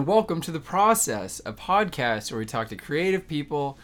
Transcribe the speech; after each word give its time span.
And 0.00 0.06
welcome 0.06 0.40
to 0.40 0.50
The 0.50 0.60
Process, 0.60 1.42
a 1.44 1.52
podcast 1.52 2.32
where 2.32 2.38
we 2.38 2.46
talk 2.46 2.68
to 2.68 2.76
creative 2.76 3.28
people 3.28 3.76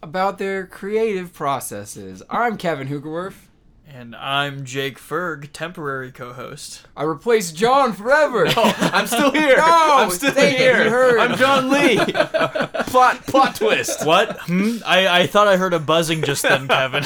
about 0.00 0.38
their 0.38 0.64
creative 0.64 1.32
processes. 1.32 2.22
I'm 2.30 2.56
Kevin 2.56 2.86
Hoogerwerf. 2.86 3.45
And 3.88 4.16
I'm 4.16 4.64
Jake 4.64 4.98
Foerg, 4.98 5.50
temporary 5.52 6.10
co-host. 6.10 6.82
I 6.96 7.04
replaced 7.04 7.54
John 7.54 7.92
forever. 7.92 8.46
I'm 8.56 9.06
still 9.06 9.30
here. 9.32 9.56
No, 9.58 9.62
I'm 9.64 10.10
still 10.10 10.34
dang 10.34 10.54
it, 10.54 10.58
here. 10.58 10.90
heard. 10.90 11.18
I'm 11.20 11.38
John 11.38 11.70
Lee. 11.70 11.96
plot 12.90 13.24
plot 13.28 13.54
twist. 13.54 14.04
What? 14.04 14.38
Hmm? 14.40 14.78
I, 14.84 15.20
I 15.20 15.26
thought 15.28 15.46
I 15.46 15.56
heard 15.56 15.72
a 15.72 15.78
buzzing 15.78 16.22
just 16.22 16.42
then, 16.42 16.66
Kevin. 16.66 17.04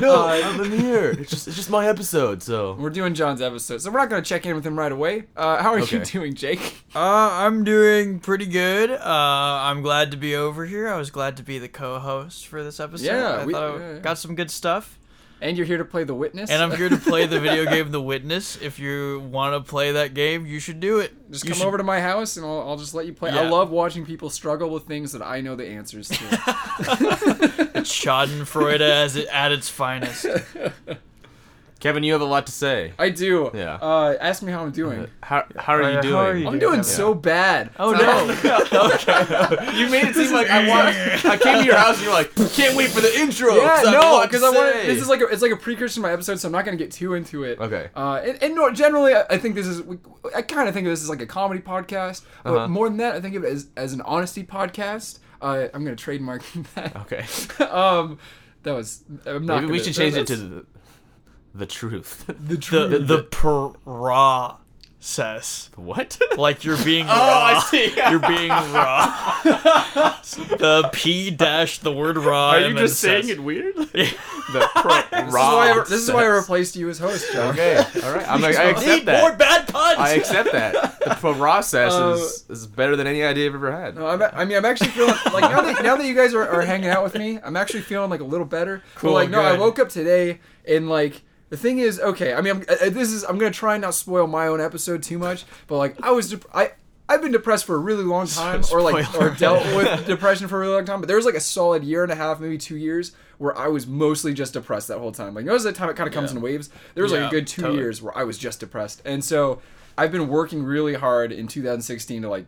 No, 0.00 0.24
I'm 0.26 0.70
here. 0.70 1.10
It's 1.10 1.30
just 1.30 1.48
it's 1.48 1.56
just 1.56 1.68
my 1.68 1.88
episode. 1.88 2.44
So 2.44 2.74
We're 2.74 2.90
doing 2.90 3.14
John's 3.14 3.42
episode, 3.42 3.82
so 3.82 3.90
we're 3.90 3.98
not 3.98 4.08
going 4.08 4.22
to 4.22 4.28
check 4.28 4.46
in 4.46 4.54
with 4.54 4.64
him 4.64 4.78
right 4.78 4.92
away. 4.92 5.24
Uh, 5.36 5.60
how 5.60 5.72
are 5.72 5.78
you 5.78 5.84
Okay. 5.84 6.04
doing, 6.04 6.34
Jake? 6.34 6.60
uh, 6.94 7.00
I'm 7.00 7.64
doing 7.64 8.20
pretty 8.20 8.46
good. 8.46 8.92
Uh, 8.92 9.00
I'm 9.04 9.82
glad 9.82 10.12
to 10.12 10.16
be 10.16 10.36
over 10.36 10.64
here. 10.64 10.88
I 10.88 10.96
was 10.96 11.10
glad 11.10 11.36
to 11.38 11.42
be 11.42 11.58
the 11.58 11.68
co-host 11.68 12.46
for 12.46 12.62
this 12.62 12.78
episode. 12.78 13.04
Yeah, 13.06 13.28
I 13.38 13.44
we- 13.44 13.52
thought 13.52 13.62
I 13.74 13.78
yeah, 13.78 13.92
yeah. 13.94 13.98
got 13.98 14.16
some 14.18 14.36
good 14.36 14.52
stuff. 14.52 14.94
And 15.40 15.56
you're 15.56 15.66
here 15.66 15.78
to 15.78 15.84
play 15.84 16.02
the 16.04 16.14
witness. 16.14 16.50
And 16.50 16.60
I'm 16.62 16.76
here 16.76 16.88
to 16.88 16.96
play 16.96 17.26
the 17.26 17.38
video 17.38 17.64
game 17.70 17.90
The 17.92 18.00
Witness. 18.02 18.56
If 18.60 18.78
you 18.80 19.20
want 19.30 19.54
to 19.54 19.60
play 19.70 19.92
that 19.92 20.12
game, 20.14 20.46
you 20.46 20.58
should 20.58 20.80
do 20.80 20.98
it. 20.98 21.12
Just 21.30 21.44
You 21.44 21.50
come 21.50 21.58
should- 21.60 21.66
over 21.68 21.76
to 21.78 21.84
my 21.84 22.00
house 22.00 22.36
and 22.36 22.44
I'll, 22.44 22.60
I'll 22.70 22.76
just 22.76 22.92
let 22.94 23.06
you 23.06 23.12
play. 23.12 23.30
I 23.30 23.48
love 23.48 23.70
watching 23.70 24.04
people 24.04 24.30
struggle 24.30 24.70
with 24.70 24.84
things 24.84 25.12
that 25.12 25.22
I 25.22 25.40
know 25.40 25.54
the 25.54 25.66
answers 25.66 26.08
to. 26.08 26.14
Schadenfreude 27.78 28.80
as 28.80 29.16
it, 29.16 29.28
at 29.28 29.52
its 29.52 29.68
finest. 29.68 30.26
Kevin, 31.80 32.02
you 32.02 32.12
have 32.12 32.20
a 32.20 32.24
lot 32.24 32.44
to 32.46 32.52
say. 32.52 32.92
I 32.98 33.10
do. 33.10 33.52
Yeah. 33.54 33.74
Uh, 33.76 34.16
ask 34.20 34.42
me 34.42 34.50
how 34.50 34.62
I'm 34.64 34.72
doing. 34.72 35.06
How 35.22 35.44
how 35.56 35.74
are 35.74 35.82
Uh, 35.84 35.88
you 35.90 35.94
how 35.96 36.02
doing? 36.02 36.14
are 36.16 36.36
you 36.36 36.48
I'm 36.48 36.58
doing, 36.58 36.72
doing 36.72 36.82
so 36.82 37.14
bad. 37.14 37.70
Oh 37.78 37.94
So- 37.96 38.02
no! 38.02 39.70
You 39.78 39.88
made 39.88 40.04
it 40.08 40.14
seem 40.16 40.32
like 40.32 40.50
I 40.50 40.66
want. 40.68 40.88
I 41.24 41.36
came 41.36 41.58
to 41.60 41.64
your 41.64 41.76
house 41.76 41.94
and 41.96 42.04
you're 42.04 42.12
like, 42.12 42.34
can't 42.52 42.76
wait 42.76 42.90
for 42.90 43.00
the 43.00 43.14
intro. 43.20 43.54
Yeah, 43.54 43.76
'cause 43.76 43.86
I 43.86 43.92
no, 43.92 44.22
because 44.22 44.42
I 44.42 44.50
want 44.50 44.72
this 44.86 45.00
is 45.00 45.08
like 45.08 45.20
a, 45.20 45.26
it's 45.26 45.40
like 45.42 45.52
a 45.52 45.56
precursor 45.56 45.94
to 45.96 46.00
my 46.00 46.12
episode, 46.12 46.40
so 46.40 46.48
I'm 46.48 46.52
not 46.52 46.64
gonna 46.64 46.76
get 46.76 46.90
too 46.90 47.14
into 47.14 47.44
it. 47.44 47.60
Okay. 47.60 47.88
Uh, 47.94 48.22
and, 48.24 48.42
and 48.42 48.54
no, 48.56 48.70
generally, 48.72 49.14
I, 49.14 49.24
I 49.30 49.38
think 49.38 49.54
this 49.54 49.66
is 49.66 49.80
we, 49.82 49.98
I 50.34 50.42
kind 50.42 50.68
of 50.68 50.74
think 50.74 50.86
of 50.86 50.90
this 50.92 51.02
as 51.02 51.08
like 51.08 51.22
a 51.22 51.26
comedy 51.26 51.60
podcast, 51.60 52.22
but 52.42 52.54
Uh-huh. 52.56 52.68
more 52.68 52.88
than 52.88 52.98
that, 52.98 53.14
I 53.14 53.20
think 53.20 53.36
of 53.36 53.44
it 53.44 53.52
as 53.52 53.68
as 53.76 53.92
an 53.92 54.00
honesty 54.02 54.42
podcast. 54.42 55.20
Uh, 55.40 55.68
I'm 55.72 55.84
gonna 55.84 55.94
trademark 55.94 56.42
that. 56.74 56.96
Okay. 57.02 57.24
um, 57.70 58.18
that 58.64 58.72
was 58.74 59.04
I'm 59.26 59.46
not. 59.46 59.60
Maybe 59.62 59.66
we 59.72 59.78
gonna- 59.78 59.84
should 59.84 59.94
change 59.94 60.16
it 60.16 60.26
to 60.26 60.36
the, 60.36 60.66
the 61.54 61.66
truth. 61.66 62.24
the 62.26 62.32
the 62.54 62.56
truth. 62.56 63.06
the 63.08 63.22
process. 65.00 65.70
what? 65.76 66.18
Like 66.36 66.64
you're 66.64 66.82
being 66.84 67.06
Oh, 67.08 67.12
I 67.12 67.60
see. 67.70 67.92
You're 68.10 68.18
being 68.20 68.48
raw. 68.50 69.40
the 70.58 70.90
P 70.92 71.30
dash 71.30 71.78
the 71.78 71.92
word 71.92 72.16
raw. 72.18 72.50
Are 72.50 72.60
you 72.60 72.74
just 72.74 73.00
saying 73.00 73.22
says- 73.24 73.30
it 73.32 73.40
weird? 73.42 73.74
the 73.76 74.68
pro- 74.76 75.02
this, 75.10 75.28
is 75.28 75.32
why 75.34 75.70
I, 75.70 75.84
this 75.88 75.90
is 76.02 76.10
why 76.12 76.22
I 76.24 76.26
replaced 76.26 76.74
you 76.76 76.88
as 76.88 76.98
host, 76.98 77.30
John. 77.32 77.50
Okay. 77.50 77.76
All 78.02 78.12
right. 78.14 78.26
I'm, 78.28 78.42
I 78.44 78.48
accept 78.50 78.86
Need 78.86 79.06
that. 79.06 79.20
more 79.20 79.36
bad 79.36 79.68
puns. 79.68 79.98
I 79.98 80.10
accept 80.14 80.52
that. 80.52 80.98
The 81.00 81.14
process 81.16 81.92
Uh, 81.92 82.16
is, 82.18 82.44
is 82.48 82.66
better 82.66 82.96
than 82.96 83.06
any 83.06 83.22
idea 83.22 83.46
I've 83.48 83.54
ever 83.54 83.70
had. 83.72 83.96
No, 83.96 84.06
I'm, 84.06 84.22
I 84.22 84.44
mean, 84.46 84.56
I'm 84.56 84.64
actually 84.64 84.90
feeling 84.90 85.14
like 85.32 85.42
now 85.50 85.60
that 85.62 85.82
now 85.82 85.96
that 85.96 86.06
you 86.06 86.14
guys 86.14 86.32
are, 86.34 86.48
are 86.48 86.62
hanging 86.62 86.88
out 86.90 87.02
with 87.04 87.14
me, 87.14 87.38
I'm 87.44 87.56
actually 87.56 87.82
feeling 87.82 88.08
like 88.10 88.20
a 88.20 88.24
little 88.24 88.46
better. 88.46 88.82
Cool, 88.94 89.10
But, 89.10 89.14
like, 89.14 89.30
no, 89.30 89.40
I 89.40 89.56
woke 89.58 89.78
up 89.78 89.88
today 89.90 90.40
and 90.66 90.88
like 90.88 91.22
the 91.50 91.56
thing 91.56 91.78
is, 91.78 91.98
okay. 92.00 92.34
I 92.34 92.40
mean, 92.40 92.56
I'm, 92.56 92.60
uh, 92.68 92.90
this 92.90 93.10
is 93.12 93.24
I'm 93.24 93.38
gonna 93.38 93.50
try 93.50 93.74
and 93.74 93.82
not 93.82 93.94
spoil 93.94 94.26
my 94.26 94.46
own 94.48 94.60
episode 94.60 95.02
too 95.02 95.18
much, 95.18 95.44
but 95.66 95.78
like 95.78 95.96
I 96.02 96.10
was, 96.10 96.30
dep- 96.30 96.44
I 96.54 96.72
I've 97.08 97.22
been 97.22 97.32
depressed 97.32 97.64
for 97.64 97.74
a 97.74 97.78
really 97.78 98.04
long 98.04 98.26
time, 98.28 98.62
or 98.72 98.82
like 98.82 99.14
or 99.20 99.30
dealt 99.30 99.64
with 99.76 100.06
depression 100.06 100.48
for 100.48 100.56
a 100.56 100.60
really 100.60 100.74
long 100.74 100.84
time. 100.84 101.00
But 101.00 101.06
there 101.08 101.16
was 101.16 101.24
like 101.26 101.34
a 101.34 101.40
solid 101.40 101.84
year 101.84 102.02
and 102.02 102.12
a 102.12 102.16
half, 102.16 102.38
maybe 102.40 102.58
two 102.58 102.76
years, 102.76 103.12
where 103.38 103.56
I 103.56 103.68
was 103.68 103.86
mostly 103.86 104.34
just 104.34 104.52
depressed 104.52 104.88
that 104.88 104.98
whole 104.98 105.12
time. 105.12 105.34
Like, 105.34 105.44
notice 105.46 105.64
that 105.64 105.74
time 105.74 105.88
it 105.88 105.96
kind 105.96 106.06
of 106.08 106.14
comes 106.14 106.32
Yeah. 106.32 106.36
in 106.38 106.42
waves. 106.42 106.70
There 106.94 107.02
was 107.02 107.12
like 107.12 107.22
a 107.22 107.30
good 107.30 107.46
two 107.46 107.62
totally. 107.62 107.78
years 107.80 108.02
where 108.02 108.16
I 108.16 108.24
was 108.24 108.36
just 108.38 108.60
depressed, 108.60 109.00
and 109.04 109.24
so 109.24 109.60
I've 109.96 110.12
been 110.12 110.28
working 110.28 110.62
really 110.62 110.94
hard 110.94 111.32
in 111.32 111.48
2016 111.48 112.22
to 112.22 112.28
like 112.28 112.46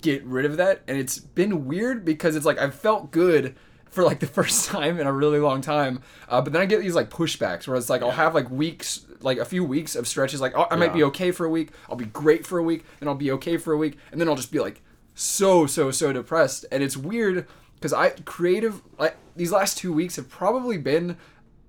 get 0.00 0.22
rid 0.24 0.44
of 0.44 0.56
that 0.58 0.80
and 0.86 0.96
it's 0.96 1.18
been 1.18 1.66
weird 1.66 2.04
because 2.04 2.36
it's 2.36 2.46
like 2.46 2.56
I've 2.56 2.72
felt 2.74 3.10
good 3.10 3.56
for 3.92 4.02
like 4.02 4.18
the 4.20 4.26
first 4.26 4.66
time 4.68 4.98
in 4.98 5.06
a 5.06 5.12
really 5.12 5.38
long 5.38 5.60
time 5.60 6.00
uh, 6.28 6.40
but 6.40 6.52
then 6.52 6.60
I 6.62 6.66
get 6.66 6.80
these 6.80 6.94
like 6.94 7.08
pushbacks 7.10 7.68
where 7.68 7.76
it's 7.76 7.88
like 7.88 8.02
I'll 8.02 8.10
have 8.10 8.34
like 8.34 8.50
weeks 8.50 9.06
like 9.20 9.38
a 9.38 9.44
few 9.44 9.62
weeks 9.64 9.94
of 9.94 10.08
stretches 10.08 10.40
like 10.40 10.56
oh, 10.56 10.66
I 10.70 10.74
might 10.76 10.92
be 10.92 11.04
okay 11.04 11.30
for 11.30 11.46
a 11.46 11.50
week 11.50 11.70
I'll 11.88 11.96
be 11.96 12.06
great 12.06 12.44
for 12.46 12.58
a 12.58 12.62
week 12.62 12.84
then 12.98 13.08
I'll 13.08 13.14
be 13.14 13.30
okay 13.32 13.56
for 13.56 13.72
a 13.72 13.76
week 13.78 13.96
and 14.10 14.20
then 14.20 14.28
I'll 14.28 14.34
just 14.36 14.50
be 14.50 14.58
like 14.58 14.82
so 15.14 15.66
so 15.66 15.90
so 15.90 16.12
depressed 16.12 16.64
and 16.72 16.82
it's 16.82 16.96
weird 16.96 17.46
because 17.76 17.92
I 17.92 18.10
creative 18.24 18.82
like 18.98 19.16
these 19.36 19.52
last 19.52 19.78
two 19.78 19.92
weeks 19.92 20.16
have 20.16 20.28
probably 20.28 20.78
been 20.78 21.16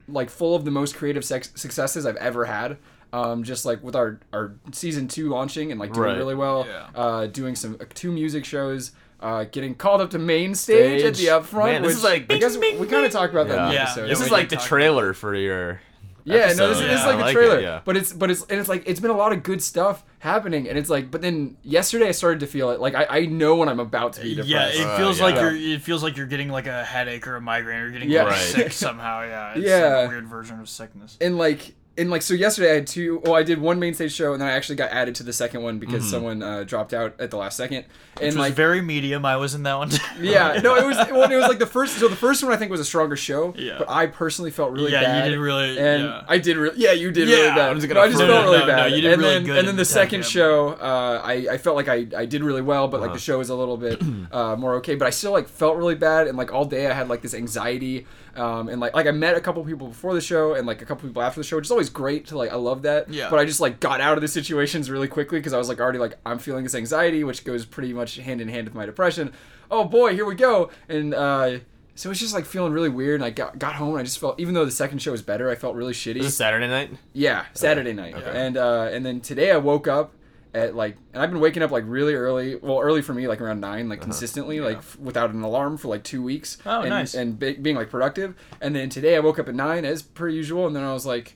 like 0.07 0.29
full 0.29 0.55
of 0.55 0.65
the 0.65 0.71
most 0.71 0.95
creative 0.95 1.23
sex- 1.23 1.51
successes 1.55 2.05
I've 2.05 2.17
ever 2.17 2.45
had. 2.45 2.77
Um, 3.13 3.43
just 3.43 3.63
like 3.63 3.83
with 3.83 3.95
our 3.95 4.19
our 4.33 4.55
season 4.71 5.07
two 5.07 5.29
launching 5.29 5.69
and 5.71 5.79
like 5.79 5.93
doing 5.93 6.07
Right. 6.09 6.17
really 6.17 6.33
well, 6.35 6.65
Yeah. 6.67 6.87
uh, 6.95 7.27
doing 7.27 7.55
some 7.55 7.77
uh, 7.79 7.85
two 7.93 8.11
music 8.11 8.43
shows, 8.43 8.91
uh, 9.23 9.45
getting 9.45 9.73
called 9.75 10.01
up 10.01 10.09
to 10.11 10.19
main 10.19 10.53
stage, 10.53 11.01
at 11.03 11.13
the 11.15 11.19
Stage. 11.23 11.29
upfront. 11.29 11.65
Man, 11.65 11.81
this 11.81 11.89
which 11.91 11.97
is 11.97 12.03
like- 12.03 12.31
I 12.31 12.37
guess 12.37 12.57
Bing, 12.57 12.77
we 12.79 12.87
kind 12.87 13.05
of 13.05 13.11
talked 13.11 13.33
about 13.33 13.47
that 13.47 13.67
in 13.69 13.73
the 13.73 13.81
episode. 13.81 14.01
Yeah, 14.01 14.07
This 14.07 14.19
we 14.19 14.25
is 14.25 14.31
like 14.31 14.49
the 14.49 14.57
talk 14.57 14.65
trailer 14.65 15.13
for 15.13 15.33
your. 15.33 15.81
Yeah, 16.25 16.53
no, 16.53 16.69
this, 16.69 16.77
is- 16.79 16.83
this 16.87 16.99
is 17.01 17.05
like 17.05 17.15
I 17.15 17.17
the 17.17 17.23
like 17.23 17.33
trailer, 17.33 17.59
it, 17.59 17.63
yeah. 17.63 17.81
but 17.83 17.97
it's 17.97 18.13
but 18.13 18.31
it's 18.31 18.43
and 18.43 18.57
it's 18.57 18.69
like 18.69 18.83
it's 18.85 19.01
been 19.01 19.11
a 19.11 19.17
lot 19.17 19.33
of 19.33 19.43
good 19.43 19.61
stuff 19.61 20.05
happening, 20.19 20.69
and 20.69 20.77
it's 20.77 20.89
like, 20.89 21.11
but 21.11 21.21
then 21.21 21.57
yesterday 21.63 22.07
I 22.07 22.11
started 22.11 22.39
to 22.39 22.47
feel 22.47 22.69
it. 22.69 22.79
Like 22.79 22.95
I, 22.95 23.05
I 23.09 23.25
know 23.25 23.55
when 23.55 23.67
I'm 23.67 23.81
about 23.81 24.13
to 24.13 24.21
be 24.21 24.29
depressed. 24.35 24.49
Yeah, 24.49 24.67
it 24.83 24.87
Uh, 24.87 24.97
feels 24.97 25.19
yeah. 25.19 25.25
like 25.25 25.35
you're. 25.35 25.53
It 25.53 25.81
feels 25.81 26.01
like 26.01 26.15
you're 26.15 26.25
getting 26.27 26.47
like 26.47 26.65
a 26.67 26.85
headache 26.85 27.27
or 27.27 27.35
a 27.35 27.41
migraine 27.41 27.81
or 27.81 27.91
getting 27.91 28.09
Yeah. 28.09 28.23
like, 28.23 28.31
Right. 28.31 28.39
sick 28.39 28.71
somehow. 28.87 29.23
Yeah, 29.23 29.53
it's 29.55 29.67
Yeah. 29.67 29.85
like 29.97 30.05
a 30.05 30.09
weird 30.09 30.27
version 30.27 30.61
of 30.61 30.69
sickness. 30.69 31.17
and 31.19 31.37
like 31.37 31.73
and 31.95 32.09
like 32.09 32.23
so 32.23 32.33
yesterday 32.33 32.71
I 32.71 32.75
had 32.75 32.87
two 32.87 33.19
well 33.23 33.35
I 33.35 33.43
did 33.43 33.59
one 33.61 33.79
main 33.79 33.93
stage 33.93 34.13
show 34.13 34.33
and 34.33 34.41
then 34.41 34.49
I 34.49 34.53
actually 34.53 34.77
got 34.77 34.89
added 34.91 35.13
to 35.15 35.23
the 35.23 35.31
second 35.33 35.61
one 35.61 35.77
because 35.77 36.09
someone 36.09 36.41
uh, 36.41 36.63
dropped 36.63 36.91
out 36.93 37.13
at 37.19 37.29
the 37.29 37.37
last 37.37 37.55
second. 37.55 37.85
And 38.15 38.19
Which 38.21 38.25
was 38.27 38.35
like 38.37 38.53
very 38.53 38.81
medium. 38.81 39.25
I 39.25 39.35
was 39.37 39.53
in 39.55 39.63
that 39.63 39.75
one. 39.77 39.91
yeah. 40.19 40.59
No 40.63 40.75
it 40.75 40.85
was 40.85 40.97
well, 41.11 41.31
it 41.31 41.35
was 41.35 41.47
like 41.47 41.59
the 41.59 41.67
first 41.67 41.97
so 41.99 42.07
the 42.07 42.15
first 42.15 42.43
one 42.43 42.51
I 42.51 42.57
think 42.57 42.71
was 42.71 42.79
a 42.79 42.85
stronger 42.85 43.15
show 43.15 43.53
Yeah. 43.55 43.75
but 43.79 43.89
I 43.89 44.07
personally 44.07 44.49
felt 44.49 44.71
really 44.71 44.91
Yeah, 44.91 45.01
you 45.01 45.05
bad. 45.05 45.29
did 45.29 45.39
really- 45.39 45.77
and 45.79 46.03
yeah. 46.03 46.23
I 46.27 46.37
did 46.39 46.57
really 46.57 46.77
yeah 46.79 46.93
you 46.93 47.11
did 47.11 47.27
Yeah, 47.29 47.35
really 47.35 47.47
bad. 47.49 47.69
I'm 47.69 47.75
just 47.77 47.87
gonna 47.87 47.99
I 47.99 48.07
just 48.07 48.19
felt 48.19 48.43
really 48.45 48.57
No, 48.59 48.65
no, 48.65 48.67
bad. 48.67 48.91
you 48.91 49.01
did 49.01 49.13
and 49.13 49.21
really 49.21 49.33
then 49.35 49.43
good 49.45 49.57
and 49.59 49.67
then 49.67 49.75
the 49.75 49.85
second 49.85 50.25
show 50.25 50.69
uh, 50.69 51.21
I 51.23 51.33
I 51.51 51.57
felt 51.59 51.75
like 51.75 51.89
I 51.89 52.07
I 52.17 52.25
did 52.25 52.43
really 52.43 52.61
well 52.63 52.87
but 52.87 53.01
like 53.01 53.13
the 53.13 53.19
show 53.19 53.37
was 53.37 53.49
a 53.49 53.55
little 53.55 53.77
bit 53.77 54.01
uh, 54.31 54.55
more 54.55 54.75
okay. 54.75 54.95
But 54.95 55.05
I 55.07 55.11
still 55.11 55.31
like 55.31 55.47
felt 55.47 55.77
really 55.77 55.95
bad 55.95 56.27
and 56.27 56.37
like 56.37 56.51
all 56.51 56.65
day 56.65 56.87
I 56.89 56.93
had 56.93 57.07
like 57.07 57.21
this 57.21 57.35
anxiety 57.35 58.07
um, 58.35 58.67
and 58.69 58.79
like 58.79 58.93
like 58.95 59.05
I 59.07 59.11
met 59.11 59.35
a 59.35 59.41
couple 59.41 59.63
people 59.63 59.87
before 59.87 60.13
the 60.13 60.21
show 60.21 60.53
and 60.55 60.65
like 60.65 60.81
a 60.81 60.85
couple 60.85 61.07
people 61.07 61.21
after 61.21 61.39
the 61.39 61.43
show 61.43 61.55
which 61.57 61.65
is 61.67 61.71
always 61.71 61.89
great 61.89 62.27
to 62.27 62.37
like 62.37 62.51
I 62.51 62.55
love 62.55 62.81
that 62.83 63.09
Yeah. 63.09 63.29
but 63.29 63.39
I 63.39 63.45
just 63.45 63.59
like 63.59 63.79
got 63.79 64.01
out 64.01 64.17
of 64.17 64.21
the 64.21 64.27
situations 64.27 64.89
really 64.89 65.07
quickly 65.07 65.39
because 65.39 65.53
I 65.53 65.57
was 65.57 65.69
like 65.69 65.79
already 65.79 65.99
like 65.99 66.17
I'm 66.25 66.39
feeling 66.39 66.63
this 66.63 66.75
anxiety 66.75 67.23
which 67.23 67.43
goes 67.45 67.65
pretty 67.65 67.93
much 67.93 68.15
hand 68.17 68.41
in 68.41 68.47
hand 68.47 68.67
with 68.67 68.75
my 68.75 68.85
depression 68.85 69.33
oh 69.69 69.83
boy 69.85 70.13
here 70.13 70.25
we 70.25 70.35
go 70.35 70.69
and 70.89 71.13
uh 71.13 71.59
so 71.95 72.07
it 72.07 72.11
was 72.11 72.19
just 72.19 72.33
like 72.33 72.45
feeling 72.45 72.73
really 72.73 72.89
weird 72.89 73.15
and 73.21 73.23
I 73.25 73.29
got, 73.29 73.59
got 73.59 73.75
home 73.75 73.91
and 73.91 73.99
I 73.99 74.03
just 74.03 74.17
felt 74.17 74.39
even 74.39 74.55
though 74.55 74.65
the 74.65 74.71
second 74.71 74.99
show 74.99 75.11
was 75.11 75.21
better 75.21 75.49
I 75.51 75.55
felt 75.55 75.75
really 75.75 75.93
shitty 75.93 76.15
Is 76.17 76.25
this 76.25 76.37
Saturday 76.37 76.67
night? 76.67 76.89
yeah, 77.13 77.45
Saturday 77.53 77.93
night. 77.93 78.15
Okay. 78.15 78.31
And 78.33 78.57
uh, 78.57 78.89
and 78.91 79.05
then 79.05 79.21
today 79.21 79.51
I 79.51 79.57
woke 79.57 79.87
up 79.87 80.11
at 80.53 80.75
like, 80.75 80.97
and 81.13 81.21
I've 81.21 81.31
been 81.31 81.39
waking 81.39 81.63
up 81.63 81.71
like 81.71 81.83
really 81.87 82.13
early. 82.13 82.55
Well, 82.55 82.79
early 82.79 83.01
for 83.01 83.13
me, 83.13 83.27
like 83.27 83.41
around 83.41 83.59
nine, 83.59 83.89
like 83.89 84.01
consistently, 84.01 84.59
like 84.59 84.77
f- 84.77 84.97
without 84.99 85.31
an 85.31 85.41
alarm 85.41 85.77
for 85.77 85.87
like 85.87 86.03
two 86.03 86.21
weeks. 86.21 86.57
Oh, 86.65 86.81
and, 86.81 86.89
nice. 86.89 87.13
And 87.15 87.39
be- 87.39 87.53
being 87.55 87.75
like 87.75 87.89
productive. 87.89 88.35
And 88.61 88.75
then 88.75 88.89
today 88.89 89.15
I 89.15 89.19
woke 89.19 89.39
up 89.39 89.47
at 89.49 89.55
nine 89.55 89.83
as 89.85 90.01
per 90.01 90.27
usual, 90.29 90.67
and 90.67 90.75
then 90.75 90.83
I 90.83 90.93
was 90.93 91.05
like. 91.05 91.35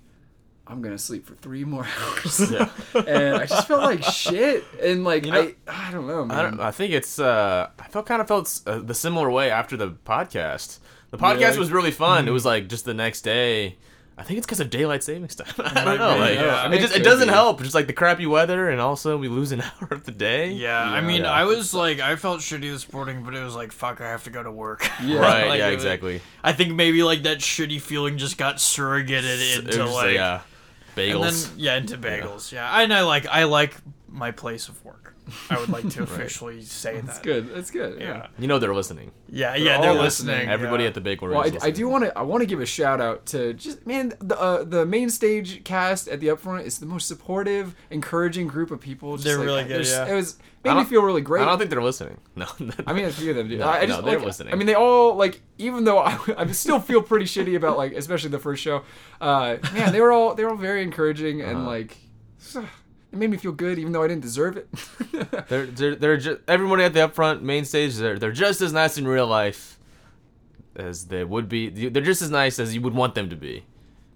I'm 0.70 0.82
gonna 0.82 0.98
sleep 0.98 1.26
for 1.26 1.34
three 1.34 1.64
more 1.64 1.88
hours, 2.02 2.52
Yeah. 2.52 2.70
and 2.94 3.36
I 3.38 3.46
just 3.46 3.70
felt 3.70 3.84
like 3.84 4.04
shit. 4.04 4.66
And 4.84 5.06
like 5.06 5.26
You 5.26 5.32
know- 5.32 5.54
I, 5.66 5.88
I 5.88 5.92
don't 5.94 6.08
know, 6.08 6.26
man. 6.26 6.38
I 6.38 6.42
don't. 6.42 6.60
I 6.60 6.72
think 6.72 6.92
it's. 6.92 7.20
Uh, 7.20 7.70
I 7.80 7.88
felt 7.88 8.06
kind 8.06 8.22
of 8.22 8.28
felt 8.28 8.60
uh, 8.68 8.80
the 8.80 8.94
similar 8.94 9.32
way 9.32 9.50
after 9.50 9.78
the 9.78 9.92
podcast. 9.92 10.80
The 11.12 11.18
podcast 11.18 11.40
Really? 11.40 11.60
was 11.60 11.72
really 11.72 11.92
fun. 11.92 12.24
Mm-hmm. 12.24 12.28
It 12.28 12.32
was 12.32 12.44
like 12.44 12.68
just 12.68 12.84
the 12.84 12.94
next 12.94 13.22
day. 13.22 13.78
I 14.20 14.24
think 14.24 14.40
it's 14.40 14.48
because 14.48 14.60
of 14.60 14.72
daylight 14.72 15.04
savings 15.04 15.36
time. 15.36 15.48
I 15.60 15.84
don't 15.86 15.98
know. 16.00 16.18
Like, 16.18 16.36
yeah. 16.36 16.62
I 16.64 16.66
it 16.66 16.70
mean, 16.70 16.82
just 16.82 16.96
it 16.96 17.02
it 17.02 17.04
doesn't 17.04 17.28
be. 17.28 17.34
help. 17.34 17.62
Just 17.62 17.76
like 17.76 17.86
the 17.86 17.94
crappy 17.94 18.26
weather, 18.26 18.68
and 18.70 18.82
also 18.82 19.16
we 19.16 19.28
lose 19.28 19.52
an 19.52 19.62
hour 19.82 19.90
of 19.92 20.06
the 20.06 20.12
day. 20.12 20.52
Yeah, 20.52 20.82
I 20.82 21.02
mean, 21.02 21.22
Yeah. 21.22 21.32
I 21.32 21.44
was 21.44 21.72
like, 21.74 22.00
I 22.00 22.16
felt 22.16 22.40
shitty 22.42 22.62
this 22.72 22.92
morning, 22.92 23.24
but 23.24 23.36
it 23.36 23.44
was 23.44 23.54
like, 23.56 23.72
fuck, 23.72 24.02
I 24.02 24.10
have 24.10 24.24
to 24.24 24.32
go 24.32 24.42
to 24.42 24.52
work. 24.52 24.90
Yeah. 25.04 25.20
Right. 25.20 25.48
Like, 25.48 25.60
yeah. 25.60 25.68
it 25.68 25.76
was- 25.76 25.84
Exactly. 25.86 26.22
I 26.44 26.52
think 26.54 26.74
maybe 26.74 27.04
like 27.04 27.24
that 27.24 27.38
shitty 27.40 27.80
feeling 27.80 28.18
just 28.18 28.38
got 28.40 28.60
surrogated 28.60 29.40
It 29.40 29.58
was 29.58 29.58
into 29.66 29.72
just, 29.86 29.94
like, 29.94 30.16
yeah, 30.16 30.42
and 30.96 30.96
bagels. 30.96 31.50
then 31.50 31.60
yeah, 31.60 31.76
into 31.78 31.98
bagels. 31.98 32.52
Yeah. 32.52 32.80
and 32.82 32.92
I 32.92 33.04
like, 33.04 33.28
I 33.28 33.44
like 33.44 33.76
my 34.10 34.32
place 34.32 34.68
of 34.68 34.84
work. 34.84 35.07
I 35.50 35.60
would 35.60 35.70
like 35.70 35.90
to 35.90 36.04
officially 36.10 36.62
say 36.62 36.96
that. 36.96 37.06
That's 37.06 37.20
good. 37.20 37.54
That's 37.54 37.72
good. 37.72 38.00
Yeah. 38.00 38.08
Yeah. 38.08 38.28
You 38.40 38.48
know 38.48 38.60
they're 38.60 38.74
listening. 38.76 39.12
Yeah, 39.28 39.56
yeah, 39.56 39.82
they're 39.82 39.94
listening. 39.94 40.36
listening. 40.36 40.50
Everybody 40.50 40.84
yeah. 40.84 40.90
at 40.90 40.94
the 40.94 41.02
big 41.02 41.22
one. 41.22 41.32
Well, 41.32 41.42
is 41.44 41.64
I, 41.64 41.68
I 41.68 41.72
do 41.72 41.88
want 41.90 42.06
to. 42.06 42.18
I 42.18 42.22
want 42.22 42.42
to 42.42 42.46
give 42.48 42.60
a 42.62 42.66
shout 42.66 43.02
out 43.02 43.26
to 43.28 43.54
just 43.54 43.86
man 43.86 44.14
the 44.20 44.40
uh, 44.40 44.64
the 44.64 44.86
main 44.86 45.10
stage 45.10 45.64
cast 45.64 46.08
at 46.08 46.20
the 46.20 46.28
upfront 46.28 46.64
is 46.66 46.80
the 46.80 46.86
most 46.86 47.08
supportive, 47.08 47.76
encouraging 47.90 48.48
group 48.48 48.72
of 48.72 48.80
people. 48.80 49.16
Just 49.18 49.26
They're 49.26 49.38
like, 49.38 49.46
really 49.46 49.64
good, 49.64 49.72
there's- 49.76 49.92
yeah. 49.92 50.08
It 50.08 50.16
was 50.16 50.38
made 50.64 50.76
me 50.76 50.84
feel 50.84 51.02
really 51.02 51.22
great. 51.22 51.44
I 51.44 51.46
don't 51.46 51.58
think 51.58 51.70
they're 51.70 51.82
listening. 51.82 52.18
No. 52.36 52.46
I 52.86 52.94
mean, 52.94 53.06
a 53.06 53.12
few 53.12 53.32
of 53.32 53.36
them 53.38 53.48
do. 53.50 53.58
No, 53.58 53.66
I 53.68 53.80
I 53.80 53.86
just 53.88 54.00
no, 54.00 54.06
they're 54.06 54.18
like, 54.20 54.26
listening. 54.28 54.54
I 54.54 54.58
mean, 54.58 54.68
they 54.68 54.76
all 54.76 55.16
like, 55.16 55.42
even 55.58 55.86
though 55.86 55.98
I, 56.00 56.20
I 56.38 56.52
still 56.52 56.80
feel 56.80 57.02
pretty 57.02 57.26
shitty 57.26 57.56
about 57.56 57.78
like, 57.78 57.94
especially 57.94 58.30
the 58.30 58.38
first 58.40 58.62
show. 58.62 58.84
Uh, 59.20 59.58
man, 59.74 59.92
they 59.92 60.02
were 60.02 60.12
all 60.12 60.36
they 60.36 60.44
were 60.44 60.52
all 60.52 60.56
very 60.58 60.84
encouraging 60.84 61.42
and 61.42 61.58
Uh-huh. 61.60 61.68
like, 61.68 61.98
it 62.56 62.66
made 63.18 63.30
me 63.32 63.38
feel 63.38 63.52
good, 63.52 63.78
even 63.80 63.92
though 63.92 64.04
I 64.04 64.08
didn't 64.08 64.22
deserve 64.24 64.58
it. 64.58 64.68
they're 65.50 65.66
they're, 65.66 65.96
they're 65.96 66.18
just 66.18 66.40
everybody 66.48 66.84
at 66.84 66.94
the 66.94 67.00
upfront 67.02 67.42
main 67.42 67.66
stage. 67.66 67.96
They're 67.96 68.18
they're 68.20 68.32
just 68.32 68.62
as 68.62 68.72
nice 68.74 68.98
in 68.98 69.08
real 69.08 69.28
life 69.28 69.78
as 70.76 71.06
they 71.08 71.24
would 71.24 71.50
be. 71.50 71.70
They're 71.90 72.04
just 72.04 72.22
as 72.22 72.30
nice 72.32 72.60
as 72.60 72.74
you 72.76 72.82
would 72.82 72.94
want 72.94 73.16
them 73.16 73.30
to 73.30 73.36
be, 73.36 73.64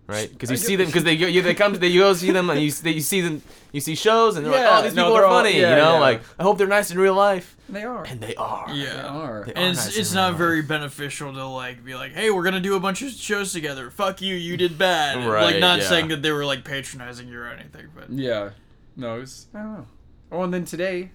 right? 0.07 0.29
Because 0.31 0.51
you 0.51 0.57
see 0.57 0.75
them 0.75 0.87
because 0.87 1.03
they 1.03 1.13
you 1.13 1.41
they 1.41 1.53
come 1.55 1.73
they 1.73 1.87
you 1.87 2.01
go 2.01 2.13
see 2.13 2.31
them 2.31 2.49
and 2.49 2.61
you 2.61 2.71
they, 2.71 2.91
you 2.91 3.01
see 3.01 3.21
them 3.21 3.41
you 3.71 3.79
see 3.81 3.95
shows 3.95 4.35
and 4.37 4.45
they're 4.45 4.53
Yeah, 4.53 4.69
like 4.69 4.79
oh 4.79 4.83
these 4.83 4.93
no, 4.95 5.03
people 5.03 5.15
they're 5.15 5.25
all- 5.25 5.39
funny 5.43 5.59
yeah, 5.59 5.69
you 5.71 5.75
know 5.77 5.93
yeah. 5.93 5.99
like 5.99 6.21
I 6.37 6.43
hope 6.43 6.57
they're 6.57 6.67
nice 6.67 6.91
in 6.91 6.99
real 6.99 7.15
life 7.15 7.55
they 7.69 7.83
are. 7.83 8.03
and 8.03 8.19
they 8.19 8.35
are 8.35 8.65
Yeah. 8.69 8.93
They 8.93 8.99
are. 9.01 9.43
They 9.45 9.53
are 9.53 9.57
And 9.57 9.71
it's, 9.77 9.85
nice 9.85 9.97
it's 9.97 10.13
not 10.13 10.31
real 10.31 10.37
very 10.39 10.57
life. 10.59 10.67
beneficial 10.67 11.33
to 11.33 11.45
like 11.47 11.83
be 11.85 11.95
like, 11.95 12.11
hey, 12.11 12.29
we're 12.29 12.43
gonna 12.43 12.59
do 12.59 12.75
a 12.75 12.79
bunch 12.81 13.01
of 13.01 13.11
shows 13.11 13.53
together. 13.53 13.89
Fuck 13.89 14.21
you, 14.21 14.35
you 14.35 14.57
did 14.57 14.77
bad. 14.77 15.25
Right, 15.25 15.43
like 15.53 15.59
not 15.59 15.79
yeah. 15.79 15.85
saying 15.87 16.09
that 16.09 16.21
they 16.21 16.31
were 16.31 16.43
like 16.45 16.65
patronizing 16.65 17.29
you 17.29 17.39
or 17.39 17.47
anything, 17.47 17.87
but 17.95 18.09
Yeah. 18.09 18.49
No, 18.95 19.17
it 19.17 19.19
was, 19.21 19.47
I 19.53 19.59
don't 19.59 19.73
know. 19.73 19.87
Oh, 20.31 20.43
and 20.43 20.53
then 20.53 20.65
today, 20.65 21.11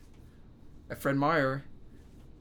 at 0.90 0.99
Fred 0.99 1.17
Meyer, 1.17 1.64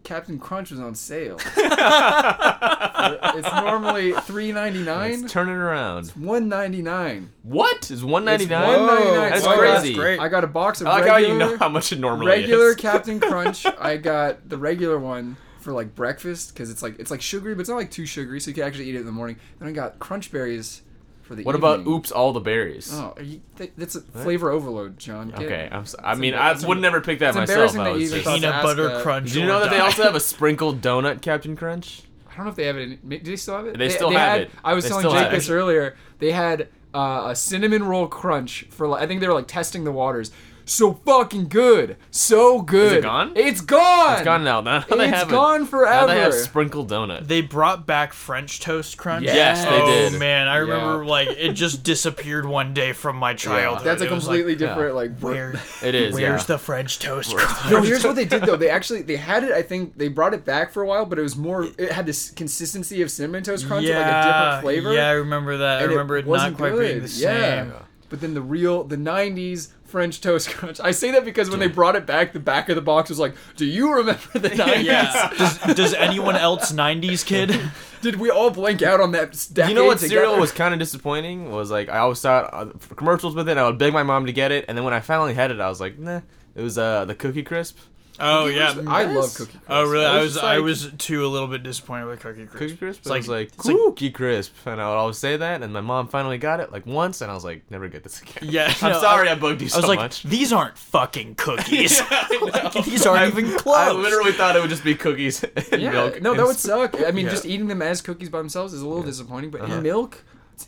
Captain 0.03 0.37
Crunch 0.39 0.71
was 0.71 0.79
on 0.79 0.95
sale. 0.95 1.39
it's 1.57 3.51
normally 3.55 4.11
three 4.21 4.51
ninety 4.51 4.83
nine. 4.83 5.21
Let's 5.21 5.33
turn 5.33 5.49
it 5.49 5.53
around 5.53 6.09
One 6.11 6.47
ninety 6.49 6.81
nine. 6.81 7.31
what 7.43 7.89
is 7.91 8.03
one 8.03 8.25
ninety 8.25 8.43
It's 8.45 8.51
nine 8.51 8.79
$1.99. 8.79 9.29
that's 9.29 9.45
Oh, 9.45 9.57
crazy 9.57 9.71
that's 9.89 9.95
great. 9.97 10.19
I 10.19 10.27
got 10.29 10.43
a 10.43 10.47
box 10.47 10.81
of 10.81 10.87
I 10.87 10.91
like 10.99 11.05
regular, 11.05 11.19
how 11.27 11.33
you 11.33 11.37
know 11.39 11.57
how 11.57 11.69
much 11.69 11.91
it 11.91 11.99
normally 11.99 12.27
regular 12.27 12.69
is 12.69 12.75
Captain 12.75 13.19
Crunch. 13.21 13.65
I 13.65 13.97
got 13.97 14.47
the 14.49 14.57
regular 14.57 14.99
one 14.99 15.37
for 15.59 15.73
like 15.73 15.95
breakfast 15.95 16.53
because 16.53 16.69
it's 16.69 16.83
like 16.83 16.99
it's 16.99 17.09
like 17.11 17.21
sugary, 17.21 17.55
but 17.55 17.61
it's 17.61 17.69
not 17.69 17.77
like 17.77 17.91
too 17.91 18.05
sugary, 18.05 18.39
so 18.39 18.49
you 18.49 18.53
can 18.55 18.63
actually 18.63 18.89
eat 18.89 18.95
it 18.95 18.99
in 18.99 19.05
the 19.05 19.11
morning. 19.11 19.37
Then 19.59 19.67
I 19.67 19.71
got 19.71 19.99
Crunch 19.99 20.31
berries 20.31 20.81
for 21.25 21.35
the. 21.35 21.43
what 21.43 21.55
about 21.55 21.85
oops 21.87 22.11
all 22.11 22.33
the 22.33 22.39
berries 22.39 22.89
Oh, 22.93 23.13
are 23.17 23.23
you, 23.23 23.41
th- 23.57 23.71
that's 23.77 23.95
a 23.95 24.01
flavor 24.01 24.49
overload, 24.51 24.97
John. 24.97 25.29
Get- 25.29 25.39
okay 25.41 25.69
I'm 25.71 25.85
so, 25.85 25.97
I 26.03 26.15
mean 26.15 26.33
I 26.33 26.53
would 26.53 26.77
em- 26.77 26.81
never 26.81 27.01
pick 27.01 27.19
that 27.19 27.29
it's 27.29 27.37
myself 27.37 27.75
embarrassing 27.75 27.81
I 27.81 27.83
that 27.85 27.91
would 27.93 28.01
you 28.01 28.07
even 28.07 28.19
say. 28.19 28.23
thought 28.23 28.35
to 28.35 28.41
peanut 28.41 28.63
butter 28.63 28.87
that. 28.89 29.03
crunch. 29.03 29.25
Did 29.33 29.35
you 29.41 29.45
know 29.47 29.59
that 29.59 29.69
they 29.69 29.79
also 29.79 30.03
have 30.03 30.15
a 30.15 30.19
sprinkled 30.19 30.81
donut 30.81 31.21
Captain 31.21 31.55
Crunch 31.55 32.03
I 32.31 32.35
don't 32.37 32.45
know 32.45 32.49
if 32.51 32.57
they 32.57 32.65
have 32.65 32.77
it. 32.77 32.99
In, 33.01 33.09
do 33.09 33.17
they 33.19 33.35
still 33.37 33.55
have 33.55 33.65
it? 33.67 33.77
They 33.77 33.87
still 33.89 34.09
have 34.11 34.19
had, 34.19 34.41
it. 34.41 34.51
I 34.61 34.73
was 34.73 34.83
They 34.83 34.89
telling 34.89 35.03
still 35.03 35.13
Jake 35.13 35.31
this 35.31 35.49
earlier. 35.49 35.95
They 36.19 36.33
had 36.33 36.67
uh, 36.93 37.27
a 37.29 37.35
cinnamon 37.35 37.85
roll 37.85 38.07
crunch 38.07 38.65
for 38.71 38.87
like 38.89 39.01
I 39.01 39.07
think 39.07 39.21
they 39.21 39.27
were 39.27 39.33
like 39.33 39.47
testing 39.47 39.85
the 39.85 39.91
waters. 39.93 40.31
So 40.67 40.93
fucking 40.93 41.49
good, 41.49 41.95
so 42.09 42.61
good. 42.61 42.91
Is 42.91 42.97
it 42.97 43.03
gone? 43.03 43.33
It's 43.35 43.61
gone. 43.61 44.13
It's 44.13 44.23
gone 44.23 44.43
now. 44.43 44.61
Now 44.65 44.79
they 44.89 45.07
It's 45.09 45.15
have 45.17 45.27
it. 45.27 45.31
gone 45.31 45.61
Now 45.61 45.67
forever. 45.67 46.07
they 46.07 46.19
have 46.19 46.33
sprinkled 46.33 46.89
donut. 46.89 47.27
They 47.27 47.41
brought 47.41 47.85
back 47.85 48.13
French 48.13 48.59
toast 48.61 48.97
crunch. 48.97 49.25
Yes, 49.25 49.63
they 49.63 49.79
oh, 49.81 49.85
did. 50.09 50.19
man, 50.19 50.47
I 50.47 50.55
Yeah. 50.55 50.59
remember 50.61 51.05
like 51.05 51.27
it 51.29 51.53
just 51.53 51.83
disappeared 51.83 52.45
one 52.47 52.73
day 52.73 52.93
from 52.93 53.15
my 53.17 53.33
childhood. 53.35 53.85
That's 53.85 54.01
a 54.01 54.05
It 54.05 54.11
was 54.11 54.23
completely 54.23 54.53
like, 54.53 54.59
different 54.59 54.95
like. 54.95 55.19
br- 55.19 55.27
where, 55.27 55.61
It 55.83 55.93
is. 55.93 56.13
where's 56.15 56.41
yeah. 56.41 56.45
the 56.47 56.57
French 56.57 56.97
toast 56.99 57.35
crunch? 57.35 57.71
No, 57.71 57.81
here's 57.81 58.03
what 58.03 58.15
they 58.15 58.25
did 58.25 58.41
though. 58.43 58.55
They 58.55 58.69
actually 58.69 59.03
they 59.03 59.17
had 59.17 59.43
it. 59.43 59.51
I 59.51 59.61
think 59.61 59.97
they 59.97 60.07
brought 60.07 60.33
it 60.33 60.45
back 60.45 60.71
for 60.71 60.81
a 60.81 60.87
while, 60.87 61.05
but 61.05 61.19
it 61.19 61.21
was 61.21 61.35
more. 61.35 61.65
It 61.77 61.91
had 61.91 62.05
this 62.07 62.31
consistency 62.31 63.01
of 63.03 63.11
cinnamon 63.11 63.43
toast 63.43 63.67
crunch, 63.67 63.85
with, 63.87 63.95
like 63.95 64.05
a 64.07 64.23
different 64.27 64.61
flavor. 64.63 64.93
Yeah, 64.93 65.09
I 65.09 65.11
remember 65.11 65.57
that. 65.57 65.79
I 65.79 65.81
and 65.83 65.91
remember 65.91 66.17
it, 66.17 66.25
not 66.25 66.29
wasn't 66.31 66.57
quite 66.57 66.71
being 66.77 66.99
good. 67.01 67.03
the 67.03 67.19
Yeah. 67.19 67.63
same. 67.65 67.73
But 68.09 68.21
then 68.21 68.33
the 68.33 68.41
real, 68.41 68.83
the 68.83 68.97
'90s 68.97 69.69
French 69.95 70.19
toast 70.19 70.49
crunch. 70.49 70.81
I 70.81 70.91
say 70.91 71.11
that 71.11 71.23
because 71.23 71.49
when 71.49 71.59
they 71.61 71.69
brought 71.69 71.95
it 71.95 72.05
back, 72.05 72.33
the 72.33 72.39
back 72.41 72.67
of 72.67 72.75
the 72.75 72.81
box 72.81 73.09
was 73.09 73.17
like, 73.17 73.33
"Do 73.55 73.65
you 73.65 73.93
remember 73.93 74.19
the 74.33 74.49
'90s?" 74.63 74.83
Yeah. 74.83 75.31
does, 75.37 75.57
does 75.73 75.93
anyone 75.93 76.35
else 76.35 76.73
'90s 76.73 77.25
kid? 77.25 77.57
Did 78.01 78.17
we 78.17 78.29
all 78.29 78.49
blank 78.51 78.81
out 78.81 78.99
on 78.99 79.13
that? 79.13 79.31
Decade 79.53 79.69
You 79.69 79.75
know 79.75 79.85
what 79.85 79.99
together? 79.99 80.23
cereal 80.25 80.37
was 80.37 80.51
kind 80.51 80.73
of 80.73 80.81
disappointing? 80.81 81.49
Was 81.49 81.71
like 81.71 81.87
I 81.87 81.99
always 81.99 82.19
thought 82.19 82.49
uh, 82.53 82.65
commercials 82.97 83.35
with 83.35 83.47
it. 83.47 83.57
I 83.57 83.65
would 83.65 83.77
beg 83.77 83.93
my 83.93 84.03
mom 84.03 84.25
to 84.25 84.33
get 84.33 84.51
it, 84.51 84.65
and 84.67 84.77
then 84.77 84.83
when 84.83 84.93
I 84.93 84.99
finally 84.99 85.33
had 85.33 85.49
it, 85.49 85.61
I 85.61 85.69
was 85.69 85.79
like, 85.79 85.97
nah. 85.97 86.19
It 86.55 86.61
was 86.61 86.77
uh 86.77 87.05
the 87.05 87.15
Cookie 87.15 87.43
Crisp. 87.43 87.77
Oh 88.19 88.45
yeah. 88.47 88.73
I 88.87 89.01
Yes. 89.03 89.15
love 89.15 89.33
Cookie 89.35 89.51
Crisp. 89.57 89.65
Oh 89.69 89.89
really? 89.89 90.05
I 90.05 90.21
was 90.21 90.33
just 90.33 90.43
I 90.45 90.55
like- 90.55 90.63
was 90.63 90.91
too 90.97 91.25
a 91.25 91.27
little 91.27 91.47
bit 91.47 91.63
disappointed 91.63 92.05
with 92.05 92.19
Cookie 92.21 92.45
Crisp. 92.45 92.57
Cookie 92.57 92.77
Crisp. 92.77 92.99
It's 92.99 93.07
I 93.07 93.11
like 93.11 93.19
was 93.21 93.27
like 93.29 93.47
it's 93.53 93.65
like- 93.65 93.75
Cookie 93.77 94.11
Crisp, 94.11 94.53
and 94.65 94.81
I 94.81 94.87
would 94.89 94.95
always 94.95 95.17
say 95.17 95.37
that. 95.37 95.61
And 95.63 95.73
my 95.73 95.81
mom 95.81 96.07
finally 96.07 96.37
got 96.37 96.59
it 96.59 96.71
like 96.71 96.85
once, 96.85 97.21
and 97.21 97.29
I 97.29 97.33
was 97.33 97.43
like, 97.43 97.63
never 97.69 97.87
get 97.87 98.03
this 98.03 98.21
again. 98.21 98.49
Yeah, 98.49 98.73
I'm 98.81 98.91
no, 98.93 99.01
sorry 99.01 99.29
I- 99.29 99.33
I, 99.33 99.35
bugged 99.35 99.61
you 99.61 99.67
I 99.67 99.69
so 99.69 99.77
was 99.79 99.87
like, 99.87 99.99
much. 99.99 100.23
these 100.23 100.53
aren't 100.53 100.77
fucking 100.77 101.35
cookies. 101.35 101.99
I 102.09 102.81
these 102.85 103.05
aren't 103.05 103.21
I- 103.23 103.27
even 103.27 103.57
close. 103.57 103.75
I 103.77 103.91
literally 103.91 104.31
thought 104.31 104.55
it 104.55 104.61
would 104.61 104.69
just 104.69 104.83
be 104.83 104.95
cookies 104.95 105.43
and 105.43 105.81
Yeah, 105.81 105.91
milk. 105.91 106.21
no, 106.21 106.33
that 106.35 106.45
would 106.45 106.55
suck. 106.57 106.95
I 107.05 107.11
mean, 107.11 107.25
Yeah. 107.25 107.31
just 107.31 107.45
eating 107.45 107.67
them 107.67 107.81
as 107.81 108.01
cookies 108.01 108.29
by 108.29 108.37
themselves 108.39 108.73
is 108.73 108.81
a 108.81 108.87
little 108.87 109.03
disappointing. 109.03 109.49
But 109.51 109.61
Uh-huh. 109.61 109.73
in 109.75 109.83
milk, 109.83 110.23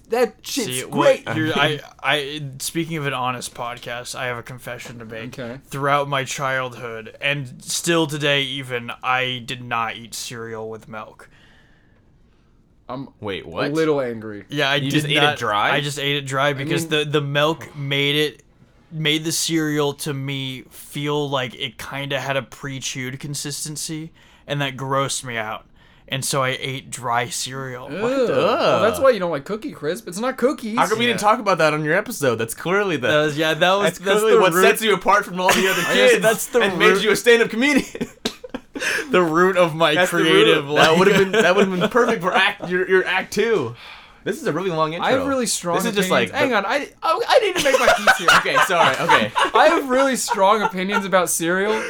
that 0.10 0.36
shit's 0.42 0.68
See, 0.68 0.82
great. 0.82 1.26
What, 1.26 1.38
you're, 1.38 1.54
I, 1.54 1.80
I, 2.02 2.44
speaking 2.60 2.98
of 2.98 3.06
an 3.08 3.14
honest 3.14 3.54
podcast, 3.54 4.16
I 4.16 4.26
have 4.28 4.38
a 4.38 4.44
confession 4.44 5.00
to 5.00 5.06
make. 5.06 5.38
Okay. 5.38 5.60
Throughout 5.66 6.08
my 6.08 6.24
childhood, 6.24 7.16
and 7.22 7.64
still 7.64 8.08
today, 8.08 8.44
even, 8.44 8.92
I 9.04 9.44
did 9.46 9.64
not 9.64 9.96
eat 9.96 10.14
cereal 10.14 10.70
with 10.70 10.88
milk. 10.88 11.30
I'm 12.90 13.10
Wait, 13.20 13.46
what? 13.46 13.66
a 13.66 13.70
what? 13.70 13.74
little 13.74 14.02
angry. 14.02 14.46
Yeah, 14.50 14.70
I 14.70 14.76
You 14.76 14.90
did 14.90 14.92
just 14.92 15.08
ate 15.08 15.18
it 15.18 15.38
dry? 15.38 15.72
I 15.72 15.82
just 15.82 16.00
ate 16.00 16.16
it 16.16 16.26
dry 16.26 16.54
because 16.54 16.90
mean- 16.90 17.00
the 17.00 17.06
the 17.06 17.22
milk 17.22 17.76
made 17.76 18.16
it 18.16 18.44
made 18.92 19.26
the 19.26 19.32
cereal 19.34 19.94
to 19.94 20.14
me 20.14 20.62
feel 20.70 21.30
like 21.30 21.54
it 21.56 21.78
kind 21.78 22.14
of 22.14 22.22
had 22.22 22.38
a 22.38 22.42
pre-chewed 22.42 23.20
consistency, 23.20 24.14
and 24.46 24.62
that 24.62 24.78
grossed 24.78 25.26
me 25.26 25.36
out. 25.38 25.66
And 26.10 26.24
so 26.24 26.42
I 26.42 26.58
ate 26.60 26.90
dry 26.90 27.28
cereal. 27.28 27.88
Ugh. 27.88 28.02
Well, 28.02 28.82
that's 28.82 28.98
why 29.00 29.10
you 29.10 29.20
don't 29.20 29.30
like 29.32 29.44
Cookie 29.44 29.74
Crisp. 29.74 30.08
It's 30.08 30.20
not 30.20 30.38
cookies. 30.38 30.78
How 30.78 30.88
come 30.88 31.00
you 31.02 31.08
Yeah. 31.08 31.14
didn't 31.14 31.20
talk 31.20 31.40
about 31.40 31.58
that 31.58 31.74
on 31.74 31.84
your 31.84 31.96
episode? 31.96 32.36
That's 32.36 32.54
clearly 32.54 32.96
the. 32.96 33.08
That 33.10 33.18
was, 33.26 33.38
yeah, 33.38 33.54
that 33.54 33.74
was 33.74 33.84
that's 33.84 34.00
that's, 34.00 34.20
clearly 34.22 34.36
the 34.36 34.42
what 34.42 34.54
root, 34.54 34.62
sets 34.64 34.82
you 34.82 34.94
apart 34.94 35.26
from 35.26 35.40
all 35.42 35.50
the 35.54 35.68
other 35.68 35.82
guess 35.94 36.12
kids. 36.12 36.22
that's 36.22 36.48
the 36.48 36.62
and 36.62 36.80
made 36.80 36.92
root- 36.92 37.04
you 37.04 37.12
a 37.12 37.16
stand-up 37.18 37.50
comedian. 37.50 37.86
the 39.12 39.22
root 39.22 39.58
of 39.58 39.76
my 39.76 39.96
That's 39.96 40.12
the 40.12 40.18
creative. 40.18 40.68
root. 40.68 40.76
That 40.76 40.98
would 40.98 41.08
have 41.08 41.18
been 41.18 41.32
that 41.34 41.56
would 41.56 41.68
have 41.68 41.80
been 41.80 41.90
perfect 42.02 42.22
for 42.22 42.34
act 42.34 42.70
your, 42.70 42.88
your 42.88 43.06
act 43.06 43.34
two. 43.34 43.76
This 44.24 44.40
is 44.42 44.48
a 44.48 44.54
really 44.54 44.70
long 44.70 44.94
intro. 44.94 45.08
I 45.08 45.12
have 45.14 45.26
really 45.28 45.46
strong. 45.48 45.76
This 45.78 45.86
is 45.88 45.96
just 45.96 46.10
opinions- 46.10 46.32
like 46.32 46.40
hang 46.40 46.54
on. 46.54 46.66
I 46.66 46.90
oh, 47.04 47.22
I 47.28 47.40
need 47.40 47.56
to 47.58 47.64
make 47.64 47.80
my 47.80 47.92
piece 47.98 48.18
here. 48.18 48.30
Okay, 48.38 48.56
sorry. 48.66 48.96
Okay. 48.98 49.32
I 49.58 49.68
have 49.70 49.90
really 49.90 50.16
strong 50.16 50.62
opinions 50.62 51.06
about 51.06 51.30
cereal, 51.30 51.82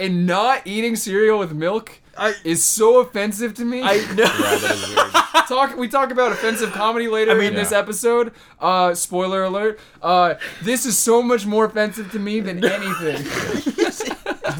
and 0.00 0.26
not 0.26 0.62
eating 0.66 0.94
cereal 0.96 1.38
with 1.38 1.52
milk 1.52 2.00
I- 2.18 2.34
is 2.44 2.64
so 2.64 3.00
offensive 3.00 3.54
to 3.54 3.64
me. 3.64 3.82
I 3.82 3.96
know. 4.14 4.24
Yeah, 4.24 4.58
that 4.58 4.70
is 4.74 4.94
weird. 4.94 5.46
talk 5.48 5.76
we 5.76 5.88
talk 5.88 6.10
about 6.10 6.32
offensive 6.32 6.72
comedy 6.72 7.08
later 7.08 7.32
I 7.32 7.34
mean- 7.34 7.48
in 7.48 7.54
this 7.54 7.72
episode. 7.72 8.32
Uh, 8.60 8.94
spoiler 8.94 9.44
alert. 9.44 9.78
Uh, 10.02 10.34
this 10.62 10.86
is 10.86 10.98
so 10.98 11.22
much 11.22 11.46
more 11.46 11.64
offensive 11.66 12.10
to 12.12 12.18
me 12.18 12.40
than 12.40 12.64
anything. 12.64 13.24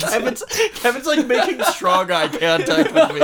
Kevin's, 0.01 0.43
Kevin's 0.75 1.07
like 1.07 1.27
making 1.27 1.63
strong 1.65 2.11
eye 2.11 2.29
contact 2.29 2.93
with 2.93 3.13
me. 3.15 3.21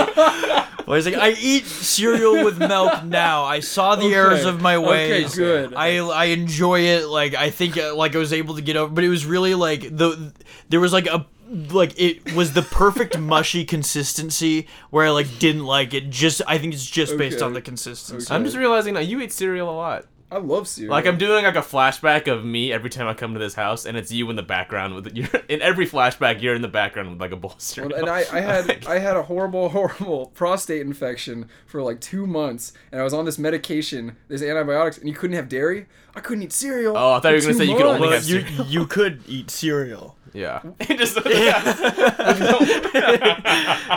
Well, 0.86 0.96
he's 0.96 1.06
like, 1.06 1.14
I 1.16 1.30
eat 1.40 1.64
cereal 1.66 2.44
with 2.44 2.58
milk 2.58 3.04
now. 3.04 3.44
I 3.44 3.60
saw 3.60 3.94
the 3.94 4.12
errors 4.14 4.44
of 4.44 4.60
my 4.60 4.78
ways. 4.78 5.10
Okay, 5.10 5.22
ways. 5.22 5.34
good. 5.34 5.74
I 5.74 5.98
I 5.98 6.24
enjoy 6.26 6.80
it. 6.80 7.06
Like 7.08 7.34
I 7.34 7.50
think 7.50 7.76
uh, 7.76 7.94
like 7.94 8.14
I 8.14 8.18
was 8.18 8.32
able 8.32 8.56
to 8.56 8.62
get 8.62 8.76
over, 8.76 8.92
but 8.92 9.04
it 9.04 9.08
was 9.08 9.24
really 9.26 9.54
like 9.54 9.82
the 9.82 10.32
there 10.68 10.80
was 10.80 10.92
like 10.92 11.06
a 11.06 11.26
like 11.70 11.92
it 12.00 12.34
was 12.34 12.52
the 12.54 12.62
perfect 12.62 13.18
mushy 13.18 13.64
consistency 13.64 14.66
where 14.90 15.06
I 15.06 15.10
like 15.10 15.38
didn't 15.38 15.64
like 15.66 15.94
it. 15.94 16.10
Just 16.10 16.42
I 16.46 16.58
think 16.58 16.74
it's 16.74 16.86
just 16.86 17.16
based 17.16 17.36
Okay. 17.36 17.44
on 17.44 17.52
the 17.52 17.60
consistency. 17.62 18.32
I'm 18.32 18.44
just 18.44 18.56
realizing 18.56 18.94
now 18.94 19.00
you 19.00 19.20
eat 19.20 19.32
cereal 19.32 19.68
a 19.70 19.76
lot. 19.76 20.06
I 20.30 20.38
love 20.38 20.66
cereal. 20.66 20.92
Like 20.92 21.06
I'm 21.06 21.18
doing 21.18 21.44
like 21.44 21.56
a 21.56 21.60
flashback 21.60 22.26
of 22.26 22.42
me 22.42 22.72
every 22.72 22.88
time 22.88 23.06
I 23.06 23.12
come 23.12 23.34
to 23.34 23.38
this 23.38 23.52
house, 23.52 23.84
and 23.84 23.98
it's 23.98 24.10
you 24.10 24.30
in 24.30 24.36
the 24.36 24.42
background 24.42 24.94
with 24.94 25.14
you're 25.14 25.28
in 25.50 25.60
every 25.60 25.86
flashback. 25.86 26.40
You're 26.40 26.54
in 26.54 26.62
the 26.62 26.68
background 26.68 27.10
with 27.10 27.20
like 27.20 27.32
a 27.32 27.36
bowl 27.36 27.52
of 27.52 27.60
cereal. 27.60 27.94
and 27.94 28.08
I, 28.08 28.24
I 28.32 28.40
had 28.40 28.66
Like- 28.68 28.88
I 28.88 28.98
had 28.98 29.18
a 29.18 29.22
horrible 29.24 29.68
horrible 29.76 30.28
prostate 30.28 30.80
infection 30.80 31.50
for 31.66 31.82
like 31.82 32.00
two 32.00 32.26
months, 32.26 32.72
and 32.90 32.98
I 32.98 33.04
was 33.04 33.12
on 33.12 33.26
this 33.26 33.38
medication, 33.38 34.16
this 34.28 34.40
antibiotics, 34.42 34.96
and 34.96 35.06
you 35.06 35.14
couldn't 35.14 35.36
have 35.36 35.50
dairy. 35.50 35.84
I 36.16 36.20
couldn't 36.20 36.44
eat 36.44 36.52
cereal. 36.54 36.96
Oh, 36.96 37.12
I 37.12 37.20
thought 37.20 37.28
you 37.28 37.34
were 37.34 37.40
for 37.40 37.46
gonna 37.48 37.52
two 37.52 37.58
say 37.58 37.70
you 37.70 37.76
could 37.76 37.86
only 37.86 38.08
months. 38.08 38.30
have 38.30 38.56
But 38.56 38.66
you 38.68 38.80
you 38.80 38.86
could 38.86 39.22
eat 39.28 39.50
cereal. 39.50 40.16
Yeah. 40.32 40.60
just, 40.80 41.18
Yeah, 41.26 41.62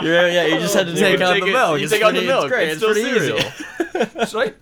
yeah. 0.02 0.46
You 0.46 0.58
just 0.60 0.74
had 0.74 0.86
to 0.86 0.92
You 0.92 0.98
take 0.98 1.20
out 1.20 1.32
take 1.34 1.42
the 1.44 1.50
it- 1.50 1.52
milk. 1.52 1.78
You 1.78 1.84
It's 1.84 1.92
take 1.92 2.02
out 2.02 2.14
the 2.14 2.22
milk. 2.22 2.44
It's 2.44 2.52
great. 2.52 2.68
It's 2.70 2.82
It's, 2.82 2.92
pretty 2.92 3.02
cereal. 3.02 3.38
easy. 3.38 4.26
Should 4.26 4.48
I? 4.48 4.54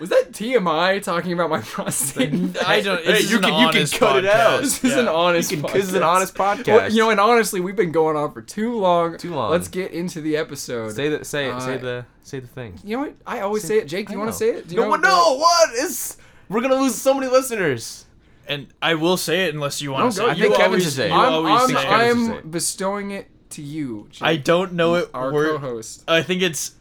Was 0.00 0.08
that 0.08 0.32
TMI 0.32 1.02
talking 1.02 1.32
about 1.34 1.50
my 1.50 1.60
prostate? 1.60 2.32
I 2.66 2.80
don't. 2.80 3.04
Hey, 3.04 3.20
you 3.20 3.38
can- 3.38 3.52
you 3.52 3.68
can 3.68 3.76
honest 3.76 3.94
cut 3.98 4.16
it 4.24 4.24
out. 4.24 4.60
podcast. 4.60 4.80
This 4.80 4.84
is 4.84 4.96
an 4.96 5.08
honest. 5.08 5.50
Can- 5.50 5.62
podcast. 5.62 5.72
this 5.74 5.84
is 5.88 5.94
an 5.94 6.02
honest 6.02 6.34
podcast. 6.34 6.66
Well, 6.68 6.90
you 6.90 6.98
know, 7.02 7.10
and 7.10 7.20
honestly, 7.20 7.60
we've 7.60 7.76
been 7.76 7.92
going 7.92 8.16
on 8.16 8.32
for 8.32 8.40
too 8.40 8.74
long. 8.78 9.18
Too 9.18 9.34
long. 9.34 9.50
Let's 9.50 9.68
get 9.68 9.90
into 9.92 10.20
the 10.22 10.36
episode. 10.38 10.94
say 10.94 11.08
the 11.10 11.24
say 11.24 11.50
Uh, 11.50 11.60
say 11.60 11.76
the 11.76 12.06
say 12.22 12.40
the 12.40 12.46
thing. 12.46 12.78
You 12.82 12.96
know 12.96 13.02
what? 13.04 13.14
I 13.26 13.40
always 13.40 13.62
say 13.64 13.76
it. 13.78 13.88
Jake, 13.88 14.06
do 14.08 14.14
you 14.14 14.18
want 14.18 14.30
to 14.30 14.36
say 14.36 14.50
it? 14.50 14.68
Do 14.68 14.74
you 14.74 14.80
no, 14.80 14.84
know 14.84 14.90
what- 14.90 15.00
no, 15.02 15.36
what 15.36 15.70
is? 15.74 16.16
We're 16.48 16.62
gonna 16.62 16.76
lose 16.80 16.94
so 16.94 17.12
many 17.14 17.26
listeners. 17.30 18.06
And 18.50 18.66
I 18.82 18.94
will 18.96 19.16
say 19.16 19.44
it 19.46 19.54
unless 19.54 19.80
you 19.80 19.90
No, 19.90 19.94
want 19.94 20.12
to 20.14 20.20
go- 20.20 20.26
say 20.26 20.32
I 20.32 20.34
think 20.34 20.54
Kevin 20.56 20.64
always- 20.72 20.82
should 20.84 20.92
say 20.94 21.08
it. 21.08 21.12
I'm, 21.12 21.32
always 21.32 21.62
I'm, 21.62 21.68
say 21.68 21.74
it. 21.74 21.84
Kevin 21.86 22.16
say 22.26 22.32
I'm 22.32 22.38
it. 22.38 22.50
bestowing 22.50 23.10
it 23.12 23.30
to 23.50 23.62
you. 23.62 24.08
Jake, 24.10 24.22
I 24.22 24.36
don't 24.36 24.72
know 24.72 24.96
it. 24.96 25.08
our 25.14 25.32
We're- 25.32 25.50
co-host. 25.52 26.02
I 26.08 26.22
think 26.22 26.42
it's, 26.42 26.72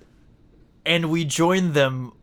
and 0.85 1.11
we 1.11 1.25
joined 1.25 1.75
them 1.75 2.13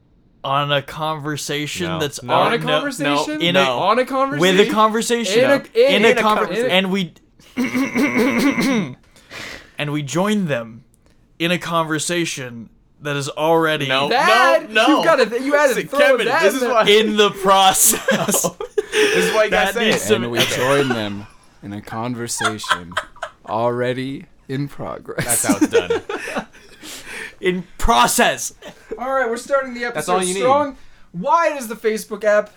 on 0.43 0.73
a 0.73 0.83
conversation 0.83 1.87
No. 1.87 1.99
that's 2.01 2.23
No. 2.25 2.35
on 2.35 2.53
a 2.55 2.59
no, 2.59 2.67
conversation. 2.67 3.41
in 3.41 3.55
No. 3.55 3.63
a 3.63 3.79
on 3.79 3.99
a 4.01 4.05
conversation. 4.05 4.57
with 4.59 4.69
a 4.69 4.73
conversation 4.73 5.39
In 5.45 5.51
a- 5.51 5.79
in- 5.79 6.05
in 6.05 6.17
a 6.19 6.21
conver- 6.21 6.23
conversation. 6.23 6.71
and 6.71 6.91
we 6.91 7.13
and 9.79 9.93
we 9.93 10.03
joined 10.03 10.49
them 10.49 10.85
in 11.39 11.51
a 11.51 11.59
conversation 11.59 12.71
that 13.01 13.17
is 13.17 13.29
already 13.29 13.89
No. 13.89 14.09
That 14.09 14.71
no. 14.71 14.87
you 14.99 15.05
got 15.05 15.17
to 15.29 15.43
you 15.43 15.53
had 15.55 15.75
to 15.75 15.87
throw 15.87 15.99
Kevin, 15.99 16.27
that. 16.27 16.43
this 16.43 16.55
in 16.63 16.69
is 16.69 16.73
why- 16.73 16.85
in 16.89 17.17
the 17.17 17.31
process. 17.31 18.47
This 18.97 19.27
is 19.27 19.35
why 19.35 19.45
you 19.45 19.51
gotta 19.51 19.75
That 19.75 20.01
say 20.01 20.15
it. 20.15 20.17
and 20.17 20.31
we 20.31 20.39
join 20.39 20.89
them 20.89 21.27
in 21.63 21.75
a 21.75 21.83
conversation 21.83 22.95
already 23.47 24.25
in 24.49 24.69
progress. 24.69 25.43
That's 25.43 25.45
how 25.47 25.57
it's 25.61 25.69
done. 25.69 26.47
in 27.41 27.65
process. 27.79 28.55
all 28.99 29.13
right, 29.13 29.29
we're 29.29 29.37
starting 29.37 29.75
the 29.75 29.85
episode 29.85 30.13
all 30.13 30.23
you 30.23 30.35
need. 30.35 30.77
Why 31.13 31.51
does 31.51 31.69
the 31.69 31.75
Facebook 31.75 32.25
app 32.25 32.51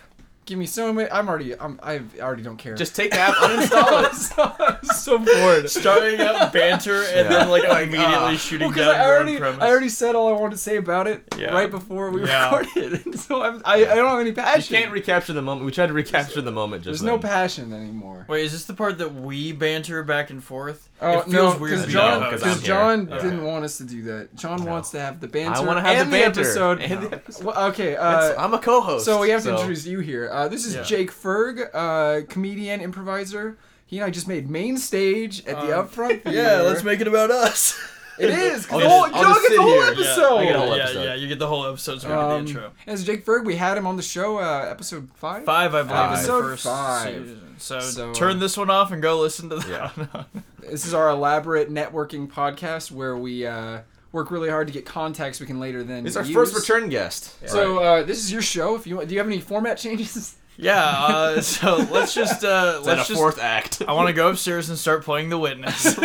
give 0.46 0.58
me 0.58 0.66
so 0.66 0.92
many? 0.92 1.10
I'm 1.10 1.28
already. 1.28 1.58
I'm. 1.58 1.78
I 1.82 2.00
already 2.20 2.42
don't 2.42 2.56
care. 2.56 2.74
Just 2.74 2.94
take 2.96 3.12
the 3.12 3.18
app, 3.18 3.34
uninstall 3.36 4.04
it. 4.04 4.78
I'm 4.82 4.84
so 4.84 5.18
bored. 5.18 5.70
Starting 5.70 6.20
up 6.20 6.52
banter 6.52 7.02
and 7.04 7.28
then 7.30 7.48
like 7.48 7.64
immediately 7.64 8.34
uh, 8.34 8.36
shooting 8.36 8.68
Well, 8.68 8.74
'cause 8.76 8.86
down 8.86 8.94
I 9.00 9.04
your 9.06 9.14
already, 9.16 9.32
own 9.34 9.38
premise. 9.38 9.62
I 9.62 9.68
already 9.70 9.88
said 9.88 10.14
all 10.14 10.28
I 10.28 10.38
wanted 10.38 10.52
to 10.52 10.58
say 10.58 10.76
about 10.76 11.06
it 11.06 11.22
Yeah. 11.38 11.52
right 11.54 11.70
before 11.70 12.10
we 12.10 12.24
Yeah. 12.26 12.54
recorded, 12.58 13.06
and 13.06 13.18
so 13.20 13.42
I'm, 13.42 13.62
I, 13.64 13.76
I 13.86 13.94
don't 13.94 14.08
have 14.10 14.20
any 14.20 14.32
passion. 14.32 14.74
You 14.74 14.82
can't 14.82 14.92
recapture 14.92 15.32
the 15.32 15.42
moment. 15.42 15.64
We 15.66 15.72
tried 15.72 15.86
to 15.88 15.92
recapture 15.92 16.42
the 16.42 16.50
moment 16.52 16.84
just 16.84 17.00
There's 17.00 17.02
no 17.10 17.18
passion 17.18 17.72
anymore. 17.72 18.26
Wait, 18.28 18.44
is 18.44 18.52
this 18.52 18.64
the 18.64 18.74
part 18.74 18.98
that 18.98 19.14
we 19.14 19.52
banter 19.52 20.02
back 20.02 20.30
and 20.30 20.42
forth? 20.44 20.88
Oh 21.02 21.20
it 21.20 21.28
no, 21.28 21.56
weird 21.56 21.78
because 21.80 21.86
John, 21.92 22.20
the 22.20 22.24
No, 22.26 22.30
'cause 22.30 22.40
because 22.42 22.58
I'm 22.58 22.62
John 22.64 23.06
here. 23.06 23.18
didn't 23.20 23.44
want 23.44 23.64
us 23.64 23.78
to 23.78 23.84
do 23.84 24.02
that. 24.02 24.34
John 24.36 24.64
No. 24.64 24.70
wants 24.70 24.90
to 24.90 25.00
have 25.00 25.20
the 25.20 25.28
banter. 25.28 25.56
I 25.58 25.60
wanna 25.60 25.80
have 25.80 25.96
and 25.96 26.12
the 26.12 26.18
banter 26.18 26.40
episode. 26.40 26.80
and 26.82 27.02
the 27.10 27.12
episode. 27.16 27.44
Well, 27.44 27.64
okay, 27.70 27.96
uh, 27.96 28.34
I'm 28.42 28.52
a 28.54 28.58
co-host. 28.58 29.04
so 29.06 29.18
we 29.20 29.30
have 29.30 29.42
to 29.44 29.50
introduce 29.52 29.86
you 29.86 30.00
here. 30.00 30.28
Uh, 30.30 30.48
this 30.48 30.66
is 30.66 30.74
Yeah. 30.74 30.82
Jake 30.82 31.12
Foerg, 31.12 31.68
uh, 31.72 32.26
comedian, 32.28 32.80
improviser. 32.80 33.56
He 33.86 33.96
and 33.98 34.06
I 34.06 34.10
just 34.10 34.28
made 34.28 34.48
main 34.50 34.76
stage 34.78 35.40
at 35.46 35.56
the 35.66 35.76
Um, 35.78 35.88
Upfront. 35.88 36.20
Yeah, 36.30 36.60
let's 36.60 36.84
make 36.84 37.00
it 37.00 37.08
about 37.08 37.30
us. 37.30 37.78
It 38.20 38.30
is. 38.30 38.66
'cause 38.66 38.72
I'll 38.72 38.78
the 38.80 38.84
just- 38.84 38.90
whole, 38.94 39.04
I'll 39.04 39.10
John 39.10 39.22
just 39.34 39.40
gets 39.40 39.48
sit 39.48 39.56
the 39.56 39.62
whole 39.62 39.72
here. 39.72 39.92
episode. 39.92 40.36
I 40.38 40.44
get 40.44 40.56
a 40.56 40.58
whole 40.58 40.76
yeah, 40.76 40.82
episode. 40.84 41.02
yeah, 41.04 41.14
you 41.14 41.28
get 41.28 41.38
the 41.38 41.46
whole 41.46 41.66
episode. 41.66 42.00
So 42.02 42.08
we 42.08 42.14
Um, 42.14 42.30
the 42.30 42.36
intro. 42.50 42.70
As 42.86 43.04
Jake 43.04 43.24
Foerg, 43.24 43.44
we 43.44 43.56
had 43.56 43.76
him 43.78 43.86
on 43.86 43.96
the 43.96 44.02
show, 44.02 44.38
uh, 44.38 44.66
episode 44.70 45.08
five. 45.14 45.44
Five, 45.44 45.74
I 45.74 45.82
believe, 45.82 46.18
is 46.18 46.26
the 46.26 46.32
Episode 46.34 46.42
first 46.42 46.64
five. 46.64 47.14
season. 47.14 47.54
So, 47.58 47.80
So, 47.80 48.12
turn 48.12 48.36
uh, 48.36 48.40
this 48.40 48.56
one 48.56 48.70
off 48.70 48.90
and 48.92 49.00
go 49.02 49.18
listen 49.20 49.48
to 49.50 49.56
that. 49.56 49.92
Yeah. 49.96 50.22
This 50.70 50.86
is 50.86 50.94
our 50.94 51.08
elaborate 51.08 51.68
networking 51.72 52.30
podcast 52.30 52.92
where 52.92 53.16
we 53.16 53.44
uh, 53.44 53.78
work 54.12 54.30
really 54.30 54.50
hard 54.50 54.68
to 54.68 54.72
get 54.72 54.84
contacts 54.86 55.40
we 55.40 55.46
can 55.46 55.58
later 55.58 55.82
then. 55.82 56.06
It's 56.06 56.14
our 56.16 56.22
use. 56.22 56.32
first 56.32 56.54
return 56.54 56.88
guest. 56.90 57.34
So 57.48 57.78
uh, 57.78 58.02
this 58.04 58.18
is 58.18 58.30
your 58.30 58.42
show. 58.42 58.76
If 58.76 58.86
you 58.86 58.96
want, 58.96 59.08
do 59.08 59.14
you 59.14 59.18
have 59.20 59.26
any 59.26 59.40
format 59.40 59.78
changes? 59.78 60.36
yeah. 60.56 60.84
Uh, 60.84 61.40
so 61.40 61.76
let's 61.90 62.14
just 62.14 62.44
uh, 62.44 62.74
It's 62.78 62.86
at 62.86 62.96
let's 62.96 63.08
a 63.08 63.12
just. 63.12 63.20
fourth 63.20 63.40
act. 63.40 63.82
I 63.88 63.92
want 63.94 64.06
to 64.08 64.12
go 64.12 64.28
upstairs 64.28 64.68
and 64.68 64.78
start 64.78 65.02
playing 65.04 65.28
the 65.30 65.38
witness. 65.38 65.98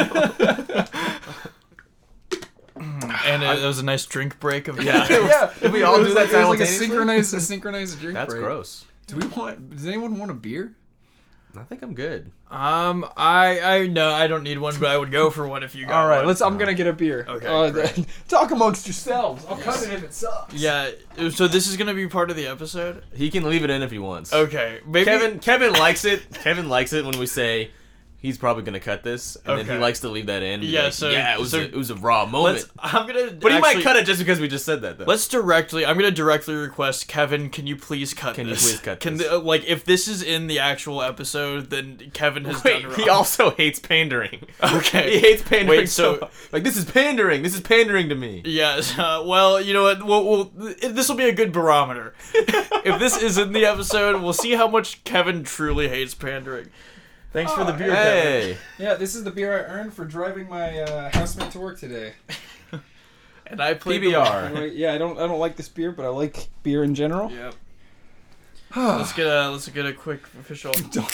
and 3.25 3.43
it, 3.43 3.63
it 3.63 3.65
was 3.65 3.79
a 3.79 3.83
nice 3.85 4.05
drink 4.05 4.39
break 4.39 4.67
of 4.67 4.81
Yeah. 4.81 5.07
yeah, 5.09 5.53
Did 5.61 5.73
we 5.73 5.83
all 5.83 5.95
It 5.95 5.99
was 5.99 6.07
do 6.09 6.13
that 6.15 6.19
like, 6.25 6.33
it 6.33 6.37
was 6.37 6.47
like 6.47 6.59
a 6.59 6.65
synchronized, 6.65 7.33
a 7.33 7.39
synchronized 7.41 7.99
drink 7.99 8.15
That's 8.15 8.33
break. 8.33 8.43
gross. 8.43 8.85
Do 9.07 9.17
we 9.17 9.27
want? 9.27 9.69
Does 9.75 9.85
anyone 9.85 10.17
want 10.17 10.31
a 10.31 10.35
beer? 10.35 10.73
I 11.57 11.63
think 11.63 11.83
I'm 11.83 11.93
good. 11.93 12.31
Um, 12.51 13.05
I 13.15 13.61
I 13.61 13.87
no, 13.87 14.11
I 14.11 14.27
don't 14.27 14.43
need 14.43 14.57
one, 14.59 14.75
but 14.77 14.89
I 14.89 14.97
would 14.97 15.09
go 15.09 15.29
for 15.29 15.47
one 15.47 15.63
if 15.63 15.73
you 15.73 15.85
got 15.85 16.01
All 16.01 16.07
right, 16.07 16.17
one. 16.17 16.27
let's. 16.27 16.41
I'm 16.41 16.57
gonna 16.57 16.73
get 16.73 16.85
a 16.85 16.91
beer. 16.91 17.25
Okay, 17.29 17.47
Uh, 17.47 17.69
great. 17.71 18.05
talk 18.27 18.51
amongst 18.51 18.85
yourselves. 18.87 19.45
I'll 19.49 19.55
cut 19.57 19.81
it 19.83 19.93
if 19.93 20.03
it 20.03 20.13
sucks. 20.13 20.53
Yeah, 20.53 20.89
so 21.31 21.47
this 21.47 21.67
is 21.67 21.77
gonna 21.77 21.93
be 21.93 22.07
part 22.07 22.29
of 22.29 22.35
the 22.35 22.47
episode. 22.47 23.03
He 23.13 23.31
can 23.31 23.43
leave 23.45 23.63
it 23.63 23.69
in 23.69 23.83
if 23.83 23.91
he 23.91 23.99
wants. 23.99 24.33
Okay, 24.33 24.81
maybe 24.85 25.05
Kevin 25.05 25.39
Kevin 25.39 25.71
likes 25.73 26.03
it. 26.03 26.23
Kevin 26.33 26.67
likes 26.67 26.91
it 26.91 27.05
when 27.05 27.17
we 27.17 27.25
say 27.25 27.71
he's 28.25 28.37
probably 28.37 28.63
gonna 28.63 28.79
cut 28.79 29.03
this, 29.03 29.35
and 29.37 29.57
then 29.59 29.65
Okay. 29.65 29.73
he 29.75 29.79
likes 29.79 29.99
to 30.01 30.09
leave 30.09 30.25
that 30.25 30.41
in. 30.43 30.53
and 30.55 30.61
be 30.61 30.67
Yeah, 30.67 30.83
like, 30.85 30.93
so- 30.93 31.09
yeah, 31.09 31.33
it 31.33 31.39
was 31.39 31.51
so- 31.51 31.59
a, 31.59 31.63
it 31.63 31.75
was 31.75 31.89
a 31.91 31.95
raw 31.95 32.25
moment. 32.25 32.55
Let's. 32.57 32.67
I'm 32.79 33.07
gonna. 33.07 33.31
but 33.31 33.51
he 33.51 33.59
might 33.59 33.81
cut 33.83 33.95
it 33.95 34.05
just 34.05 34.19
because 34.19 34.39
we 34.39 34.47
just 34.47 34.65
said 34.65 34.81
that. 34.81 34.97
Though. 34.97 35.05
Let's 35.05 35.27
directly. 35.27 35.85
I'm 35.85 35.95
gonna 35.97 36.11
directly 36.11 36.55
request 36.55 37.07
Kevin. 37.07 37.49
Can 37.49 37.67
you 37.67 37.75
please 37.75 38.13
cut 38.13 38.35
Can 38.35 38.47
you 38.47 38.53
this? 38.53 38.63
please 38.71 38.79
cut 38.81 38.99
Can 38.99 39.17
this? 39.17 39.27
the- 39.27 39.35
uh, 39.37 39.39
like 39.39 39.63
if 39.65 39.85
this 39.85 40.07
is 40.07 40.21
in 40.23 40.47
the 40.47 40.59
actual 40.59 41.01
episode, 41.01 41.69
then 41.69 42.11
Kevin 42.13 42.45
has 42.45 42.63
Wait, 42.63 42.81
done 42.81 42.91
wrong. 42.91 42.99
he 42.99 43.09
also 43.09 43.51
hates 43.51 43.79
pandering. 43.79 44.47
Okay. 44.63 45.11
he 45.11 45.19
hates 45.19 45.41
pandering. 45.43 45.79
Wait, 45.81 45.89
so, 45.89 46.17
so- 46.19 46.29
like 46.51 46.63
this 46.63 46.75
is 46.77 46.85
pandering. 46.85 47.43
This 47.43 47.53
is 47.53 47.61
pandering 47.61 48.09
to 48.09 48.15
me. 48.15 48.41
Yes. 48.45 48.97
Uh, 48.97 49.23
well, 49.25 49.59
you 49.61 49.73
know 49.73 49.83
what? 49.83 50.03
We'll, 50.03 50.23
we'll, 50.25 50.71
this 50.91 51.07
will 51.09 51.15
be 51.15 51.29
a 51.29 51.33
good 51.33 51.51
barometer. 51.51 52.13
if 52.33 52.99
this 52.99 53.21
is 53.21 53.37
in 53.37 53.51
the 53.53 53.65
episode, 53.65 54.21
we'll 54.21 54.33
see 54.33 54.53
how 54.53 54.67
much 54.67 55.03
Kevin 55.03 55.43
truly 55.43 55.87
hates 55.89 56.13
pandering. 56.13 56.69
Thanks 57.35 57.51
for 57.51 57.65
the 57.65 57.73
beer, 57.73 57.89
Kevin. 57.89 57.93
Hey, 57.93 58.57
Yeah, 58.79 58.93
this 58.93 59.13
is 59.13 59.23
the 59.25 59.31
beer 59.31 59.51
I 59.53 59.69
earned 59.71 59.93
for 59.93 60.05
driving 60.05 60.47
my 60.49 60.79
uh, 60.79 61.09
housemate 61.13 61.51
to 61.51 61.59
work 61.59 61.77
today. 61.79 62.13
And 63.47 63.61
I 63.61 63.75
played 63.75 64.01
the- 64.01 64.07
PBR. 64.13 64.45
Anyway, 64.49 64.71
yeah, 64.73 64.93
I 64.93 64.97
don't 64.97 65.19
I 65.19 65.27
don't 65.27 65.37
like 65.39 65.55
this 65.55 65.69
beer, 65.69 65.91
but 65.91 66.03
I 66.03 66.07
like 66.07 66.47
beer 66.63 66.83
in 66.83 66.95
general. 66.95 67.29
Yep. 67.31 67.53
Let's 68.75 69.13
get 69.13 69.27
a 69.27 69.51
let's 69.51 69.67
get 69.69 69.85
a 69.85 69.93
quick 69.93 70.23
official. 70.39 70.71
don't, 70.91 71.11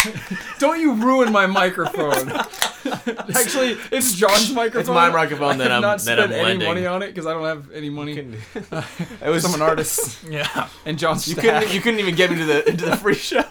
don't 0.57 0.79
you 0.79 0.93
ruin 0.93 1.29
my 1.33 1.45
microphone. 1.45 2.29
Actually, 3.35 3.75
it's 3.91 4.13
John's 4.15 4.53
microphone. 4.53 4.79
It's 4.79 4.89
my 4.89 5.09
microphone 5.09 5.55
I 5.55 5.57
that 5.57 5.63
have 5.63 5.71
I'm- 5.73 5.81
not 5.81 5.91
that 5.97 6.01
spent 6.03 6.19
I'm 6.21 6.31
any 6.31 6.41
lending. 6.43 6.67
money 6.69 6.85
on 6.85 7.03
it 7.03 7.07
because 7.07 7.25
I 7.27 7.33
don't 7.33 7.43
have 7.45 7.69
any 7.73 7.89
money. 7.89 8.13
it 8.17 9.27
was 9.29 9.43
I'm 9.43 9.53
an 9.53 9.61
artist, 9.61 10.23
Yeah. 10.29 10.69
and 10.85 10.97
John's 10.97 11.27
You 11.27 11.35
just 11.35 11.45
couldn't. 11.45 11.73
You 11.73 11.81
couldn't 11.81 11.99
even 11.99 12.15
get 12.15 12.31
me 12.31 12.37
to 12.37 12.45
the 12.45 12.69
into 12.69 12.85
the 12.85 12.95
free 12.95 13.13
show. 13.15 13.43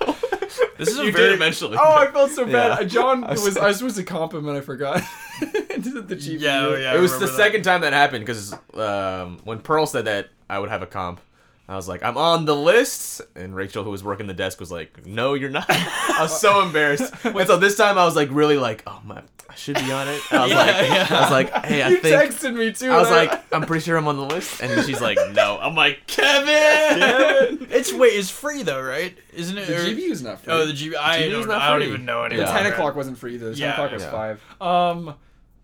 This 0.81 0.89
is 0.89 0.99
a 1.01 1.05
you 1.05 1.13
very 1.13 1.29
did 1.29 1.35
eventually. 1.35 1.77
Oh, 1.81 1.95
I 1.95 2.11
felt 2.11 2.31
so 2.31 2.45
bad. 2.45 2.81
Yeah. 2.81 2.85
John 2.89 3.23
I 3.31 3.33
was- 3.33 3.45
was 3.45 3.57
I 3.57 3.69
was 3.69 3.79
supposed 3.79 3.97
to 3.97 4.03
comp 4.05 4.35
him 4.35 4.49
and 4.49 4.57
I 4.59 4.61
forgot. 4.61 5.03
the 5.41 6.17
GPU. 6.17 6.41
Yeah, 6.41 6.67
oh, 6.67 6.75
yeah. 6.75 6.95
It 6.95 7.01
was 7.01 7.13
the 7.19 7.27
that. 7.27 7.37
second 7.37 7.63
time 7.63 7.83
that 7.83 7.93
happened 7.93 8.27
because 8.27 8.53
um, 8.75 9.39
when 9.45 9.61
Pearl 9.61 9.87
said 9.87 10.05
that 10.07 10.29
I 10.49 10.59
would 10.59 10.69
have 10.71 10.83
a 10.83 10.87
comp, 10.87 11.21
I 11.69 11.77
was 11.77 11.87
like, 11.89 12.03
I'm 12.03 12.17
on 12.17 12.47
the 12.47 12.57
list, 12.57 13.21
and 13.37 13.55
Rachel, 13.55 13.85
who 13.85 13.91
was 13.91 14.03
working 14.03 14.27
the 14.27 14.35
desk, 14.35 14.59
was 14.59 14.73
like, 14.73 15.07
No, 15.07 15.35
you're 15.35 15.51
not. 15.51 15.67
I 15.71 16.19
was 16.21 16.41
so 16.41 16.63
embarrassed. 16.63 17.13
And 17.25 17.47
so 17.47 17.57
this 17.59 17.77
time 17.77 17.97
I 17.97 18.05
was 18.05 18.17
like, 18.17 18.29
really 18.33 18.59
like, 18.59 18.83
oh 18.89 19.01
my, 19.05 19.23
I 19.51 19.55
should 19.57 19.75
be 19.77 19.91
on 19.91 20.07
it. 20.09 20.21
I 20.33 20.43
was 20.43 20.51
Yeah, 20.51 20.57
like, 20.59 20.69
yeah. 20.89 21.07
I 21.11 21.21
was 21.23 21.31
like, 21.31 21.65
hey, 21.67 21.83
I 21.83 21.89
You 21.89 21.97
think. 21.99 22.33
texted 22.33 22.55
me 22.55 22.73
too. 22.73 22.91
I 22.91 22.99
was 22.99 23.09
and 23.09 23.17
like, 23.17 23.53
I'm 23.53 23.63
pretty 23.63 23.85
sure 23.85 23.97
I'm 23.97 24.07
on 24.07 24.17
the 24.17 24.25
list, 24.25 24.63
and 24.63 24.87
she's 24.87 25.01
like, 25.01 25.19
no. 25.33 25.59
I'm 25.61 25.75
like, 25.75 26.07
Kevin. 26.07 27.59
It's 27.71 27.93
wait, 27.93 28.09
it's 28.15 28.31
free 28.31 28.63
though, 28.63 28.81
right? 28.83 29.17
Isn't 29.33 29.57
it? 29.59 29.67
the 29.67 29.77
or- 29.77 29.85
GPU's 29.85 30.23
not 30.23 30.41
free. 30.41 30.53
Oh, 30.53 30.67
the 30.67 30.73
GB. 30.73 30.95
I 30.97 31.19
GBU 31.23 31.29
's 31.29 31.33
don't, 31.33 31.49
not 31.49 31.63
I 31.63 31.71
don't 31.73 31.83
even 31.83 32.05
know 32.05 32.21
the 32.21 32.27
anymore. 32.35 32.47
Yeah. 32.47 32.59
ten 32.63 32.73
o'clock 32.73 32.97
wasn't 32.97 33.19
free. 33.19 33.37
Though. 33.37 33.51
The 33.51 33.55
ten 33.57 33.63
Yeah, 33.63 33.73
o'clock 33.73 33.93
was 33.93 34.03
yeah. 34.03 34.11
five. 34.11 34.43
Um, 34.61 35.15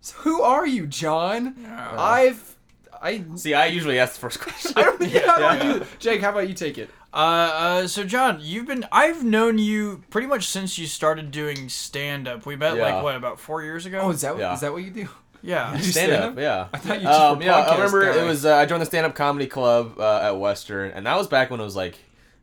so 0.01 0.15
who 0.19 0.41
are 0.41 0.65
you, 0.65 0.87
John? 0.87 1.55
Yeah. 1.61 1.95
I've 1.97 2.55
I. 3.01 3.23
See, 3.35 3.53
I 3.53 3.67
usually 3.67 3.99
ask 3.99 4.13
the 4.15 4.19
first 4.21 4.39
question. 4.39 4.73
I 4.75 4.81
don't, 4.83 5.01
yeah, 5.09 5.31
I 5.31 5.39
don't 5.57 5.67
Yeah. 5.67 5.79
do. 5.79 5.85
Jake, 5.99 6.21
how 6.21 6.29
about 6.31 6.47
you 6.47 6.53
take 6.55 6.77
it? 6.77 6.89
Uh, 7.13 7.17
uh, 7.17 7.87
so 7.87 8.03
John, 8.03 8.39
you've 8.41 8.67
been 8.67 8.85
I've 8.91 9.23
known 9.23 9.57
you 9.57 10.03
pretty 10.09 10.27
much 10.27 10.47
since 10.47 10.77
you 10.77 10.85
started 10.87 11.31
doing 11.31 11.69
stand 11.69 12.27
up. 12.27 12.45
We 12.45 12.55
met 12.55 12.75
Yeah. 12.75 12.93
like 12.95 13.03
what 13.03 13.15
about 13.15 13.39
four 13.39 13.63
years 13.63 13.85
ago? 13.85 13.99
Oh, 14.01 14.09
is 14.11 14.21
that 14.21 14.37
Yeah. 14.37 14.53
is 14.53 14.59
that 14.61 14.71
what 14.73 14.83
you 14.83 14.91
do? 14.91 15.07
yeah. 15.41 15.75
You 15.75 15.81
stand 15.83 16.11
up, 16.11 16.17
stand-up? 16.33 16.39
yeah. 16.39 16.67
I 16.73 16.77
thought 16.77 16.97
you 17.01 17.07
just 17.07 17.19
Um, 17.21 17.37
were 17.39 17.43
yeah, 17.45 17.55
I 17.57 17.73
remember 17.75 18.13
guy. 18.13 18.19
it 18.19 18.25
was. 18.25 18.45
Uh, 18.45 18.55
I 18.55 18.65
joined 18.65 18.81
the 18.81 18.85
stand 18.85 19.05
up 19.05 19.15
comedy 19.15 19.47
club 19.47 19.99
uh, 19.99 20.19
at 20.23 20.31
Western, 20.37 20.91
and 20.91 21.05
that 21.05 21.17
was 21.17 21.27
back 21.27 21.49
when 21.49 21.59
it 21.59 21.63
was 21.63 21.75
like 21.75 21.97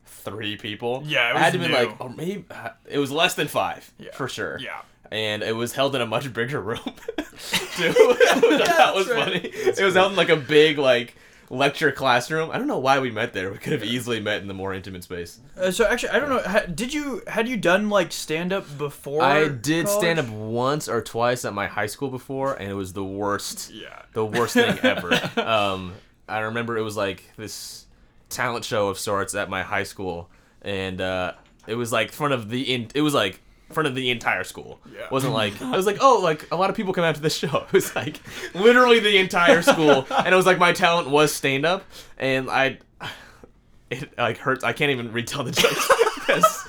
three 0.06 0.56
people. 0.56 1.02
Yeah, 1.04 1.30
it 1.30 1.36
I 1.36 1.38
had 1.40 1.54
was 1.54 1.62
to 1.66 1.68
be 1.68 1.74
like, 1.86 2.00
or 2.00 2.08
maybe 2.10 2.44
it 2.88 2.98
was 2.98 3.10
less 3.10 3.34
than 3.34 3.46
five 3.48 3.92
Yeah. 3.98 4.12
for 4.14 4.28
sure. 4.28 4.58
Yeah. 4.58 4.80
and 5.10 5.42
it 5.42 5.54
was 5.54 5.72
held 5.74 5.94
in 5.94 6.00
a 6.00 6.06
much 6.06 6.32
bigger 6.32 6.60
room. 6.60 6.80
Too. 7.76 7.92
that 7.92 8.92
was 8.94 9.08
right. 9.08 9.24
funny. 9.24 9.38
It 9.52 9.80
was 9.84 9.94
held 9.94 10.12
in 10.12 10.16
like 10.16 10.30
a 10.30 10.36
big 10.36 10.78
like 10.78 11.14
lecture 11.54 11.92
classroom. 11.92 12.50
I 12.50 12.58
don't 12.58 12.66
know 12.66 12.78
why 12.78 12.98
we 12.98 13.10
met 13.10 13.32
there. 13.32 13.50
We 13.50 13.58
could 13.58 13.72
have 13.72 13.84
easily 13.84 14.20
met 14.20 14.42
in 14.42 14.48
the 14.48 14.54
more 14.54 14.74
intimate 14.74 15.04
space. 15.04 15.40
Uh, 15.58 15.70
so 15.70 15.86
actually, 15.86 16.10
I 16.10 16.18
don't 16.18 16.30
know. 16.30 16.40
Ha, 16.40 16.60
did 16.72 16.92
you 16.92 17.22
had 17.26 17.48
you 17.48 17.56
done 17.56 17.88
like 17.88 18.12
stand 18.12 18.52
up 18.52 18.78
before? 18.78 19.22
I 19.22 19.48
did 19.48 19.86
college? 19.86 19.98
stand 19.98 20.18
up 20.18 20.28
once 20.28 20.88
or 20.88 21.00
twice 21.02 21.44
at 21.44 21.54
my 21.54 21.66
high 21.66 21.86
school 21.86 22.10
before, 22.10 22.54
and 22.54 22.70
it 22.70 22.74
was 22.74 22.92
the 22.92 23.04
worst. 23.04 23.72
Yeah. 23.72 24.02
the 24.12 24.24
worst 24.24 24.54
thing 24.54 24.78
ever. 24.82 25.12
um, 25.40 25.94
I 26.28 26.40
remember 26.40 26.76
it 26.76 26.82
was 26.82 26.96
like 26.96 27.24
this 27.36 27.86
talent 28.28 28.64
show 28.64 28.88
of 28.88 28.98
sorts 28.98 29.34
at 29.34 29.48
my 29.48 29.62
high 29.62 29.84
school, 29.84 30.30
and 30.62 31.00
uh, 31.00 31.32
it 31.66 31.74
was 31.74 31.92
like 31.92 32.12
front 32.12 32.34
of 32.34 32.50
the 32.50 32.74
in, 32.74 32.88
it 32.94 33.02
was 33.02 33.14
like 33.14 33.40
front 33.74 33.86
of 33.86 33.94
the 33.94 34.10
entire 34.10 34.44
school. 34.44 34.80
Yeah. 34.92 35.04
It 35.04 35.10
wasn't 35.10 35.34
like 35.34 35.60
I 35.60 35.76
was 35.76 35.86
like, 35.86 35.98
oh, 36.00 36.20
like 36.22 36.50
a 36.50 36.56
lot 36.56 36.70
of 36.70 36.76
people 36.76 36.92
come 36.92 37.04
out 37.04 37.14
to 37.16 37.20
this 37.20 37.36
show. 37.36 37.66
It 37.68 37.72
was 37.72 37.94
like 37.94 38.20
literally 38.54 39.00
the 39.00 39.18
entire 39.18 39.62
school, 39.62 40.06
and 40.10 40.32
it 40.32 40.36
was 40.36 40.46
like 40.46 40.58
my 40.58 40.72
talent 40.72 41.10
was 41.10 41.34
stand 41.34 41.66
up, 41.66 41.84
and 42.18 42.48
I, 42.48 42.78
it 43.90 44.16
like 44.16 44.38
hurts. 44.38 44.64
I 44.64 44.72
can't 44.72 44.90
even 44.90 45.12
retell 45.12 45.44
the 45.44 45.52
jokes 45.52 45.90
because. 46.14 46.68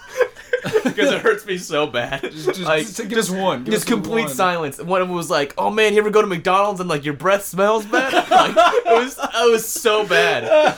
Because 0.84 1.12
it 1.12 1.22
hurts 1.22 1.46
me 1.46 1.60
so 1.60 1.86
bad. 1.86 2.22
Just, 2.24 2.60
like, 2.62 2.88
just 2.88 3.00
us 3.00 3.30
one. 3.30 3.66
Just 3.66 3.86
complete 3.86 4.26
one. 4.26 4.34
silence. 4.34 4.82
One 4.82 5.00
of 5.00 5.08
them 5.08 5.16
was 5.16 5.30
like, 5.30 5.54
"Oh 5.60 5.70
man, 5.70 5.94
you 5.94 6.00
ever 6.00 6.10
go 6.10 6.22
to 6.22 6.28
McDonald's 6.28 6.80
and 6.80 6.90
like 6.90 7.06
your 7.06 7.14
breath 7.14 7.46
smells 7.46 7.86
bad?" 7.86 8.14
like, 8.32 8.56
it 8.56 8.86
was, 8.86 9.20
it 9.20 9.52
was 9.52 9.68
so 9.68 10.08
bad. 10.08 10.76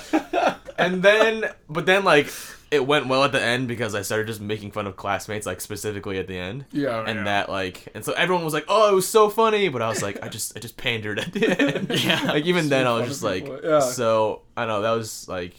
And 0.77 1.01
then, 1.01 1.49
but 1.69 1.85
then 1.85 2.03
like 2.03 2.27
it 2.69 2.85
went 2.85 3.07
well 3.07 3.23
at 3.23 3.31
the 3.31 3.41
end 3.41 3.67
because 3.67 3.95
I 3.95 4.01
started 4.01 4.27
just 4.27 4.41
making 4.41 4.71
fun 4.71 4.87
of 4.87 4.95
classmates, 4.95 5.45
like 5.45 5.61
specifically 5.61 6.17
at 6.19 6.27
the 6.27 6.37
end. 6.37 6.65
Yeah, 6.71 6.99
And 7.05 7.19
yeah. 7.19 7.23
that 7.23 7.49
like, 7.49 7.87
and 7.95 8.03
so 8.03 8.13
everyone 8.13 8.43
was 8.43 8.53
like, 8.53 8.65
"Oh, 8.67 8.91
it 8.91 8.95
was 8.95 9.07
so 9.07 9.29
funny," 9.29 9.69
but 9.69 9.81
I 9.81 9.89
was 9.89 10.01
like, 10.01 10.21
I 10.23 10.27
just, 10.27 10.57
I 10.57 10.59
just 10.59 10.77
pandered 10.77 11.19
at 11.19 11.31
the 11.31 11.47
end. 11.61 11.89
Yeah. 12.03 12.23
Like 12.37 12.45
even 12.45 12.69
then, 12.69 12.85
I 12.87 12.93
was 12.99 13.07
just 13.07 13.23
like. 13.23 13.47
Yeah. 13.63 13.79
so 13.79 14.41
I 14.55 14.65
don't 14.65 14.69
know 14.69 14.81
that 14.81 14.91
was 14.91 15.27
like, 15.29 15.55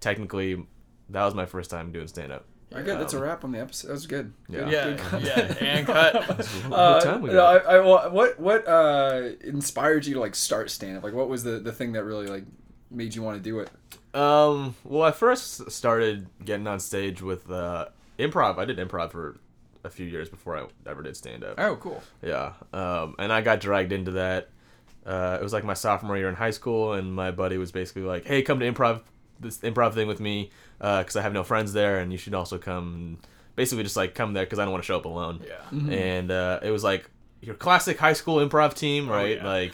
technically, 0.00 0.66
that 1.10 1.24
was 1.24 1.34
my 1.34 1.46
first 1.46 1.70
time 1.70 1.90
doing 1.92 2.06
stand 2.08 2.32
up. 2.32 2.44
I 2.74 2.82
good. 2.82 2.98
That's 2.98 3.12
a 3.12 3.18
wrap 3.18 3.44
on 3.44 3.52
the 3.52 3.60
episode. 3.60 3.88
That 3.88 3.94
was 3.94 4.06
good. 4.06 4.32
Yeah. 4.48 4.68
Yeah, 4.70 5.18
yeah, 5.18 5.54
and 5.60 5.86
cut. 5.86 6.48
Uh, 6.72 7.00
time 7.00 7.22
we 7.22 7.28
no, 7.28 7.34
got? 7.36 7.66
I, 7.66 7.76
I, 7.76 8.08
what 8.08 8.40
what 8.40 8.66
uh, 8.66 9.30
inspired 9.42 10.06
you 10.06 10.14
to 10.14 10.20
like 10.20 10.34
start 10.34 10.70
stand 10.70 10.96
up? 10.96 11.04
Like, 11.04 11.12
what 11.12 11.28
was 11.28 11.44
the 11.44 11.58
the 11.58 11.72
thing 11.72 11.92
that 11.92 12.04
really 12.04 12.26
like 12.26 12.44
made 12.90 13.14
you 13.14 13.22
want 13.22 13.36
to 13.36 13.42
do 13.42 13.58
it? 13.60 13.70
Um, 14.14 14.74
well, 14.84 15.02
I 15.02 15.10
first 15.10 15.70
started 15.70 16.26
getting 16.44 16.66
on 16.66 16.80
stage 16.80 17.22
with 17.22 17.50
uh, 17.50 17.86
improv. 18.18 18.58
I 18.58 18.64
did 18.64 18.78
improv 18.78 19.10
for 19.12 19.38
a 19.84 19.90
few 19.90 20.06
years 20.06 20.28
before 20.28 20.56
I 20.56 20.66
ever 20.88 21.02
did 21.02 21.16
stand 21.16 21.44
up. 21.44 21.58
Oh, 21.58 21.76
cool. 21.76 22.02
Yeah. 22.22 22.52
Um, 22.72 23.14
and 23.18 23.32
I 23.32 23.40
got 23.40 23.60
dragged 23.60 23.92
into 23.92 24.12
that. 24.12 24.50
Uh, 25.04 25.38
it 25.40 25.42
was 25.42 25.52
like 25.52 25.64
my 25.64 25.74
sophomore 25.74 26.16
year 26.16 26.28
in 26.28 26.36
high 26.36 26.50
school, 26.50 26.92
and 26.92 27.12
my 27.12 27.30
buddy 27.32 27.58
was 27.58 27.72
basically 27.72 28.02
like, 28.02 28.24
"Hey, 28.24 28.42
come 28.42 28.60
to 28.60 28.70
improv, 28.70 29.00
this 29.40 29.58
improv 29.58 29.94
thing 29.94 30.06
with 30.06 30.20
me, 30.20 30.50
because 30.78 31.16
I 31.16 31.22
have 31.22 31.32
no 31.32 31.42
friends 31.42 31.72
there, 31.72 31.98
and 31.98 32.12
you 32.12 32.18
should 32.18 32.34
also 32.34 32.58
come." 32.58 33.18
Basically, 33.56 33.82
just 33.82 33.96
like 33.96 34.14
come 34.14 34.32
there 34.32 34.44
because 34.44 34.58
I 34.60 34.64
don't 34.64 34.72
want 34.72 34.84
to 34.84 34.86
show 34.86 34.96
up 34.96 35.04
alone. 35.04 35.42
Yeah. 35.44 35.94
And 35.94 36.30
uh, 36.30 36.60
it 36.62 36.70
was 36.70 36.84
like 36.84 37.10
your 37.40 37.56
classic 37.56 37.98
high 37.98 38.12
school 38.12 38.36
improv 38.46 38.74
team, 38.74 39.08
right? 39.10 39.38
yeah. 39.38 39.46
Like 39.46 39.72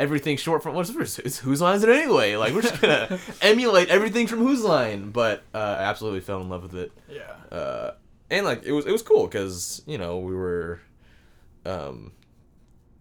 everything 0.00 0.36
short 0.36 0.62
from 0.62 0.74
what's 0.74 0.90
it's 1.18 1.38
whose 1.38 1.60
line 1.60 1.76
is 1.76 1.84
it 1.84 1.90
anyway? 1.90 2.34
Like 2.36 2.52
we're 2.54 2.62
just 2.62 2.80
gonna 2.80 3.18
emulate 3.42 3.88
everything 3.88 4.26
from 4.26 4.38
whose 4.40 4.62
line, 4.64 5.10
but 5.10 5.42
uh, 5.54 5.58
I 5.78 5.82
absolutely 5.84 6.20
fell 6.20 6.40
in 6.40 6.48
love 6.48 6.62
with 6.62 6.74
it 6.74 6.92
Yeah. 7.08 7.56
uh, 7.56 7.92
and 8.30 8.44
like 8.46 8.62
it 8.64 8.72
was 8.72 8.86
it 8.86 8.92
was 8.92 9.02
cool 9.02 9.26
because 9.26 9.82
you 9.86 9.98
know 9.98 10.18
we 10.18 10.34
were, 10.34 10.80
um, 11.66 12.12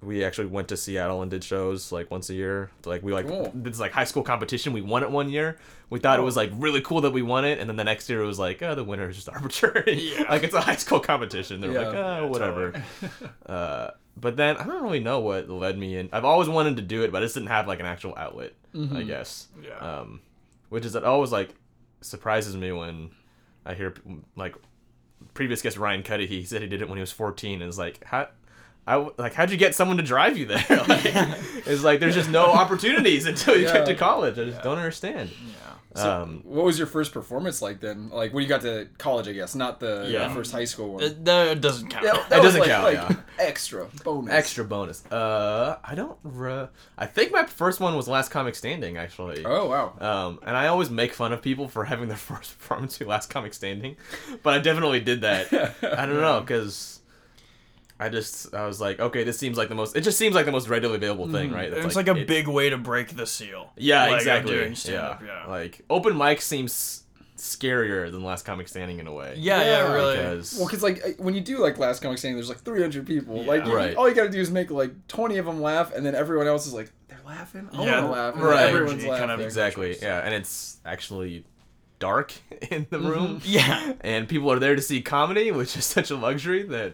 we 0.01 0.23
actually 0.23 0.47
went 0.47 0.69
to 0.69 0.77
Seattle 0.77 1.21
and 1.21 1.29
did 1.29 1.43
shows 1.43 1.91
like 1.91 2.09
once 2.09 2.29
a 2.29 2.33
year. 2.33 2.71
Like 2.85 3.03
we 3.03 3.11
like 3.13 3.27
Cool. 3.27 3.43
did 3.45 3.65
this 3.65 3.79
like 3.79 3.91
high 3.91 4.05
school 4.05 4.23
competition. 4.23 4.71
We 4.73 4.81
won 4.81 5.03
it 5.03 5.11
one 5.11 5.29
year. 5.29 5.57
We 5.89 5.99
thought 5.99 6.19
it 6.19 6.21
was 6.23 6.37
like 6.37 6.51
really 6.55 6.81
cool 6.81 7.01
that 7.01 7.11
we 7.11 7.21
won 7.21 7.43
it, 7.45 7.59
and 7.59 7.69
then 7.69 7.75
the 7.75 7.83
next 7.83 8.09
year 8.09 8.23
it 8.23 8.25
was 8.27 8.39
like, 8.39 8.61
oh, 8.61 8.75
the 8.75 8.83
winner 8.83 9.09
is 9.09 9.15
just 9.17 9.27
arbitrary. 9.37 10.13
Yeah. 10.15 10.23
like 10.29 10.43
it's 10.43 10.53
a 10.53 10.61
high 10.61 10.75
school 10.77 10.99
competition. 10.99 11.59
They're 11.61 11.71
Yeah. 11.73 11.79
like, 11.87 11.95
oh, 11.95 12.21
Yeah, 12.21 12.25
whatever. 12.25 12.83
uh, 13.45 13.89
but 14.19 14.35
then 14.37 14.57
I 14.57 14.65
don't 14.65 14.83
really 14.83 14.99
know 14.99 15.19
what 15.19 15.49
led 15.49 15.77
me 15.77 15.97
in. 15.97 16.09
I've 16.11 16.25
always 16.25 16.49
wanted 16.49 16.75
to 16.77 16.81
do 16.81 17.03
it, 17.03 17.11
but 17.11 17.21
I 17.21 17.25
just 17.25 17.35
didn't 17.35 17.49
have 17.49 17.67
like 17.67 17.79
an 17.79 17.85
actual 17.85 18.13
outlet. 18.17 18.53
I 18.93 19.01
guess. 19.03 19.47
Yeah. 19.63 19.77
Um, 19.77 20.21
which 20.69 20.85
is 20.85 20.95
it 20.95 21.03
always 21.03 21.31
like 21.31 21.55
surprises 22.01 22.55
me 22.55 22.71
when 22.71 23.09
I 23.65 23.73
hear 23.73 23.93
like 24.35 24.55
previous 25.33 25.61
guest 25.61 25.77
Ryan 25.77 26.03
Cuddy. 26.03 26.27
He 26.27 26.43
said 26.43 26.61
he 26.61 26.67
did 26.67 26.81
it 26.81 26.87
when 26.89 26.97
he 26.97 27.01
was 27.01 27.11
14, 27.11 27.61
and 27.61 27.67
it's 27.69 27.77
like 27.77 28.03
how. 28.03 28.27
I, 28.87 28.93
w- 28.93 29.13
like 29.19 29.33
how'd 29.35 29.51
you 29.51 29.57
get 29.57 29.75
someone 29.75 29.97
to 29.97 30.03
drive 30.03 30.35
you 30.37 30.45
there? 30.47 30.65
Like, 30.87 31.01
it's 31.05 31.83
like 31.83 31.99
there's 31.99 32.15
just 32.15 32.29
no 32.31 32.45
opportunities 32.51 33.27
until 33.27 33.55
you 33.55 33.65
Yeah. 33.65 33.73
get 33.73 33.85
to 33.87 33.95
college. 33.95 34.39
I 34.39 34.45
just 34.45 34.63
don't 34.63 34.77
understand. 34.79 35.29
Yeah. 35.29 35.73
So, 35.99 36.11
Um, 36.23 36.41
what 36.45 36.65
was 36.65 36.77
your 36.77 36.87
first 36.87 37.11
performance 37.13 37.61
like 37.61 37.79
then? 37.79 38.09
Like 38.09 38.33
when 38.33 38.43
you 38.43 38.49
got 38.49 38.61
to 38.61 38.87
college, 38.97 39.27
I 39.27 39.33
guess, 39.33 39.55
not 39.55 39.79
the 39.79 40.07
Yeah. 40.09 40.33
first 40.33 40.51
high 40.51 40.65
school 40.65 40.93
one. 40.93 41.03
It, 41.03 41.25
that 41.25 41.61
doesn't 41.61 41.89
count. 41.89 42.05
Yeah, 42.05 42.15
It 42.19 42.29
that 42.29 42.37
was 42.41 42.53
doesn't 42.55 42.61
like- 42.61 42.69
count, 42.69 42.83
Like 42.83 43.09
yeah. 43.09 43.15
extra 43.45 43.87
bonus. 44.03 44.33
Extra 44.33 44.63
bonus. 44.65 45.05
Uh, 45.11 45.77
I 45.83 45.95
don't. 45.95 46.17
Re- 46.23 46.67
I 46.97 47.05
think 47.05 47.31
my 47.31 47.45
first 47.45 47.79
one 47.79 47.95
was 47.95 48.07
Last 48.07 48.29
Comic 48.29 48.55
Standing 48.55 48.97
actually. 48.97 49.45
Oh 49.45 49.67
wow. 49.67 49.93
Um, 49.99 50.39
and 50.45 50.55
I 50.55 50.67
always 50.67 50.89
make 50.89 51.13
fun 51.13 51.33
of 51.33 51.41
people 51.41 51.67
for 51.67 51.85
having 51.91 52.07
their 52.07 52.17
first 52.31 52.57
performance 52.57 52.97
be 52.97 53.05
Last 53.05 53.29
Comic 53.29 53.53
Standing, 53.53 53.97
but 54.43 54.53
I 54.53 54.59
definitely 54.59 54.99
did 55.01 55.21
that. 55.21 55.53
I 55.83 56.05
don't 56.05 56.21
know 56.21 56.39
because 56.41 56.98
I 57.99 58.09
just 58.09 58.53
I 58.53 58.65
was 58.65 58.79
like, 58.79 58.99
okay, 58.99 59.23
this 59.23 59.37
seems 59.37 59.57
like 59.57 59.67
the 59.69 59.75
most. 59.75 59.95
It 59.95 60.01
just 60.01 60.17
seems 60.17 60.33
like 60.35 60.45
the 60.45 60.51
most 60.53 60.69
readily 60.69 60.95
available 60.95 61.27
thing, 61.29 61.49
mm. 61.49 61.55
right? 61.55 61.71
It's 61.71 61.81
That's 61.83 61.95
like, 61.95 62.07
a 62.07 62.11
it's- 62.11 62.27
big 62.27 62.47
way 62.47 62.69
to 62.69 62.77
break 62.77 63.15
the 63.15 63.25
seal. 63.27 63.71
Yeah, 63.75 64.05
Like, 64.07 64.17
exactly. 64.17 64.53
doing 64.53 64.75
yeah. 64.85 65.17
yeah. 65.25 65.45
like 65.47 65.81
open 65.89 66.17
mic 66.17 66.41
seems 66.41 67.03
scarier 67.37 68.11
than 68.11 68.23
Last 68.23 68.45
Comic 68.45 68.67
Standing 68.67 68.99
in 68.99 69.07
a 69.07 69.13
way. 69.13 69.35
Yeah, 69.37 69.59
yeah, 69.59 69.65
Yeah, 69.65 69.93
really. 69.93 70.15
because 70.17 70.55
Well, 70.57 70.67
because 70.67 70.83
like 70.83 71.15
when 71.17 71.33
you 71.35 71.41
do 71.41 71.59
like 71.59 71.77
last 71.77 72.01
comic 72.01 72.17
standing, 72.17 72.35
there's 72.35 72.49
like 72.49 72.59
300 72.59 73.05
people. 73.07 73.43
Like 73.43 73.65
you- 73.65 73.75
Right. 73.75 73.95
all 73.95 74.07
you 74.09 74.15
gotta 74.15 74.29
do 74.29 74.39
is 74.39 74.51
make 74.51 74.71
like 74.71 75.07
20 75.07 75.37
of 75.37 75.45
them 75.45 75.61
laugh, 75.61 75.93
and 75.93 76.05
then 76.05 76.15
everyone 76.15 76.47
else 76.47 76.67
is 76.67 76.73
like, 76.73 76.91
they're 77.07 77.17
laughing. 77.25 77.69
I 77.73 77.83
Yeah, 77.85 78.01
wanna 78.01 78.11
laugh. 78.11 78.33
And 78.35 78.43
right. 78.43 78.67
Everyone's 78.67 79.03
Energy 79.03 79.07
kind 79.07 79.23
of 79.23 79.29
laughing. 79.29 79.45
exactly, 79.45 79.97
yeah, 80.01 80.19
and 80.19 80.33
it's 80.33 80.77
actually 80.85 81.45
dark 81.99 82.33
in 82.71 82.87
the 82.89 82.97
mm-hmm. 82.97 83.07
room. 83.07 83.41
Yeah. 83.43 83.93
and 84.01 84.27
people 84.27 84.51
are 84.51 84.59
there 84.59 84.75
to 84.75 84.81
see 84.81 85.01
comedy, 85.01 85.51
which 85.51 85.75
is 85.77 85.85
such 85.85 86.11
a 86.11 86.15
luxury 86.17 86.63
that 86.63 86.93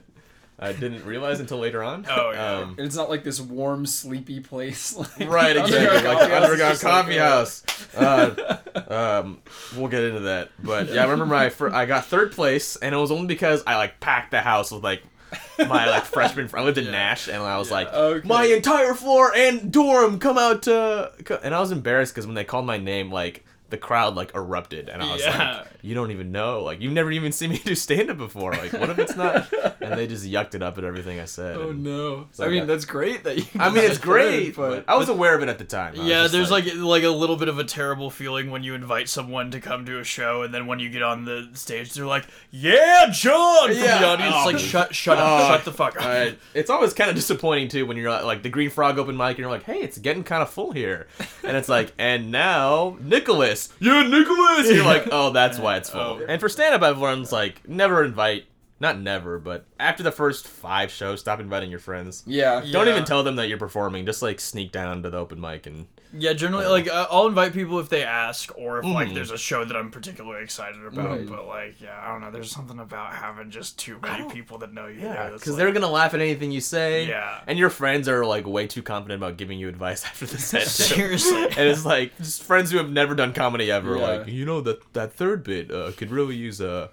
I 0.58 0.72
didn't 0.72 1.04
realize 1.06 1.39
until 1.41 1.58
later 1.58 1.84
on. 1.84 2.06
Oh, 2.10 2.32
yeah. 2.32 2.52
Um, 2.60 2.70
And 2.78 2.88
it's 2.88 2.96
not 2.96 3.10
like 3.10 3.24
this 3.26 3.41
warm, 3.41 3.86
sleepy 3.86 4.39
place. 4.39 4.96
Like, 5.20 5.30
right, 5.30 5.58
exactly. 5.58 6.08
like 6.10 6.20
the 6.20 6.28
House 6.30 6.44
underground 6.44 6.74
like, 6.74 6.82
coffee 6.82 7.18
house. 7.18 7.63
Uh, 7.96 8.58
um, 8.88 9.41
we'll 9.76 9.89
get 9.89 10.04
into 10.04 10.22
that, 10.22 10.50
but 10.63 10.89
yeah, 10.89 11.02
I 11.02 11.04
remember 11.04 11.26
my 11.26 11.50
fir- 11.50 11.74
I 11.74 11.86
got 11.86 12.06
third 12.06 12.32
place, 12.32 12.76
and 12.78 12.96
it 12.96 12.98
was 12.98 13.12
only 13.12 13.28
because 13.28 13.63
I 13.68 13.76
like 13.76 14.00
packed 14.00 14.32
the 14.32 14.41
house 14.41 14.72
with 14.72 14.84
like 14.84 15.04
my 15.60 15.89
like 15.89 16.04
freshman. 16.06 16.48
Fr- 16.48 16.60
I 16.60 16.63
lived 16.63 16.78
in 16.78 16.89
Nash, 16.91 17.28
and 17.28 17.41
I 17.44 17.58
was 17.58 17.70
like, 17.72 17.91
Okay. 17.94 18.28
my 18.28 18.46
entire 18.46 18.94
floor 18.94 19.34
and 19.36 19.72
dorm 19.72 20.20
come 20.20 20.38
out 20.38 20.63
to, 20.63 21.12
and 21.44 21.54
I 21.54 21.60
was 21.60 21.72
embarrassed 21.72 22.13
because 22.13 22.26
when 22.26 22.36
they 22.36 22.46
called 22.46 22.65
my 22.65 22.78
name, 22.78 23.12
like. 23.12 23.44
The 23.69 23.78
crowd 23.78 24.15
like 24.15 24.34
erupted, 24.36 24.89
and 24.89 25.01
I 25.01 25.12
was 25.12 25.21
Yeah. 25.23 25.58
like, 25.58 25.67
"You 25.82 25.95
don't 25.95 26.12
even 26.12 26.32
know, 26.32 26.62
like 26.62 26.82
you've 26.82 26.93
never 26.93 27.12
even 27.12 27.32
seen 27.32 27.49
me 27.49 27.58
do 27.65 27.73
stand 27.73 28.12
up 28.12 28.17
before. 28.17 28.51
Like, 28.51 28.73
what 28.73 28.89
if 28.91 28.99
it's 28.99 29.15
not?" 29.15 29.51
And 29.82 29.97
they 29.99 30.06
just 30.06 30.23
yucked 30.23 30.54
it 30.54 30.62
up 30.62 30.78
at 30.78 30.84
everything 30.84 31.19
I 31.19 31.25
said. 31.25 31.58
Oh 31.58 31.71
no! 31.71 32.28
I 32.39 32.47
mean, 32.47 32.67
that's 32.67 32.86
great 32.86 33.23
that 33.23 33.38
you. 33.38 33.43
I 33.60 33.69
mean, 33.69 33.84
it's 33.89 33.97
great, 33.97 34.56
third, 34.56 34.86
but 34.86 34.91
I 34.91 34.95
was 34.97 35.10
aware 35.10 35.36
of 35.36 35.41
it 35.41 35.49
at 35.49 35.58
the 35.58 35.63
time. 35.65 35.93
Yeah, 35.95 36.28
there's 36.28 36.51
like 36.51 36.65
like 36.75 37.04
a 37.04 37.10
little 37.10 37.38
bit 37.38 37.47
of 37.47 37.58
a 37.58 37.63
terrible 37.63 38.10
feeling 38.12 38.51
when 38.51 38.62
you 38.63 38.75
invite 38.75 39.10
someone 39.10 39.49
to 39.51 39.60
come 39.60 39.84
to 39.86 39.99
a 39.99 40.04
show, 40.04 40.43
and 40.43 40.54
then 40.54 40.67
when 40.67 40.80
you 40.80 40.89
get 40.89 41.01
on 41.01 41.25
the 41.25 41.49
stage, 41.54 41.93
they're 41.93 42.06
like, 42.06 42.25
"Yeah, 42.51 43.08
John!" 43.12 43.69
From 43.69 43.78
Yeah. 43.78 43.99
the 43.99 44.06
audience, 44.08 44.36
Oh. 44.38 44.45
like, 44.45 44.60
"Shut, 44.60 44.93
shut 44.93 45.17
up, 45.17 45.28
Oh. 45.41 45.47
shut 45.49 45.65
the 45.65 45.71
fuck 45.73 45.99
up." 45.99 46.06
Uh, 46.06 46.32
it's 46.54 46.69
always 46.69 46.93
kind 46.93 47.10
of 47.10 47.15
disappointing 47.15 47.67
too 47.69 47.86
when 47.88 47.97
you're 47.97 48.12
like 48.21 48.43
the 48.43 48.49
Green 48.49 48.69
Frog 48.69 48.99
open 48.99 49.17
mic 49.17 49.30
and 49.30 49.39
you're 49.39 49.49
like, 49.49 49.63
hey, 49.63 49.80
it's 49.80 49.97
getting 49.97 50.23
kind 50.23 50.41
of 50.43 50.49
full 50.51 50.71
here, 50.71 51.08
and 51.43 51.58
it's 51.58 51.67
like, 51.69 51.91
and 51.97 52.32
now 52.32 52.97
Nicholas, 53.01 53.55
yeah, 53.80 54.04
Nicholas. 54.04 54.70
You're 54.72 54.86
like, 54.86 55.08
oh, 55.12 55.32
that's 55.32 55.58
why 55.60 55.78
it's 55.78 55.89
full. 55.89 56.20
Oh. 56.22 56.26
And 56.28 56.39
for 56.39 56.50
stand 56.50 56.76
up, 56.76 56.82
I've 56.82 56.98
learned 57.00 57.32
like 57.32 57.68
never 57.68 58.04
invite, 58.04 58.46
not 58.80 59.00
never, 59.00 59.40
but 59.40 59.66
after 59.80 60.04
the 60.04 60.12
first 60.12 60.48
five 60.48 60.92
shows, 60.92 61.22
stop 61.22 61.40
inviting 61.40 61.70
your 61.70 61.80
friends. 61.80 62.24
Yeah. 62.28 62.60
Don't 62.72 62.88
Yeah. 62.88 62.94
even 62.94 63.06
tell 63.06 63.24
them 63.24 63.38
that 63.38 63.48
you're 63.48 63.58
performing. 63.58 64.06
Just 64.06 64.22
like 64.22 64.40
sneak 64.42 64.72
down 64.74 65.02
to 65.04 65.10
the 65.10 65.18
open 65.18 65.40
mic 65.40 65.66
and 65.66 65.88
Yeah, 66.18 66.34
generally, 66.34 66.66
like 66.68 66.88
uh, 66.90 67.08
I'll 67.10 67.28
invite 67.28 67.52
people 67.54 67.80
if 67.80 67.90
they 67.90 68.04
ask, 68.04 68.50
or 68.58 68.80
if 68.80 68.86
like 68.86 69.10
Mhm. 69.10 69.16
there's 69.16 69.32
a 69.32 69.38
show 69.38 69.64
that 69.66 69.76
I'm 69.76 69.92
particularly 69.92 70.44
excited 70.44 70.86
about. 70.86 71.10
Right. 71.10 71.28
But 71.28 71.48
like, 71.48 71.82
yeah, 71.82 72.00
I 72.02 72.10
don't 72.12 72.22
know. 72.22 72.32
There's 72.32 72.52
something 72.52 72.80
about 72.80 73.14
having 73.14 73.50
just 73.50 73.78
too 73.80 73.98
many 74.02 74.30
people 74.30 74.58
that 74.60 74.74
know 74.74 74.88
you. 74.88 75.00
yeah, 75.02 75.30
because 75.32 75.48
like- 75.48 75.58
they're 75.58 75.72
gonna 75.72 75.90
laugh 75.90 76.14
at 76.14 76.20
anything 76.22 76.52
you 76.52 76.62
say. 76.62 77.06
Yeah. 77.08 77.40
and 77.48 77.58
your 77.60 77.70
friends 77.70 78.08
are 78.10 78.26
like 78.26 78.46
way 78.46 78.68
too 78.68 78.82
confident 78.82 79.22
about 79.22 79.38
giving 79.38 79.58
you 79.60 79.68
advice 79.70 80.04
after 80.06 80.26
the 80.26 80.38
set. 80.38 80.64
seriously. 80.68 81.44
and 81.58 81.70
it's 81.70 81.86
like 81.86 82.16
just 82.18 82.44
friends 82.44 82.72
who 82.72 82.78
have 82.78 82.90
never 82.90 83.16
done 83.16 83.32
comedy 83.34 83.72
ever. 83.72 83.98
Yeah. 83.98 84.08
Like 84.18 84.28
you 84.28 84.46
know 84.46 84.60
that 84.62 84.94
that 84.94 85.14
third 85.14 85.44
bit 85.44 85.72
uh, 85.72 85.92
could 85.98 86.12
really 86.12 86.36
use 86.36 86.60
a 86.62 86.90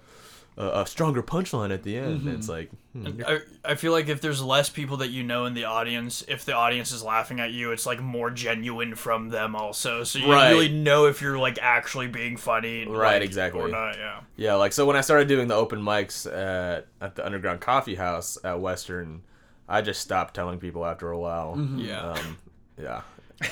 a, 0.57 0.81
a 0.81 0.85
stronger 0.87 1.23
punchline 1.23 1.73
at 1.73 1.83
the 1.83 1.97
end. 1.97 2.27
And 2.27 2.37
it's 2.37 2.47
like 2.49 2.69
hmm, 2.93 3.21
I, 3.27 3.39
I 3.65 3.75
feel 3.75 3.91
like 3.91 4.07
if 4.07 4.21
there's 4.21 4.41
less 4.41 4.69
people 4.69 4.97
that 4.97 5.09
you 5.09 5.23
know 5.23 5.45
in 5.45 5.53
the 5.53 5.63
audience, 5.65 6.23
if 6.27 6.45
the 6.45 6.53
audience 6.53 6.91
is 6.91 7.03
laughing 7.03 7.39
at 7.39 7.51
you, 7.51 7.71
it's 7.71 7.85
like 7.85 7.99
more 8.01 8.29
genuine 8.29 8.95
from 8.95 9.29
them 9.29 9.55
also. 9.55 10.03
So 10.03 10.19
you 10.19 10.31
Right. 10.31 10.49
really 10.51 10.69
know 10.69 11.05
if 11.07 11.21
you're 11.21 11.37
like 11.37 11.57
actually 11.61 12.07
being 12.07 12.37
funny, 12.37 12.85
Right, 12.87 13.15
like, 13.15 13.23
exactly. 13.23 13.61
or 13.61 13.67
not. 13.67 13.97
Yeah. 13.97 14.19
yeah. 14.35 14.53
Like 14.55 14.73
so 14.73 14.85
when 14.85 14.95
I 14.95 15.01
started 15.01 15.27
doing 15.27 15.47
the 15.47 15.55
open 15.55 15.81
mics 15.81 16.25
at 16.31 16.87
at 17.01 17.15
the 17.15 17.25
Underground 17.25 17.59
Coffee 17.61 17.95
House 17.95 18.37
at 18.43 18.59
Western, 18.59 19.21
I 19.67 19.81
just 19.81 20.01
stopped 20.01 20.33
telling 20.35 20.59
people 20.59 20.85
after 20.85 21.09
a 21.11 21.17
while. 21.19 21.57
Yeah. 21.77 22.11
Um, 22.11 22.37
yeah. 22.79 23.01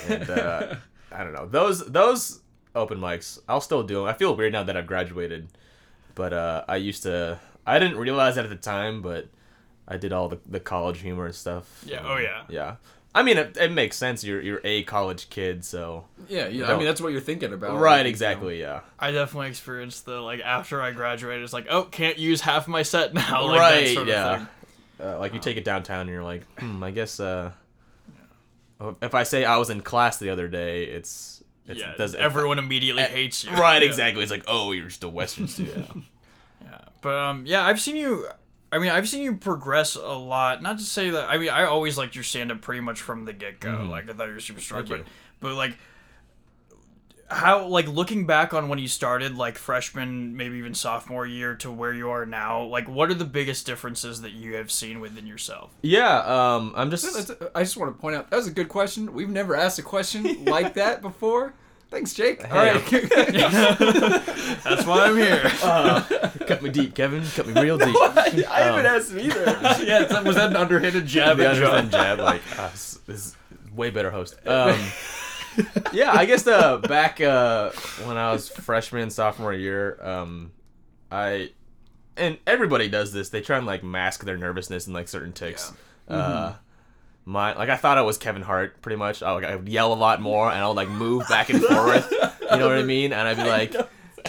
And 0.07 0.29
uh, 0.29 0.75
I 1.11 1.23
don't 1.23 1.33
know 1.33 1.47
those 1.47 1.85
those 1.91 2.41
open 2.75 2.99
mics. 2.99 3.39
I'll 3.49 3.59
still 3.61 3.83
do 3.83 3.95
them. 3.95 4.05
I 4.05 4.13
feel 4.13 4.35
weird 4.35 4.53
now 4.53 4.63
that 4.63 4.77
I've 4.77 4.87
graduated, 4.87 5.49
but 6.15 6.33
uh, 6.33 6.65
I 6.67 6.77
used 6.77 7.03
to. 7.03 7.39
I 7.65 7.79
didn't 7.79 7.97
realize 7.97 8.35
that 8.35 8.45
at 8.45 8.49
the 8.49 8.55
time, 8.55 9.01
but 9.01 9.27
I 9.87 9.97
did 9.97 10.13
all 10.13 10.29
the, 10.29 10.39
the 10.47 10.59
college 10.59 10.99
humor 10.99 11.25
and 11.25 11.35
stuff. 11.35 11.83
Yeah, 11.85 12.01
oh, 12.03 12.17
yeah. 12.17 12.43
Yeah. 12.49 12.75
I 13.13 13.23
mean, 13.23 13.37
it, 13.37 13.57
it 13.57 13.71
makes 13.71 13.97
sense. 13.97 14.23
You're 14.23 14.41
you're 14.41 14.61
a 14.63 14.83
college 14.83 15.29
kid, 15.29 15.65
so 15.65 16.05
Yeah, 16.29 16.47
yeah. 16.47 16.71
I 16.71 16.77
mean, 16.77 16.85
that's 16.85 17.01
what 17.01 17.11
you're 17.11 17.19
thinking 17.19 17.51
about. 17.51 17.77
right, 17.77 17.97
like, 17.97 18.05
you 18.05 18.09
exactly, 18.09 18.59
yeah. 18.61 18.81
I 18.97 19.11
definitely 19.11 19.49
experienced 19.49 20.05
the 20.05 20.21
like 20.21 20.39
after 20.39 20.81
I 20.81 20.91
graduated, 20.91 21.43
it's 21.43 21.51
like, 21.51 21.67
oh, 21.69 21.83
can't 21.83 22.17
use 22.17 22.39
half 22.39 22.69
my 22.69 22.83
set 22.83 23.13
now, 23.13 23.45
like 23.45 23.55
that 23.55 23.59
right, 23.59 23.93
sort 23.93 24.01
of 24.03 24.07
yeah. 24.07 24.37
thing. 24.37 24.47
Uh, 25.03 25.19
like 25.19 25.33
you 25.33 25.39
take 25.39 25.57
it 25.57 25.65
downtown 25.65 26.01
and 26.01 26.09
you're 26.09 26.23
like, 26.23 26.43
hmm, 26.59 26.81
I 26.83 26.91
guess 26.91 27.19
uh, 27.19 27.51
if 29.01 29.13
I 29.15 29.23
say 29.23 29.45
I 29.45 29.57
was 29.57 29.69
in 29.69 29.81
class 29.81 30.17
the 30.17 30.29
other 30.29 30.47
day, 30.47 30.85
it's, 30.85 31.30
it's 31.67 31.79
yeah, 31.79 31.93
does 31.97 32.15
everyone 32.15 32.59
immediately 32.59 33.03
hates 33.03 33.43
you. 33.43 33.51
right 33.51 33.81
Yeah. 33.81 33.87
exactly. 33.87 34.23
It's 34.23 34.31
like, 34.31 34.45
oh, 34.47 34.71
you're 34.71 34.87
just 34.87 35.03
a 35.03 35.09
Western 35.09 35.47
student. 35.49 35.87
Yeah, 35.95 36.01
yeah, 36.63 36.81
but 37.01 37.15
um, 37.15 37.43
yeah, 37.45 37.63
I've 37.65 37.79
seen 37.79 37.95
you. 37.95 38.27
I 38.71 38.79
mean, 38.79 38.89
I've 38.89 39.09
seen 39.09 39.21
you 39.23 39.35
progress 39.35 39.95
a 39.95 40.01
lot. 40.01 40.61
Not 40.61 40.77
to 40.79 40.83
say 40.85 41.09
that. 41.09 41.29
I 41.29 41.37
mean, 41.37 41.49
I 41.49 41.65
always 41.65 41.97
liked 41.97 42.15
your 42.15 42.23
stand 42.23 42.51
up 42.51 42.61
pretty 42.61 42.79
much 42.81 43.01
from 43.01 43.25
the 43.25 43.33
get 43.33 43.59
go. 43.59 43.87
Like 43.89 44.09
I 44.09 44.13
thought 44.13 44.27
you 44.27 44.33
were 44.33 44.39
super 44.39 44.61
strong, 44.61 44.83
Mm-hmm. 44.83 44.93
But 44.93 45.05
but 45.41 45.55
like 45.55 45.77
how 47.31 47.65
like 47.67 47.87
looking 47.87 48.25
back 48.25 48.53
on 48.53 48.67
when 48.69 48.77
you 48.77 48.87
started 48.87 49.37
like 49.37 49.57
freshman 49.57 50.35
maybe 50.35 50.57
even 50.57 50.73
sophomore 50.73 51.25
year 51.25 51.55
to 51.55 51.71
where 51.71 51.93
you 51.93 52.09
are 52.09 52.25
now 52.25 52.61
like 52.63 52.87
what 52.89 53.09
are 53.09 53.13
the 53.13 53.25
biggest 53.25 53.65
differences 53.65 54.21
that 54.21 54.31
you 54.33 54.55
have 54.55 54.69
seen 54.69 54.99
within 54.99 55.25
yourself 55.25 55.71
yeah, 55.81 56.19
um, 56.55 56.73
I'm 56.75 56.89
just 56.91 57.31
I 57.55 57.61
just 57.63 57.77
want 57.77 57.95
to 57.95 57.99
point 58.01 58.15
out 58.15 58.29
that 58.29 58.35
was 58.35 58.47
a 58.47 58.51
good 58.51 58.69
question. 58.69 59.13
We've 59.13 59.29
never 59.29 59.55
asked 59.55 59.79
a 59.79 59.83
question 59.83 60.45
like 60.45 60.73
that 60.75 61.01
before. 61.01 61.53
Thanks, 61.89 62.13
Jake. 62.13 62.43
All 62.49 62.57
right. 62.57 62.81
that's 64.63 64.85
why 64.85 65.05
i'm 65.07 65.17
here 65.17 65.41
cut 66.47 66.61
me 66.61 66.69
deep, 66.69 66.95
Kevin. 66.95 67.23
Cut 67.35 67.47
me 67.47 67.61
real 67.61 67.77
deep. 67.77 67.95
I 67.99 68.61
haven't 68.61 68.85
Um, 68.85 68.95
asked 68.95 69.11
him 69.11 69.19
either. 69.19 69.43
yeah, 69.83 70.03
that- 70.05 70.23
was 70.23 70.35
that 70.37 70.51
an 70.51 70.55
underhanded 70.55 71.05
jab 71.05 71.37
the 71.37 71.47
at 71.49 71.55
John? 71.57 71.63
underhand 71.75 71.91
jab, 71.91 72.19
like 72.19 72.41
uh, 72.59 72.69
this 72.69 72.99
this 73.07 73.17
is 73.27 73.37
way 73.75 73.89
better 73.89 74.11
host. 74.11 74.35
Um, 74.47 74.77
yeah, 75.93 76.11
I 76.13 76.25
guess 76.25 76.45
uh, 76.47 76.77
back 76.77 77.19
uh, 77.21 77.71
when 78.05 78.17
I 78.17 78.31
was 78.31 78.49
freshman 78.49 79.09
sophomore 79.09 79.53
year, 79.53 79.97
um, 80.01 80.51
I 81.11 81.51
and 82.17 82.37
everybody 82.47 82.87
does 82.89 83.11
this. 83.13 83.29
They 83.29 83.41
try 83.41 83.57
and 83.57 83.65
like 83.65 83.83
mask 83.83 84.23
their 84.23 84.37
nervousness 84.37 84.85
and 84.87 84.93
like 84.93 85.07
certain 85.07 85.33
ticks. 85.33 85.71
Uh, 86.07 86.53
my 87.25 87.53
like 87.55 87.69
I 87.69 87.77
thought 87.77 87.97
I 87.97 88.01
was 88.01 88.17
Kevin 88.17 88.41
Hart 88.41 88.81
pretty 88.81 88.95
much. 88.97 89.21
I, 89.23 89.31
like, 89.31 89.43
I 89.45 89.55
would 89.55 89.69
yell 89.69 89.93
a 89.93 89.95
lot 89.95 90.21
more 90.21 90.49
and 90.49 90.59
I'll 90.59 90.73
like 90.73 90.89
move 90.89 91.27
back 91.29 91.49
and 91.49 91.61
forth. 91.61 92.11
You 92.11 92.57
know 92.57 92.67
what 92.67 92.77
I 92.77 92.83
mean? 92.83 93.13
And 93.13 93.27
I'd 93.27 93.37
be 93.37 93.43
like. 93.49 93.75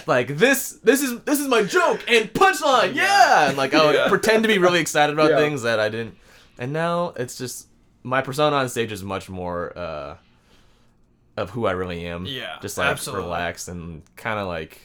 Like 0.07 0.39
this, 0.39 0.71
this 0.83 1.03
is 1.03 1.21
this 1.21 1.39
is 1.39 1.47
my 1.49 1.63
joke 1.63 2.03
and 2.09 2.33
punchline, 2.33 2.95
yeah. 2.95 3.49
And 3.51 3.59
like 3.59 3.75
I 3.75 3.85
would 3.85 3.95
Yeah. 3.95 4.09
pretend 4.09 4.43
to 4.43 4.49
be 4.49 4.57
really 4.57 4.81
excited 4.81 5.13
about 5.13 5.31
Yeah. 5.33 5.37
things 5.37 5.63
that 5.63 5.79
I 5.79 5.91
didn't. 5.91 6.17
And 6.59 6.73
now 6.73 7.13
it's 7.15 7.37
just 7.37 7.69
my 8.03 8.23
persona 8.23 8.57
on 8.57 8.69
stage 8.71 8.91
is 8.91 9.03
much 9.03 9.29
more 9.29 9.77
uh, 9.79 10.17
of 11.37 11.51
who 11.51 11.67
I 11.67 11.73
really 11.73 12.07
am. 12.07 12.27
Yeah, 12.27 12.57
just 12.61 12.77
like 12.79 12.89
absolutely. 12.89 13.25
relaxed 13.25 13.69
and 13.69 14.03
kind 14.17 14.39
of 14.39 14.47
like 14.49 14.81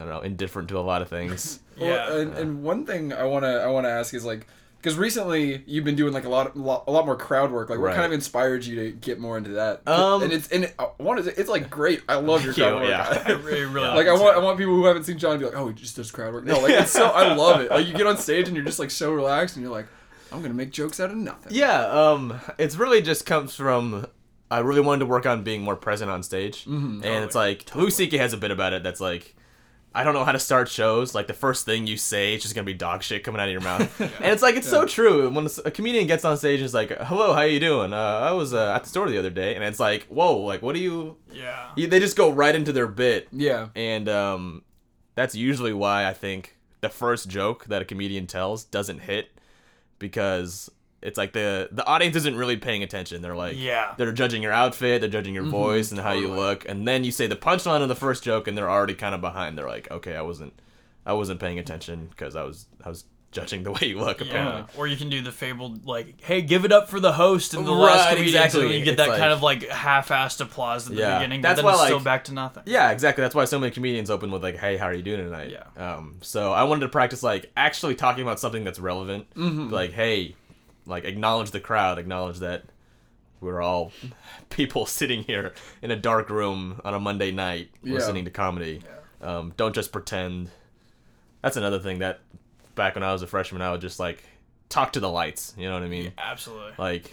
I 0.00 0.04
don't 0.04 0.12
know, 0.12 0.20
indifferent 0.20 0.68
to 0.70 0.78
a 0.78 0.80
lot 0.80 1.02
of 1.02 1.08
things. 1.08 1.60
Well, 1.78 1.90
Yeah. 1.90 2.20
and, 2.22 2.34
and 2.38 2.62
one 2.62 2.86
thing 2.86 3.12
I 3.12 3.24
wanna 3.24 3.58
I 3.58 3.66
wanna 3.66 3.88
ask 3.88 4.14
is 4.14 4.24
like 4.24 4.46
because 4.78 4.96
recently 4.96 5.62
you've 5.66 5.84
been 5.84 5.96
doing 5.96 6.12
like 6.14 6.24
a 6.24 6.28
lot, 6.28 6.56
lot 6.56 6.84
a 6.86 6.90
lot 6.92 7.04
more 7.04 7.16
crowd 7.16 7.50
work. 7.50 7.68
Like, 7.68 7.78
what 7.80 7.86
Right. 7.86 7.94
kind 7.94 8.06
of 8.06 8.12
inspired 8.12 8.64
you 8.64 8.76
to 8.76 8.92
get 8.92 9.18
more 9.18 9.36
into 9.36 9.50
that? 9.50 9.86
Um, 9.86 10.22
and 10.22 10.32
it's 10.32 10.48
and 10.48 10.64
it, 10.64 10.74
I 10.78 10.88
want 10.98 11.22
to 11.24 11.38
it's 11.38 11.50
like 11.50 11.68
great. 11.68 12.02
I 12.08 12.14
love 12.14 12.44
your 12.44 12.54
Thank 12.54 12.68
you, 12.74 12.80
work. 12.80 12.88
yeah. 12.88 13.22
I 13.26 13.32
really, 13.32 13.64
really 13.66 13.88
like 13.88 14.06
I 14.06 14.12
want 14.12 14.36
I 14.36 14.38
want 14.38 14.56
people 14.58 14.74
who 14.74 14.84
haven't 14.86 15.04
seen 15.04 15.18
John 15.18 15.32
to 15.34 15.38
be 15.40 15.44
like, 15.46 15.54
oh, 15.56 15.68
he 15.68 15.74
just 15.74 15.96
does 15.96 16.10
crowd 16.10 16.32
work. 16.32 16.44
No, 16.44 16.60
like 16.60 16.72
it's 16.72 16.92
so 16.92 17.06
I 17.08 17.34
love 17.34 17.60
it. 17.60 17.70
Like 17.70 17.86
you 17.86 17.92
get 17.94 18.06
on 18.06 18.16
stage 18.16 18.46
and 18.48 18.56
you're 18.56 18.64
just 18.64 18.78
like 18.78 18.90
so 18.90 19.12
relaxed 19.12 19.56
and 19.56 19.62
you're 19.62 19.72
like, 19.72 19.86
I'm 20.32 20.40
gonna 20.40 20.54
make 20.54 20.70
jokes 20.70 20.98
out 21.00 21.10
of 21.10 21.16
nothing. 21.16 21.52
yeah, 21.54 21.84
um, 21.86 22.40
it's 22.58 22.76
really 22.76 23.02
just 23.02 23.26
comes 23.26 23.54
from 23.54 24.06
I 24.50 24.58
really 24.60 24.80
wanted 24.80 25.00
to 25.00 25.06
work 25.06 25.26
on 25.26 25.42
being 25.42 25.62
more 25.62 25.76
present 25.76 26.10
on 26.10 26.22
stage, 26.22 26.64
Mm-hmm. 26.64 27.02
and 27.04 27.24
it's 27.24 27.34
like 27.34 27.68
C.K. 27.90 28.16
has 28.18 28.32
a 28.32 28.36
bit 28.36 28.50
about 28.50 28.72
it 28.72 28.82
that's 28.82 29.00
like. 29.00 29.34
I 29.94 30.04
don't 30.04 30.12
know 30.12 30.24
how 30.26 30.32
to 30.32 30.38
start 30.38 30.68
shows. 30.68 31.14
Like 31.14 31.26
the 31.26 31.32
first 31.32 31.64
thing 31.64 31.86
you 31.86 31.96
say, 31.96 32.34
it's 32.34 32.42
just 32.42 32.54
gonna 32.54 32.66
be 32.66 32.74
dog 32.74 33.02
shit 33.02 33.24
coming 33.24 33.40
out 33.40 33.48
of 33.48 33.52
your 33.52 33.62
mouth, 33.62 33.98
and 34.00 34.26
it's 34.30 34.42
like 34.42 34.54
it's 34.54 34.68
so 34.68 34.84
true. 34.84 35.30
When 35.30 35.48
a 35.64 35.70
comedian 35.70 36.06
gets 36.06 36.22
on 36.22 36.36
stage 36.36 36.60
and 36.60 36.66
is 36.66 36.74
like, 36.74 36.90
"Hello, 36.90 37.32
how 37.32 37.40
you 37.42 37.58
doing? 37.58 37.94
Uh, 37.94 37.96
I 37.96 38.32
was 38.32 38.52
uh, 38.52 38.74
at 38.76 38.82
the 38.84 38.90
store 38.90 39.08
the 39.08 39.16
other 39.18 39.30
day," 39.30 39.54
and 39.54 39.64
it's 39.64 39.80
like, 39.80 40.04
"Whoa, 40.08 40.36
like 40.36 40.60
what 40.60 40.74
do 40.74 40.82
you?" 40.82 41.16
yeah 41.32 41.70
you- 41.76 41.86
They 41.86 41.98
just 41.98 42.14
go 42.14 42.30
right 42.30 42.54
into 42.54 42.74
their 42.74 42.86
bit, 42.86 43.28
Yeah. 43.32 43.68
and 43.74 44.06
um, 44.10 44.64
that's 45.14 45.34
usually 45.34 45.72
why 45.72 46.06
I 46.06 46.12
think 46.12 46.58
the 46.82 46.90
first 46.90 47.30
joke 47.30 47.64
that 47.64 47.80
a 47.80 47.86
comedian 47.86 48.26
tells 48.26 48.64
doesn't 48.64 48.98
hit 48.98 49.30
because 49.98 50.70
it's 51.06 51.16
like 51.16 51.32
the 51.32 51.68
the 51.72 51.84
audience 51.86 52.16
isn't 52.16 52.36
really 52.36 52.56
paying 52.56 52.82
attention. 52.82 53.22
They're 53.22 53.36
like, 53.36 53.54
Yeah. 53.56 53.94
they're 53.96 54.12
judging 54.12 54.42
your 54.42 54.52
outfit, 54.52 55.00
they're 55.00 55.10
judging 55.10 55.34
your 55.34 55.44
voice 55.44 55.90
and 55.92 56.00
how 56.00 56.12
you 56.12 56.28
look, 56.28 56.68
and 56.68 56.86
then 56.86 57.04
you 57.04 57.12
say 57.12 57.26
the 57.26 57.36
punchline 57.36 57.82
of 57.82 57.88
the 57.88 57.94
first 57.96 58.22
joke, 58.24 58.48
and 58.48 58.56
they're 58.58 58.70
already 58.70 58.94
kind 58.94 59.14
of 59.14 59.20
behind. 59.20 59.56
They're 59.56 59.68
like, 59.68 59.90
okay, 59.90 60.16
I 60.16 60.22
wasn't, 60.22 60.52
I 61.06 61.12
wasn't 61.14 61.40
paying 61.40 61.58
attention 61.58 62.06
because 62.10 62.36
I 62.36 62.42
was, 62.42 62.66
I 62.84 62.88
was 62.88 63.04
judging 63.32 63.64
the 63.64 63.72
way 63.76 63.80
you 63.82 63.98
look. 63.98 64.20
Apparently. 64.22 64.62
Yeah. 64.62 64.78
Or 64.80 64.86
you 64.86 64.96
can 64.96 65.10
do 65.10 65.20
the 65.20 65.30
fabled 65.32 65.84
like, 65.86 66.20
"Hey, 66.22 66.40
give 66.40 66.64
it 66.64 66.72
up 66.72 66.88
for 66.88 67.00
the 67.00 67.12
host 67.12 67.52
and 67.54 67.66
the 67.66 67.70
last 67.72 68.08
comedian," 68.08 68.28
exactly. 68.34 68.64
and 68.66 68.74
you 68.74 68.84
get 68.84 68.92
It's 68.94 68.96
that 69.02 69.08
like- 69.10 69.18
kind 69.18 69.32
of 69.32 69.42
like 69.42 69.68
half-assed 69.68 70.40
applause 70.40 70.86
at 70.88 70.94
the 70.94 71.00
Yeah. 71.02 71.18
beginning. 71.18 71.42
That's 71.42 71.60
but 71.60 71.68
then 71.68 71.76
why, 71.76 71.82
it's 71.82 71.86
still 71.88 72.00
back 72.00 72.24
to 72.24 72.32
nothing. 72.34 72.62
Yeah, 72.66 72.90
exactly. 72.92 73.22
That's 73.22 73.34
why 73.34 73.44
so 73.44 73.58
many 73.58 73.72
comedians 73.72 74.10
open 74.10 74.30
with 74.30 74.42
like, 74.42 74.56
"Hey, 74.56 74.76
how 74.78 74.86
are 74.86 74.94
you 74.94 75.02
doing 75.02 75.18
tonight?" 75.22 75.50
Yeah. 75.50 75.64
Um. 75.94 76.16
So 76.22 76.52
I 76.52 76.62
wanted 76.64 76.80
to 76.82 76.88
practice 76.88 77.22
like 77.22 77.50
actually 77.56 77.94
talking 77.94 78.22
about 78.22 78.40
something 78.40 78.64
that's 78.64 78.78
relevant. 78.78 79.26
Mm-hmm. 79.34 79.68
Like, 79.70 79.92
hey, 79.92 80.34
like 80.86 81.04
acknowledge 81.04 81.50
the 81.50 81.60
crowd, 81.60 81.98
acknowledge 81.98 82.38
that 82.38 82.64
we're 83.40 83.60
all 83.62 83.92
people 84.50 84.86
sitting 84.86 85.22
here 85.24 85.52
in 85.82 85.90
a 85.90 85.96
dark 85.96 86.30
room 86.30 86.80
on 86.84 86.94
a 86.94 87.00
Monday 87.00 87.30
night 87.32 87.70
Yeah. 87.82 87.94
listening 87.94 88.24
to 88.24 88.30
comedy. 88.30 88.82
Um. 89.20 89.52
Don't 89.56 89.74
just 89.74 89.92
pretend. 89.92 90.50
That's 91.42 91.56
another 91.56 91.78
thing 91.80 91.98
that 92.00 92.20
back 92.74 92.94
when 92.94 93.02
I 93.04 93.12
was 93.12 93.22
a 93.22 93.26
freshman, 93.26 93.62
I 93.62 93.70
would 93.72 93.80
just 93.80 93.98
like 93.98 94.22
talk 94.68 94.92
to 94.94 95.00
the 95.00 95.08
lights. 95.10 95.54
You 95.56 95.68
know 95.68 95.74
what 95.74 95.82
I 95.82 95.88
mean? 95.88 96.12
Absolutely. 96.18 96.72
like 96.78 97.10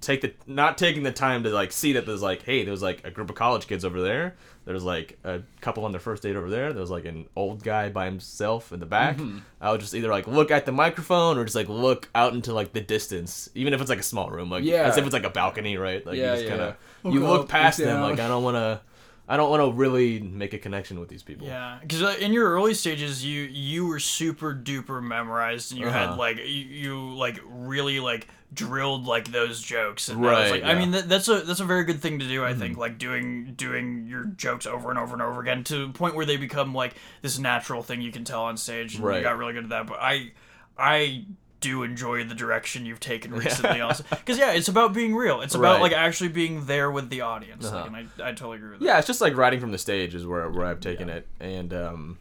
take 0.00 0.20
the 0.20 0.32
not 0.46 0.78
taking 0.78 1.02
the 1.02 1.10
time 1.12 1.42
to 1.42 1.50
like 1.50 1.72
see 1.72 1.92
that 1.94 2.06
there's 2.06 2.22
like 2.22 2.42
hey 2.42 2.64
there's 2.64 2.82
like 2.82 3.04
a 3.04 3.10
group 3.10 3.28
of 3.30 3.34
college 3.36 3.66
kids 3.66 3.84
over 3.84 4.00
there 4.00 4.36
there's 4.64 4.84
like 4.84 5.18
a 5.24 5.40
couple 5.60 5.84
on 5.84 5.90
their 5.90 6.00
first 6.00 6.22
date 6.22 6.36
over 6.36 6.48
there 6.48 6.72
there's 6.72 6.90
like 6.90 7.04
an 7.04 7.26
old 7.34 7.64
guy 7.64 7.88
by 7.88 8.04
himself 8.04 8.72
in 8.72 8.78
the 8.78 8.86
back 8.86 9.16
Mm-hmm. 9.16 9.38
i 9.60 9.72
would 9.72 9.80
just 9.80 9.94
either 9.94 10.08
like 10.08 10.28
look 10.28 10.50
at 10.52 10.66
the 10.66 10.72
microphone 10.72 11.36
or 11.36 11.44
just 11.44 11.56
like 11.56 11.68
look 11.68 12.08
out 12.14 12.32
into 12.32 12.52
like 12.52 12.72
the 12.72 12.80
distance 12.80 13.50
even 13.56 13.74
if 13.74 13.80
it's 13.80 13.90
like 13.90 13.98
a 13.98 14.04
small 14.04 14.30
room 14.30 14.50
like 14.50 14.62
Yeah. 14.62 14.84
as 14.84 14.96
if 14.98 15.04
it's 15.04 15.12
like 15.12 15.24
a 15.24 15.30
balcony 15.30 15.76
right 15.76 16.04
like 16.06 16.16
Yeah, 16.16 16.26
you 16.26 16.30
just 16.32 16.44
yeah, 16.44 16.50
kind 16.50 16.60
of 16.62 16.76
yeah. 17.04 17.10
you 17.10 17.20
Look 17.20 17.28
look 17.30 17.40
up, 17.42 17.48
past 17.48 17.78
look 17.80 17.88
them 17.88 18.00
like 18.02 18.20
i 18.20 18.28
don't 18.28 18.44
want 18.44 18.54
to 18.56 18.80
i 19.28 19.36
don't 19.36 19.50
want 19.50 19.62
to 19.62 19.72
really 19.76 20.20
make 20.20 20.52
a 20.54 20.58
connection 20.58 21.00
with 21.00 21.08
these 21.08 21.22
people 21.24 21.46
Yeah, 21.48 21.78
because 21.82 22.02
uh, 22.02 22.14
in 22.20 22.32
your 22.32 22.48
early 22.50 22.72
stages, 22.74 23.24
you 23.24 23.42
you 23.42 23.86
were 23.86 23.98
super 23.98 24.54
duper 24.54 25.02
memorized, 25.02 25.72
and 25.72 25.80
you 25.80 25.88
had 25.88 26.10
Uh-huh. 26.10 26.16
like 26.18 26.36
you, 26.38 26.44
you 26.44 27.10
like 27.14 27.38
really 27.46 27.98
like 28.00 28.28
drilled 28.54 29.04
like 29.06 29.30
those 29.30 29.60
jokes. 29.62 30.08
And 30.08 30.22
Right, 30.22 30.50
like, 30.50 30.62
I 30.62 30.66
yeah. 30.66 30.70
Mm-hmm. 30.72 30.78
mean, 30.80 30.90
that, 30.92 31.08
that's 31.08 31.28
a 31.28 31.40
that's 31.42 31.60
a 31.60 31.64
very 31.64 31.84
good 31.84 32.00
thing 32.00 32.18
to 32.20 32.26
do. 32.28 32.44
I 32.44 32.54
think 32.54 32.76
like 32.78 32.98
doing 32.98 33.54
doing 33.56 34.06
your 34.06 34.24
jokes 34.24 34.66
over 34.66 34.90
and 34.90 34.98
over 34.98 35.12
and 35.12 35.22
over 35.22 35.40
again 35.40 35.64
to 35.64 35.86
the 35.86 35.92
point 35.92 36.14
where 36.14 36.26
they 36.26 36.36
become 36.36 36.74
like 36.74 36.94
this 37.22 37.38
natural 37.38 37.82
thing 37.82 38.00
you 38.00 38.10
can 38.12 38.24
tell 38.24 38.42
on 38.44 38.56
stage. 38.56 38.94
And 38.94 39.02
You 39.02 39.08
Right. 39.10 39.22
got 39.22 39.36
really 39.38 39.52
good 39.52 39.64
at 39.64 39.70
that. 39.70 39.86
But 39.86 39.98
I 40.00 40.32
I 40.78 41.24
do 41.60 41.82
enjoy 41.82 42.22
the 42.24 42.36
direction 42.36 42.86
you've 42.86 43.00
taken 43.00 43.32
recently 43.34 43.80
also 43.80 44.04
because 44.10 44.38
yeah 44.38 44.52
it's 44.52 44.68
about 44.68 44.94
being 44.94 45.12
real 45.16 45.40
it's 45.40 45.56
about 45.56 45.80
Right. 45.80 45.82
like 45.82 45.92
actually 45.92 46.28
being 46.28 46.66
there 46.66 46.88
with 46.88 47.10
the 47.10 47.22
audience 47.22 47.66
Uh-huh. 47.66 47.82
and 47.84 47.96
I, 47.96 48.06
I 48.22 48.30
totally 48.30 48.58
agree 48.58 48.70
with 48.70 48.78
that 48.78 48.84
Yeah, 48.84 48.98
it's 48.98 49.08
just 49.08 49.20
like 49.20 49.36
writing 49.36 49.58
from 49.58 49.72
the 49.72 49.78
stage 49.78 50.14
is 50.14 50.24
where 50.24 50.48
where 50.50 50.64
I've 50.66 50.78
taken 50.78 51.10
it, 51.10 51.26
and 51.40 51.74
um, 51.74 52.18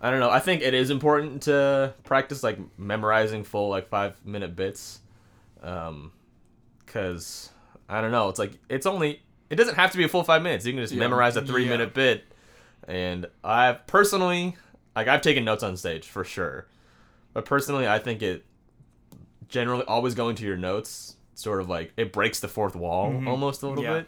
I 0.00 0.10
don't 0.10 0.18
know. 0.18 0.28
I 0.30 0.40
think 0.40 0.62
it 0.62 0.74
is 0.74 0.90
important 0.90 1.42
to 1.42 1.94
practice 2.02 2.42
like 2.42 2.58
memorizing 2.76 3.44
full 3.44 3.68
like 3.68 3.88
five 3.88 4.16
minute 4.26 4.56
bits, 4.56 4.98
um, 5.62 6.12
because 6.84 7.50
I 7.88 8.00
don't 8.00 8.10
know. 8.12 8.28
It's 8.28 8.38
like 8.38 8.52
it's 8.68 8.86
only 8.86 9.22
it 9.50 9.56
doesn't 9.56 9.74
have 9.76 9.90
to 9.92 9.98
be 9.98 10.04
a 10.04 10.08
full 10.08 10.24
five 10.24 10.42
minutes. 10.42 10.64
You 10.66 10.72
can 10.72 10.82
just 10.82 10.92
Yeah. 10.92 11.00
memorize 11.00 11.36
a 11.36 11.42
three 11.42 11.64
Yeah. 11.64 11.70
minute 11.70 11.94
bit, 11.94 12.24
and 12.88 13.26
I've 13.44 13.86
personally 13.86 14.56
like 14.96 15.08
I've 15.08 15.22
taken 15.22 15.44
notes 15.44 15.62
on 15.62 15.76
stage 15.76 16.06
for 16.06 16.24
sure, 16.24 16.66
but 17.32 17.44
personally 17.44 17.86
I 17.88 17.98
think 17.98 18.22
it 18.22 18.44
generally 19.48 19.84
always 19.84 20.14
going 20.14 20.34
to 20.36 20.44
your 20.44 20.56
notes 20.56 21.16
sort 21.34 21.60
of 21.60 21.68
like 21.68 21.92
it 21.96 22.12
breaks 22.12 22.40
the 22.40 22.48
fourth 22.48 22.74
wall 22.76 23.22
almost 23.26 23.62
a 23.62 23.68
little 23.68 23.82
Yeah. 23.84 23.98
bit 24.00 24.06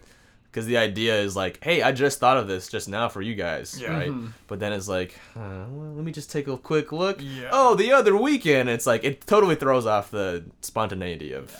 because 0.55 0.67
the 0.67 0.77
idea 0.77 1.19
is 1.21 1.35
like 1.35 1.59
hey 1.65 1.83
i 1.83 1.91
just 1.91 2.21
thought 2.21 2.37
of 2.37 2.47
this 2.47 2.69
just 2.69 2.89
now 2.89 3.09
for 3.09 3.21
you 3.21 3.35
guys 3.35 3.77
Yeah. 3.81 3.93
right 3.93 4.09
Mm-hmm. 4.09 4.29
but 4.47 4.61
then 4.61 4.73
it's 4.73 4.87
like 4.87 5.19
uh, 5.37 5.67
let 5.69 6.05
me 6.05 6.13
just 6.13 6.31
take 6.31 6.47
a 6.47 6.57
quick 6.57 6.93
look 6.93 7.19
Yeah. 7.21 7.49
oh 7.51 7.75
the 7.75 7.91
other 7.93 8.17
weekend 8.17 8.69
it's 8.69 8.87
like 8.87 9.03
it 9.03 9.27
totally 9.27 9.57
throws 9.57 9.85
off 9.87 10.11
the 10.13 10.45
spontaneity 10.61 11.33
of 11.33 11.55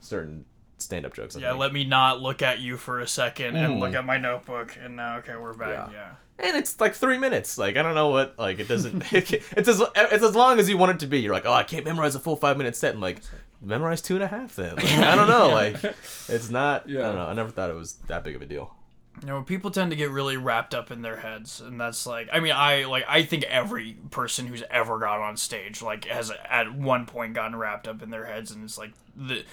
certain 0.00 0.44
stand 0.78 1.04
up 1.06 1.12
jokes. 1.14 1.36
I 1.36 1.40
Yeah, 1.40 1.50
think. 1.50 1.60
let 1.60 1.72
me 1.74 1.84
not 1.84 2.20
look 2.22 2.40
at 2.42 2.58
you 2.58 2.76
for 2.78 3.00
a 3.00 3.06
second 3.06 3.54
and 3.54 3.78
look 3.80 3.94
at 3.94 4.04
my 4.06 4.16
notebook. 4.16 4.76
And 4.82 4.96
now, 4.96 5.18
okay, 5.18 5.36
we're 5.36 5.52
back. 5.52 5.90
Yeah. 5.92 6.14
Yeah. 6.40 6.46
and 6.48 6.56
it's 6.56 6.80
like 6.80 6.94
three 6.94 7.18
minutes. 7.18 7.58
Like 7.58 7.76
I 7.76 7.82
don't 7.82 7.94
know 7.94 8.08
what. 8.08 8.38
Like 8.38 8.58
it 8.60 8.66
doesn't. 8.66 9.04
it's 9.12 9.68
as 9.68 9.82
it's 9.94 10.24
as 10.24 10.34
long 10.34 10.58
as 10.58 10.70
you 10.70 10.78
want 10.78 10.92
it 10.92 11.00
to 11.00 11.06
be. 11.06 11.20
You're 11.20 11.34
like, 11.34 11.44
oh, 11.44 11.52
I 11.52 11.64
can't 11.64 11.84
memorize 11.84 12.14
a 12.14 12.18
full 12.18 12.34
five 12.36 12.56
minute 12.56 12.74
set. 12.76 12.92
And 12.92 13.02
like, 13.02 13.20
memorize 13.60 14.00
two 14.02 14.14
and 14.14 14.24
a 14.24 14.26
half. 14.28 14.56
Then 14.56 14.76
like, 14.76 14.84
I 14.92 15.14
don't 15.16 15.28
know. 15.28 15.48
Like 15.50 15.76
it's 16.28 16.50
not. 16.50 16.86
I 16.86 16.90
Yeah. 16.90 17.00
don't 17.02 17.16
know. 17.16 17.26
I 17.26 17.32
never 17.34 17.50
thought 17.50 17.70
it 17.70 17.76
was 17.76 17.94
that 18.08 18.24
big 18.24 18.36
of 18.36 18.42
a 18.42 18.46
deal. 18.46 18.74
You 19.22 19.26
know, 19.26 19.42
people 19.42 19.70
tend 19.70 19.90
to 19.90 19.96
get 19.96 20.10
really 20.10 20.36
wrapped 20.38 20.74
up 20.74 20.90
in 20.90 21.02
their 21.02 21.16
heads, 21.18 21.60
and 21.60 21.78
that's 21.78 22.06
like, 22.06 22.28
I 22.32 22.40
mean, 22.40 22.52
I 22.52 22.84
like, 22.84 23.04
I 23.08 23.22
think 23.24 23.44
every 23.44 23.96
person 24.10 24.46
who's 24.46 24.62
ever 24.70 24.98
got 24.98 25.20
on 25.20 25.36
stage 25.36 25.82
like 25.82 26.06
has 26.06 26.32
at 26.48 26.72
one 26.74 27.04
point 27.06 27.34
gotten 27.34 27.54
wrapped 27.56 27.86
up 27.86 28.02
in 28.02 28.08
their 28.10 28.24
heads, 28.24 28.50
and 28.50 28.64
it's 28.64 28.78
like 28.78 28.92
the 29.14 29.44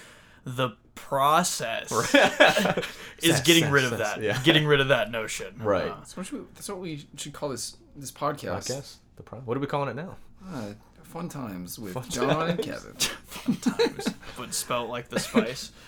the 0.44 0.70
process 0.94 1.92
is 2.14 3.36
Sass, 3.36 3.40
getting 3.42 3.64
sass, 3.64 3.72
rid 3.72 3.84
of 3.84 3.90
sass, 3.90 3.98
that, 3.98 4.22
yeah. 4.22 4.40
getting 4.42 4.66
rid 4.66 4.80
of 4.80 4.88
that 4.88 5.10
notion. 5.10 5.54
Right. 5.62 5.90
Uh, 5.90 5.96
That's 5.98 6.16
what, 6.16 6.32
we, 6.32 6.38
that's 6.54 6.68
what 6.68 6.78
we 6.78 7.06
should 7.16 7.32
call 7.32 7.48
this 7.50 7.76
this 7.96 8.12
podcast. 8.12 8.68
Podcast. 8.70 8.94
The 9.16 9.22
pro- 9.22 9.40
what 9.40 9.56
are 9.56 9.60
we 9.60 9.66
calling 9.66 9.88
it 9.90 9.96
now? 9.96 10.16
Uh, 10.48 10.72
fun 11.08 11.28
times 11.28 11.78
with 11.78 11.94
Fun 11.94 12.04
John 12.08 12.50
and 12.50 12.58
Kevin. 12.58 12.92
Fun 12.92 13.56
times. 13.56 14.04
Kevin. 14.04 14.14
but 14.36 14.54
spelt 14.54 14.88
like 14.90 15.08
the 15.08 15.18
spice. 15.18 15.72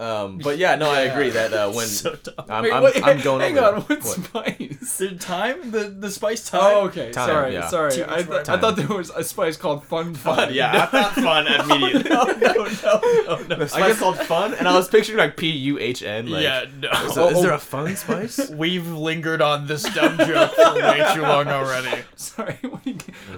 Um, 0.00 0.38
but 0.38 0.56
yeah, 0.64 0.76
no, 0.76 0.90
I 0.90 1.00
agree 1.02 1.30
that 1.30 1.52
uh, 1.52 1.70
when 1.70 1.86
so. 2.00 2.16
I'm, 2.48 2.62
Wait, 2.64 2.72
I'm, 2.72 2.82
wait, 2.82 3.06
I'm 3.06 3.20
going 3.20 3.40
hang 3.42 3.58
over 3.58 3.76
on, 3.76 3.82
it. 3.82 3.88
what's 3.88 4.14
spice? 4.14 4.76
The 5.00 5.14
time, 5.16 5.70
the 5.70 5.84
the 5.88 6.10
spice 6.10 6.48
time. 6.48 6.60
Oh, 6.62 6.80
okay. 6.88 7.10
Time, 7.10 7.26
sorry, 7.28 7.52
yeah. 7.54 7.68
sorry. 7.68 7.92
Too 7.92 8.04
I, 8.06 8.22
th- 8.22 8.48
I 8.48 8.58
thought 8.58 8.76
there 8.76 8.86
was 8.88 9.10
a 9.10 9.24
spice 9.24 9.56
called 9.56 9.84
Fun 9.84 10.14
Fun. 10.14 10.36
Fun, 10.36 10.54
yeah, 10.54 10.82
I 10.82 10.86
thought 10.86 11.12
fun 11.12 11.46
immediately. 11.46 12.10
no, 12.10 12.24
no, 12.24 12.52
no, 12.82 13.42
no. 13.48 13.56
The 13.56 13.68
spice 13.68 13.98
called 13.98 14.18
fun, 14.18 14.54
and 14.54 14.66
I 14.68 14.74
was 14.76 14.88
picturing 14.88 15.18
like 15.18 15.36
P 15.36 15.48
U 15.50 15.78
H 15.78 16.02
N. 16.02 16.28
Like, 16.30 16.42
yeah, 16.42 16.64
no. 16.78 16.90
Is 17.06 17.16
Oh, 17.16 17.42
there 17.42 17.52
oh. 17.52 17.56
a 17.56 17.58
fun 17.58 17.94
spice? 17.96 18.50
We've 18.50 18.86
lingered 18.86 19.40
on 19.42 19.66
this 19.66 19.82
dumb 19.82 20.18
joke 20.18 20.52
for 20.54 20.74
way 20.74 21.06
too 21.14 21.22
long 21.22 21.48
already. 21.48 22.02
Sorry, 22.16 22.58
what 22.62 22.80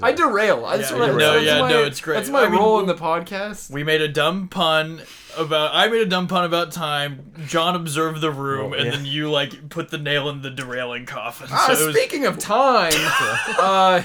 I 0.03 0.13
derail. 0.13 0.65
I 0.65 0.79
just 0.79 0.91
Yeah, 0.93 1.07
no, 1.07 1.37
yeah, 1.37 1.61
my- 1.61 1.71
no, 1.71 1.85
it's 1.85 2.01
great. 2.01 2.17
That's 2.17 2.31
my 2.31 2.45
I 2.45 2.47
role 2.49 2.81
in 2.81 2.87
the 2.87 2.95
podcast. 2.95 3.71
We 3.71 3.85
made 3.85 4.01
a 4.01 4.09
dumb 4.09 4.49
pun 4.49 5.03
about. 5.37 5.75
I 5.75 5.89
made 5.89 6.03
a 6.03 6.07
dumb 6.07 6.29
pun 6.29 6.45
about 6.45 6.73
time. 6.73 7.33
John 7.47 7.75
observed 7.75 8.21
the 8.21 8.31
room, 8.31 8.73
Oh, 8.73 8.77
and 8.77 8.87
yeah. 8.87 8.91
then 8.97 9.05
you 9.07 9.31
like 9.31 9.69
put 9.69 9.91
the 9.91 9.99
nail 9.99 10.29
in 10.29 10.43
the 10.43 10.51
derailing 10.51 11.07
coffin. 11.07 11.49
Ah, 11.51 11.67
so 11.75 11.83
it 11.83 11.87
was, 11.87 11.97
speaking 11.97 12.25
of 12.27 12.39
time, 12.39 12.93
uh, 13.59 14.03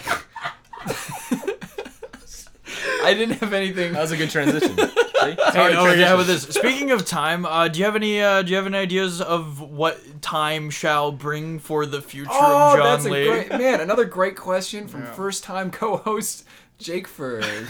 I 3.03 3.13
didn't 3.13 3.39
have 3.39 3.53
anything. 3.53 3.93
That 3.93 4.01
was 4.01 4.11
a 4.11 4.17
good 4.17 4.29
transition. 4.29 4.77
Hey, 5.19 5.35
oh, 5.75 5.91
yeah, 5.93 6.13
with 6.13 6.27
this. 6.27 6.43
Speaking 6.43 6.91
of 6.91 7.03
time, 7.03 7.45
uh, 7.45 7.67
do 7.67 7.79
you 7.79 7.85
have 7.85 7.95
any? 7.97 8.21
Uh, 8.21 8.43
do 8.43 8.51
you 8.51 8.55
have 8.55 8.67
any 8.67 8.77
ideas 8.77 9.19
of 9.19 9.59
what 9.59 10.21
time 10.21 10.69
shall 10.69 11.11
bring 11.11 11.57
for 11.59 11.85
the 11.87 12.01
future 12.01 12.29
Oh, 12.31 12.73
of 12.73 12.77
John 12.77 12.83
that's 12.85 13.05
a 13.05 13.09
Lee? 13.09 13.27
great 13.27 13.49
man. 13.49 13.81
Another 13.81 14.05
great 14.05 14.35
question 14.37 14.87
from 14.87 15.01
Yeah. 15.01 15.11
first-time 15.13 15.71
co-host 15.71 16.45
Jake 16.77 17.07
Foerg. 17.09 17.67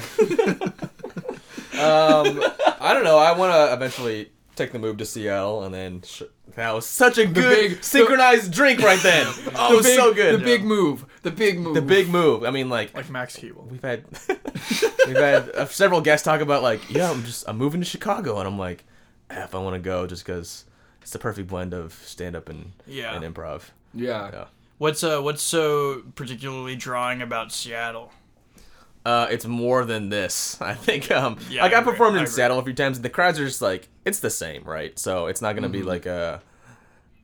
Um, 1.79 2.43
I 2.79 2.93
don't 2.93 3.03
know. 3.03 3.17
I 3.17 3.31
want 3.37 3.53
to 3.53 3.73
eventually 3.73 4.31
take 4.55 4.71
the 4.71 4.79
move 4.79 4.97
to 4.97 5.05
Seattle, 5.05 5.63
and 5.63 5.73
then 5.73 6.01
sh- 6.01 6.23
that 6.55 6.71
was 6.73 6.85
such 6.85 7.17
a 7.17 7.25
good 7.27 7.69
big- 7.69 7.83
synchronized 7.83 8.51
drink 8.51 8.81
right 8.81 8.99
then. 9.01 9.27
Oh, 9.55 9.73
it 9.73 9.77
was 9.77 9.85
big, 9.85 9.95
so 9.99 10.13
good. 10.13 10.39
The 10.39 10.43
big 10.43 10.63
move. 10.63 11.05
The 11.23 11.31
big 11.31 11.59
move. 11.59 11.75
the 11.75 11.81
big 11.81 12.09
move. 12.09 12.43
I 12.43 12.51
mean, 12.51 12.69
like 12.69 12.93
Like 12.95 13.09
Max 13.09 13.35
Keeble. 13.37 13.67
we've 13.69 13.81
had 13.81 14.05
we've 15.07 15.15
had 15.17 15.49
uh, 15.51 15.65
several 15.67 16.01
guests 16.01 16.23
talk 16.25 16.41
about 16.41 16.63
like, 16.63 16.89
yeah, 16.89 17.09
I'm 17.11 17.23
just 17.23 17.47
I'm 17.47 17.57
moving 17.57 17.81
to 17.81 17.85
Chicago, 17.85 18.37
and 18.39 18.47
I'm 18.47 18.57
like, 18.57 18.83
eh, 19.29 19.43
if 19.43 19.53
I 19.55 19.59
want 19.59 19.75
to 19.75 19.79
go, 19.81 20.07
just 20.07 20.25
because 20.25 20.65
it's 21.01 21.11
the 21.11 21.19
perfect 21.19 21.47
blend 21.47 21.73
of 21.73 21.93
stand 22.05 22.35
up 22.35 22.49
and 22.49 22.73
Yeah. 22.85 23.15
and 23.15 23.23
improv. 23.23 23.61
Yeah. 23.93 24.29
Yeah. 24.31 24.45
What's 24.79 25.03
uh 25.03 25.21
what's 25.21 25.41
so 25.41 26.03
particularly 26.15 26.75
drawing 26.75 27.21
about 27.21 27.51
Seattle? 27.51 28.11
Uh, 29.07 29.27
it's 29.31 29.45
more 29.45 29.85
than 29.85 30.09
this. 30.09 30.59
I 30.71 30.73
think. 30.73 31.09
Um, 31.11 31.37
Yeah, 31.49 31.61
like 31.63 31.73
I 31.73 31.77
I, 31.77 31.79
agree. 31.79 31.91
performed 31.93 32.15
I 32.15 32.19
in 32.19 32.23
agree. 32.25 32.33
Seattle 32.35 32.59
a 32.59 32.63
few 32.63 32.73
times, 32.73 32.97
and 32.97 33.05
the 33.05 33.09
crowds 33.09 33.39
are 33.39 33.45
just 33.45 33.61
like 33.61 33.87
it's 34.05 34.19
the 34.19 34.29
same, 34.29 34.63
right? 34.63 34.97
So 34.99 35.27
it's 35.27 35.41
not 35.41 35.55
gonna 35.55 35.67
Mm-hmm. 35.69 35.79
be 35.79 35.83
like 35.83 36.05
a, 36.05 36.41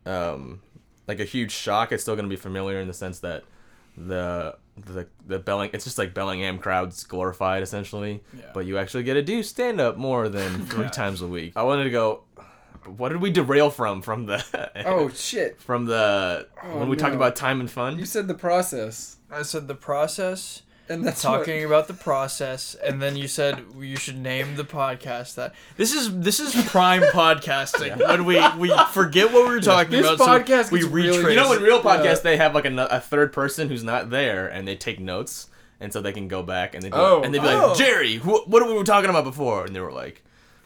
um, 0.05 0.61
like 1.07 1.19
a 1.19 1.25
huge 1.25 1.51
shock. 1.51 1.91
It's 1.91 2.03
still 2.03 2.15
gonna 2.15 2.27
be 2.27 2.35
familiar 2.35 2.79
in 2.79 2.87
the 2.87 2.93
sense 2.93 3.19
that 3.19 3.43
the 3.97 4.55
the 4.75 5.07
the 5.27 5.37
Belling 5.39 5.69
it's 5.73 5.83
just 5.83 5.97
like 5.99 6.13
Bellingham 6.13 6.57
crowds 6.57 7.03
glorified 7.03 7.61
essentially, 7.63 8.23
Yeah. 8.37 8.45
but 8.53 8.65
you 8.65 8.77
actually 8.77 9.03
get 9.03 9.13
to 9.15 9.21
do 9.21 9.43
stand 9.43 9.79
up 9.79 9.97
more 9.97 10.29
than 10.29 10.65
three 10.71 10.85
Yeah. 10.85 10.89
times 10.89 11.21
a 11.21 11.27
week. 11.27 11.53
I 11.55 11.63
wanted 11.63 11.83
to 11.85 11.89
go. 11.91 12.23
What 12.97 13.09
did 13.09 13.21
we 13.21 13.29
derail 13.31 13.69
from 13.69 14.01
from 14.01 14.25
the 14.25 14.43
Oh 14.85 15.09
shit! 15.09 15.61
from 15.61 15.85
the 15.85 16.47
Oh, 16.63 16.79
when 16.79 16.89
we 16.89 16.97
talked 16.97 17.15
about 17.15 17.35
time 17.35 17.59
and 17.61 17.69
fun? 17.69 17.97
You 17.99 18.05
said 18.05 18.27
the 18.27 18.33
process, 18.33 19.17
I 19.31 19.43
said 19.43 19.67
the 19.67 19.75
process, 19.75 20.63
and 20.89 21.05
that's 21.05 21.21
talking 21.21 21.63
about 21.63 21.87
the 21.87 21.93
process, 21.93 22.75
and 22.75 23.01
then 23.01 23.15
you 23.15 23.27
said 23.27 23.63
you 23.79 23.95
should 23.95 24.17
name 24.17 24.55
the 24.55 24.63
podcast 24.63 25.35
that. 25.35 25.53
This 25.77 25.93
is 25.93 26.19
this 26.19 26.39
is 26.39 26.53
prime 26.69 27.01
podcasting 27.13 27.97
when 27.99 28.25
we 28.25 28.35
we 28.57 28.77
forget 28.91 29.31
what 29.31 29.47
we 29.47 29.55
were 29.55 29.61
talking 29.61 29.91
This 29.91 30.05
about. 30.05 30.17
so 30.19 30.25
podcast 30.27 30.71
we 30.71 30.79
gets 30.81 30.91
really- 30.91 31.29
You 31.33 31.35
know, 31.35 31.53
in 31.53 31.61
real 31.63 31.81
podcasts, 31.81 32.03
Yeah. 32.05 32.13
they 32.23 32.37
have 32.37 32.53
like 32.55 32.65
a, 32.65 32.87
a 32.91 32.99
third 32.99 33.31
person 33.33 33.69
who's 33.69 33.83
not 33.83 34.09
there, 34.09 34.47
and 34.47 34.67
they 34.67 34.75
take 34.75 34.99
notes, 34.99 35.47
and 35.79 35.91
so 35.93 36.01
they 36.01 36.11
can 36.13 36.27
go 36.27 36.43
back 36.43 36.75
and 36.75 36.83
they 36.83 36.89
be 36.89 36.95
Oh. 36.95 37.17
like, 37.17 37.25
and 37.25 37.33
they'd 37.33 37.41
be 37.41 37.47
Oh. 37.47 37.67
like, 37.69 37.77
Jerry, 37.77 38.17
wh- 38.17 38.47
what 38.47 38.65
were 38.65 38.75
we 38.77 38.83
talking 38.83 39.09
about 39.09 39.23
before? 39.23 39.65
And 39.65 39.75
they 39.75 39.79
were 39.79 39.91
like, 39.91 40.23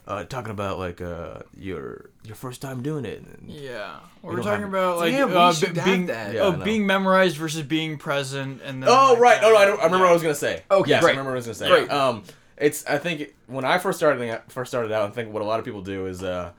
uh, 0.08 0.23
talking 0.23 0.51
about 0.51 0.80
like 0.80 1.01
uh, 1.01 1.39
your 1.56 2.10
your 2.27 2.35
first 2.35 2.61
time 2.61 2.83
doing 2.83 3.05
it. 3.05 3.23
Yeah, 3.47 3.99
were 4.21 4.41
talking 4.41 4.65
about 4.65 4.97
like 4.97 5.13
Damn, 5.13 5.35
uh, 5.35 5.53
b- 5.59 5.67
being 5.83 6.05
that. 6.07 6.33
Yeah, 6.33 6.41
oh 6.41 6.51
know. 6.51 6.63
being 6.63 6.85
memorized 6.85 7.37
versus 7.37 7.63
being 7.63 7.97
present, 7.97 8.61
and 8.63 8.83
then 8.83 8.89
Oh 8.91 9.13
like, 9.13 9.19
right, 9.19 9.39
oh 9.43 9.49
no, 9.51 9.57
I, 9.57 9.65
don't, 9.65 9.79
I 9.79 9.83
remember 9.85 9.97
yeah. 9.97 10.01
what 10.03 10.09
I 10.09 10.13
was 10.13 10.21
gonna 10.21 10.35
say. 10.35 10.63
Okay, 10.69 10.89
yes, 10.89 11.01
great. 11.01 11.09
I 11.09 11.17
remember 11.17 11.31
what 11.31 11.35
I 11.35 11.37
was 11.37 11.45
gonna 11.45 11.55
say. 11.55 11.67
Great. 11.69 11.91
Um, 11.91 12.23
it's 12.57 12.85
I 12.85 12.97
think 12.97 13.33
when 13.47 13.65
I 13.65 13.77
first 13.77 13.97
started 13.99 14.41
first 14.49 14.69
started 14.71 14.91
out, 14.91 15.09
I 15.09 15.11
think 15.11 15.33
what 15.33 15.41
a 15.41 15.45
lot 15.45 15.59
of 15.59 15.65
people 15.65 15.81
do 15.81 16.05
is 16.07 16.23
uh, 16.23 16.51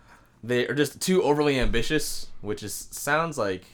they 0.42 0.66
are 0.66 0.74
just 0.74 1.00
too 1.00 1.22
overly 1.22 1.58
ambitious, 1.60 2.28
which 2.40 2.62
is 2.62 2.88
sounds 2.90 3.36
like 3.38 3.64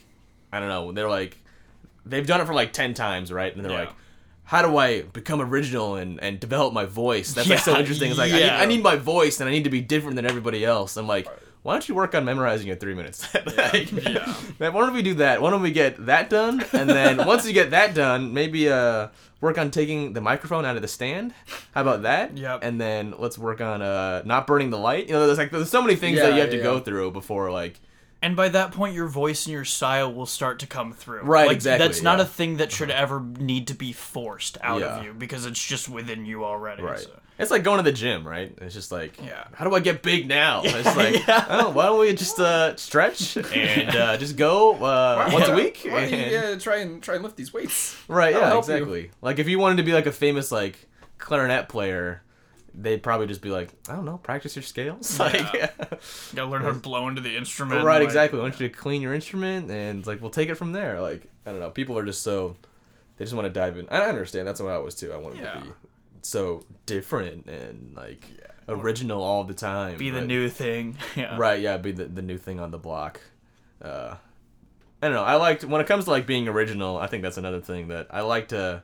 I 0.51 0.59
don't 0.59 0.69
know. 0.69 0.91
They're 0.91 1.09
like 1.09 1.37
they've 2.05 2.25
done 2.27 2.41
it 2.41 2.45
for 2.45 2.53
like 2.53 2.73
ten 2.73 2.93
times, 2.93 3.31
right? 3.31 3.55
And 3.55 3.63
they're 3.63 3.71
Yeah. 3.71 3.79
like. 3.79 3.89
How 4.47 4.61
do 4.61 4.77
I 4.77 5.01
become 5.01 5.41
original 5.41 5.95
and, 5.95 6.21
and 6.21 6.39
develop 6.39 6.71
my 6.71 6.85
voice? 6.85 7.33
That's 7.33 7.49
like 7.49 7.57
so 7.57 7.79
interesting. 7.79 8.11
It's 8.11 8.19
like 8.19 8.31
I, 8.31 8.37
need. 8.37 8.49
I 8.49 8.65
need 8.65 8.83
my 8.83 8.95
voice 8.95 9.39
and 9.39 9.49
I 9.49 9.51
need 9.51 9.63
to 9.63 9.71
be 9.71 9.81
different 9.81 10.17
than 10.17 10.25
everybody 10.27 10.63
else. 10.63 10.97
I'm 10.97 11.07
like, 11.07 11.27
why 11.65 11.73
don't 11.73 11.89
you 11.89 11.95
work 11.95 12.13
on 12.13 12.23
memorizing 12.25 12.67
your 12.67 12.75
three 12.75 12.93
minutes? 12.93 13.27
like, 13.57 13.91
Yeah. 14.07 14.35
Man, 14.59 14.71
why 14.71 14.81
don't 14.81 14.93
we 14.93 15.01
do 15.01 15.15
that? 15.15 15.41
Why 15.41 15.49
don't 15.49 15.63
we 15.63 15.71
get 15.71 16.05
that 16.05 16.29
done? 16.29 16.63
And 16.73 16.87
then 16.87 17.25
once 17.25 17.47
you 17.47 17.53
get 17.53 17.71
that 17.71 17.95
done, 17.95 18.35
maybe 18.35 18.69
uh 18.69 19.07
work 19.41 19.57
on 19.57 19.71
taking 19.71 20.13
the 20.13 20.21
microphone 20.21 20.63
out 20.63 20.75
of 20.75 20.83
the 20.83 20.87
stand. 20.87 21.33
How 21.73 21.81
about 21.81 22.03
that? 22.03 22.37
Yep. 22.37 22.59
And 22.61 22.79
then 22.79 23.15
let's 23.17 23.39
work 23.39 23.61
on 23.61 23.81
uh 23.81 24.21
not 24.25 24.45
burning 24.45 24.69
the 24.69 24.77
light. 24.77 25.07
You 25.07 25.13
know, 25.13 25.25
there's 25.25 25.39
like 25.39 25.49
there's 25.49 25.71
so 25.71 25.81
many 25.81 25.95
things 25.95 26.19
that 26.19 26.35
you 26.35 26.41
have 26.41 26.51
to 26.51 26.57
yeah, 26.57 26.61
go 26.61 26.79
through 26.79 27.09
before 27.09 27.49
like 27.49 27.79
And 28.21 28.35
by 28.35 28.49
that 28.49 28.71
point, 28.71 28.95
your 28.95 29.07
voice 29.07 29.45
and 29.45 29.53
your 29.53 29.65
style 29.65 30.11
will 30.11 30.25
start 30.25 30.59
to 30.59 30.67
come 30.67 30.93
through. 30.93 31.21
Right, 31.21 31.45
Like, 31.47 31.55
exactly, 31.55 31.85
That's 31.87 32.01
not 32.01 32.17
yeah. 32.17 32.23
a 32.23 32.27
thing 32.27 32.57
that 32.57 32.71
should 32.71 32.89
ever 32.89 33.19
need 33.21 33.67
to 33.67 33.75
be 33.75 33.91
forced 33.93 34.57
out 34.63 34.79
Yeah. 34.81 34.97
of 34.97 35.05
you 35.05 35.13
because 35.13 35.45
it's 35.45 35.63
just 35.63 35.87
within 35.89 36.25
you 36.25 36.43
already. 36.43 36.81
right. 36.81 36.99
so- 36.99 37.19
It's 37.37 37.51
like 37.51 37.63
going 37.63 37.77
to 37.77 37.83
the 37.83 37.91
gym, 37.91 38.25
right? 38.27 38.57
It's 38.61 38.73
just 38.73 38.91
like 38.91 39.13
Yeah. 39.23 39.43
how 39.53 39.65
do 39.67 39.75
I 39.75 39.79
get 39.81 40.01
big 40.01 40.27
now? 40.27 40.61
It's 40.65 40.95
like 40.95 41.27
Yeah. 41.27 41.45
oh, 41.49 41.69
why 41.71 41.85
don't 41.87 41.99
we 41.99 42.13
just 42.13 42.39
uh 42.39 42.75
stretch 42.77 43.35
and 43.53 43.95
uh, 43.95 44.17
just 44.17 44.37
go 44.37 44.73
uh, 44.83 45.29
once 45.33 45.47
a 45.49 45.53
week? 45.61 45.81
Why 45.83 46.01
don't 46.01 46.09
you 46.11 46.17
and- 46.17 46.31
yeah, 46.31 46.55
try 46.57 46.77
and 46.77 47.03
try 47.03 47.15
and 47.15 47.23
lift 47.23 47.35
these 47.35 47.53
weights? 47.53 47.95
Right, 48.07 48.33
That'll 48.33 48.47
yeah, 48.47 48.53
help 48.53 48.67
you. 48.69 48.73
exactly. 48.75 49.11
Like 49.21 49.37
if 49.39 49.47
you 49.49 49.59
wanted 49.59 49.75
to 49.77 49.83
be 49.83 49.91
like 49.93 50.05
a 50.07 50.11
famous 50.13 50.51
like 50.51 50.87
clarinet 51.17 51.67
player, 51.69 52.21
they'd 52.77 53.01
probably 53.01 53.27
just 53.27 53.41
be 53.41 53.49
like, 53.49 53.69
I 53.89 53.95
don't 53.95 54.05
know, 54.05 54.17
practice 54.17 54.55
your 54.55 54.63
scales. 54.63 55.17
Like 55.19 55.33
You 55.53 55.67
gotta 56.35 56.49
learn 56.51 56.61
how 56.61 56.69
to 56.69 56.73
blow 56.79 57.07
into 57.07 57.21
the 57.21 57.35
instrument. 57.35 57.83
Right, 57.83 57.95
like- 57.99 58.03
exactly. 58.03 58.39
I 58.39 58.43
want 58.43 58.59
you 58.59 58.67
to 58.67 58.73
clean 58.73 59.01
your 59.01 59.13
instrument 59.13 59.69
and 59.71 60.05
like 60.05 60.21
we'll 60.21 60.31
take 60.31 60.49
it 60.49 60.55
from 60.55 60.71
there. 60.73 60.99
Like, 61.01 61.27
I 61.45 61.51
don't 61.51 61.59
know, 61.59 61.69
people 61.69 61.97
are 61.97 62.05
just 62.05 62.21
so 62.23 62.55
they 63.17 63.25
just 63.25 63.33
want 63.35 63.45
to 63.45 63.53
dive 63.53 63.77
in. 63.77 63.87
I 63.89 63.99
understand, 64.01 64.47
that's 64.47 64.59
what 64.61 64.71
I 64.73 64.77
was 64.77 64.95
too. 64.95 65.13
I 65.13 65.17
wanted 65.17 65.39
Yeah. 65.39 65.53
to 65.53 65.59
be 65.61 65.69
so 66.21 66.65
different 66.85 67.45
and 67.47 67.93
like 67.95 68.25
original 68.67 69.21
all 69.21 69.43
the 69.43 69.53
time. 69.53 69.97
Be 69.97 70.09
the 70.09 70.19
but- 70.19 70.27
new 70.27 70.49
thing. 70.49 70.97
Yeah. 71.15 71.37
Right, 71.37 71.59
yeah, 71.61 71.77
be 71.77 71.91
the, 71.91 72.05
the 72.05 72.21
new 72.21 72.37
thing 72.37 72.59
on 72.59 72.71
the 72.71 72.77
block. 72.79 73.21
Uh, 73.81 74.15
I 75.01 75.07
don't 75.07 75.13
know. 75.15 75.23
I 75.23 75.35
liked 75.35 75.63
when 75.63 75.81
it 75.81 75.87
comes 75.87 76.05
to 76.05 76.09
like 76.11 76.25
being 76.25 76.47
original. 76.47 76.97
I 76.97 77.07
think 77.07 77.21
that's 77.23 77.37
another 77.37 77.61
thing 77.61 77.89
that 77.89 78.07
I 78.09 78.21
like 78.21 78.47
to 78.49 78.81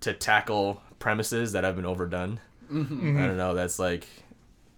to 0.00 0.12
tackle 0.12 0.80
premises 1.00 1.52
that 1.52 1.64
have 1.64 1.74
been 1.74 1.86
overdone. 1.86 2.38
Mm-hmm. 2.72 3.18
I 3.18 3.26
don't 3.26 3.36
know. 3.36 3.54
That's 3.54 3.78
like 3.78 4.06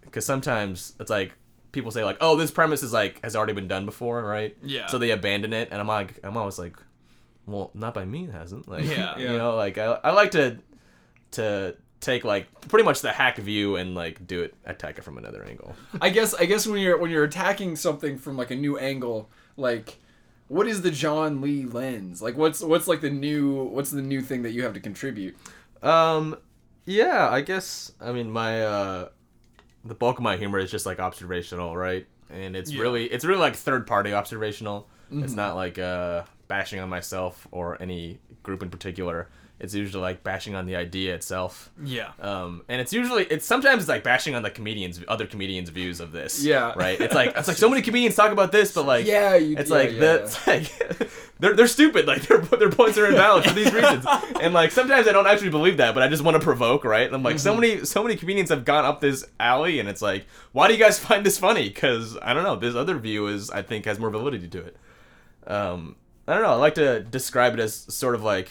because 0.03 0.25
sometimes 0.27 0.95
it's 1.01 1.11
like 1.11 1.33
people 1.73 1.91
say 1.91 2.05
like, 2.05 2.17
oh, 2.21 2.37
this 2.37 2.51
premise 2.51 2.83
is 2.83 2.93
like 2.93 3.23
has 3.25 3.37
already 3.37 3.53
been 3.53 3.69
done 3.69 3.85
before, 3.87 4.23
right? 4.25 4.57
Yeah. 4.63 4.87
So 4.87 4.99
they 4.99 5.11
abandon 5.11 5.53
it, 5.53 5.69
and 5.71 5.81
I'm 5.81 5.87
like, 5.89 6.19
I'm 6.25 6.37
always 6.37 6.59
like, 6.59 6.77
well, 7.47 7.71
not 7.75 7.95
by 7.95 8.05
me, 8.05 8.25
it 8.25 8.33
hasn't. 8.33 8.69
Like, 8.69 8.85
Yeah. 8.85 9.17
you 9.19 9.27
Yeah. 9.27 9.37
know, 9.37 9.57
like 9.57 9.79
I 9.79 9.99
I 10.05 10.11
like 10.13 10.31
to 10.33 10.59
to 11.33 11.77
take 12.01 12.25
like 12.25 12.49
pretty 12.69 12.83
much 12.85 13.03
the 13.03 13.13
hack 13.13 13.37
view 13.37 13.77
and 13.77 13.95
like 13.95 14.27
do 14.27 14.43
it 14.43 14.55
attack 14.65 14.99
it 14.99 15.03
from 15.03 15.19
another 15.19 15.45
angle. 15.45 15.75
I 16.01 16.11
guess 16.11 16.33
I 16.35 16.47
guess 16.47 16.67
when 16.67 16.81
you're 16.81 16.97
when 16.99 17.11
you're 17.11 17.25
attacking 17.25 17.77
something 17.77 18.19
from 18.19 18.37
like 18.37 18.51
a 18.51 18.57
new 18.57 18.79
angle, 18.79 19.31
like 19.57 19.99
what 20.49 20.67
is 20.67 20.83
the 20.83 20.91
John 20.91 21.41
Lee 21.41 21.65
lens? 21.67 22.21
Like 22.23 22.37
what's 22.37 22.61
what's 22.63 22.89
like 22.89 23.01
the 23.03 23.11
new 23.11 23.65
what's 23.65 23.91
the 23.91 24.03
new 24.03 24.23
thing 24.23 24.43
that 24.43 24.51
you 24.53 24.63
have 24.65 24.73
to 24.75 24.81
contribute? 24.81 25.37
Um, 25.83 26.37
yeah, 26.91 27.29
I 27.31 27.41
guess. 27.41 27.93
I 28.01 28.13
mean, 28.13 28.31
my 28.31 28.63
uh, 28.63 29.09
the 29.85 29.95
bulk 29.95 30.19
of 30.19 30.23
my 30.25 30.37
humor 30.37 30.59
is 30.59 30.71
just 30.71 30.87
like 30.87 30.99
observational, 30.99 31.77
right? 31.77 32.07
And 32.31 32.55
it's 32.57 32.71
Yeah. 32.71 32.83
really, 32.83 33.07
it's 33.07 33.25
really 33.25 33.41
like 33.41 33.57
third 33.57 33.87
party 33.87 34.13
observational. 34.13 34.89
Mm-hmm. 35.11 35.25
It's 35.25 35.35
not 35.35 35.57
like 35.57 35.79
uh, 35.79 36.25
bashing 36.49 36.81
on 36.81 36.89
myself 36.89 37.47
or 37.51 37.81
any 37.83 38.19
group 38.43 38.63
in 38.63 38.71
particular. 38.71 39.29
It's 39.61 39.75
usually 39.75 40.01
like 40.01 40.23
bashing 40.25 40.55
on 40.55 40.65
the 40.65 40.77
idea 40.77 41.15
itself. 41.15 41.71
Yeah. 41.85 42.13
Um, 42.19 42.63
and 42.69 42.81
it's 42.81 42.93
usually 42.95 43.25
it's 43.25 43.45
sometimes 43.45 43.83
it's 43.83 43.89
like 43.91 44.03
bashing 44.03 44.35
on 44.35 44.43
the 44.43 44.51
comedians, 44.51 45.01
other 45.07 45.27
comedians' 45.27 45.69
views 45.69 46.01
of 46.01 46.13
this. 46.13 46.43
Yeah. 46.43 46.73
Right. 46.77 46.99
It's 46.99 47.15
like 47.15 47.35
it's 47.37 47.47
like 47.47 47.59
so 47.59 47.69
many 47.69 47.83
comedians 47.83 48.15
talk 48.17 48.33
about 48.33 48.53
this, 48.53 48.73
but 48.73 48.87
like 48.87 49.05
Yeah, 49.07 49.35
you- 49.37 49.57
it's 49.59 49.69
yeah, 49.71 49.77
like 49.77 49.93
yeah, 49.93 49.99
the 50.01 50.23
it's 50.23 50.47
like 50.47 51.11
they're 51.41 51.53
they're 51.55 51.67
stupid. 51.67 52.07
Like 52.07 52.23
their 52.23 52.39
their 52.39 52.71
points 52.71 52.97
are 52.97 53.07
invalid 53.07 53.45
for 53.45 53.53
these 53.55 53.73
reasons. 53.73 54.07
And 54.41 54.55
like 54.55 54.71
sometimes 54.71 55.07
I 55.07 55.13
don't 55.13 55.27
actually 55.27 55.51
believe 55.51 55.77
that, 55.77 55.93
but 55.93 56.03
I 56.03 56.09
just 56.09 56.25
want 56.25 56.35
to 56.37 56.43
provoke, 56.43 56.83
right? 56.85 57.07
And 57.07 57.15
I'm 57.15 57.23
like 57.23 57.39
so 57.39 57.53
Mm-hmm. 57.53 57.61
many 57.61 57.85
so 57.85 58.03
many 58.03 58.17
comedians 58.17 58.49
have 58.49 58.65
gone 58.65 58.87
up 58.87 59.01
this 59.03 59.27
alley, 59.39 59.79
and 59.81 59.89
it's 59.91 60.01
like, 60.01 60.25
why 60.53 60.67
do 60.69 60.73
you 60.73 60.81
guys 60.81 60.99
find 60.99 61.27
this 61.27 61.37
funny? 61.37 61.69
Because 61.69 62.17
I 62.23 62.33
don't 62.33 62.45
know. 62.45 62.57
This 62.57 62.75
other 62.75 62.97
view 62.99 63.27
is 63.27 63.51
I 63.51 63.61
think 63.61 63.85
has 63.85 63.99
more 63.99 64.09
validity 64.09 64.49
to 64.49 64.59
it. 64.65 64.77
Um, 65.47 65.97
I 66.27 66.35
don't 66.35 66.43
know. 66.43 66.51
I 66.53 66.55
like 66.55 66.75
to 66.77 67.01
describe 67.01 67.53
it 67.55 67.61
as 67.61 67.75
sort 67.75 68.15
of 68.15 68.23
like 68.23 68.51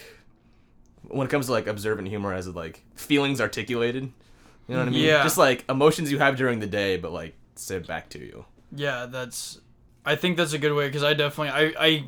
when 1.10 1.28
it 1.28 1.30
comes 1.30 1.48
to 1.48 1.52
like 1.52 1.68
observant 1.68 2.08
humor 2.08 2.34
as 2.34 2.48
like 2.48 2.84
feelings 2.96 3.42
articulated. 3.42 4.04
You 4.68 4.76
know 4.76 4.80
what 4.80 4.88
I 4.88 4.92
mean? 4.92 5.04
Yeah. 5.04 5.24
Just 5.24 5.38
like 5.38 5.66
emotions 5.70 6.12
you 6.12 6.20
have 6.20 6.36
during 6.38 6.60
the 6.60 6.68
day, 6.68 6.98
but 6.98 7.12
like 7.12 7.36
said 7.56 7.88
back 7.88 8.10
to 8.10 8.20
you. 8.20 8.46
Yeah, 8.72 9.08
that's. 9.08 9.60
I 10.06 10.16
think 10.16 10.38
that's 10.38 10.54
a 10.54 10.58
good 10.60 10.74
way 10.74 10.88
because 10.88 11.04
I 11.04 11.14
definitely 11.14 11.74
I 11.78 11.86
I 11.86 12.04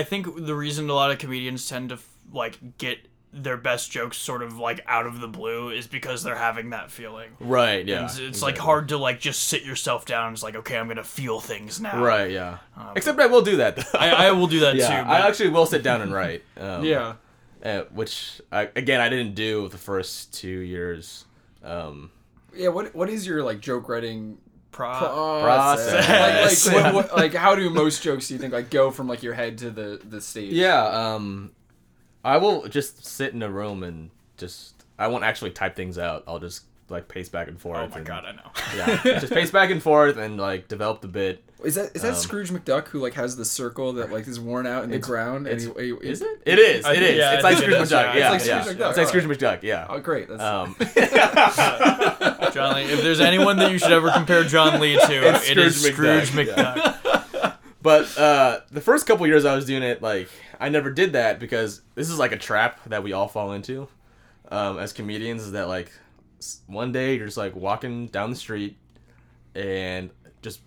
I 0.00 0.02
think 0.02 0.44
the 0.46 0.54
reason 0.54 0.88
a 0.90 0.94
lot 0.94 1.10
of 1.10 1.18
comedians 1.18 1.68
tend 1.68 1.88
to 1.90 1.98
like 2.32 2.78
get 2.78 2.98
their 3.32 3.56
best 3.56 3.90
jokes 3.90 4.16
sort 4.16 4.42
of 4.42 4.58
like 4.58 4.80
out 4.86 5.06
of 5.06 5.20
the 5.20 5.26
blue 5.26 5.70
is 5.70 5.86
because 5.88 6.22
they're 6.22 6.36
having 6.36 6.70
that 6.70 6.90
feeling. 6.90 7.30
Right. 7.40 7.84
Yeah. 7.84 8.04
It's, 8.04 8.18
it's 8.18 8.42
like 8.42 8.58
hard 8.58 8.88
to 8.90 8.96
like 8.98 9.18
just 9.18 9.44
sit 9.44 9.64
yourself 9.64 10.04
down. 10.04 10.28
and 10.28 10.34
It's 10.34 10.42
like 10.42 10.54
okay, 10.56 10.76
I'm 10.76 10.86
gonna 10.88 11.02
feel 11.04 11.40
things 11.40 11.80
now. 11.80 12.02
Right. 12.02 12.30
Yeah. 12.30 12.58
Except 12.94 13.18
I 13.18 13.26
will 13.26 13.42
do 13.42 13.56
that. 13.56 13.84
I, 13.94 14.28
I 14.28 14.30
will 14.32 14.46
do 14.46 14.60
that 14.60 14.76
yeah. 14.76 14.86
too. 15.02 15.08
I 15.08 15.26
actually 15.26 15.50
will 15.50 15.66
sit 15.66 15.82
down 15.82 16.02
and 16.02 16.12
write. 16.12 16.42
Um, 16.56 16.84
Yeah. 16.84 17.14
Uh, 17.64 17.82
which 17.92 18.40
I, 18.52 18.68
again 18.76 19.00
I 19.00 19.08
didn't 19.08 19.34
do 19.34 19.68
the 19.68 19.78
first 19.78 20.34
two 20.34 20.48
years. 20.48 21.24
Um, 21.62 22.10
Yeah, 22.54 22.68
what 22.68 22.94
what 22.94 23.08
is 23.08 23.26
your 23.26 23.42
like 23.42 23.60
joke 23.60 23.88
writing 23.88 24.38
pro- 24.70 24.90
process? 24.98 26.06
Process. 26.06 26.66
like, 26.66 26.74
like, 26.84 26.94
what, 26.94 26.94
what, 27.10 27.16
like 27.16 27.34
how 27.34 27.54
do 27.54 27.68
most 27.70 28.02
jokes 28.02 28.28
do 28.28 28.34
you 28.34 28.40
think 28.40 28.52
like 28.52 28.70
go 28.70 28.90
from 28.90 29.08
like 29.08 29.22
your 29.22 29.34
head 29.34 29.58
to 29.58 29.70
the 29.70 30.00
the 30.08 30.20
stage? 30.20 30.52
Yeah, 30.52 30.84
um 30.84 31.52
I 32.24 32.36
will 32.38 32.68
just 32.68 33.04
sit 33.04 33.34
in 33.34 33.42
a 33.42 33.50
room 33.50 33.82
and 33.82 34.10
just 34.36 34.84
I 34.98 35.08
won't 35.08 35.24
actually 35.24 35.50
type 35.50 35.74
things 35.76 35.98
out. 35.98 36.24
I'll 36.26 36.38
just 36.38 36.64
like 36.94 37.08
pace 37.08 37.28
back 37.28 37.48
and 37.48 37.60
forth. 37.60 37.78
oh 37.78 37.88
my 37.88 37.96
and- 37.98 38.06
god, 38.06 38.24
I 38.24 38.32
know. 38.32 38.50
Yeah, 39.04 39.18
just 39.20 39.32
pace 39.32 39.50
back 39.50 39.70
and 39.70 39.82
forth 39.82 40.16
and 40.16 40.38
like 40.38 40.68
develop 40.68 41.00
the 41.02 41.08
bit. 41.08 41.44
Is 41.62 41.76
that 41.76 41.94
is 41.96 42.02
that 42.02 42.10
Um, 42.10 42.14
Scrooge 42.16 42.50
McDuck 42.50 42.88
who 42.88 43.00
like 43.00 43.14
has 43.14 43.36
the 43.36 43.44
circle 43.44 43.94
that 43.94 44.12
like 44.12 44.26
is 44.28 44.38
worn 44.38 44.66
out 44.66 44.84
in 44.84 44.90
the 44.90 44.98
ground? 44.98 45.46
And 45.46 45.60
it's- 45.60 45.76
he, 45.78 45.86
he- 46.02 46.08
Is 46.08 46.20
it? 46.22 46.42
It 46.44 46.58
is. 46.58 46.84
I 46.84 46.92
It 46.92 46.94
think- 46.98 47.10
is. 47.12 47.16
yeah, 47.18 47.32
it's 47.34 47.42
like 47.44 47.56
Scrooge 47.56 47.72
it 47.74 47.80
is, 47.82 47.90
McDuck. 47.92 48.14
yeah. 48.14 48.16
Yeah, 48.16 48.34
It's 48.34 48.46
like. 48.48 48.62
Scrooge 48.64 48.76
McDuck, 48.78 48.88
It's 48.90 48.98
like 48.98 49.08
Scrooge. 49.08 49.24
McDuck. 49.24 49.62
Yeah. 49.62 49.86
Oh, 49.88 49.98
great! 50.00 50.28
That's 50.28 50.42
Um, 50.42 50.76
John 52.52 52.74
Lee. 52.76 52.84
If 52.84 53.02
there's 53.02 53.20
anyone 53.20 53.56
that 53.58 53.70
you 53.72 53.78
should 53.78 53.92
ever 53.92 54.10
compare 54.10 54.44
John 54.44 54.80
Lee 54.80 54.96
to, 54.96 55.02
It's 55.34 55.50
it 55.50 55.58
is 55.58 55.80
Scrooge 55.84 56.28
Scrooge 56.28 56.48
McDuck, 56.48 56.74
McDuck. 56.74 57.54
but 57.82 58.18
uh, 58.18 58.60
the 58.70 58.80
first 58.80 59.06
couple 59.06 59.26
years 59.26 59.44
I 59.44 59.54
was 59.54 59.64
doing 59.64 59.82
it, 59.82 60.02
like 60.02 60.28
I 60.60 60.68
never 60.68 60.90
did 60.90 61.12
that 61.14 61.38
because 61.40 61.80
this 61.94 62.10
is 62.10 62.18
like 62.18 62.32
a 62.32 62.38
trap 62.38 62.80
that 62.86 63.02
we 63.02 63.12
all 63.12 63.28
fall 63.28 63.52
into 63.52 63.88
um, 64.50 64.78
as 64.78 64.92
comedians. 64.92 65.42
Is 65.42 65.52
that 65.52 65.68
like 65.68 65.86
s- 65.88 65.94
one 66.66 66.92
day 66.92 67.16
you're 67.16 67.26
just 67.26 67.36
like 67.36 67.54
walking 67.54 68.06
down 68.08 68.30
the 68.30 68.36
street 68.36 68.76
and 69.54 70.10
just 70.42 70.60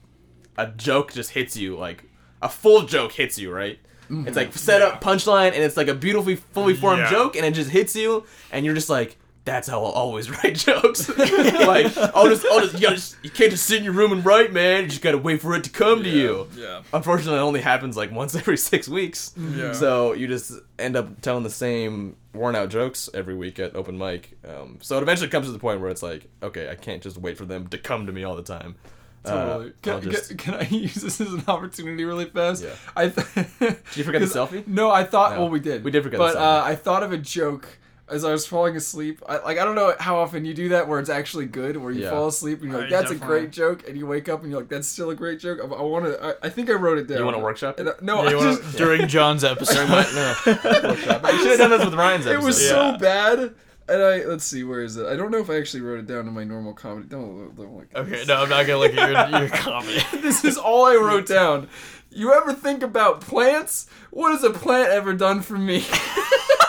a 0.58 0.68
joke 0.68 1.14
just 1.14 1.32
hits 1.32 1.56
you 1.58 1.78
like 1.78 2.04
a 2.42 2.50
full 2.50 2.84
joke 2.84 3.12
hits 3.12 3.38
you 3.38 3.52
right. 3.52 3.80
It's 4.10 4.14
mm-hmm. 4.14 4.34
like 4.36 4.54
set 4.54 4.82
up 4.82 5.02
punchline 5.02 5.48
and 5.48 5.64
it's 5.64 5.76
like 5.76 5.90
a 5.90 5.94
beautifully 5.94 6.38
fully 6.38 6.74
formed 6.74 7.00
Yeah. 7.00 7.12
joke 7.12 7.36
and 7.36 7.46
it 7.46 7.52
just 7.54 7.70
hits 7.72 7.96
you 7.96 8.24
and 8.52 8.66
you're 8.66 8.76
just 8.76 8.90
like 8.90 9.18
that's 9.48 9.68
how 9.68 9.84
I'll 9.84 9.92
always 9.92 10.30
write 10.44 10.56
jokes. 10.56 11.10
like 11.18 11.98
I'll 11.98 12.28
just, 12.28 12.46
I'll 12.46 12.60
just, 12.62 12.74
you, 12.80 12.90
just, 12.90 13.16
you 13.24 13.30
can't 13.32 13.50
just 13.50 13.66
sit 13.66 13.80
in 13.80 13.84
your 13.84 13.94
room 13.94 14.12
and 14.12 14.24
write, 14.24 14.54
man. 14.54 14.84
You 14.84 14.90
just 14.90 15.02
gotta 15.02 15.18
wait 15.18 15.42
for 15.42 15.56
it 15.56 15.64
to 15.64 15.70
come 15.72 16.04
to 16.04 16.10
you. 16.10 16.48
Yeah. 16.56 16.84
Unfortunately, 16.94 17.40
it 17.40 17.42
only 17.44 17.62
happens 17.62 17.98
like 17.98 18.12
once 18.12 18.36
every 18.42 18.58
six 18.58 18.88
weeks. 18.88 19.34
Yeah. 19.38 19.72
So 19.72 20.14
you 20.14 20.28
just 20.28 20.52
end 20.78 20.96
up 20.96 21.22
telling 21.22 21.44
the 21.44 21.50
same 21.50 22.18
worn 22.34 22.56
out 22.56 22.70
jokes 22.70 23.10
every 23.14 23.34
week 23.36 23.58
at 23.58 23.76
open 23.76 23.98
mic. 23.98 24.38
Um, 24.48 24.78
so 24.82 24.98
it 24.98 25.02
eventually 25.02 25.30
comes 25.30 25.48
to 25.48 25.52
the 25.52 25.60
point 25.60 25.82
where 25.82 25.90
it's 25.90 26.04
like, 26.04 26.30
okay, 26.44 26.70
I 26.70 26.76
can't 26.76 27.02
just 27.02 27.18
wait 27.18 27.38
for 27.38 27.46
them 27.46 27.68
to 27.70 27.78
come 27.78 28.06
to 28.06 28.12
me 28.12 28.24
all 28.24 28.36
the 28.36 28.44
time. 28.44 28.76
Totally. 29.24 29.70
Uh, 29.70 29.72
can, 29.82 29.94
I'll 29.94 30.00
just- 30.02 30.30
can, 30.30 30.38
can 30.38 30.54
I 30.56 30.64
use 30.70 30.96
this 30.96 31.20
as 31.20 31.34
an 31.34 31.44
opportunity 31.48 32.06
really 32.06 32.26
fast? 32.26 32.64
Yeah. 32.64 32.70
I 32.96 33.10
th- 33.10 33.28
Did 33.60 33.78
you 33.96 34.04
forget 34.04 34.22
the 34.22 34.28
selfie? 34.28 34.66
No, 34.68 34.92
I 34.92 35.04
thought. 35.04 35.34
No. 35.34 35.42
Well, 35.42 35.50
we 35.50 35.60
did. 35.60 35.84
We 35.84 35.92
did 35.92 36.04
forget 36.04 36.18
the 36.20 36.26
But 36.26 36.36
selfie. 36.36 36.62
uh, 36.62 36.64
I 36.66 36.76
thought 36.76 37.04
of 37.04 37.12
a 37.12 37.18
joke 37.18 37.68
as 38.10 38.24
I 38.24 38.32
was 38.32 38.46
falling 38.48 38.76
asleep. 38.76 39.22
I, 39.28 39.38
like 39.40 39.58
I 39.58 39.66
don't 39.66 39.76
know 39.76 39.94
how 40.00 40.18
often 40.18 40.46
you 40.46 40.54
do 40.54 40.70
that, 40.70 40.88
where 40.88 41.00
it's 41.00 41.10
actually 41.10 41.46
good, 41.46 41.78
where 41.78 41.92
you 41.92 42.04
Yeah. 42.04 42.12
fall 42.12 42.28
asleep 42.28 42.62
and 42.62 42.72
you're 42.72 42.80
like, 42.82 42.88
I 42.88 42.96
"That's 43.02 43.12
a 43.12 43.16
great 43.16 43.52
joke," 43.52 43.88
and 43.88 43.98
you 43.98 44.06
wake 44.08 44.30
up 44.30 44.42
and 44.44 44.52
you're 44.52 44.62
like, 44.62 44.70
"That's 44.70 44.88
still 44.88 45.10
a 45.10 45.16
great 45.16 45.40
joke." 45.40 45.60
I, 45.62 45.66
I 45.66 45.82
want 45.82 46.06
to. 46.06 46.24
I, 46.24 46.34
I 46.44 46.50
think 46.50 46.70
I 46.70 46.74
wrote 46.74 46.98
it 46.98 47.08
down. 47.08 47.18
You 47.20 47.26
want 47.26 47.38
to 47.38 47.44
workshop 47.44 47.80
it? 47.80 47.82
And 47.82 47.90
I- 47.90 47.94
no, 48.02 48.24
Yeah, 48.24 48.30
you 48.32 48.36
I 48.38 48.40
wanna- 48.46 48.58
just. 48.62 48.78
during 48.78 49.08
John's 49.08 49.44
episode. 49.44 49.88
no. 49.90 49.96
Workshop 50.46 51.24
it. 51.26 51.34
You 51.34 51.40
should 51.40 51.50
have 51.50 51.58
done 51.60 51.70
this 51.72 51.86
with 51.86 51.94
Ryan's 51.96 52.28
Episode. 52.28 52.42
It 52.42 52.46
was 52.46 52.62
Yeah. 52.64 52.70
so 52.94 52.98
bad. 52.98 53.54
And 53.90 54.02
I 54.04 54.26
let's 54.26 54.44
see, 54.44 54.66
where 54.66 54.82
is 54.82 54.98
it? 54.98 55.06
I 55.08 55.16
don't 55.16 55.32
know 55.32 55.38
if 55.40 55.50
I 55.50 55.56
actually 55.58 55.80
wrote 55.80 56.00
it 56.00 56.08
down 56.08 56.28
in 56.28 56.34
my 56.34 56.44
normal 56.44 56.74
comedy. 56.74 57.08
Don't, 57.08 57.56
don't 57.56 57.74
look. 57.74 57.88
Okay, 57.96 58.26
no, 58.28 58.36
I'm 58.44 58.50
not 58.50 58.68
gonna 58.68 58.80
look 58.80 58.94
at 58.94 59.32
your, 59.32 59.40
your 59.44 59.50
comedy. 59.50 60.02
this 60.22 60.44
is 60.44 60.58
all 60.58 60.86
I 60.86 60.96
wrote 60.96 61.26
down. 61.26 61.70
You 62.12 62.34
ever 62.34 62.52
think 62.54 62.84
about 62.84 63.22
plants? 63.22 63.88
What 64.12 64.34
has 64.34 64.44
a 64.44 64.50
plant 64.50 64.90
ever 64.92 65.14
done 65.14 65.42
for 65.42 65.58
me? 65.58 65.86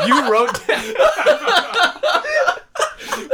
You 0.07 0.31
wrote 0.33 0.67
down. 0.67 0.85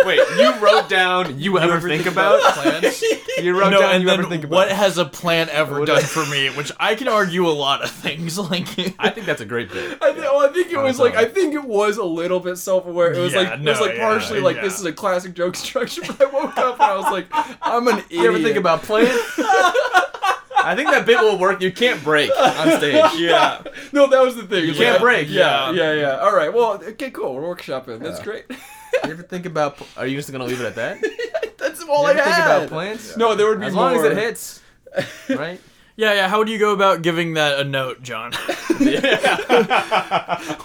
Wait, 0.07 0.21
you 0.39 0.55
wrote 0.61 0.89
down. 0.89 1.39
You 1.41 1.59
ever, 1.59 1.81
think, 1.81 2.07
about? 2.07 2.41
plants? 2.55 3.03
You 3.37 3.59
wrote 3.59 3.71
no, 3.71 3.81
down. 3.81 3.95
and 3.97 4.03
You 4.05 4.09
then 4.09 4.21
ever 4.21 4.29
think 4.29 4.45
about? 4.45 4.55
what 4.55 4.71
has 4.71 4.97
a 4.97 5.05
plant 5.05 5.51
ever 5.51 5.81
What- 5.81 5.89
done 5.89 6.03
for 6.05 6.25
me? 6.27 6.49
Which 6.51 6.71
I 6.79 6.95
can 6.95 7.09
argue 7.09 7.47
a 7.49 7.51
lot 7.51 7.83
of 7.83 7.91
things. 7.91 8.39
Like, 8.39 8.69
I 8.99 9.11
think 9.11 9.27
that's 9.27 9.41
a 9.41 9.45
great 9.47 9.71
bit. 9.73 9.99
I, 10.01 10.13
th- 10.13 10.19
well, 10.23 10.35
oh, 10.37 10.49
I 10.49 10.53
think 10.53 10.71
it 10.71 10.79
was 10.79 10.99
like 11.01 11.17
I 11.17 11.25
think 11.25 11.55
it 11.55 11.65
was 11.65 11.97
a 11.97 12.05
little 12.05 12.39
bit 12.41 12.57
self-aware. 12.59 13.13
It 13.13 13.19
was 13.19 13.33
Yeah, 13.33 13.41
like 13.41 13.59
it 13.61 13.65
was 13.69 13.81
like 13.81 13.95
yeah, 13.97 14.05
partially 14.09 14.41
like 14.41 14.57
yeah. 14.57 14.63
this 14.63 14.79
is 14.79 14.85
a 14.87 14.93
classic 14.93 15.35
joke 15.35 15.57
structure. 15.57 16.03
But 16.07 16.23
I 16.23 16.27
woke 16.27 16.57
up 16.57 16.75
and 16.75 16.83
I 16.83 16.95
was 16.97 17.11
like, 17.11 17.27
I'm 17.61 17.89
an 17.89 17.99
idiot. 18.09 18.13
You 18.23 18.29
ever 18.29 18.39
think 18.39 18.57
about 18.57 18.83
plants? 18.83 19.13
I 20.67 20.75
think 20.77 20.91
that 20.91 21.07
bit 21.07 21.19
will 21.21 21.39
work. 21.39 21.61
You 21.61 21.73
can't 21.73 22.03
break 22.03 22.31
on 22.39 22.79
stage. 22.79 23.03
yeah, 23.19 23.63
No, 23.93 24.07
that 24.09 24.23
was 24.23 24.37
the 24.37 24.45
thing. 24.47 24.65
You 24.67 24.75
can't 24.75 25.01
break. 25.01 25.29
Yeah, 25.29 25.71
Yeah. 25.71 25.93
yeah, 25.93 26.01
yeah. 26.01 26.17
All 26.19 26.35
right. 26.35 26.53
Well, 26.53 26.83
okay, 26.83 27.11
cool. 27.11 27.35
We're 27.35 27.55
workshopping. 27.55 28.01
That's 28.01 28.19
Yeah. 28.19 28.25
great. 28.25 28.45
You 29.05 29.11
ever 29.11 29.23
think 29.23 29.45
about? 29.47 29.79
Are 29.97 30.07
you 30.07 30.17
just 30.17 30.31
gonna 30.33 30.45
leave 30.45 30.61
it 30.61 30.67
at 30.67 30.75
that? 30.77 30.99
That's 31.59 31.83
all 31.83 32.03
You 32.03 32.09
I 32.09 32.11
ever 32.13 32.23
think 32.23 32.35
had. 32.37 32.57
about 32.57 32.69
plants? 32.69 33.17
No, 33.17 33.35
there 33.35 33.47
would 33.49 33.61
be 33.61 33.67
As 33.67 33.73
more. 33.75 33.85
long 33.93 33.97
as 33.97 34.05
it 34.05 34.17
hits, 34.17 34.61
right? 35.31 35.61
yeah, 35.97 36.13
yeah. 36.15 36.29
How 36.29 36.39
would 36.39 36.49
you 36.49 36.59
go 36.59 36.73
about 36.73 37.03
giving 37.03 37.35
that 37.35 37.59
a 37.59 37.65
note, 37.65 38.03
John? 38.03 38.33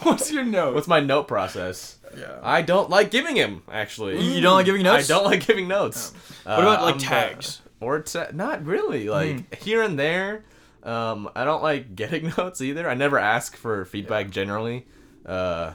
What's 0.04 0.32
your 0.32 0.44
note? 0.44 0.76
What's 0.76 0.88
my 0.88 1.00
note 1.00 1.28
process? 1.28 1.98
yeah. 2.18 2.40
I 2.42 2.62
don't 2.62 2.90
like 2.90 3.12
giving 3.12 3.36
him. 3.36 3.62
Actually, 3.72 4.20
You 4.22 4.42
don't 4.42 4.56
like 4.56 4.66
giving 4.66 4.84
notes? 4.84 5.10
I 5.10 5.14
don't 5.14 5.26
like 5.26 5.46
giving 5.46 5.68
notes. 5.68 6.12
What 6.44 6.60
about 6.60 6.82
like 6.82 6.96
I'm, 6.96 7.02
uh, 7.02 7.04
tags? 7.04 7.62
Or 7.82 8.02
ta- 8.02 8.28
not 8.34 8.66
really. 8.66 9.10
Like 9.10 9.56
here 9.56 9.82
and 9.82 9.98
there. 9.98 10.44
Um, 10.84 11.30
I 11.36 11.44
don't 11.44 11.62
like 11.64 11.96
getting 12.02 12.32
notes 12.38 12.62
either. 12.62 12.90
I 12.90 12.94
never 12.94 13.18
ask 13.20 13.56
for 13.56 13.84
feedback 13.86 14.30
generally, 14.30 14.86
uh, 15.26 15.74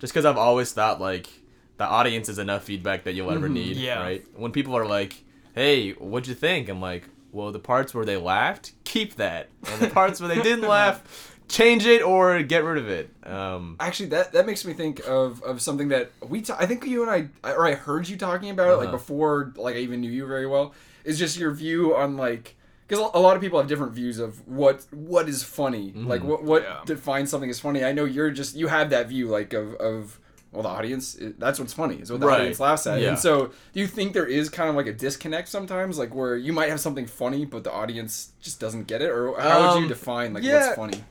just 0.00 0.12
because 0.12 0.24
I've 0.24 0.36
always 0.38 0.72
thought 0.72 1.00
like 1.00 1.28
the 1.76 1.84
audience 1.86 2.28
is 2.28 2.38
enough 2.38 2.64
feedback 2.64 3.04
that 3.04 3.14
you'll 3.14 3.30
ever 3.30 3.48
need. 3.48 3.76
Yeah. 3.76 4.00
Right. 4.00 4.26
When 4.36 4.52
people 4.52 4.76
are 4.76 4.86
like, 4.86 5.14
"Hey, 5.54 5.92
what'd 5.92 6.28
you 6.28 6.34
think?" 6.34 6.68
I'm 6.68 6.80
like, 6.80 7.04
"Well, 7.32 7.52
the 7.52 7.58
parts 7.60 7.94
where 7.94 8.04
they 8.04 8.16
laughed, 8.16 8.72
keep 8.84 9.14
that, 9.16 9.48
and 9.70 9.80
the 9.80 9.88
parts 9.90 10.20
where 10.20 10.28
they 10.28 10.42
didn't 10.48 10.68
laugh, 10.68 11.36
change 11.48 11.86
it 11.86 12.02
or 12.02 12.42
get 12.42 12.64
rid 12.64 12.76
of 12.78 12.88
it." 12.88 13.08
Um, 13.24 13.76
Actually, 13.78 14.08
that 14.10 14.32
that 14.32 14.46
makes 14.46 14.64
me 14.64 14.72
think 14.72 15.00
of 15.06 15.42
of 15.44 15.62
something 15.62 15.88
that 15.88 16.10
we. 16.28 16.42
ta- 16.42 16.56
I 16.58 16.66
think 16.66 16.84
you 16.86 17.08
and 17.08 17.30
I, 17.44 17.50
or 17.52 17.66
I 17.66 17.74
heard 17.74 18.08
you 18.08 18.16
talking 18.16 18.50
about 18.50 18.68
it 18.72 18.76
like 18.76 18.88
Uh-huh. 18.88 18.96
before, 18.96 19.52
like 19.56 19.76
I 19.76 19.78
even 19.78 20.00
knew 20.00 20.10
you 20.10 20.26
very 20.26 20.46
well. 20.48 20.74
Is 21.10 21.18
just 21.18 21.36
your 21.38 21.50
view 21.52 21.96
on 21.96 22.16
like 22.16 22.56
because 22.86 22.98
a 23.14 23.20
lot 23.20 23.36
of 23.36 23.42
people 23.42 23.58
have 23.60 23.68
different 23.68 23.92
views 23.92 24.18
of 24.18 24.46
what 24.48 24.84
what 24.90 25.28
is 25.28 25.42
funny, 25.42 25.92
like 25.94 26.22
what 26.24 26.42
what 26.42 26.62
Yeah. 26.62 26.80
defines 26.86 27.30
something 27.30 27.50
as 27.50 27.60
funny. 27.60 27.84
I 27.84 27.92
know 27.92 28.04
you're 28.04 28.30
just 28.30 28.56
you 28.56 28.68
have 28.68 28.90
that 28.90 29.08
view 29.08 29.28
like 29.28 29.52
of 29.52 29.74
of 29.74 30.18
well, 30.52 30.64
the 30.64 30.68
audience, 30.68 31.16
that's 31.38 31.60
what's 31.60 31.72
funny, 31.72 31.94
is 32.02 32.10
what 32.10 32.18
the 32.20 32.26
Right. 32.26 32.40
audience 32.40 32.58
laughs 32.58 32.84
at. 32.88 33.00
Yeah. 33.00 33.10
And 33.10 33.18
so, 33.20 33.52
do 33.72 33.78
you 33.78 33.86
think 33.86 34.14
there 34.14 34.26
is 34.26 34.48
kind 34.48 34.68
of 34.68 34.74
like 34.74 34.88
a 34.88 34.92
disconnect 34.92 35.46
sometimes, 35.48 35.96
like 35.96 36.12
where 36.12 36.36
you 36.36 36.52
might 36.52 36.70
have 36.70 36.80
something 36.80 37.06
funny, 37.06 37.44
but 37.44 37.62
the 37.62 37.70
audience 37.70 38.32
just 38.40 38.58
doesn't 38.58 38.88
get 38.88 39.00
it? 39.00 39.10
Or 39.10 39.38
how 39.40 39.60
would 39.60 39.76
you 39.78 39.82
Um, 39.84 39.88
define 39.88 40.34
like 40.34 40.42
yeah. 40.42 40.64
what's 40.66 40.76
funny? 40.76 41.04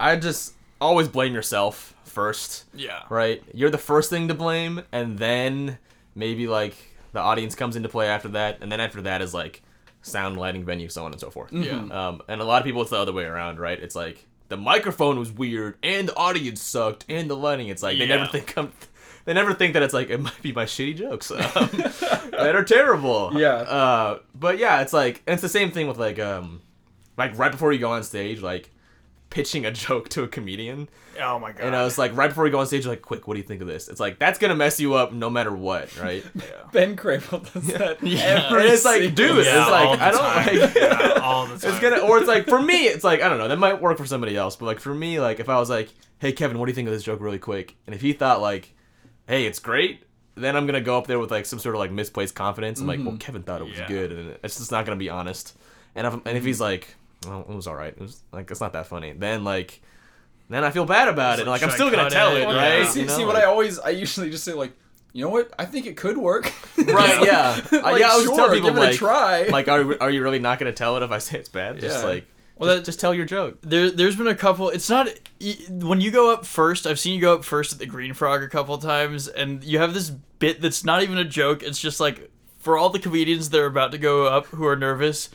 I 0.00 0.16
just 0.16 0.54
always 0.80 1.06
blame 1.06 1.32
yourself 1.34 1.94
first. 2.04 2.64
Yeah. 2.74 3.02
Right? 3.08 3.44
You're 3.54 3.70
the 3.70 3.78
first 3.78 4.10
thing 4.10 4.26
to 4.26 4.34
blame, 4.34 4.82
and 4.90 5.18
then 5.20 5.78
maybe 6.16 6.48
like 6.48 6.74
the 7.12 7.20
audience 7.20 7.54
comes 7.54 7.76
into 7.76 7.88
play 7.88 8.06
after 8.08 8.28
that, 8.28 8.58
and 8.60 8.70
then 8.70 8.80
after 8.80 9.02
that 9.02 9.22
is 9.22 9.34
like 9.34 9.62
sound, 10.02 10.36
lighting, 10.36 10.64
venue, 10.64 10.88
so 10.88 11.04
on 11.04 11.12
and 11.12 11.20
so 11.20 11.30
forth. 11.30 11.52
Yeah. 11.52 11.72
Um, 11.90 12.22
and 12.28 12.40
a 12.40 12.44
lot 12.44 12.60
of 12.62 12.64
people, 12.66 12.82
it's 12.82 12.90
the 12.90 12.98
other 12.98 13.12
way 13.12 13.24
around, 13.24 13.58
right? 13.58 13.78
It's 13.78 13.94
like 13.94 14.26
the 14.48 14.56
microphone 14.56 15.18
was 15.18 15.30
weird, 15.30 15.76
and 15.82 16.08
the 16.08 16.16
audience 16.16 16.60
sucked, 16.60 17.04
and 17.08 17.28
the 17.28 17.36
lighting. 17.36 17.68
It's 17.68 17.82
like 17.82 17.98
they 17.98 18.06
never 18.06 18.26
think 18.26 18.56
I'm. 18.56 18.72
They 19.26 19.34
never 19.34 19.52
think 19.52 19.74
that 19.74 19.82
it's 19.82 19.92
like 19.92 20.08
it 20.08 20.18
might 20.18 20.40
be 20.42 20.52
my 20.52 20.64
shitty 20.64 20.96
jokes 20.96 21.30
um, 21.30 21.38
that 22.30 22.54
are 22.56 22.64
terrible. 22.64 23.30
Yeah. 23.34 23.52
Uh, 23.52 24.18
but 24.34 24.58
yeah, 24.58 24.80
it's 24.80 24.92
like 24.92 25.22
and 25.26 25.34
it's 25.34 25.42
the 25.42 25.48
same 25.48 25.70
thing 25.70 25.88
with 25.88 25.98
like 25.98 26.18
um, 26.18 26.62
like 27.16 27.38
right 27.38 27.52
before 27.52 27.72
you 27.72 27.78
go 27.78 27.90
on 27.90 28.02
stage, 28.02 28.40
like 28.40 28.70
pitching 29.30 29.64
a 29.64 29.70
joke 29.70 30.08
to 30.10 30.24
a 30.24 30.28
comedian. 30.28 30.88
Oh 31.20 31.38
my 31.38 31.52
god. 31.52 31.62
And 31.62 31.76
I 31.76 31.84
was 31.84 31.96
like, 31.98 32.14
right 32.16 32.28
before 32.28 32.44
we 32.44 32.50
go 32.50 32.58
on 32.58 32.66
stage, 32.66 32.86
like, 32.86 33.00
quick, 33.02 33.26
what 33.26 33.34
do 33.34 33.40
you 33.40 33.46
think 33.46 33.60
of 33.62 33.66
this? 33.66 33.88
It's 33.88 34.00
like 34.00 34.18
that's 34.18 34.38
gonna 34.38 34.54
mess 34.56 34.78
you 34.80 34.94
up 34.94 35.12
no 35.12 35.30
matter 35.30 35.54
what, 35.54 35.96
right? 35.98 36.24
yeah. 36.34 36.42
Ben 36.72 36.96
Crable 36.96 37.50
does 37.52 37.66
that. 37.68 38.02
Yeah. 38.02 38.46
every 38.46 38.62
and 38.62 38.72
it's 38.72 38.84
like, 38.84 39.02
single- 39.02 39.36
dude, 39.36 39.46
Yeah, 39.46 39.62
it's 39.62 39.70
like 39.70 40.00
I 40.00 40.10
don't 40.10 40.20
time. 40.20 40.58
like. 40.58 40.74
Yeah, 40.74 41.20
all 41.22 41.46
the 41.46 41.58
time. 41.58 41.70
It's 41.70 41.80
gonna, 41.80 41.98
or 41.98 42.18
it's 42.18 42.28
like 42.28 42.46
for 42.46 42.60
me, 42.60 42.86
it's 42.86 43.04
like 43.04 43.22
I 43.22 43.28
don't 43.28 43.38
know. 43.38 43.48
That 43.48 43.58
might 43.58 43.80
work 43.80 43.96
for 43.98 44.06
somebody 44.06 44.36
else, 44.36 44.56
but 44.56 44.66
like 44.66 44.80
for 44.80 44.94
me, 44.94 45.20
like 45.20 45.40
if 45.40 45.48
I 45.48 45.58
was 45.58 45.70
like, 45.70 45.90
"Hey, 46.18 46.32
Kevin, 46.32 46.58
what 46.58 46.66
do 46.66 46.70
you 46.70 46.74
think 46.74 46.88
of 46.88 46.94
this 46.94 47.02
joke, 47.02 47.20
really 47.20 47.38
quick?" 47.38 47.76
and 47.86 47.94
if 47.94 48.00
he 48.00 48.12
thought 48.12 48.40
like, 48.40 48.74
"Hey, 49.26 49.46
it's 49.46 49.58
great," 49.58 50.02
then 50.34 50.56
I'm 50.56 50.66
gonna 50.66 50.80
go 50.80 50.98
up 50.98 51.06
there 51.06 51.18
with 51.18 51.30
like 51.30 51.46
some 51.46 51.58
sort 51.58 51.74
of 51.74 51.78
like 51.78 51.92
misplaced 51.92 52.34
confidence. 52.34 52.80
I'm 52.80 52.86
like, 52.86 52.98
"Well, 52.98 53.08
mm-hmm. 53.08 53.16
Kevin 53.18 53.42
thought 53.42 53.60
it 53.60 53.68
was 53.68 53.78
Yeah. 53.78 53.88
good," 53.88 54.12
and 54.12 54.36
it's 54.42 54.58
just 54.58 54.72
not 54.72 54.84
gonna 54.84 54.96
be 54.96 55.10
honest. 55.10 55.56
And 55.94 56.06
if 56.06 56.14
and 56.14 56.36
if 56.36 56.44
he's 56.44 56.56
mm-hmm. 56.56 56.64
like, 56.64 56.96
"Well, 57.26 57.40
it 57.48 57.54
was 57.54 57.66
all 57.66 57.74
right," 57.74 57.92
it 57.92 58.00
was 58.00 58.22
like 58.32 58.50
it's 58.50 58.60
not 58.60 58.72
that 58.72 58.86
funny, 58.86 59.12
then 59.12 59.44
like, 59.44 59.80
then 60.48 60.64
I 60.64 60.70
feel 60.70 60.84
bad 60.86 61.08
about 61.08 61.38
it. 61.38 61.46
Like 61.46 61.60
like, 61.62 61.70
I'm 61.70 61.74
still 61.74 61.90
gonna 61.90 62.10
tell 62.10 62.34
it? 62.36 62.40
it, 62.42 62.48
Yeah. 62.48 62.78
right? 62.78 62.86
See, 62.86 63.00
You 63.00 63.06
know, 63.06 63.16
see 63.16 63.24
what 63.24 63.34
like- 63.34 63.44
I 63.44 63.46
always, 63.46 63.78
I 63.78 63.90
usually 63.90 64.30
just 64.30 64.44
say 64.44 64.52
like, 64.52 64.72
you 65.12 65.24
know 65.24 65.30
what? 65.30 65.52
I 65.58 65.64
think 65.64 65.86
it 65.86 65.96
could 65.96 66.16
work. 66.16 66.52
Right, 66.78 67.24
yeah. 67.24 67.60
Like, 67.72 68.00
yeah, 68.00 68.06
I 68.08 68.10
always 68.10 68.26
sure, 68.26 68.36
tell 68.36 68.50
people 68.50 68.70
give 68.70 68.76
it 68.76 68.80
a 68.80 68.84
like, 68.86 68.96
try. 68.96 69.42
like, 69.48 69.68
are, 69.68 70.02
are 70.02 70.10
you 70.10 70.22
really 70.22 70.38
not 70.38 70.58
gonna 70.58 70.72
tell 70.72 70.96
it 70.96 71.02
if 71.02 71.10
I 71.10 71.18
say 71.18 71.38
it's 71.38 71.48
bad? 71.48 71.78
Just 71.80 71.98
Yeah. 72.02 72.04
like, 72.08 72.26
Well, 72.56 72.68
well, 72.68 72.76
that- 72.76 72.84
just 72.84 72.98
tell 73.00 73.14
your 73.14 73.26
joke. 73.26 73.58
there, 73.62 73.90
there's 73.90 74.16
been 74.16 74.26
a 74.28 74.34
couple. 74.34 74.70
It's 74.70 74.88
not 74.88 75.08
when 75.70 76.00
you 76.00 76.10
go 76.10 76.32
up 76.32 76.44
first. 76.46 76.86
I've 76.86 76.98
seen 76.98 77.14
you 77.14 77.20
go 77.20 77.34
up 77.34 77.44
first 77.44 77.72
at 77.72 77.78
the 77.78 77.86
Green 77.86 78.14
Frog 78.14 78.42
a 78.42 78.48
couple 78.48 78.76
times, 78.78 79.28
and 79.28 79.62
you 79.62 79.78
have 79.78 79.94
this 79.94 80.10
bit 80.10 80.60
that's 80.62 80.84
not 80.84 81.02
even 81.02 81.18
a 81.18 81.24
joke. 81.24 81.62
It's 81.62 81.78
just 81.80 82.00
like 82.00 82.30
for 82.58 82.76
all 82.78 82.90
the 82.90 82.98
comedians 82.98 83.50
that 83.50 83.60
are 83.60 83.66
about 83.66 83.92
to 83.92 83.98
go 83.98 84.26
up 84.26 84.46
who 84.46 84.66
are 84.66 84.76
nervous, 84.76 85.28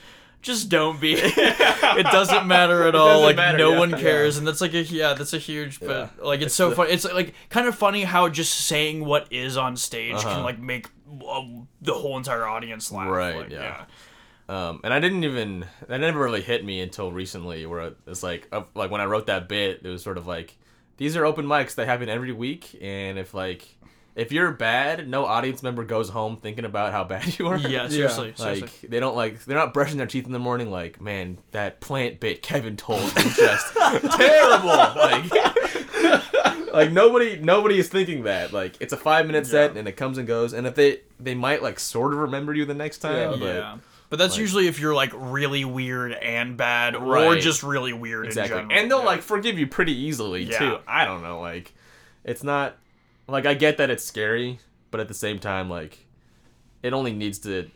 just 0.46 0.70
don't 0.70 1.02
be. 1.02 1.14
it 1.18 2.06
doesn't 2.06 2.46
matter 2.46 2.88
at 2.88 2.94
all. 2.94 3.22
Like 3.22 3.36
matter, 3.36 3.58
no 3.58 3.72
yeah. 3.74 3.80
one 3.80 3.92
cares, 3.92 4.38
and 4.38 4.48
that's 4.48 4.62
like 4.62 4.74
a 4.76 4.84
yeah, 4.84 5.14
that's 5.14 5.34
a 5.34 5.40
huge. 5.40 5.80
But 5.80 6.24
like 6.24 6.42
it's, 6.42 6.54
so 6.54 6.70
the- 6.70 6.76
funny. 6.76 6.92
It's 6.92 7.04
like 7.04 7.34
kind 7.50 7.68
of 7.68 7.76
funny 7.76 8.04
how 8.04 8.30
just 8.30 8.54
saying 8.54 9.04
what 9.04 9.28
is 9.34 9.58
on 9.58 9.76
stage 9.76 10.14
Uh-huh. 10.14 10.36
can 10.36 10.44
like 10.44 10.60
make 10.60 10.88
uh, 11.28 11.42
the 11.82 11.94
whole 11.94 12.16
entire 12.16 12.48
audience 12.48 12.92
laugh. 12.92 13.10
Right, 13.10 13.36
Like, 13.36 13.50
yeah. 13.50 13.86
Um, 14.48 14.82
and 14.84 14.94
I 14.94 15.00
didn't 15.00 15.24
even 15.24 15.66
that 15.88 16.00
never 16.00 16.20
really 16.20 16.42
hit 16.44 16.64
me 16.64 16.80
until 16.80 17.12
recently, 17.12 17.66
where 17.66 17.94
it's 18.06 18.22
like 18.22 18.54
like 18.76 18.92
when 18.92 19.02
I 19.02 19.06
wrote 19.06 19.26
that 19.26 19.50
bit, 19.50 19.82
it 19.84 19.90
was 19.90 20.04
sort 20.04 20.20
of 20.20 20.28
like 20.28 20.56
these 20.98 21.18
are 21.18 21.26
open 21.26 21.46
mics 21.48 21.74
that 21.76 21.88
happen 21.88 22.08
every 22.08 22.32
week, 22.32 22.78
and 22.80 23.18
if 23.18 23.34
like 23.34 23.68
if 24.16 24.32
you're 24.32 24.52
bad, 24.52 25.08
no 25.10 25.26
audience 25.26 25.62
member 25.62 25.84
goes 25.84 26.10
home 26.10 26.38
thinking 26.38 26.64
about 26.66 26.92
how 26.94 27.04
bad 27.04 27.38
you 27.40 27.48
are. 27.48 27.58
Yeah, 27.58 27.88
seriously, 27.90 28.34
seriously. 28.36 28.62
Like 28.62 28.82
they 28.82 29.00
don't 29.00 29.16
like 29.16 29.44
they're 29.46 29.58
not 29.58 29.74
brushing 29.74 29.98
their 29.98 30.08
teeth 30.08 30.26
in 30.26 30.32
the 30.32 30.40
morning. 30.40 30.72
Like 30.72 31.02
man, 31.02 31.38
that 31.52 31.82
plant 31.82 32.20
bit 32.20 32.42
Kevin 32.42 32.78
told 32.78 33.02
was 33.02 33.36
just 33.36 33.74
terrible. 34.18 34.68
Like, 34.68 35.32
like 36.74 36.92
nobody 36.92 37.38
nobody 37.40 37.78
is 37.80 37.90
thinking 37.90 38.24
that. 38.24 38.54
Like 38.54 38.76
it's 38.80 38.94
a 38.94 38.98
five 38.98 39.26
minute 39.28 39.48
set 39.48 39.76
and 39.78 39.88
it 39.88 39.94
comes 39.94 40.18
and 40.18 40.28
goes. 40.28 40.54
And 40.54 40.66
if 40.68 40.76
they 40.76 41.02
they 41.20 41.36
might 41.36 41.62
like 41.62 41.80
sort 41.80 42.14
of 42.14 42.20
remember 42.20 42.54
you 42.54 42.66
the 42.66 42.74
next 42.74 43.00
time. 43.00 43.32
Yeah. 43.34 43.38
but 43.40 43.46
yeah. 43.56 43.78
But 44.10 44.20
that's 44.20 44.34
like- 44.34 44.42
usually 44.42 44.68
if 44.68 44.80
you're 44.80 44.94
like 44.94 45.12
really 45.14 45.66
weird 45.66 46.14
and 46.14 46.56
bad, 46.56 46.96
or 46.96 47.04
Right. 47.06 47.42
just 47.42 47.64
really 47.64 47.92
weird 47.92 48.28
exactly. 48.28 48.60
in 48.60 48.70
general. 48.70 48.80
And 48.82 48.92
they'll 48.92 49.00
Yeah. 49.00 49.06
like 49.06 49.22
forgive 49.22 49.58
you 49.58 49.68
pretty 49.68 49.94
easily 49.94 50.44
Yeah. 50.44 50.60
too. 50.60 50.78
I 50.88 51.06
don't 51.06 51.24
know. 51.24 51.42
Like 51.42 51.74
it's 52.24 52.44
not 52.44 52.78
like 53.28 53.46
I 53.46 53.54
get 53.54 53.78
that 53.78 53.90
it's 53.90 54.04
scary, 54.04 54.60
but 54.92 55.00
at 55.00 55.08
the 55.08 55.14
same 55.14 55.40
time, 55.40 55.70
like 55.70 56.06
it 56.84 56.94
only 56.94 57.14
needs 57.14 57.40
to 57.40 57.70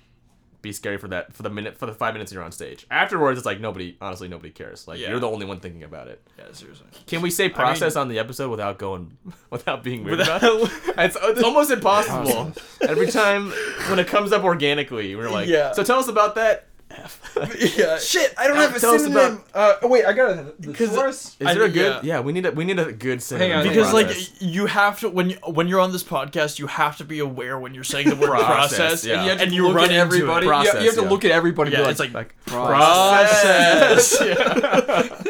be 0.61 0.73
scary 0.73 0.97
for 0.97 1.07
that 1.07 1.33
for 1.33 1.41
the 1.41 1.49
minute 1.49 1.77
for 1.77 1.85
the 1.85 1.93
five 1.93 2.13
minutes 2.13 2.33
you're 2.33 2.43
on 2.43 2.51
stage. 2.51 2.85
Afterwards, 2.91 3.37
it's 3.39 3.45
like 3.45 3.61
nobody 3.61 3.95
honestly 4.01 4.27
nobody 4.27 4.49
cares. 4.51 4.87
Like 4.89 4.99
Yeah. 4.99 5.09
you're 5.11 5.19
the 5.21 5.29
only 5.29 5.45
one 5.45 5.59
thinking 5.61 5.83
about 5.83 6.07
it. 6.09 6.21
yeah, 6.37 6.45
seriously. 6.51 6.87
Can 7.07 7.21
we 7.21 7.29
say 7.31 7.47
process 7.49 7.95
on 7.95 8.09
the 8.09 8.19
episode 8.19 8.49
without 8.49 8.77
going 8.77 9.17
without 9.49 9.83
being 9.83 10.03
weird 10.03 10.19
Without- 10.19 10.43
about 10.43 10.61
it? 10.63 10.71
It's, 10.97 11.17
it's 11.21 11.43
almost 11.43 11.71
impossible. 11.71 12.51
Every 12.81 13.07
time 13.07 13.51
when 13.89 13.99
it 13.99 14.07
comes 14.07 14.31
up 14.33 14.43
organically, 14.43 15.15
we're 15.15 15.29
like, 15.29 15.47
Yeah. 15.47 15.71
So 15.71 15.83
tell 15.83 15.99
us 15.99 16.09
about 16.09 16.35
that. 16.35 16.67
yeah. 17.77 17.97
Shit, 17.99 18.33
I 18.37 18.47
don't 18.47 18.57
have 18.57 18.75
a 18.75 18.79
tell 18.79 18.93
us 18.95 19.03
synonym. 19.03 19.41
Uh, 19.53 19.75
oh 19.83 19.87
wait, 19.87 20.05
I 20.05 20.13
got 20.13 20.31
a 20.37 20.43
Because- 20.59 20.89
thesaurus. 20.89 21.37
Is 21.39 21.47
I- 21.47 21.53
there 21.53 21.63
a 21.63 21.69
good? 21.69 22.03
yeah. 22.03 22.15
Yeah. 22.15 22.19
we 22.21 22.33
need 22.33 22.45
a 22.45 22.51
we 22.51 22.65
need 22.65 22.79
a 22.79 22.91
good 22.91 23.21
synonym. 23.21 23.59
on, 23.59 23.63
Because 23.67 23.93
like 23.93 24.07
process. 24.07 24.41
you 24.41 24.65
have 24.65 24.99
to 25.01 25.09
when 25.09 25.29
you, 25.29 25.37
when 25.45 25.67
you're 25.67 25.79
on 25.79 25.91
this 25.91 26.03
podcast, 26.03 26.57
you 26.59 26.67
have 26.67 26.97
to 26.97 27.03
be 27.05 27.19
aware 27.19 27.59
when 27.59 27.73
you're 27.73 27.83
saying 27.83 28.09
the 28.09 28.15
word 28.15 28.29
Process, 28.29 28.77
process, 28.77 29.05
yeah. 29.05 29.13
and, 29.13 29.21
You 29.21 29.25
you, 29.25 29.29
have 29.31 29.41
and 29.41 29.53
you 29.53 29.67
look 29.67 29.75
run 29.75 29.85
at 29.85 29.91
into 29.91 30.01
everybody. 30.01 30.45
It. 30.47 30.49
You- 30.49 30.79
you, 30.79 30.85
have 30.87 30.95
to 30.95 31.01
yeah. 31.03 31.09
look 31.09 31.25
at 31.25 31.31
everybody. 31.31 31.71
Yeah, 31.71 31.81
and 31.81 31.89
it's 31.91 31.99
be 31.99 32.13
like 32.13 32.35
Process. 32.45 34.17
yeah, 34.21 35.23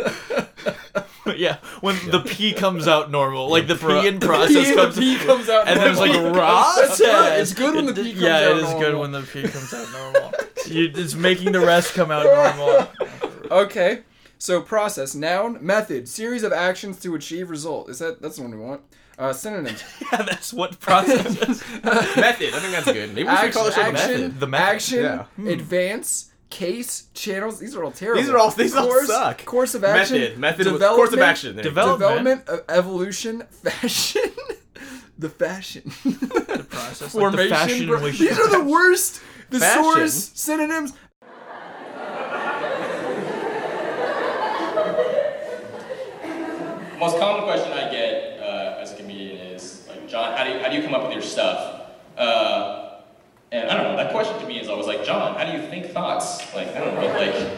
when 1.82 1.96
the 2.10 2.20
P 2.22 2.54
comes 2.54 2.88
out 2.88 3.10
normal, 3.12 3.50
like 3.50 3.68
the 3.68 3.76
Pro- 3.76 4.02
P 4.02 4.08
in 4.08 4.20
The 4.20 4.26
process 4.28 4.70
P, 4.70 4.76
comes, 4.76 4.96
the 4.96 5.02
P 5.02 5.18
comes 5.18 5.50
out. 5.50 5.68
and 5.68 5.80
then 5.80 5.92
it's 5.92 6.00
like 6.00 6.12
normal. 6.14 6.34
process. 6.34 6.98
That's. 7.00 7.52
It's 7.52 7.54
good 7.60 7.76
when 7.76 7.86
the 7.86 7.94
P 7.94 8.12
comes 8.14 8.24
out. 8.24 8.28
yeah, 8.28 8.36
out 8.36 8.52
it 8.52 8.58
is 8.58 8.64
normal. 8.64 8.80
good 8.80 8.96
when 9.00 9.12
the 9.12 9.22
P 9.22 9.42
comes 9.48 9.74
out 9.74 9.92
normal. 9.92 10.34
You, 10.68 10.92
it's 10.94 11.16
making 11.16 11.54
the 11.54 11.62
rest 11.62 11.94
come 11.94 12.12
out 12.12 12.26
normal. 12.26 12.88
Okay. 13.52 14.04
So 14.38 14.62
process, 14.62 15.16
noun, 15.16 15.58
method, 15.66 16.08
series 16.08 16.44
of 16.44 16.54
actions 16.54 17.00
to 17.02 17.16
achieve 17.16 17.50
result. 17.50 17.90
Is 17.90 17.98
that 18.00 18.22
that's 18.22 18.36
the 18.36 18.44
one 18.44 18.52
we 18.52 18.58
want? 18.64 18.82
Uh, 19.18 19.34
synonyms. 19.34 19.84
Yeah, 20.12 20.22
that's 20.22 20.54
what 20.54 20.80
process 20.80 21.26
is. 21.26 21.64
method. 21.84 22.54
I 22.54 22.60
think 22.60 22.72
that's 22.72 22.86
good. 22.92 23.14
Maybe 23.16 23.28
we 23.28 23.36
should 23.38 23.54
call 23.54 23.66
the 23.66 23.72
show 23.72 23.82
the 23.82 23.88
action, 23.98 24.12
method. 24.12 24.40
The 24.40 24.48
method, 24.48 24.64
action, 24.66 25.04
yeah. 25.04 25.52
advance, 25.52 26.32
case, 26.50 27.08
channels. 27.14 27.60
These 27.60 27.76
are 27.76 27.84
all 27.84 27.92
terrible. 27.92 28.22
These 28.22 28.30
are 28.32 28.38
all- 28.38 28.52
these 28.52 28.76
all 28.76 28.92
suck. 29.06 29.46
Course 29.46 29.76
of 29.76 29.84
action. 29.84 30.18
Method. 30.20 30.38
Method. 30.40 30.72
with- 30.74 30.82
Course 30.82 31.14
of 31.14 31.20
action. 31.20 31.56
There 31.56 31.66
you 31.66 31.72
go. 31.72 31.76
develop- 31.98 32.00
Development, 32.00 32.48
of 32.50 32.64
evolution, 32.70 33.44
fashion, 33.64 34.24
the 35.18 35.30
fashion, 35.30 35.84
The 36.04 36.66
process, 36.70 37.02
like 37.02 37.12
the 37.12 37.20
formation. 37.20 37.50
fashion 37.56 37.88
bro- 37.88 38.00
These 38.00 38.16
should- 38.18 38.40
are 38.40 38.50
the 38.50 38.64
worst. 38.64 39.22
The 39.52 39.60
Fashion? 39.60 39.84
source 39.84 40.32
synonyms. 40.36 40.94
most 47.00 47.18
common 47.18 47.44
question 47.44 47.72
I 47.72 47.90
get 47.92 48.40
uh, 48.42 48.78
as 48.82 48.92
a 48.94 48.96
comedian 48.98 49.38
is 49.38 49.86
like, 49.88 50.08
John, 50.08 50.36
how 50.38 50.44
do 50.44 50.52
you 50.52 50.60
how 50.60 50.70
do 50.70 50.76
you 50.76 50.84
come 50.84 50.94
up 50.94 51.04
with 51.04 51.14
your 51.14 51.22
stuff? 51.22 51.82
Uh, 52.18 52.79
and 53.52 53.70
I 53.70 53.76
don't 53.76 53.84
know. 53.84 53.98
That 53.98 54.12
question 54.12 54.40
to 54.40 54.48
me 54.48 54.60
is 54.60 54.68
always 54.68 54.88
like, 54.88 55.04
John, 55.04 55.36
how 55.36 55.46
do 55.46 55.58
you 55.58 55.68
think 55.70 55.88
thoughts? 55.88 56.54
Like 56.54 56.68
I 56.76 56.80
don't 56.80 56.96
know. 56.96 57.08
Like 57.08 57.52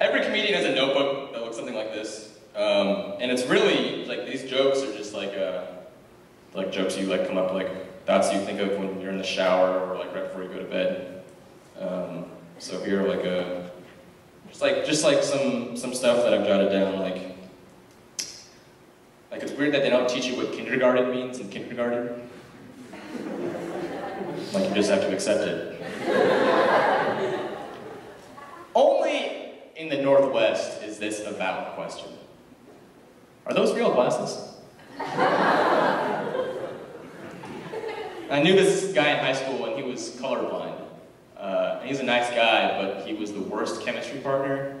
every 0.00 0.22
comedian 0.24 0.54
has 0.54 0.64
a 0.64 0.74
notebook 0.74 1.32
that 1.32 1.42
looks 1.42 1.56
something 1.56 1.74
like 1.74 1.92
this, 1.92 2.38
um, 2.54 3.14
and 3.20 3.30
it's 3.30 3.46
really 3.46 4.04
like 4.06 4.26
these 4.26 4.44
jokes 4.44 4.82
are 4.82 4.92
just 4.96 5.14
like 5.14 5.34
uh, 5.34 5.64
like 6.54 6.70
jokes 6.70 6.96
you 6.96 7.06
like 7.06 7.26
come 7.26 7.38
up 7.38 7.52
like 7.52 8.04
thoughts 8.04 8.32
you 8.32 8.40
think 8.40 8.60
of 8.60 8.78
when 8.78 9.00
you're 9.00 9.10
in 9.10 9.18
the 9.18 9.24
shower 9.24 9.80
or 9.80 9.98
like 9.98 10.14
right 10.14 10.24
before 10.24 10.42
you 10.42 10.48
go 10.48 10.58
to 10.58 10.64
bed. 10.64 11.24
Um, 11.78 12.26
so 12.58 12.82
here 12.82 13.02
like 13.02 13.24
a 13.24 13.70
just 14.48 14.60
like 14.60 14.84
just 14.84 15.04
like 15.04 15.22
some 15.22 15.76
some 15.76 15.94
stuff 15.94 16.22
that 16.24 16.34
I've 16.34 16.46
jotted 16.46 16.70
down 16.70 16.98
like. 16.98 17.36
Like 19.28 19.42
it's 19.42 19.52
weird 19.52 19.74
that 19.74 19.82
they 19.82 19.90
don't 19.90 20.08
teach 20.08 20.26
you 20.26 20.36
what 20.36 20.52
kindergarten 20.52 21.10
means 21.10 21.40
in 21.40 21.48
kindergarten. 21.50 22.26
Like 24.52 24.68
you 24.68 24.74
just 24.74 24.90
have 24.90 25.00
to 25.02 25.12
accept 25.12 25.40
it. 25.40 25.80
Only 28.74 29.52
in 29.76 29.88
the 29.88 29.96
Northwest 30.02 30.82
is 30.82 30.98
this 30.98 31.20
a 31.24 31.32
valid 31.32 31.74
question. 31.74 32.10
Are 33.46 33.54
those 33.54 33.74
real 33.74 33.92
glasses? 33.92 34.54
I 38.28 38.42
knew 38.42 38.54
this 38.54 38.92
guy 38.92 39.10
in 39.10 39.18
high 39.18 39.34
school 39.34 39.66
and 39.66 39.76
he 39.76 39.82
was 39.82 40.10
colorblind. 40.16 40.80
Uh, 41.38 41.80
he's 41.82 42.00
a 42.00 42.02
nice 42.02 42.28
guy, 42.30 42.82
but 42.82 43.06
he 43.06 43.14
was 43.14 43.32
the 43.32 43.42
worst 43.42 43.82
chemistry 43.82 44.18
partner. 44.20 44.74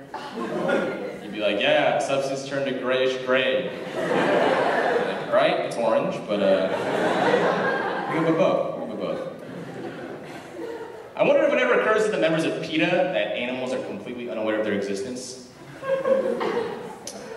He'd 1.22 1.32
be 1.32 1.38
like, 1.40 1.60
yeah, 1.60 1.98
substance 1.98 2.48
turned 2.48 2.64
to 2.66 2.72
grayish 2.80 3.24
gray. 3.24 3.70
Like, 3.94 5.32
right? 5.32 5.60
It's 5.60 5.76
orange, 5.76 6.16
but 6.26 6.40
uh, 6.42 6.68
we 8.10 8.16
can 8.16 8.24
put 8.24 8.36
both. 8.36 8.74
We 8.80 8.86
can 8.86 8.96
put 8.96 9.00
both. 9.00 9.32
I 11.16 11.22
wonder 11.22 11.44
if 11.44 11.52
it 11.54 11.58
ever 11.58 11.80
occurs 11.80 12.04
to 12.04 12.10
the 12.10 12.18
members 12.18 12.44
of 12.44 12.62
PETA 12.62 12.84
that 12.84 13.36
animals 13.36 13.72
are 13.72 13.82
completely 13.86 14.28
unaware 14.28 14.58
of 14.58 14.66
their 14.66 14.74
existence. 14.74 15.48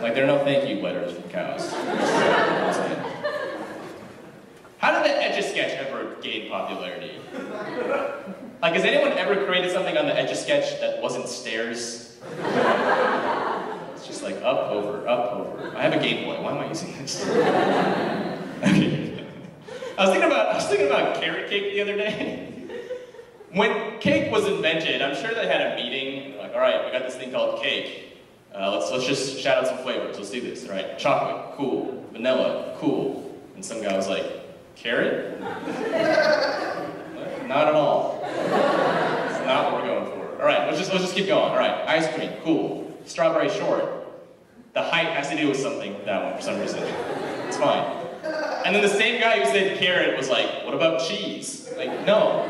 Like 0.01 0.13
there 0.13 0.25
are 0.25 0.27
no 0.27 0.43
thank 0.43 0.67
you 0.67 0.81
letters 0.83 1.13
from 1.13 1.29
cows. 1.29 1.71
How 4.79 4.91
did 4.91 5.09
the 5.09 5.23
Etch 5.23 5.39
a 5.39 5.49
Sketch 5.49 5.71
ever 5.77 6.15
gain 6.21 6.49
popularity? 6.49 7.21
Like, 8.61 8.73
has 8.73 8.83
anyone 8.83 9.17
ever 9.17 9.45
created 9.45 9.71
something 9.71 9.97
on 9.97 10.07
the 10.07 10.19
Etch 10.19 10.31
a 10.31 10.35
Sketch 10.35 10.81
that 10.81 11.01
wasn't 11.01 11.29
stairs? 11.29 12.17
It's 13.95 14.07
just 14.07 14.23
like 14.23 14.35
up, 14.41 14.71
over, 14.71 15.07
up, 15.07 15.31
over. 15.31 15.77
I 15.77 15.83
have 15.83 15.93
a 15.93 15.99
Game 15.99 16.25
Boy. 16.25 16.41
Why 16.41 16.51
am 16.51 16.57
I 16.57 16.67
using 16.67 16.91
this? 16.97 17.25
Okay. 18.59 19.25
I 19.97 20.01
was 20.01 20.09
thinking 20.09 20.29
about 20.29 20.47
I 20.49 20.55
was 20.55 20.65
thinking 20.65 20.87
about 20.87 21.21
carrot 21.21 21.49
cake 21.49 21.71
the 21.71 21.81
other 21.81 21.95
day. 21.95 22.48
When 23.53 23.99
cake 23.99 24.31
was 24.31 24.45
invented, 24.45 25.01
I'm 25.01 25.15
sure 25.15 25.33
they 25.33 25.47
had 25.47 25.73
a 25.73 25.75
meeting. 25.75 26.37
Like, 26.37 26.53
all 26.53 26.59
right, 26.59 26.85
we 26.85 26.91
got 26.91 27.01
this 27.01 27.15
thing 27.15 27.31
called 27.31 27.61
cake. 27.61 28.17
Uh, 28.53 28.71
let's 28.71 28.91
let's 28.91 29.05
just 29.05 29.39
shout 29.39 29.57
out 29.57 29.67
some 29.67 29.79
flavors. 29.79 30.17
Let's 30.17 30.29
do 30.29 30.41
this. 30.41 30.67
Right, 30.67 30.97
chocolate, 30.99 31.55
cool. 31.55 32.05
Vanilla, 32.11 32.75
cool. 32.79 33.37
And 33.55 33.65
some 33.65 33.81
guy 33.81 33.95
was 33.95 34.07
like, 34.07 34.25
carrot? 34.75 35.39
Not 37.47 37.67
at 37.67 37.73
all. 37.73 38.21
It's 38.23 39.45
not 39.45 39.71
what 39.71 39.81
we're 39.81 39.87
going 39.87 40.05
for. 40.05 40.39
All 40.39 40.45
right, 40.45 40.67
let's 40.67 40.77
just 40.77 40.91
let's 40.91 41.03
just 41.03 41.15
keep 41.15 41.25
going. 41.25 41.49
All 41.49 41.57
right, 41.57 41.87
ice 41.89 42.07
cream, 42.13 42.31
cool. 42.43 42.95
Strawberry 43.05 43.49
short. 43.49 43.85
The 44.75 44.83
height 44.83 45.07
has 45.07 45.29
to 45.29 45.35
do 45.35 45.47
with 45.47 45.57
something. 45.57 45.95
That 46.05 46.23
one 46.23 46.35
for 46.35 46.43
some 46.43 46.59
reason. 46.59 46.83
It's 47.47 47.57
fine. 47.57 47.83
And 48.65 48.75
then 48.75 48.83
the 48.83 48.89
same 48.89 49.19
guy 49.19 49.39
who 49.39 49.45
said 49.45 49.79
carrot 49.79 50.15
was 50.15 50.29
like, 50.29 50.63
"What 50.63 50.75
about 50.75 51.01
cheese?" 51.01 51.68
Like, 51.79 52.05
no. 52.05 52.43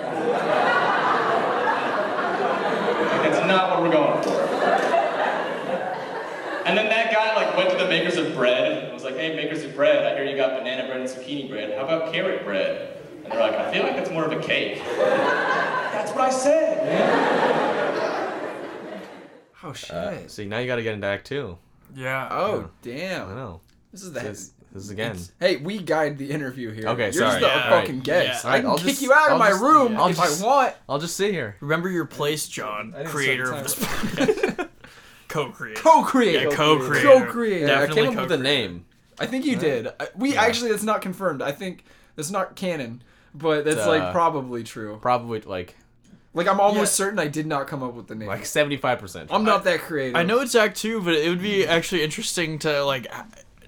Like, 3.12 3.22
that's 3.22 3.48
not 3.48 3.70
what 3.70 3.84
we're 3.84 3.92
going 3.92 4.24
for. 4.24 4.42
And 6.66 6.76
then 6.76 6.90
that 6.90 7.14
guy 7.14 7.36
like 7.36 7.56
went 7.56 7.70
to 7.70 7.78
the 7.78 7.88
makers 7.88 8.18
of 8.18 8.34
bread 8.34 8.72
and 8.72 8.92
was 8.92 9.04
like, 9.04 9.16
"Hey, 9.16 9.36
makers 9.36 9.64
of 9.64 9.76
bread, 9.76 10.04
I 10.04 10.16
hear 10.16 10.26
you 10.26 10.36
got 10.36 10.58
banana 10.58 10.88
bread 10.88 11.02
and 11.02 11.08
zucchini 11.10 11.48
bread. 11.48 11.78
How 11.78 11.84
about 11.84 12.12
carrot 12.12 12.44
bread?" 12.44 12.98
And 13.24 13.32
they're 13.32 13.40
like, 13.40 13.54
"I 13.54 13.72
feel 13.72 13.84
like 13.84 13.96
that's 13.96 14.10
more 14.10 14.26
of 14.26 14.32
a 14.32 14.42
cake." 14.42 14.82
That's 14.84 16.12
what 16.12 16.22
I 16.22 16.30
said, 16.32 16.86
man. 16.88 18.30
Oh 19.64 19.74
shit. 19.74 19.92
Uh, 19.92 20.28
see, 20.28 20.46
now 20.46 20.58
you 20.58 20.66
got 20.66 20.78
to 20.78 20.84
get 20.84 20.96
into 20.96 21.06
Act 21.06 21.28
Two. 21.28 21.60
Yeah. 21.96 22.30
oh 22.32 22.62
I 22.62 22.68
damn. 22.82 23.30
I 23.30 23.36
know. 23.36 23.62
This 23.92 24.02
is 24.02 24.12
the. 24.12 24.59
This, 24.72 24.84
this 24.84 24.84
is 24.86 24.90
again. 24.92 25.18
Hey, 25.40 25.58
we 25.58 25.80
guide 25.80 26.18
the 26.18 26.30
interview 26.32 26.72
here. 26.72 26.88
Okay, 26.90 27.06
You're 27.06 27.14
sorry. 27.14 27.40
just 27.40 27.40
the 27.42 27.48
Yeah, 27.48 27.70
fucking 27.70 27.90
alright. 27.96 28.04
guest. 28.04 28.46
Yeah. 28.46 28.52
I 28.52 28.60
can 28.60 28.70
I'll 28.70 28.78
kick 28.78 28.88
just- 28.88 29.02
you 29.02 29.14
out 29.14 29.28
of 29.28 29.32
I'll 29.34 29.40
my 29.40 29.50
just- 29.50 29.62
room 29.62 29.98
I'll 29.98 30.08
if 30.10 30.18
just- 30.18 30.44
I 30.44 30.46
want. 30.46 30.76
I'll 30.88 31.00
just 31.00 31.16
sit 31.16 31.32
here. 31.32 31.56
Remember 31.60 31.90
your 31.90 32.06
place, 32.06 32.48
John, 32.48 32.94
creator 33.06 33.52
of 33.52 33.64
this 33.64 33.76
podcast. 33.80 34.70
Co-creator. 35.28 35.80
Co-creator. 35.82 36.50
Yeah, 36.50 36.56
co-creator. 36.56 37.08
Co-creator. 37.08 37.68
Yeah, 37.68 37.74
I 37.78 37.80
Definitely 37.88 38.02
came 38.10 38.18
up 38.18 38.30
with 38.30 38.40
a 38.40 38.44
name. 38.44 38.86
I 39.20 39.26
think 39.28 39.46
you 39.46 39.56
did. 39.58 39.88
I- 40.00 40.08
We 40.16 40.34
Yeah. 40.34 40.42
actually, 40.44 40.72
that's 40.72 40.84
not 40.84 41.02
confirmed. 41.02 41.42
I 41.42 41.52
think 41.52 41.84
that's 42.16 42.32
not 42.32 42.56
canon, 42.56 43.04
but 43.36 43.64
that's 43.66 43.78
It's, 43.78 43.86
like 43.88 44.02
uh, 44.02 44.12
probably 44.12 44.64
true. 44.64 44.98
Probably 45.02 45.42
like 45.42 45.76
Like 46.34 46.48
I'm 46.48 46.60
almost 46.60 46.94
Yeah. 47.00 47.06
certain 47.06 47.20
I 47.20 47.28
did 47.28 47.46
not 47.48 47.68
come 47.68 47.82
up 47.84 47.94
with 47.96 48.08
the 48.08 48.16
name. 48.16 48.28
like 48.28 48.46
seventy 48.46 48.78
five 48.78 49.00
percent. 49.00 49.30
I'm 49.32 49.44
not 49.44 49.64
that 49.66 49.82
creative. 49.82 50.16
I 50.16 50.24
know 50.24 50.40
it's 50.42 50.54
Act 50.56 50.78
Two, 50.78 51.02
but 51.02 51.14
it 51.16 51.28
would 51.30 51.42
be 51.42 51.66
actually 51.66 52.04
interesting 52.04 52.60
to 52.60 52.84
like 52.86 53.08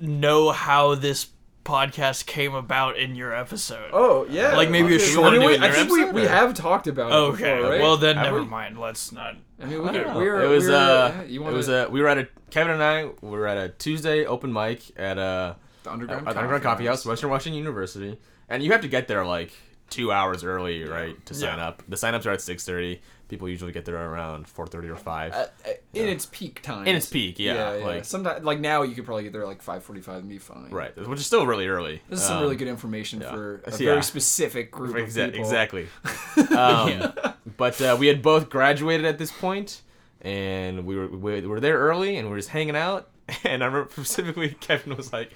know 0.02 0.52
how 0.52 0.96
this 0.96 1.28
podcast 1.64 2.26
came 2.26 2.54
about 2.56 2.98
in 2.98 3.16
your 3.16 3.34
episode. 3.36 3.92
Oh 3.94 4.26
yeah. 4.30 4.56
Like, 4.56 4.70
maybe 4.72 4.96
a 4.96 5.00
short 5.00 5.34
I, 5.34 5.38
mean, 5.38 5.48
we, 5.48 5.58
I 5.58 5.72
think 5.72 5.92
we, 5.92 6.02
episode, 6.02 6.16
we 6.16 6.26
or- 6.26 6.30
have 6.30 6.54
talked 6.56 6.88
about 6.88 7.12
it 7.12 7.16
okay. 7.16 7.56
before, 7.58 7.70
right? 7.72 7.82
Well, 7.82 7.98
then 7.98 8.16
Have 8.18 8.26
never 8.26 8.40
we? 8.44 8.46
mind. 8.50 8.80
Let's 8.80 9.12
not. 9.12 9.36
I 9.62 9.66
mean, 9.66 9.84
we 9.84 9.90
I 9.90 9.92
could, 9.92 10.04
don't 10.06 10.14
know. 10.14 10.20
we're, 10.20 10.42
it 10.42 10.48
was 10.48 10.68
we're, 10.68 10.76
uh, 10.76 11.24
you 11.28 11.40
it 11.42 11.44
wanna, 11.44 11.56
was 11.56 11.70
uh, 11.70 11.88
we 11.92 12.02
were 12.02 12.08
at 12.08 12.18
a 12.18 12.28
Kevin 12.50 12.74
and 12.74 12.84
I 12.84 13.06
we 13.22 13.30
were 13.30 13.48
at 13.48 13.58
a 13.58 13.70
Tuesday 13.70 14.26
open 14.26 14.52
mic 14.52 14.92
at 14.98 15.18
a 15.20 15.56
the 15.84 15.90
at 15.90 15.94
underground, 15.94 16.26
the 16.26 16.32
Underground 16.38 16.64
Coffee 16.64 16.86
House, 16.88 17.06
Western 17.06 17.30
Washington 17.30 17.58
University, 17.58 18.18
and 18.50 18.64
you 18.64 18.72
have 18.72 18.82
to 18.82 18.88
get 18.88 19.08
there 19.08 19.24
like 19.26 19.52
two 19.90 20.12
hours 20.12 20.44
early, 20.44 20.84
right, 20.84 21.24
to 21.28 21.34
sign 21.34 21.58
Yeah. 21.60 21.68
up. 21.68 21.84
The 21.88 21.98
sign 21.98 22.16
ups 22.16 22.26
are 22.26 22.32
at 22.32 22.42
six 22.42 22.66
thirty. 22.66 23.02
People 23.32 23.50
usually 23.50 23.72
get 23.72 23.86
there 23.86 23.96
around 23.96 24.48
four 24.48 24.68
thirty 24.68 24.90
or 24.90 24.96
five. 24.98 25.34
Uh, 25.34 25.46
in 25.94 26.08
its 26.10 26.28
peak 26.28 26.62
time. 26.62 26.86
In 26.86 26.96
its 26.96 27.08
peak, 27.08 27.40
yeah, 27.40 27.70
like- 27.84 28.06
sometimes 28.06 28.44
like 28.44 28.60
now 28.60 28.84
you 28.84 28.94
could 28.94 29.06
probably 29.06 29.24
get 29.24 29.32
there 29.34 29.42
at 29.42 29.48
like 29.48 29.64
5:45 29.64 30.08
and 30.20 30.30
be 30.30 30.38
fine. 30.38 30.70
right, 30.70 30.96
which 31.08 31.20
is 31.20 31.26
still 31.26 31.48
really 31.48 31.68
early. 31.68 32.02
This 32.10 32.20
is 32.20 32.26
some 32.26 32.38
Um, 32.38 32.44
really 32.44 32.58
good 32.58 32.68
information 32.68 33.22
yeah. 33.22 33.32
for 33.32 33.64
a 33.66 33.72
Yeah. 33.72 33.78
very 33.92 34.04
specific 34.04 34.70
group 34.70 34.96
Exa- 34.98 35.28
of 35.28 35.32
people. 35.34 35.40
Exactly. 35.46 35.88
um, 36.58 37.14
But 37.58 37.82
uh, 37.82 37.96
we 38.00 38.08
had 38.08 38.22
both 38.22 38.50
graduated 38.50 39.06
at 39.06 39.18
this 39.18 39.32
point, 39.32 39.82
and 40.22 40.86
we 40.86 40.96
were 40.98 41.08
we 41.08 41.42
were 41.48 41.60
there 41.60 41.78
early, 41.80 42.18
and 42.18 42.28
we 42.28 42.32
were 42.32 42.38
just 42.38 42.50
hanging 42.50 42.76
out. 42.76 43.08
And 43.46 43.64
I 43.64 43.68
remember 43.68 43.90
specifically, 43.92 44.50
Kevin 44.60 44.98
was 44.98 45.14
like, 45.14 45.32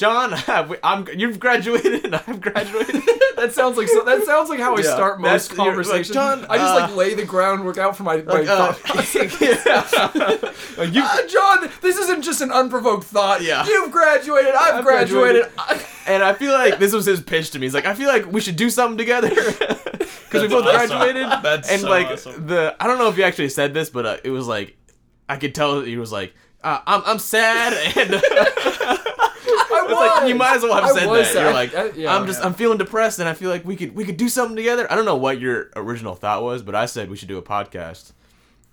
"John, 0.00 0.34
I'm 0.82 1.06
you've 1.14 1.38
graduated, 1.38 2.06
and 2.06 2.14
I've 2.26 2.40
graduated." 2.40 3.02
That 3.36 3.52
sounds 3.52 3.76
like 3.78 3.88
so, 3.88 4.02
that 4.04 4.22
sounds 4.24 4.48
like 4.50 4.58
how 4.60 4.74
I 4.76 4.80
Yeah, 4.80 4.94
start 4.94 5.20
most 5.20 5.50
you're 5.50 5.58
like, 5.58 5.66
conversations. 5.68 6.10
John, 6.14 6.46
I 6.50 6.58
just 6.58 6.74
like 6.74 6.90
uh, 6.90 6.94
lay 6.94 7.14
the 7.14 7.24
groundwork 7.24 7.78
out 7.78 7.96
for 7.96 8.02
my, 8.02 8.16
my 8.22 8.40
Like, 8.40 8.48
uh, 8.48 8.72
thought. 8.72 8.94
Like, 10.78 10.94
you, 10.94 11.02
Ah, 11.02 11.20
John, 11.28 11.70
this 11.80 11.96
isn't 11.96 12.22
just 12.22 12.40
an 12.40 12.50
unprovoked 12.50 13.04
thought. 13.04 13.42
Yeah. 13.42 13.66
You've 13.66 13.90
graduated. 13.92 14.54
I've, 14.54 14.76
I've 14.76 14.84
graduated. 14.84 15.50
graduated. 15.54 15.86
and 16.06 16.22
I 16.22 16.32
feel 16.34 16.52
like 16.52 16.78
this 16.78 16.92
was 16.92 17.06
his 17.06 17.20
pitch 17.22 17.50
to 17.52 17.58
me. 17.58 17.66
He's 17.66 17.74
like, 17.74 17.86
I 17.86 17.94
feel 17.94 18.08
like 18.08 18.30
we 18.30 18.40
should 18.40 18.56
do 18.56 18.68
something 18.70 18.98
together 18.98 19.28
because 19.30 20.42
we 20.42 20.48
both 20.48 20.66
awesome. 20.66 20.88
graduated. 20.98 21.26
That's 21.42 21.70
and 21.70 21.80
so 21.82 21.88
like 21.88 22.06
awesome. 22.08 22.46
the 22.46 22.74
I 22.78 22.86
don't 22.86 22.98
know 22.98 23.08
if 23.08 23.16
you 23.16 23.24
actually 23.24 23.48
said 23.50 23.72
this, 23.74 23.88
but 23.90 24.04
uh, 24.06 24.16
it 24.24 24.30
was 24.30 24.46
like 24.46 24.76
I 25.28 25.36
could 25.36 25.54
tell 25.54 25.80
he 25.80 25.96
was 25.96 26.12
like, 26.12 26.34
uh, 26.62 26.80
I'm 26.86 27.02
I'm 27.06 27.18
sad 27.18 27.72
and. 27.96 29.10
I 29.72 29.84
It's 29.84 29.92
like 30.20 30.28
you 30.28 30.34
might 30.34 30.56
as 30.56 30.62
well 30.62 30.74
have 30.74 30.84
I 30.84 30.98
said 30.98 31.08
was 31.08 31.32
that. 31.32 31.42
You're 31.42 31.52
like, 31.52 31.74
I- 31.74 31.90
yeah. 31.90 32.14
I'm 32.16 32.26
just, 32.26 32.44
I'm 32.44 32.54
feeling 32.54 32.78
depressed, 32.78 33.18
and 33.18 33.28
I 33.28 33.34
feel 33.34 33.50
like 33.50 33.64
we 33.64 33.76
could, 33.76 33.94
we 33.94 34.04
could 34.04 34.16
do 34.16 34.28
something 34.28 34.56
together. 34.56 34.90
I 34.90 34.96
don't 34.96 35.04
know 35.04 35.16
what 35.16 35.40
your 35.40 35.70
original 35.76 36.14
thought 36.14 36.42
was, 36.42 36.62
but 36.62 36.74
I 36.74 36.86
said 36.86 37.10
we 37.10 37.16
should 37.16 37.28
do 37.28 37.38
a 37.38 37.42
podcast. 37.42 38.12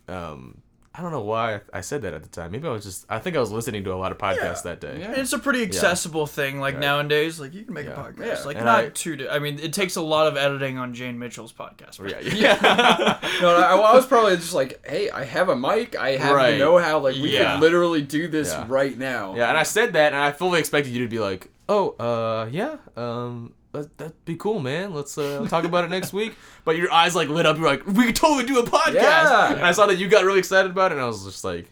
Um, 0.07 0.61
I 0.97 1.01
don't 1.03 1.11
know 1.11 1.21
why 1.21 1.61
I 1.71 1.81
said 1.81 2.01
that 2.01 2.13
at 2.15 2.23
the 2.23 2.29
time. 2.29 2.51
Maybe 2.51 2.67
I 2.67 2.71
was 2.71 2.83
just, 2.83 3.05
I 3.07 3.19
think 3.19 3.35
I 3.35 3.39
was 3.39 3.51
listening 3.51 3.83
to 3.83 3.93
a 3.93 3.95
lot 3.95 4.11
of 4.11 4.17
podcasts 4.17 4.63
that 4.63 4.81
day. 4.81 4.97
Yeah. 5.01 5.11
It's 5.11 5.31
a 5.31 5.37
pretty 5.37 5.61
accessible 5.61 6.25
thing. 6.25 6.59
Like 6.59 6.73
Right. 6.73 6.81
nowadays, 6.81 7.39
like 7.39 7.53
you 7.53 7.63
can 7.65 7.75
make 7.75 7.85
Yeah. 7.85 7.91
a 7.93 7.95
podcast. 8.13 8.25
Yeah. 8.25 8.43
Like 8.45 8.55
And 8.57 8.65
not 8.65 8.79
I- 8.85 8.89
too. 8.89 9.15
di- 9.17 9.29
I 9.29 9.37
mean, 9.37 9.59
it 9.59 9.73
takes 9.73 9.95
a 9.95 10.01
lot 10.01 10.25
of 10.25 10.37
editing 10.37 10.79
on 10.79 10.95
Jane 10.95 11.19
Mitchell's 11.19 11.53
podcast. 11.53 11.99
Yeah, 12.09 12.19
yeah. 12.33 13.19
No, 13.41 13.55
I, 13.55 13.75
I 13.75 13.93
was 13.93 14.07
probably 14.07 14.35
just 14.37 14.53
like, 14.53 14.83
hey, 14.87 15.11
I 15.11 15.23
have 15.23 15.49
a 15.49 15.55
mic. 15.55 15.95
I 15.95 16.11
have 16.17 16.35
Right. 16.35 16.51
the 16.53 16.57
know-how. 16.57 16.97
Like 16.99 17.13
we 17.15 17.31
Yeah. 17.33 17.53
could 17.53 17.61
literally 17.61 18.01
do 18.01 18.27
this 18.27 18.51
Yeah. 18.51 18.65
right 18.67 18.97
now. 18.97 19.35
Yeah, 19.35 19.49
and 19.49 19.57
I 19.57 19.63
said 19.63 19.93
that, 19.93 20.13
and 20.13 20.21
I 20.21 20.31
fully 20.31 20.59
expected 20.59 20.93
you 20.93 21.03
to 21.03 21.09
be 21.09 21.19
like, 21.19 21.49
"Oh, 21.69 21.89
uh, 21.99 22.47
yeah, 22.51 22.77
um, 22.95 23.53
that, 23.77 23.97
that'd 23.97 24.25
be 24.25 24.35
cool, 24.35 24.59
man. 24.59 24.93
Let's 24.93 25.17
uh, 25.17 25.45
talk 25.49 25.63
about 25.63 25.83
it 25.85 25.89
next 25.89 26.13
week." 26.13 26.35
But 26.65 26.75
your 26.77 26.91
eyes 26.91 27.15
like 27.15 27.29
lit 27.29 27.45
up. 27.45 27.57
You're 27.57 27.67
like, 27.67 27.85
"We 27.87 28.05
could 28.07 28.15
totally 28.15 28.45
do 28.45 28.59
a 28.59 28.63
podcast." 28.63 28.93
Yeah. 28.93 29.53
And 29.53 29.61
I 29.63 29.71
saw 29.71 29.85
that 29.87 29.97
you 29.97 30.07
got 30.07 30.25
really 30.25 30.39
excited 30.39 30.71
about 30.71 30.91
it, 30.91 30.95
and 30.95 31.01
I 31.03 31.07
was 31.07 31.23
just 31.23 31.43
like, 31.43 31.69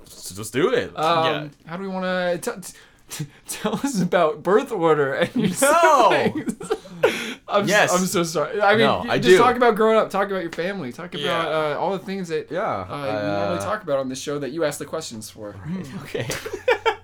"Let's 0.00 0.30
just 0.34 0.52
do 0.52 0.72
it." 0.72 0.96
Um, 0.98 1.24
Yeah. 1.24 1.48
How 1.70 1.76
do 1.76 1.82
we 1.82 1.88
want 1.88 2.42
to 2.42 2.72
t- 3.10 3.26
tell 3.48 3.74
us 3.76 4.00
about 4.02 4.42
birth 4.42 4.70
order 4.72 5.14
and 5.14 5.34
your 5.34 5.48
No. 5.62 6.10
siblings? 6.34 6.72
I'm 7.48 7.66
Yes. 7.66 7.90
So, 7.90 7.96
I'm 7.96 8.04
so 8.06 8.22
sorry. 8.24 8.60
I 8.60 8.72
mean, 8.72 8.80
No, 8.80 9.04
I 9.08 9.16
just 9.18 9.28
do. 9.30 9.38
talk 9.38 9.56
about 9.56 9.74
growing 9.76 9.96
up. 9.96 10.10
Talk 10.10 10.28
about 10.30 10.42
your 10.42 10.52
family. 10.52 10.92
Talk 10.92 11.14
about 11.14 11.22
Yeah. 11.24 11.38
uh, 11.74 11.76
all 11.78 11.92
the 11.92 12.04
things 12.04 12.28
that 12.28 12.50
yeah, 12.50 12.60
uh, 12.62 12.86
we 13.22 13.28
normally 13.28 13.58
talk 13.60 13.82
about 13.82 13.98
on 14.00 14.08
this 14.10 14.20
show 14.20 14.38
that 14.40 14.50
you 14.50 14.64
ask 14.64 14.78
the 14.78 14.84
questions 14.84 15.30
for. 15.30 15.54
Okay. 16.02 16.28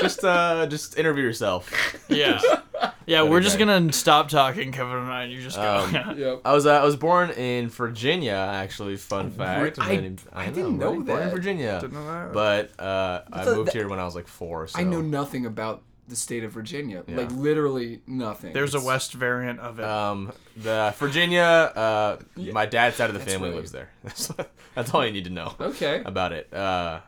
just 0.00 0.24
uh, 0.24 0.66
just 0.66 0.98
interview 0.98 1.24
yourself. 1.24 1.70
Yeah. 2.08 2.40
Yeah, 3.06 3.24
we're 3.24 3.40
just 3.40 3.58
gonna 3.58 3.92
stop 3.92 4.28
talking, 4.28 4.70
Kevin 4.70 4.96
and 4.98 5.10
I, 5.10 5.24
and 5.24 5.32
you 5.32 5.42
just 5.42 5.56
go. 5.56 5.78
Um, 5.78 6.16
Yep. 6.18 6.42
I 6.44 6.52
was 6.52 6.64
uh, 6.64 6.80
I 6.80 6.84
was 6.84 6.94
born 6.94 7.30
in 7.30 7.68
Virginia, 7.68 8.34
actually. 8.34 8.96
Fun 8.96 9.30
fact. 9.32 9.80
I- 9.80 9.92
And 9.92 10.22
I 10.32 10.46
didn't 10.50 10.78
know 10.78 10.94
right? 10.94 11.06
Born 11.06 11.22
in. 11.24 11.30
Virginia. 11.30 11.80
Didn't 11.80 11.94
know 11.94 12.06
that. 12.06 12.32
But 12.32 12.80
uh, 12.80 13.22
I 13.32 13.44
moved 13.46 13.68
that- 13.68 13.74
here 13.74 13.88
when 13.88 13.98
I 13.98 14.04
was 14.04 14.14
like 14.14 14.28
four. 14.28 14.68
So. 14.68 14.78
I 14.78 14.84
know 14.84 15.00
nothing 15.00 15.44
about 15.44 15.82
the 16.06 16.14
state 16.14 16.44
of 16.44 16.52
Virginia. 16.52 17.02
Yeah. 17.06 17.16
Like 17.16 17.32
literally 17.32 18.00
nothing. 18.06 18.52
There's 18.52 18.74
a 18.76 18.80
West 18.80 19.12
variant 19.14 19.58
of 19.58 19.80
it. 19.80 19.84
Um, 19.84 20.32
the 20.56 20.94
Virginia, 20.96 21.42
uh, 21.42 22.16
my 22.36 22.66
dad's 22.66 22.96
side 22.96 23.10
of 23.10 23.14
the 23.14 23.18
That's 23.18 23.32
family 23.32 23.48
right. 23.50 23.56
lives 23.56 23.72
there. 23.72 23.90
That's, 24.04 24.30
that's 24.74 24.94
all 24.94 25.04
you 25.04 25.12
need 25.12 25.24
to 25.24 25.30
know 25.30 25.54
okay. 25.60 26.02
about 26.04 26.32
it. 26.32 26.52
Uh, 26.54 27.00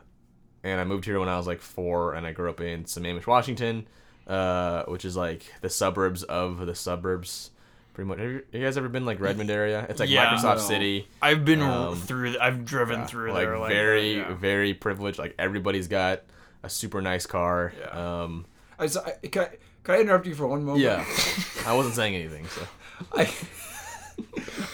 and 0.65 0.81
I 0.81 0.85
moved 0.85 1.05
here 1.05 1.19
when 1.19 1.29
I 1.29 1.37
was 1.37 1.47
like 1.47 1.61
four, 1.61 2.15
and 2.15 2.27
I 2.27 2.33
grew 2.33 2.49
up 2.51 2.61
in 2.61 2.85
Sammamish, 2.85 3.27
Washington, 3.27 3.87
uh, 4.27 4.85
which 4.85 5.05
is 5.05 5.17
like 5.17 5.45
the 5.61 5.71
suburbs 5.71 6.23
of 6.23 6.65
the 6.67 6.75
suburbs. 6.75 7.51
Pretty 7.95 8.09
much. 8.09 8.21
Have 8.21 8.31
you, 8.31 8.43
you 8.53 8.65
guys 8.65 8.79
ever 8.79 8.89
been 8.89 9.05
like 9.05 9.21
Redmond 9.21 9.51
area? 9.51 9.85
It's 9.89 10.01
like 10.01 10.09
Yeah. 10.09 10.35
Microsoft 10.35 10.57
No. 10.57 10.63
City. 10.63 11.09
I've 11.21 11.45
been 11.45 11.61
um, 11.61 11.95
through. 11.97 12.39
I've 12.41 12.65
driven 12.65 13.07
through 13.07 13.33
like 13.33 13.45
there. 13.45 13.59
Like 13.59 13.71
very, 13.73 14.17
yeah. 14.17 14.33
very 14.33 14.73
privileged. 14.73 15.19
Like 15.19 15.35
everybody's 15.39 15.89
got 15.89 16.23
a 16.63 16.71
super 16.71 17.03
nice 17.03 17.27
car. 17.27 17.75
Yeah. 17.79 18.23
Um, 18.23 18.47
I, 18.79 18.87
just- 18.87 18.97
I, 19.07 19.27
can, 19.27 19.43
I, 19.43 19.49
can 19.85 19.95
I 19.97 19.99
interrupt 20.01 20.27
you 20.27 20.35
for 20.35 20.47
one 20.47 20.65
moment? 20.65 20.83
Yeah, 20.85 21.05
I 21.67 21.75
wasn't 21.75 21.95
saying 21.95 22.15
anything. 22.15 22.47
So 22.47 22.67
I, 23.13 23.31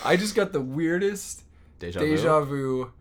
I 0.05 0.17
just 0.17 0.35
got 0.37 0.53
the 0.53 0.61
weirdest 0.61 1.43
deja, 1.81 1.99
deja 1.99 2.41
vu. 2.41 2.47
vu 2.85 2.93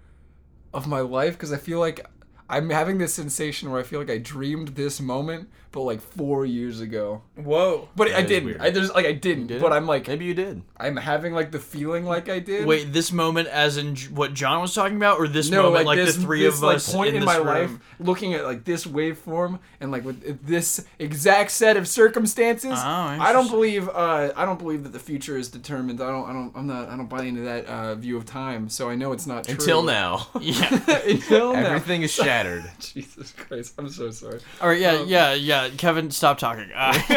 of 0.73 0.87
my 0.87 1.01
life 1.01 1.33
because 1.33 1.51
I 1.53 1.57
feel 1.57 1.79
like 1.79 2.05
I'm 2.49 2.69
having 2.69 2.97
this 2.97 3.13
sensation 3.13 3.69
where 3.69 3.79
I 3.79 3.83
feel 3.83 3.99
like 3.99 4.09
I 4.09 4.17
dreamed 4.17 4.69
this 4.69 5.01
moment, 5.01 5.49
but 5.71 5.81
like 5.81 6.01
four 6.01 6.45
years 6.45 6.81
ago. 6.81 7.21
Whoa. 7.35 7.89
But 7.95 8.11
I 8.11 8.21
is 8.21 8.27
didn't. 8.27 8.45
weird. 8.45 8.61
I 8.61 8.69
there's 8.69 8.91
like 8.93 9.05
I 9.05 9.11
didn't. 9.13 9.47
Did 9.47 9.61
But? 9.61 9.73
I'm 9.73 9.85
like 9.85 10.07
maybe 10.07 10.25
you 10.25 10.33
did. 10.33 10.61
I'm 10.77 10.95
having 10.97 11.33
like 11.33 11.51
the 11.51 11.59
feeling 11.59 12.05
like 12.05 12.29
I 12.29 12.39
did. 12.39 12.65
Wait, 12.65 12.93
this 12.93 13.11
moment, 13.11 13.47
as 13.47 13.77
in 13.77 13.95
J- 13.95 14.09
what 14.09 14.33
John 14.33 14.61
was 14.61 14.73
talking 14.73 14.97
about, 14.97 15.19
or 15.19 15.27
this 15.27 15.49
no, 15.49 15.63
moment, 15.63 15.85
like, 15.85 15.97
like, 15.97 16.05
this, 16.05 16.15
the 16.15 16.21
three 16.21 16.43
this, 16.43 16.55
of 16.55 16.63
like, 16.63 16.75
us 16.77 16.93
point 16.93 17.09
in, 17.09 17.15
in, 17.15 17.21
this 17.21 17.27
my 17.27 17.37
room? 17.37 17.47
life, 17.47 17.79
looking 17.99 18.33
at 18.33 18.45
like 18.45 18.63
this 18.63 18.85
waveform 18.85 19.59
and 19.79 19.91
like 19.91 20.05
with 20.05 20.45
this 20.45 20.85
exact 20.99 21.51
set 21.51 21.77
of 21.77 21.87
circumstances. 21.87 22.73
Oh, 22.73 22.75
I 22.75 23.31
don't 23.33 23.45
interesting. 23.45 23.55
believe. 23.55 23.89
Uh, 23.89 24.31
I 24.35 24.45
don't 24.45 24.59
believe 24.59 24.83
that 24.83 24.93
the 24.93 24.99
future 24.99 25.37
is 25.37 25.49
determined. 25.49 26.01
I 26.01 26.11
don't. 26.11 26.29
I 26.29 26.33
don't. 26.33 26.51
I'm 26.55 26.67
not. 26.67 26.89
I 26.89 26.97
don't 26.97 27.09
buy 27.09 27.23
into 27.23 27.41
that 27.41 27.65
uh, 27.65 27.95
view 27.95 28.17
of 28.17 28.25
time. 28.25 28.69
So 28.69 28.89
I 28.89 28.95
know 28.95 29.11
it's 29.11 29.27
not 29.27 29.45
true. 29.45 29.53
Until 29.53 29.83
now, 29.83 30.27
Yeah. 30.41 30.79
Until 31.05 31.53
now. 31.53 31.59
everything 31.59 32.03
is 32.03 32.11
shattered. 32.11 32.69
Jesus 32.79 33.33
Christ! 33.33 33.73
I'm 33.77 33.89
so 33.89 34.11
sorry. 34.11 34.39
All 34.61 34.69
right. 34.69 34.79
Yeah. 34.79 34.93
Um, 34.93 35.07
yeah. 35.07 35.33
Yeah. 35.65 35.69
Kevin, 35.77 36.11
stop 36.11 36.37
talking. 36.37 36.69
Uh, 36.73 36.93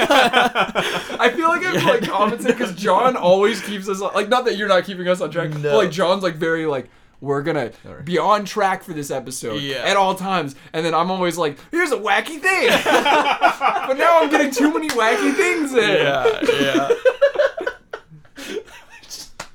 I 1.21 1.33
feel 1.35 1.49
like 1.49 1.65
I'm 1.65 1.85
like 1.87 2.03
commenting 2.09 2.47
because 2.47 2.75
John 2.75 3.17
always 3.17 3.61
keeps 3.63 3.89
us 3.89 4.01
on, 4.01 4.15
like 4.15 4.29
not 4.29 4.45
that 4.47 4.57
you're 4.57 4.69
not 4.69 4.85
keeping 4.85 5.07
us 5.09 5.21
on 5.21 5.31
track, 5.31 5.51
but 5.53 5.63
like 5.75 5.91
John's 5.91 6.23
like 6.23 6.37
very 6.37 6.67
like 6.67 6.89
we're 7.21 7.43
gonna 7.43 7.71
Alright. 7.87 8.05
be 8.05 8.17
on 8.19 8.45
track 8.47 8.83
for 8.83 8.93
this 8.95 9.11
episode 9.11 9.61
Yeah. 9.61 9.77
at 9.85 9.97
all 9.97 10.15
times, 10.15 10.55
and 10.73 10.85
then 10.87 10.95
I'm 10.95 11.11
always 11.11 11.37
like, 11.37 11.59
here's 11.71 11.93
a 11.93 11.97
wacky 11.99 12.41
thing, 12.41 12.69
but 12.85 13.95
now 13.99 14.21
I'm 14.21 14.31
getting 14.31 14.51
too 14.51 14.73
many 14.73 14.89
wacky 14.89 15.35
things 15.35 15.73
in. 15.75 15.79
yeah. 15.79 16.41
Yeah. 16.61 16.89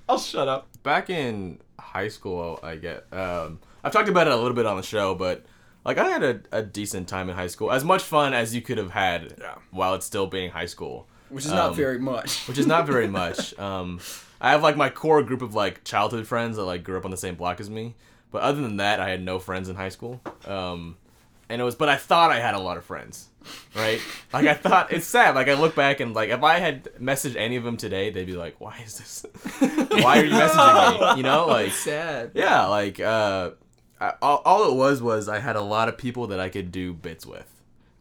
I'll 0.08 0.20
shut 0.20 0.48
up. 0.48 0.68
Back 0.84 1.10
in 1.10 1.60
high 1.80 2.10
school, 2.10 2.60
I 2.62 2.76
get. 2.76 3.06
Um, 3.12 3.60
I've 3.84 3.92
talked 3.92 4.10
about 4.10 4.28
it 4.28 4.34
a 4.34 4.36
little 4.36 4.54
bit 4.54 4.66
on 4.68 4.78
the 4.78 4.84
show, 4.84 5.16
but 5.16 5.44
like 5.86 5.98
I 5.98 6.10
had 6.10 6.24
a, 6.24 6.40
a 6.52 6.62
decent 6.64 7.08
time 7.08 7.30
in 7.30 7.36
high 7.36 7.48
school, 7.48 7.72
as 7.72 7.84
much 7.84 8.04
fun 8.04 8.34
as 8.34 8.54
you 8.56 8.62
could 8.62 8.78
have 8.78 8.92
had 8.92 9.36
Yeah. 9.40 9.56
while 9.72 9.94
it's 9.94 10.06
still 10.06 10.28
being 10.28 10.52
high 10.52 10.66
school. 10.66 11.08
Which 11.30 11.46
is 11.46 11.52
not 11.52 11.70
Um, 11.70 11.76
very 11.76 12.00
much. 12.00 12.40
which 12.48 12.58
is 12.58 12.68
not 12.68 12.86
very 12.86 13.08
much. 13.08 13.58
Um, 13.60 14.00
I 14.42 14.52
have 14.52 14.62
like 14.64 14.76
my 14.78 14.90
core 14.90 15.24
group 15.24 15.42
of 15.42 15.54
like 15.56 15.84
childhood 15.84 16.28
friends 16.28 16.58
that 16.58 16.64
like 16.64 16.84
grew 16.84 16.98
up 16.98 17.06
on 17.06 17.12
the 17.12 17.18
same 17.18 17.36
block 17.36 17.60
as 17.60 17.70
me, 17.70 17.96
but 18.32 18.42
other 18.42 18.62
than 18.62 18.78
that, 18.78 19.00
I 19.00 19.10
had 19.10 19.22
no 19.24 19.40
friends 19.40 19.70
in 19.70 19.76
high 19.76 19.90
school. 19.90 20.22
Um, 20.46 20.98
and 21.50 21.62
it 21.62 21.64
was, 21.64 21.76
but 21.76 21.90
I 21.90 21.96
thought 21.96 22.32
I 22.32 22.40
had 22.40 22.56
a 22.56 22.60
lot 22.60 22.78
of 22.78 22.84
friends, 22.86 23.28
right? 23.76 24.00
Like 24.34 24.48
I 24.48 24.54
thought 24.56 24.92
it's 24.92 25.06
sad. 25.08 25.34
Like 25.36 25.48
I 25.48 25.54
look 25.54 25.76
back 25.76 26.00
and 26.00 26.14
like 26.14 26.30
if 26.30 26.44
I 26.44 26.60
had 26.60 26.86
messaged 27.00 27.36
any 27.38 27.56
of 27.56 27.64
them 27.64 27.78
today, 27.78 28.10
they'd 28.10 28.26
be 28.26 28.36
like, 28.36 28.60
"Why 28.60 28.82
is 28.86 28.98
this? 28.98 29.26
Why 30.04 30.20
are 30.20 30.26
you 30.26 30.32
messaging 30.32 31.12
me?" 31.16 31.18
You 31.18 31.24
know, 31.24 31.46
like 31.48 31.72
Sad. 31.72 32.32
yeah, 32.34 32.66
like 32.66 33.00
uh, 33.00 33.52
I, 34.00 34.14
all, 34.22 34.42
all 34.46 34.70
it 34.72 34.76
was 34.76 35.02
was 35.02 35.28
I 35.30 35.40
had 35.40 35.56
a 35.56 35.62
lot 35.62 35.88
of 35.90 35.98
people 35.98 36.28
that 36.28 36.40
I 36.40 36.50
could 36.50 36.72
do 36.72 36.94
bits 36.94 37.26
with. 37.26 37.50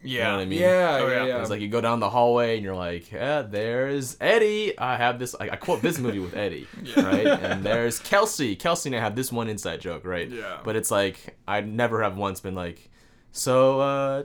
You 0.03 0.19
know 0.19 0.33
what 0.33 0.41
I 0.41 0.45
mean? 0.45 0.59
Yeah, 0.59 0.99
Oh, 1.01 1.07
yeah, 1.07 1.13
yeah. 1.13 1.25
yeah. 1.25 1.41
It's 1.41 1.49
like 1.49 1.61
you 1.61 1.67
go 1.67 1.81
down 1.81 1.99
the 1.99 2.11
hallway 2.11 2.55
and 2.55 2.63
you're 2.63 2.75
like, 2.75 3.11
yeah, 3.11 3.41
there's 3.41 4.15
Eddie. 4.21 4.77
I 4.77 4.97
have 4.97 5.17
this. 5.17 5.33
I, 5.39 5.49
I 5.49 5.55
quote 5.55 5.81
this 5.81 5.97
movie 5.97 6.19
with 6.19 6.35
Eddie, 6.35 6.67
right? 6.97 7.25
And 7.25 7.63
there's 7.63 7.97
Kelsey. 7.97 8.55
Kelsey 8.55 8.89
and 8.89 8.95
I 8.95 8.99
have 8.99 9.15
this 9.15 9.31
one 9.31 9.47
inside 9.49 9.81
joke, 9.81 10.05
right? 10.05 10.29
Yeah. 10.29 10.59
But 10.63 10.75
it's 10.75 10.91
like 10.91 11.35
I 11.47 11.61
never 11.61 12.03
have 12.03 12.17
once 12.17 12.39
been 12.39 12.53
like, 12.53 12.91
so 13.31 13.79
uh, 13.79 14.23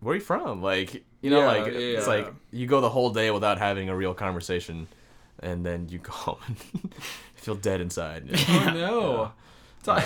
where 0.00 0.12
are 0.12 0.16
you 0.16 0.20
from? 0.22 0.60
Like 0.62 1.04
you 1.22 1.30
know, 1.30 1.38
Yeah, 1.40 1.46
like 1.46 1.66
yeah, 1.72 1.78
it's 1.78 2.06
yeah. 2.06 2.12
like 2.12 2.32
you 2.52 2.66
go 2.66 2.82
the 2.82 2.90
whole 2.90 3.08
day 3.10 3.30
without 3.30 3.56
having 3.58 3.88
a 3.88 3.96
real 3.96 4.12
conversation, 4.12 4.88
and 5.40 5.64
then 5.64 5.88
you 5.88 5.98
go 6.02 6.12
home 6.12 6.36
and 6.46 6.94
feel 7.34 7.54
dead 7.54 7.80
inside. 7.80 8.28
Oh 8.50 8.70
no. 8.74 9.32
Talk, 9.84 10.04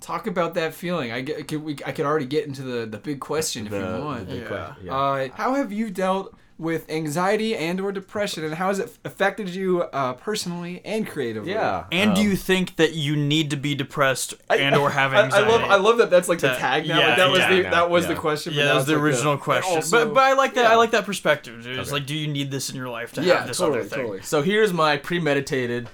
talk 0.00 0.26
about 0.26 0.54
that 0.54 0.74
feeling. 0.74 1.12
I 1.12 1.20
get. 1.20 1.46
Could 1.48 1.62
we, 1.62 1.76
I 1.86 1.92
could 1.92 2.06
already 2.06 2.26
get 2.26 2.46
into 2.46 2.62
the 2.62 2.86
the 2.86 2.98
big 2.98 3.20
question 3.20 3.66
if 3.66 3.72
you 3.72 3.78
want. 3.80 4.28
Yeah. 4.28 4.44
que- 4.44 4.84
yeah. 4.86 4.96
Uh, 4.96 5.28
how 5.34 5.54
have 5.54 5.72
you 5.72 5.90
dealt 5.90 6.34
with 6.58 6.90
anxiety 6.90 7.56
and 7.56 7.80
or 7.80 7.90
depression, 7.90 8.44
and 8.44 8.54
how 8.54 8.66
has 8.68 8.78
it 8.78 8.94
affected 9.06 9.48
you 9.48 9.80
uh, 9.82 10.12
personally 10.12 10.82
and 10.84 11.06
creatively? 11.06 11.52
yeah. 11.52 11.84
And 11.90 12.14
do 12.14 12.20
um, 12.20 12.26
you 12.28 12.36
think 12.36 12.76
that 12.76 12.92
you 12.92 13.16
need 13.16 13.48
to 13.50 13.56
be 13.56 13.74
depressed 13.74 14.34
I- 14.50 14.56
and 14.56 14.76
or 14.76 14.90
have 15.00 15.14
I- 15.14 15.22
anxiety? 15.24 15.46
I, 15.46 15.48
love 15.56 15.62
I 15.70 15.76
love 15.76 15.96
that 15.98 16.10
that's 16.10 16.28
like 16.28 16.40
the 16.40 16.48
tag 16.56 16.86
now. 16.86 16.98
yeah, 16.98 17.06
like, 17.08 17.16
that 17.16 17.30
was 17.30 17.38
yeah, 17.38 17.48
the 17.50 17.62
yeah, 17.62 17.70
that 17.70 17.88
was 17.88 18.06
the 18.06 18.14
question. 18.14 18.52
yeah, 18.52 18.64
that 18.64 18.74
was 18.74 18.84
the 18.86 18.92
like 18.92 19.02
original 19.02 19.32
and 19.32 19.40
question. 19.40 19.76
also- 19.76 20.04
but 20.06 20.12
but 20.14 20.22
I 20.22 20.34
like 20.34 20.52
that. 20.54 20.64
yeah. 20.64 20.72
I 20.72 20.74
like 20.74 20.90
that 20.90 21.06
perspective. 21.06 21.62
dude. 21.62 21.78
It's 21.78 21.88
Okay. 21.88 21.98
like, 22.00 22.06
do 22.06 22.14
you 22.14 22.28
need 22.28 22.50
this 22.50 22.68
in 22.68 22.76
your 22.76 22.90
life 22.90 23.12
to 23.14 23.22
yeah, 23.22 23.38
have 23.38 23.48
this 23.48 23.56
totally, 23.56 23.80
other 23.80 23.88
thing? 23.88 23.98
totally. 24.00 24.22
So 24.22 24.42
here's 24.42 24.72
my 24.74 24.98
premeditated. 24.98 25.88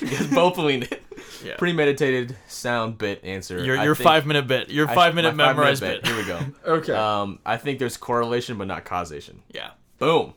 you 0.00 0.08
guys 0.08 0.26
both 0.34 0.58
leaned 0.58 0.84
it. 0.90 1.02
Yeah. 1.44 1.56
Premeditated 1.56 2.36
sound 2.48 2.98
bit 2.98 3.24
answer. 3.24 3.62
Your 3.62 3.76
your 3.82 3.94
think- 3.94 4.04
five 4.04 4.26
minute 4.26 4.46
bit. 4.46 4.70
Your 4.70 4.88
I- 4.88 4.94
five 4.94 5.14
minute 5.14 5.34
my 5.34 5.46
five-minute 5.46 5.80
memorized 5.80 5.80
bit. 5.82 6.06
Here 6.06 6.16
we 6.16 6.24
go. 6.24 6.40
Okay. 6.78 6.92
Um, 6.94 7.38
I 7.44 7.56
think 7.56 7.78
there's 7.78 7.96
correlation, 7.96 8.58
but 8.58 8.66
not 8.66 8.84
causation. 8.84 9.42
yeah. 9.48 9.70
Boom. 9.98 10.34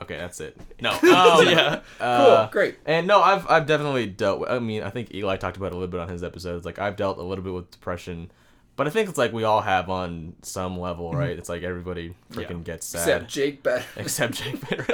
Okay, 0.00 0.16
that's 0.16 0.40
it. 0.40 0.56
No. 0.80 0.90
Oh, 1.04 1.42
yeah. 1.42 1.80
uh, 2.00 2.46
cool. 2.46 2.52
Great. 2.52 2.76
And 2.86 3.06
no, 3.06 3.20
I've 3.22 3.48
I've 3.48 3.66
definitely 3.66 4.06
dealt. 4.06 4.40
with 4.40 4.50
I 4.50 4.58
mean, 4.58 4.82
I 4.82 4.90
think 4.90 5.14
Eli 5.14 5.36
talked 5.36 5.56
about 5.56 5.66
it 5.66 5.72
a 5.72 5.76
little 5.76 5.90
bit 5.90 6.00
on 6.00 6.08
his 6.08 6.24
episodes. 6.24 6.64
Like 6.64 6.78
I've 6.78 6.96
dealt 6.96 7.18
a 7.18 7.22
little 7.22 7.44
bit 7.44 7.52
with 7.52 7.70
depression, 7.70 8.30
but 8.76 8.86
I 8.86 8.90
think 8.90 9.08
it's 9.08 9.18
like 9.18 9.32
we 9.32 9.44
all 9.44 9.60
have 9.60 9.90
on 9.90 10.34
some 10.42 10.78
level, 10.78 11.12
right? 11.12 11.38
It's 11.38 11.48
like 11.48 11.62
everybody 11.62 12.14
freaking 12.32 12.64
gets 12.64 12.86
sad. 12.86 13.00
Except 13.22 13.28
Jake 13.30 13.62
better. 13.62 13.84
Except 13.96 14.34
Jake 14.34 14.68
Bitter. 14.68 14.86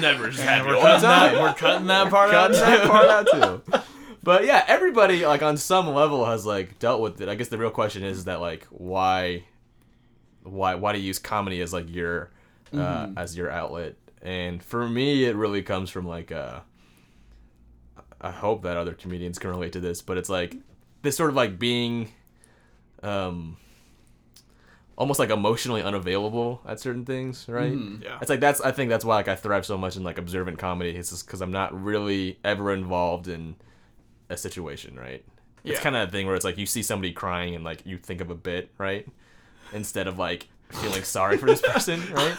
Never 0.00 0.30
had 0.30 0.66
we're 0.66 0.74
we're, 0.76 0.80
cutting 0.80 1.00
cutting 1.00 1.02
that, 1.02 1.32
that- 1.32 1.42
we're 1.42 1.54
cutting 1.54 1.86
that 1.86 2.10
part 2.10 2.30
Got 2.30 2.54
out. 2.54 2.56
that 2.56 2.88
part 2.88 3.08
out 3.08 3.26
too. 3.30 3.80
But 4.24 4.44
yeah, 4.44 4.64
everybody 4.68 5.26
like 5.26 5.42
on 5.42 5.56
some 5.56 5.88
level 5.88 6.24
has 6.26 6.46
like 6.46 6.78
dealt 6.78 7.00
with 7.00 7.20
it. 7.20 7.28
I 7.28 7.34
guess 7.34 7.48
the 7.48 7.58
real 7.58 7.70
question 7.70 8.04
is 8.04 8.26
that 8.26 8.40
like 8.40 8.64
why, 8.70 9.42
why 10.44 10.76
why 10.76 10.92
do 10.92 11.00
you 11.00 11.06
use 11.06 11.18
comedy 11.18 11.60
as 11.60 11.72
like 11.72 11.92
your 11.92 12.30
uh, 12.72 13.08
as 13.16 13.36
your 13.36 13.50
outlet? 13.50 13.96
And 14.22 14.62
for 14.62 14.88
me, 14.88 15.24
it 15.24 15.34
really 15.34 15.62
comes 15.62 15.90
from 15.90 16.06
like 16.06 16.30
uh, 16.30 16.60
I 18.20 18.30
hope 18.30 18.62
that 18.62 18.76
other 18.76 18.92
comedians 18.94 19.40
can 19.40 19.50
relate 19.50 19.72
to 19.72 19.80
this, 19.80 20.02
but 20.02 20.16
it's 20.16 20.28
like 20.28 20.54
this 21.02 21.16
sort 21.16 21.30
of 21.30 21.36
like 21.36 21.58
being, 21.58 22.08
um, 23.02 23.56
almost 24.96 25.18
like 25.18 25.30
emotionally 25.30 25.82
unavailable 25.82 26.60
at 26.66 26.78
certain 26.80 27.04
things, 27.04 27.46
right? 27.48 27.72
Yeah. 28.02 28.18
It's 28.20 28.30
like 28.30 28.40
that's 28.40 28.60
I 28.60 28.72
think 28.72 28.90
that's 28.90 29.04
why 29.04 29.16
like 29.16 29.28
I 29.28 29.34
thrive 29.36 29.66
so 29.66 29.76
much 29.78 29.96
in 29.96 30.04
like 30.04 30.18
observant 30.18 30.58
comedy. 30.58 30.90
It's 30.90 31.10
just 31.10 31.26
because 31.26 31.40
I'm 31.40 31.50
not 31.52 31.78
really 31.82 32.38
ever 32.44 32.72
involved 32.72 33.26
in 33.28 33.56
a 34.28 34.36
situation, 34.36 34.96
right? 34.98 35.24
Yeah. 35.64 35.72
It's 35.72 35.80
kind 35.80 35.96
of 35.96 36.08
a 36.08 36.12
thing 36.12 36.26
where 36.26 36.34
it's 36.36 36.44
like 36.44 36.58
you 36.58 36.66
see 36.66 36.82
somebody 36.82 37.12
crying 37.12 37.54
and 37.54 37.64
like 37.64 37.84
you 37.86 37.98
think 37.98 38.20
of 38.20 38.30
a 38.30 38.34
bit, 38.34 38.70
right? 38.78 39.06
Instead 39.72 40.06
of 40.06 40.18
like 40.18 40.48
feeling 40.70 41.02
sorry 41.02 41.36
for 41.38 41.46
this 41.46 41.60
person, 41.66 42.00
right? 42.12 42.36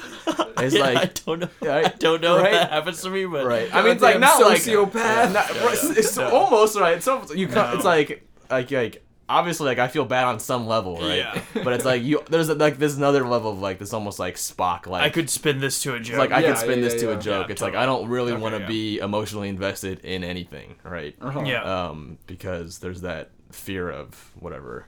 It's 0.60 0.76
Yeah, 0.76 0.84
I 0.86 0.94
like 0.94 1.26
don't 1.26 1.40
know. 1.42 1.50
right? 1.62 1.86
I 1.86 1.90
don't 1.98 2.22
know 2.22 2.38
Right? 2.38 2.46
if 2.48 2.52
that 2.54 2.72
happens 2.72 3.02
to 3.02 3.10
me, 3.10 3.26
but 3.26 3.46
right. 3.46 3.74
I 3.74 3.82
mean, 3.82 3.94
it's 3.94 4.02
like 4.02 4.20
not 4.20 4.40
Goddamn 4.40 4.48
like 4.50 4.62
sociopath. 4.62 5.34
not- 5.34 5.50
right, 5.50 5.98
it's 5.98 6.18
almost 6.18 6.78
right. 6.80 6.98
It's, 6.98 7.08
almost, 7.08 7.36
you. 7.36 7.48
co- 7.48 7.72
It's 7.76 7.84
like 7.86 8.28
like 8.54 8.72
like 8.72 9.06
obviously 9.30 9.66
like 9.66 9.80
I 9.80 9.88
feel 9.88 10.06
bad 10.06 10.26
on 10.26 10.40
some 10.40 10.68
level, 10.68 10.98
right? 10.98 11.18
Yeah. 11.18 11.42
But 11.64 11.74
it's 11.74 11.86
like 11.86 12.04
you. 12.04 12.24
There's 12.30 12.50
like 12.50 12.78
there's 12.78 12.98
another 12.98 13.26
level 13.28 13.52
of 13.52 13.60
like 13.60 13.80
this 13.80 13.94
almost 13.94 14.20
like 14.20 14.36
Spock 14.36 14.86
like 14.88 15.04
I 15.04 15.10
could 15.10 15.30
spin 15.30 15.60
this 15.60 15.82
to 15.84 15.96
a 15.96 16.00
joke. 16.00 16.18
like 16.18 16.32
I 16.32 16.40
Yeah, 16.42 16.50
could 16.50 16.58
spin 16.60 16.80
yeah, 16.80 16.86
this 16.86 17.02
to 17.02 17.08
yeah. 17.10 17.18
a 17.18 17.20
joke. 17.20 17.48
Yeah, 17.48 17.52
it's 17.54 17.62
like. 17.62 17.76
I 17.76 17.86
don't 17.86 18.10
really 18.10 18.34
Okay, 18.34 18.42
want 18.42 18.56
to 18.56 18.62
yeah. 18.62 18.68
be 18.68 19.00
emotionally 19.00 19.50
invested 19.50 20.00
in 20.02 20.24
anything, 20.24 20.76
right? 20.84 21.16
Uh-huh. 21.22 21.44
yeah. 21.46 21.64
Um, 21.64 22.18
because 22.28 22.80
there's 22.80 23.02
that 23.02 23.32
fear 23.52 23.90
of 23.90 24.32
whatever, 24.40 24.88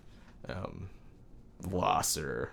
um, 0.49 0.89
loss 1.69 2.17
or 2.17 2.51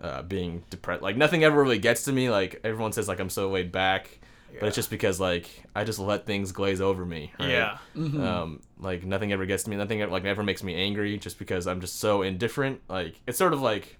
uh, 0.00 0.22
being 0.22 0.64
depressed. 0.70 1.02
Like 1.02 1.16
nothing 1.16 1.44
ever 1.44 1.62
really 1.62 1.78
gets 1.78 2.04
to 2.04 2.12
me. 2.12 2.30
Like 2.30 2.60
everyone 2.64 2.92
says, 2.92 3.08
like 3.08 3.20
I'm 3.20 3.30
so 3.30 3.50
laid 3.50 3.72
back, 3.72 4.19
but 4.58 4.66
it's 4.66 4.76
just 4.76 4.90
because 4.90 5.20
like 5.20 5.48
I 5.74 5.84
just 5.84 5.98
let 5.98 6.26
things 6.26 6.52
glaze 6.52 6.80
over 6.80 7.04
me. 7.04 7.32
Right? 7.38 7.50
Yeah. 7.50 7.78
Um, 7.94 8.60
like 8.78 9.04
nothing 9.04 9.32
ever 9.32 9.46
gets 9.46 9.62
to 9.64 9.70
me. 9.70 9.76
Nothing 9.76 10.00
like 10.10 10.24
ever 10.24 10.42
makes 10.42 10.62
me 10.62 10.74
angry, 10.74 11.16
just 11.18 11.38
because 11.38 11.66
I'm 11.66 11.80
just 11.80 11.98
so 12.00 12.22
indifferent. 12.22 12.80
Like 12.88 13.20
it's 13.26 13.38
sort 13.38 13.52
of 13.52 13.60
like 13.62 13.96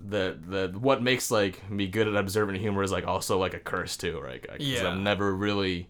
the 0.00 0.38
the 0.48 0.78
what 0.78 1.02
makes 1.02 1.30
like 1.30 1.68
me 1.70 1.86
good 1.86 2.06
at 2.08 2.14
observant 2.14 2.58
humor 2.58 2.82
is 2.82 2.92
like 2.92 3.06
also 3.06 3.38
like 3.38 3.54
a 3.54 3.60
curse 3.60 3.96
too, 3.96 4.20
right? 4.20 4.42
Because 4.42 4.60
Yeah. 4.60 4.88
I'm 4.88 5.02
never 5.02 5.34
really 5.34 5.88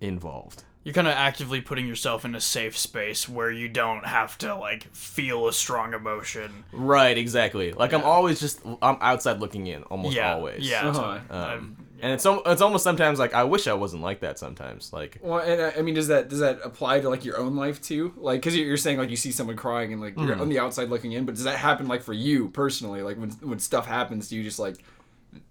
involved. 0.00 0.62
You're 0.86 0.94
kind 0.94 1.08
of 1.08 1.14
actively 1.14 1.60
putting 1.60 1.88
yourself 1.88 2.24
in 2.24 2.36
a 2.36 2.40
safe 2.40 2.78
space 2.78 3.28
where 3.28 3.50
you 3.50 3.68
don't 3.68 4.06
have 4.06 4.38
to 4.38 4.54
like 4.54 4.84
feel 4.94 5.48
a 5.48 5.52
strong 5.52 5.94
emotion. 5.94 6.62
Right, 6.70 7.18
exactly. 7.18 7.72
Like 7.72 7.92
I'm 7.92 8.04
always 8.04 8.38
just 8.38 8.60
I'm 8.80 8.96
outside 9.00 9.40
looking 9.40 9.66
in 9.66 9.82
almost 9.82 10.14
yeah, 10.14 10.32
always. 10.34 10.70
Yeah. 10.70 10.86
Uh-huh. 10.88 11.18
Um, 11.28 11.76
and 12.00 12.12
it's 12.12 12.24
it's 12.24 12.62
almost 12.62 12.84
sometimes 12.84 13.18
like 13.18 13.34
I 13.34 13.42
wish 13.42 13.66
I 13.66 13.72
wasn't 13.72 14.02
like 14.04 14.20
that 14.20 14.38
sometimes. 14.38 14.92
Like 14.92 15.18
Well, 15.22 15.40
and 15.40 15.60
uh, 15.60 15.72
I 15.76 15.82
mean, 15.82 15.96
does 15.96 16.06
that 16.06 16.28
does 16.28 16.38
that 16.38 16.60
apply 16.62 17.00
to 17.00 17.08
like 17.08 17.24
your 17.24 17.36
own 17.38 17.56
life 17.56 17.82
too? 17.82 18.12
Like, 18.16 18.42
because 18.42 18.54
you're 18.56 18.76
saying 18.76 18.98
like 18.98 19.10
you 19.10 19.16
see 19.16 19.32
someone 19.32 19.56
crying 19.56 19.92
and 19.92 20.00
like 20.00 20.14
Mm-hmm. 20.14 20.28
you're 20.28 20.40
on 20.40 20.48
the 20.48 20.60
outside 20.60 20.88
looking 20.88 21.10
in, 21.10 21.24
but 21.24 21.34
does 21.34 21.42
that 21.42 21.58
happen 21.58 21.88
like 21.88 22.04
for 22.04 22.12
you 22.12 22.48
personally? 22.50 23.02
Like 23.02 23.16
when 23.18 23.30
when 23.30 23.58
stuff 23.58 23.88
happens, 23.88 24.28
do 24.28 24.36
you 24.36 24.44
just 24.44 24.60
like 24.60 24.76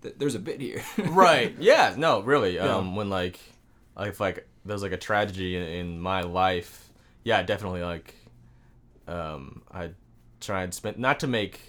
th- 0.02 0.16
there's 0.18 0.36
a 0.36 0.40
bit 0.40 0.62
here? 0.62 0.82
right. 0.98 1.54
Yeah. 1.60 1.94
No, 1.98 2.22
really. 2.22 2.58
Um, 2.58 2.96
when 2.96 3.10
like, 3.10 3.38
like 3.98 4.12
if 4.12 4.22
like 4.22 4.48
there's 4.66 4.82
like 4.82 4.92
a 4.92 4.98
tragedy 4.98 5.56
in, 5.56 5.64
in 5.64 6.00
my 6.00 6.22
life, 6.22 6.90
yeah, 7.24 7.42
definitely 7.44 7.84
like, 7.84 8.14
um, 9.08 9.62
I 9.72 9.92
try 10.42 10.64
and 10.64 10.74
spend 10.74 10.98
not 10.98 11.20
to 11.22 11.28
make 11.28 11.60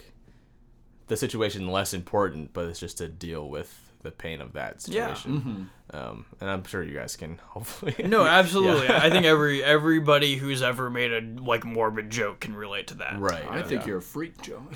the 1.09 1.16
situation 1.16 1.68
less 1.68 1.94
important, 1.94 2.53
but 2.53 2.66
it's 2.66 2.80
just 2.80 2.99
to 2.99 3.09
deal 3.09 3.49
with 3.49 3.82
the 4.03 4.11
pain 4.11 4.40
of 4.40 4.53
that 4.55 4.84
Yeah. 4.88 5.14
situation. 5.14 5.70
Um, 5.92 6.26
and 6.40 6.51
I'm 6.51 6.64
sure 6.64 6.82
you 6.82 6.94
guys 6.94 7.16
can 7.16 7.38
hopefully. 7.49 7.94
No, 8.07 8.24
absolutely. 8.24 8.86
Yeah. 8.86 9.01
I 9.03 9.11
think 9.11 9.24
every 9.24 9.62
everybody 9.62 10.36
who's 10.36 10.62
ever 10.62 10.90
made 10.90 11.12
a 11.12 11.20
like 11.42 11.64
morbid 11.64 12.11
joke 12.11 12.40
can 12.40 12.55
relate 12.57 12.88
to 12.88 12.94
that. 12.94 13.18
Right. 13.18 13.44
I 13.49 13.62
think 13.62 13.82
yeah. 13.82 13.86
you're 13.88 13.99
a 13.99 14.03
freak, 14.03 14.40
Joe. 14.42 14.62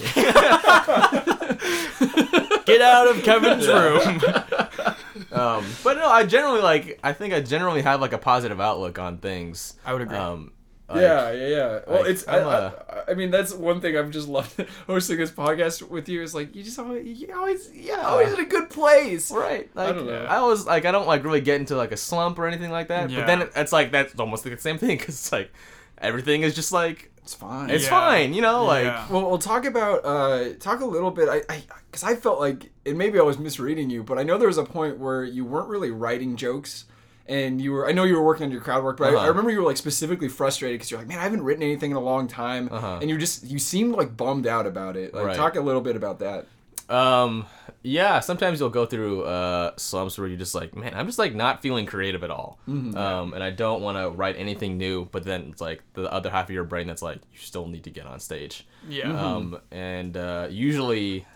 Get 2.66 2.80
out 2.82 3.08
of 3.08 3.22
Kevin's 3.24 3.66
room. 3.66 4.20
Um, 5.32 5.64
but 5.84 5.96
no, 5.96 6.06
I 6.08 6.24
generally 6.24 6.60
like. 6.60 6.98
I 7.04 7.12
think 7.12 7.32
I 7.34 7.40
generally 7.40 7.82
have 7.82 8.00
like 8.00 8.12
a 8.12 8.18
positive 8.18 8.60
outlook 8.60 8.98
on 8.98 9.18
things. 9.18 9.74
I 9.84 9.92
would 9.92 10.02
agree. 10.02 10.16
Um, 10.16 10.52
like- 10.88 11.02
yeah, 11.02 11.30
yeah, 11.30 11.46
yeah. 11.48 11.78
Well, 11.86 12.00
like, 12.00 12.10
it's. 12.10 12.26
I, 12.26 12.38
I'm 12.40 12.46
a- 12.46 12.74
I, 13.06 13.12
I 13.12 13.14
mean, 13.14 13.30
that's 13.30 13.54
one 13.54 13.80
thing 13.80 13.96
I've 13.96 14.10
just 14.10 14.26
loved 14.26 14.64
hosting 14.88 15.18
this 15.18 15.30
podcast 15.30 15.88
with 15.88 16.08
you. 16.08 16.20
Is 16.22 16.34
like 16.34 16.54
you 16.56 16.64
just 16.64 16.78
always, 16.80 17.06
you 17.06 17.32
always, 17.32 17.70
yeah, 17.72 18.00
always 18.02 18.32
in 18.32 18.40
a 18.40 18.44
good 18.44 18.70
place. 18.70 19.30
Right. 19.30 19.70
Like, 19.76 19.90
I 19.90 19.92
don't 19.92 20.06
know. 20.06 20.24
I 20.24 20.36
always 20.38 20.66
like 20.66 20.84
I 20.84 20.90
don't 20.90 21.06
like 21.06 21.22
really 21.22 21.40
get 21.42 21.60
into 21.60 21.76
like 21.76 21.92
a 21.92 21.96
slump 21.96 22.38
or 22.40 22.46
anything 22.48 22.70
like 22.72 22.88
that. 22.88 23.08
Yeah. 23.10 23.20
But 23.20 23.26
then 23.26 23.48
it's 23.54 23.72
like 23.72 23.92
that's 23.92 24.18
almost 24.18 24.44
like 24.44 24.54
the 24.56 24.60
same 24.60 24.78
thing 24.78 24.98
because 24.98 25.14
it's 25.14 25.30
like 25.32 25.52
everything 25.98 26.42
is 26.42 26.54
just 26.56 26.72
like 26.72 27.09
It's 27.22 27.34
fine. 27.34 27.70
it's 27.70 27.84
Yeah. 27.84 27.90
fine, 27.90 28.34
you 28.34 28.42
know. 28.42 28.64
Like 28.64 28.84
Yeah. 28.84 29.06
Well, 29.10 29.28
we'll 29.28 29.38
talk 29.38 29.64
about 29.64 30.04
uh, 30.04 30.54
talk 30.58 30.80
a 30.80 30.84
little 30.86 31.10
bit. 31.10 31.28
I, 31.28 31.42
I, 31.52 31.62
because 31.90 32.02
I 32.02 32.14
felt 32.16 32.40
like, 32.40 32.70
and 32.86 32.96
maybe 32.98 33.18
I 33.18 33.22
was 33.22 33.38
misreading 33.38 33.90
you, 33.90 34.02
but 34.02 34.18
I 34.18 34.22
know 34.22 34.38
there 34.38 34.48
was 34.48 34.58
a 34.58 34.64
point 34.64 34.98
where 34.98 35.22
you 35.24 35.44
weren't 35.44 35.68
really 35.68 35.90
writing 35.90 36.36
jokes, 36.36 36.84
and 37.28 37.60
you 37.60 37.72
were. 37.72 37.88
I 37.88 37.92
know 37.92 38.04
you 38.04 38.14
were 38.16 38.24
working 38.24 38.44
on 38.46 38.50
your 38.52 38.60
crowd 38.60 38.82
work, 38.82 38.96
but 38.96 39.08
I, 39.08 39.12
I 39.12 39.14
Uh-huh. 39.16 39.28
remember 39.28 39.50
you 39.50 39.58
were 39.58 39.64
like 39.66 39.76
specifically 39.76 40.28
frustrated 40.28 40.78
because 40.78 40.90
you're 40.90 40.98
like, 41.00 41.08
man, 41.08 41.18
I 41.18 41.22
haven't 41.22 41.42
written 41.42 41.62
anything 41.62 41.90
in 41.92 41.96
a 41.96 42.00
long 42.00 42.26
time, 42.26 42.68
Uh-huh. 42.72 42.98
and 43.00 43.08
you 43.10 43.18
just 43.18 43.44
you 43.44 43.58
seemed 43.58 43.94
like 43.94 44.16
bummed 44.16 44.46
out 44.46 44.66
about 44.66 44.96
it. 44.96 45.14
Like, 45.14 45.26
Right. 45.26 45.36
talk 45.36 45.56
a 45.56 45.60
little 45.60 45.80
bit 45.82 45.94
about 45.96 46.18
that. 46.20 46.46
Um 46.90 47.46
yeah, 47.82 48.20
sometimes 48.20 48.60
you'll 48.60 48.68
go 48.68 48.84
through 48.84 49.22
uh 49.22 49.70
slumps 49.76 50.18
where 50.18 50.28
you're 50.28 50.36
just 50.36 50.54
like, 50.54 50.74
man, 50.74 50.92
I'm 50.94 51.06
just 51.06 51.18
like 51.18 51.34
not 51.34 51.62
feeling 51.62 51.86
creative 51.86 52.22
at 52.24 52.30
all. 52.30 52.58
Um 52.68 53.32
and 53.34 53.42
I 53.42 53.50
don't 53.50 53.80
want 53.82 53.96
to 53.96 54.10
write 54.10 54.36
anything 54.36 54.76
new, 54.76 55.06
but 55.12 55.24
then 55.24 55.48
it's 55.52 55.60
like 55.60 55.82
the 55.94 56.10
other 56.12 56.28
half 56.30 56.46
of 56.48 56.54
your 56.54 56.64
brain 56.64 56.86
that's 56.86 57.02
like 57.02 57.18
you 57.32 57.38
still 57.38 57.66
need 57.68 57.84
to 57.84 57.90
get 57.90 58.06
on 58.06 58.20
stage. 58.20 58.66
Yeah. 58.88 59.10
Um, 59.18 59.58
and 59.70 60.16
uh, 60.16 60.48
usually, 60.50 61.26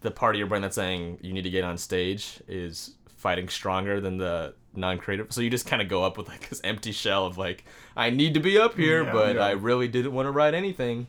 the 0.00 0.10
part 0.10 0.34
of 0.34 0.38
your 0.38 0.48
brain 0.48 0.62
that's 0.62 0.74
saying 0.76 1.18
you 1.22 1.32
need 1.32 1.42
to 1.44 1.50
get 1.50 1.64
on 1.64 1.78
stage 1.78 2.40
is 2.48 2.92
fighting 3.16 3.48
stronger 3.48 4.00
than 4.00 4.18
the 4.18 4.54
non-creative. 4.74 5.32
So 5.32 5.40
you 5.40 5.50
just 5.50 5.66
kind 5.66 5.80
of 5.80 5.88
go 5.88 6.02
up 6.04 6.18
with 6.18 6.28
like 6.28 6.48
this 6.50 6.60
empty 6.64 6.92
shell 6.92 7.26
of 7.26 7.38
like, 7.38 7.64
I 7.96 8.10
need 8.10 8.34
to 8.34 8.40
be 8.40 8.58
up 8.58 8.76
here, 8.76 9.04
Yeah. 9.04 9.12
but 9.12 9.36
Yeah. 9.36 9.46
I 9.46 9.50
really 9.52 9.88
didn't 9.88 10.12
want 10.12 10.26
to 10.26 10.30
write 10.30 10.52
anything. 10.54 11.06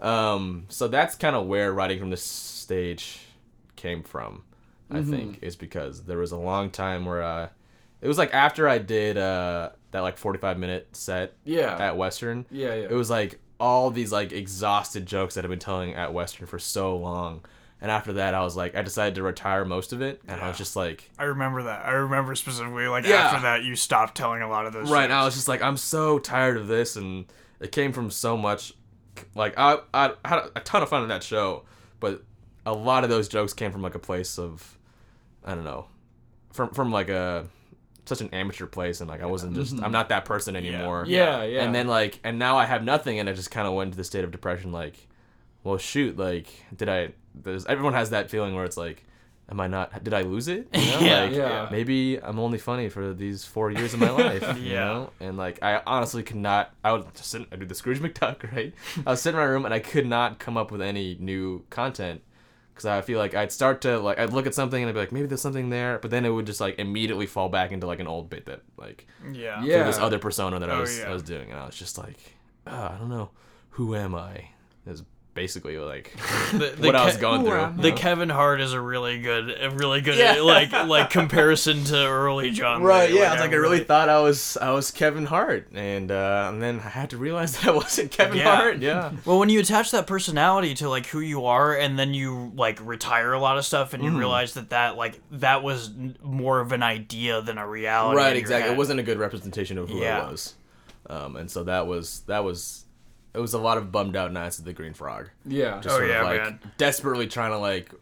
Um, 0.00 0.64
so 0.68 0.88
that's 0.88 1.14
kind 1.14 1.34
of 1.36 1.46
where 1.46 1.72
writing 1.72 1.98
from 1.98 2.10
the 2.10 2.16
stage 2.16 3.18
came 3.76 4.02
from. 4.02 4.42
I 4.88 5.02
think 5.02 5.40
is 5.42 5.56
because 5.56 6.04
there 6.04 6.18
was 6.18 6.30
a 6.30 6.36
long 6.36 6.70
time 6.70 7.06
where 7.06 7.20
uh, 7.20 7.48
it 8.00 8.06
was 8.06 8.18
like 8.18 8.32
after 8.32 8.68
I 8.68 8.78
did 8.78 9.18
uh, 9.18 9.70
that 9.90 9.98
like 10.00 10.16
45 10.16 10.58
minute 10.60 10.88
set 10.92 11.34
Yeah. 11.44 11.76
at 11.76 11.96
Western 11.96 12.46
yeah, 12.52 12.68
yeah. 12.68 12.86
it 12.88 12.92
was 12.92 13.10
like 13.10 13.40
all 13.58 13.90
these 13.90 14.12
like 14.12 14.30
exhausted 14.30 15.04
jokes 15.04 15.34
that 15.34 15.44
I've 15.44 15.50
been 15.50 15.58
telling 15.58 15.94
at 15.94 16.12
Western 16.14 16.46
for 16.46 16.60
so 16.60 16.96
long. 16.96 17.44
And 17.80 17.90
after 17.90 18.12
that, 18.14 18.32
I 18.32 18.42
was 18.42 18.56
like, 18.56 18.76
I 18.76 18.82
decided 18.82 19.16
to 19.16 19.22
retire 19.24 19.64
most 19.64 19.92
of 19.92 20.00
it, 20.02 20.22
and 20.28 20.40
I 20.40 20.48
was 20.48 20.56
just 20.56 20.76
like, 20.76 21.10
I 21.18 21.24
remember 21.24 21.64
that. 21.64 21.84
I 21.84 21.90
remember 21.90 22.34
specifically 22.36 22.86
like 22.86 23.04
Yeah. 23.06 23.16
after 23.16 23.42
that 23.42 23.64
you 23.64 23.74
stopped 23.74 24.16
telling 24.16 24.40
a 24.40 24.48
lot 24.48 24.66
of 24.66 24.72
those. 24.72 24.88
right. 24.88 25.02
And 25.04 25.10
jokes. 25.10 25.20
I 25.20 25.24
was 25.24 25.34
just 25.34 25.48
like, 25.48 25.62
I'm 25.62 25.76
so 25.76 26.18
tired 26.20 26.56
of 26.56 26.68
this, 26.68 26.94
and 26.94 27.26
it 27.60 27.72
came 27.72 27.92
from 27.92 28.10
so 28.12 28.36
much. 28.36 28.72
Like 29.34 29.54
I, 29.56 29.78
I 29.92 30.12
had 30.24 30.40
a 30.54 30.60
ton 30.60 30.82
of 30.82 30.88
fun 30.88 31.02
in 31.02 31.08
that 31.08 31.22
show, 31.22 31.64
but 32.00 32.22
a 32.64 32.72
lot 32.72 33.04
of 33.04 33.10
those 33.10 33.28
jokes 33.28 33.52
came 33.52 33.72
from 33.72 33.82
like 33.82 33.94
a 33.94 34.00
place 34.00 34.38
of, 34.38 34.78
I 35.44 35.54
don't 35.54 35.64
know, 35.64 35.86
from 36.52 36.70
from 36.70 36.90
like 36.90 37.08
a 37.08 37.46
such 38.06 38.20
an 38.20 38.30
amateur 38.32 38.66
place, 38.66 39.00
and 39.00 39.10
like 39.10 39.22
I 39.22 39.26
wasn't 39.26 39.54
just, 39.54 39.72
I'm 39.72 39.78
mm-hmm. 39.78 39.92
not 39.92 40.08
that 40.10 40.24
person 40.24 40.56
anymore. 40.56 41.04
yeah, 41.06 41.42
yeah. 41.42 41.62
and 41.62 41.74
then 41.74 41.88
like 41.88 42.20
and 42.24 42.38
now 42.38 42.56
i 42.56 42.64
have 42.64 42.84
nothing 42.84 43.18
and 43.18 43.28
i 43.28 43.32
just 43.32 43.50
kind 43.50 43.66
of 43.66 43.74
went 43.74 43.88
into 43.88 43.96
the 43.96 44.04
state 44.04 44.24
of 44.24 44.30
depression 44.30 44.72
like 44.72 45.08
well 45.64 45.76
shoot 45.76 46.16
like 46.16 46.46
did 46.74 46.88
i 46.88 47.08
there's 47.34 47.66
everyone 47.66 47.92
has 47.92 48.10
that 48.10 48.30
feeling 48.30 48.54
where 48.54 48.64
it's 48.64 48.76
like 48.76 49.02
am 49.50 49.60
i 49.60 49.66
not 49.66 50.02
did 50.02 50.12
i 50.12 50.22
lose 50.22 50.48
it 50.48 50.66
you 50.74 50.80
know? 50.92 50.98
Yeah. 51.00 51.20
like 51.24 51.32
Yeah. 51.34 51.68
maybe 51.70 52.18
i'm 52.22 52.38
only 52.38 52.58
funny 52.58 52.88
for 52.88 53.12
these 53.14 53.44
four 53.44 53.70
years 53.70 53.94
of 53.94 54.00
my 54.00 54.10
life 54.24 54.42
you 54.58 54.72
Yeah. 54.72 54.84
know 54.84 55.10
and 55.20 55.36
like 55.36 55.62
i 55.62 55.80
honestly 55.86 56.22
could 56.22 56.36
not 56.36 56.74
i 56.82 56.92
would 56.92 57.04
just 57.14 57.30
sit 57.30 57.46
i 57.52 57.56
do 57.56 57.64
the 57.66 57.74
scrooge 57.74 57.98
mcduck 58.06 58.50
right 58.52 58.74
i 59.06 59.10
was 59.10 59.20
sitting 59.22 59.38
in 59.38 59.44
my 59.46 59.50
room 59.50 59.64
and 59.64 59.72
i 59.72 59.78
could 59.78 60.06
not 60.06 60.38
come 60.38 60.56
up 60.56 60.70
with 60.70 60.80
any 60.82 61.16
new 61.20 61.64
content 61.70 62.22
because 62.74 62.84
I 62.84 63.00
feel 63.00 63.18
like 63.18 63.34
I'd 63.34 63.50
start 63.52 63.80
to 63.80 63.98
like 64.00 64.18
I'd 64.18 64.34
look 64.34 64.46
at 64.46 64.52
something 64.54 64.82
and 64.82 64.90
I'd 64.90 64.92
be 64.92 64.98
like 65.00 65.10
maybe 65.10 65.26
there's 65.26 65.40
something 65.40 65.70
there, 65.70 65.98
but 65.98 66.10
then 66.10 66.26
it 66.26 66.28
would 66.28 66.44
just 66.44 66.60
like 66.60 66.78
immediately 66.78 67.24
fall 67.24 67.48
back 67.48 67.72
into 67.72 67.86
like 67.86 68.00
an 68.00 68.06
old 68.06 68.28
bit 68.28 68.44
that 68.44 68.60
like 68.76 69.06
yeah. 69.32 69.64
Yeah. 69.64 69.84
this 69.84 69.96
other 69.96 70.18
persona 70.18 70.58
that 70.60 70.68
I 70.68 70.74
Oh, 70.74 70.80
was 70.82 70.98
yeah. 70.98 71.08
I 71.08 71.12
was 71.14 71.22
doing, 71.22 71.50
and 71.50 71.58
I 71.58 71.64
was 71.64 71.74
just 71.74 71.96
like, 71.96 72.18
ah, 72.66 72.94
I 72.94 72.98
don't 72.98 73.08
know, 73.08 73.30
who 73.70 73.94
am 73.94 74.14
I? 74.14 74.50
Is 74.86 75.02
basically 75.36 75.78
like 75.78 76.12
The, 76.50 76.74
the 76.76 76.86
what 76.86 76.96
I 76.96 77.04
was 77.06 77.16
going 77.18 77.42
Who 77.42 77.46
through. 77.48 77.74
The? 77.82 77.92
Kevin 77.92 78.28
Hart 78.28 78.60
is 78.60 78.72
a 78.72 78.80
really 78.80 79.20
good, 79.20 79.54
a 79.60 79.70
really 79.70 80.00
good 80.00 80.16
Yeah. 80.18 80.40
like 80.40 80.72
like 80.72 81.10
comparison 81.20 81.84
to 81.84 81.96
early 82.06 82.50
John. 82.50 82.82
Right, 82.82 83.10
Wayne. 83.10 83.18
yeah. 83.18 83.28
I 83.28 83.32
was 83.34 83.40
like, 83.42 83.52
I 83.52 83.56
really 83.56 83.84
thought 83.84 84.08
I 84.08 84.20
was 84.20 84.56
I 84.56 84.72
was 84.72 84.90
Kevin 84.90 85.26
Hart, 85.26 85.68
and 85.74 86.10
uh, 86.10 86.46
and 86.52 86.60
then 86.60 86.80
I 86.80 86.88
had 86.88 87.10
to 87.10 87.18
realize 87.18 87.52
that 87.60 87.68
I 87.68 87.70
wasn't 87.72 88.10
Kevin 88.10 88.38
Yeah. 88.38 88.56
Hart. 88.56 88.78
Yeah, 88.78 89.12
Well, 89.24 89.38
when 89.38 89.48
you 89.50 89.60
attach 89.60 89.90
that 89.92 90.06
personality 90.08 90.74
to 90.76 90.88
like 90.88 91.06
who 91.06 91.20
you 91.20 91.44
are, 91.46 91.76
and 91.76 91.96
then 91.98 92.14
you 92.14 92.50
like 92.56 92.78
retire 92.84 93.32
a 93.34 93.38
lot 93.38 93.58
of 93.58 93.64
stuff, 93.64 93.92
and 93.94 94.02
you 94.02 94.08
Mm-hmm. 94.10 94.18
realize 94.18 94.54
that 94.54 94.70
that 94.70 94.96
like 94.96 95.20
that 95.32 95.62
was 95.62 95.90
more 96.22 96.60
of 96.60 96.72
an 96.72 96.82
idea 96.82 97.42
than 97.42 97.58
a 97.58 97.68
reality. 97.68 98.16
right, 98.16 98.28
in 98.28 98.32
your 98.36 98.40
exactly. 98.40 98.72
It 98.72 98.76
wasn't 98.78 98.98
a 99.00 99.02
good 99.02 99.18
representation 99.18 99.76
of 99.76 99.90
who 99.90 99.98
Yeah. 100.00 100.22
I 100.26 100.30
was, 100.30 100.54
um, 101.10 101.36
and 101.36 101.50
so 101.50 101.62
that 101.64 101.86
was 101.86 102.22
that 102.26 102.42
was 102.42 102.85
it 103.36 103.40
was 103.40 103.54
a 103.54 103.58
lot 103.58 103.76
of 103.78 103.92
bummed 103.92 104.16
out 104.16 104.32
nights 104.32 104.58
at 104.58 104.64
the 104.64 104.72
Green 104.72 104.94
Frog. 104.94 105.28
yeah. 105.44 105.80
just 105.80 105.94
Oh, 105.94 105.98
sort 105.98 106.08
yeah, 106.08 106.20
of 106.20 106.24
like 106.26 106.40
man. 106.42 106.60
desperately 106.78 107.26
trying 107.28 107.50
to 107.52 107.58
like 107.58 107.92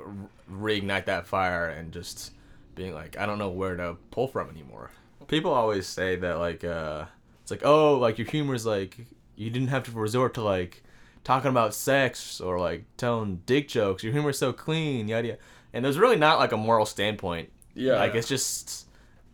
reignite 0.51 1.07
that 1.07 1.27
fire 1.27 1.67
and 1.69 1.93
just 1.93 2.33
being 2.75 2.95
like 2.95 3.19
I 3.19 3.27
don't 3.27 3.39
know 3.39 3.51
where 3.51 3.77
to 3.77 3.97
pull 4.11 4.29
from 4.29 4.49
anymore. 4.51 4.91
People 5.29 5.53
always 5.53 5.87
say 5.87 6.17
that 6.17 6.39
like 6.39 6.65
uh 6.65 7.07
it's 7.43 7.51
like 7.51 7.65
oh 7.65 7.99
like 7.99 8.19
your 8.19 8.27
humor's 8.27 8.65
like 8.67 8.97
you 9.37 9.51
didn't 9.51 9.69
have 9.69 9.83
to 9.85 9.91
resort 9.93 10.35
to 10.35 10.43
like 10.43 10.83
talking 11.25 11.51
about 11.51 11.75
sex 11.75 12.41
or 12.41 12.59
like 12.61 12.85
telling 12.97 13.41
dick 13.47 13.69
jokes. 13.69 14.03
Your 14.03 14.13
humor's 14.13 14.39
so 14.39 14.53
clean, 14.53 15.09
yada 15.09 15.29
yada. 15.29 15.39
And 15.73 15.85
there's 15.85 15.99
really 15.99 16.17
not 16.17 16.39
like 16.39 16.53
a 16.53 16.57
moral 16.57 16.87
standpoint. 16.87 17.51
Yeah. 17.75 17.97
Like 17.97 18.15
it's 18.15 18.29
just 18.29 18.87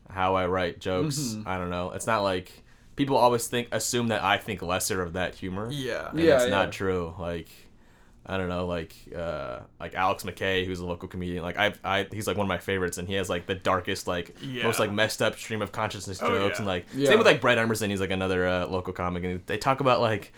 how 0.08 0.34
I 0.36 0.46
write 0.46 0.80
jokes. 0.80 1.36
I 1.44 1.58
don't 1.58 1.70
know. 1.70 1.90
It's 1.90 2.06
not 2.06 2.22
like 2.22 2.62
people 2.96 3.16
always 3.16 3.46
think 3.46 3.68
assume 3.72 4.08
that 4.08 4.22
I 4.22 4.36
think 4.36 4.62
lesser 4.62 5.02
of 5.02 5.12
that 5.14 5.34
humor 5.36 5.68
Yeah. 5.70 6.10
and 6.10 6.20
Yeah, 6.20 6.36
it's 6.36 6.44
yeah. 6.44 6.50
not 6.50 6.72
true. 6.72 7.14
Like, 7.18 7.48
I 8.26 8.36
don't 8.36 8.50
know, 8.50 8.66
like, 8.66 8.94
uh, 9.16 9.60
like 9.80 9.94
Alex 9.94 10.24
McKay, 10.24 10.66
who's 10.66 10.78
a 10.78 10.84
local 10.86 11.08
comedian. 11.08 11.42
Like, 11.42 11.56
I, 11.58 11.72
I, 11.82 12.06
he's 12.12 12.26
like 12.26 12.36
one 12.36 12.44
of 12.44 12.48
my 12.48 12.58
favorites, 12.58 12.98
and 12.98 13.08
he 13.08 13.14
has 13.14 13.30
like 13.30 13.46
the 13.46 13.54
darkest, 13.54 14.06
like, 14.06 14.36
Yeah. 14.42 14.64
most 14.64 14.78
like 14.78 14.92
messed 14.92 15.22
up 15.22 15.36
stream 15.38 15.62
of 15.62 15.72
consciousness 15.72 16.20
Oh, 16.22 16.28
jokes, 16.28 16.52
yeah. 16.52 16.56
and 16.58 16.66
like, 16.66 16.86
Yeah. 16.94 17.08
same 17.08 17.18
with 17.18 17.26
like 17.26 17.40
Brett 17.40 17.56
Emerson. 17.56 17.88
He's 17.90 17.98
like 18.00 18.10
another 18.10 18.46
uh, 18.46 18.66
local 18.66 18.92
comic, 18.92 19.24
and 19.24 19.40
they 19.46 19.56
talk 19.56 19.80
about 19.80 20.00
like, 20.02 20.32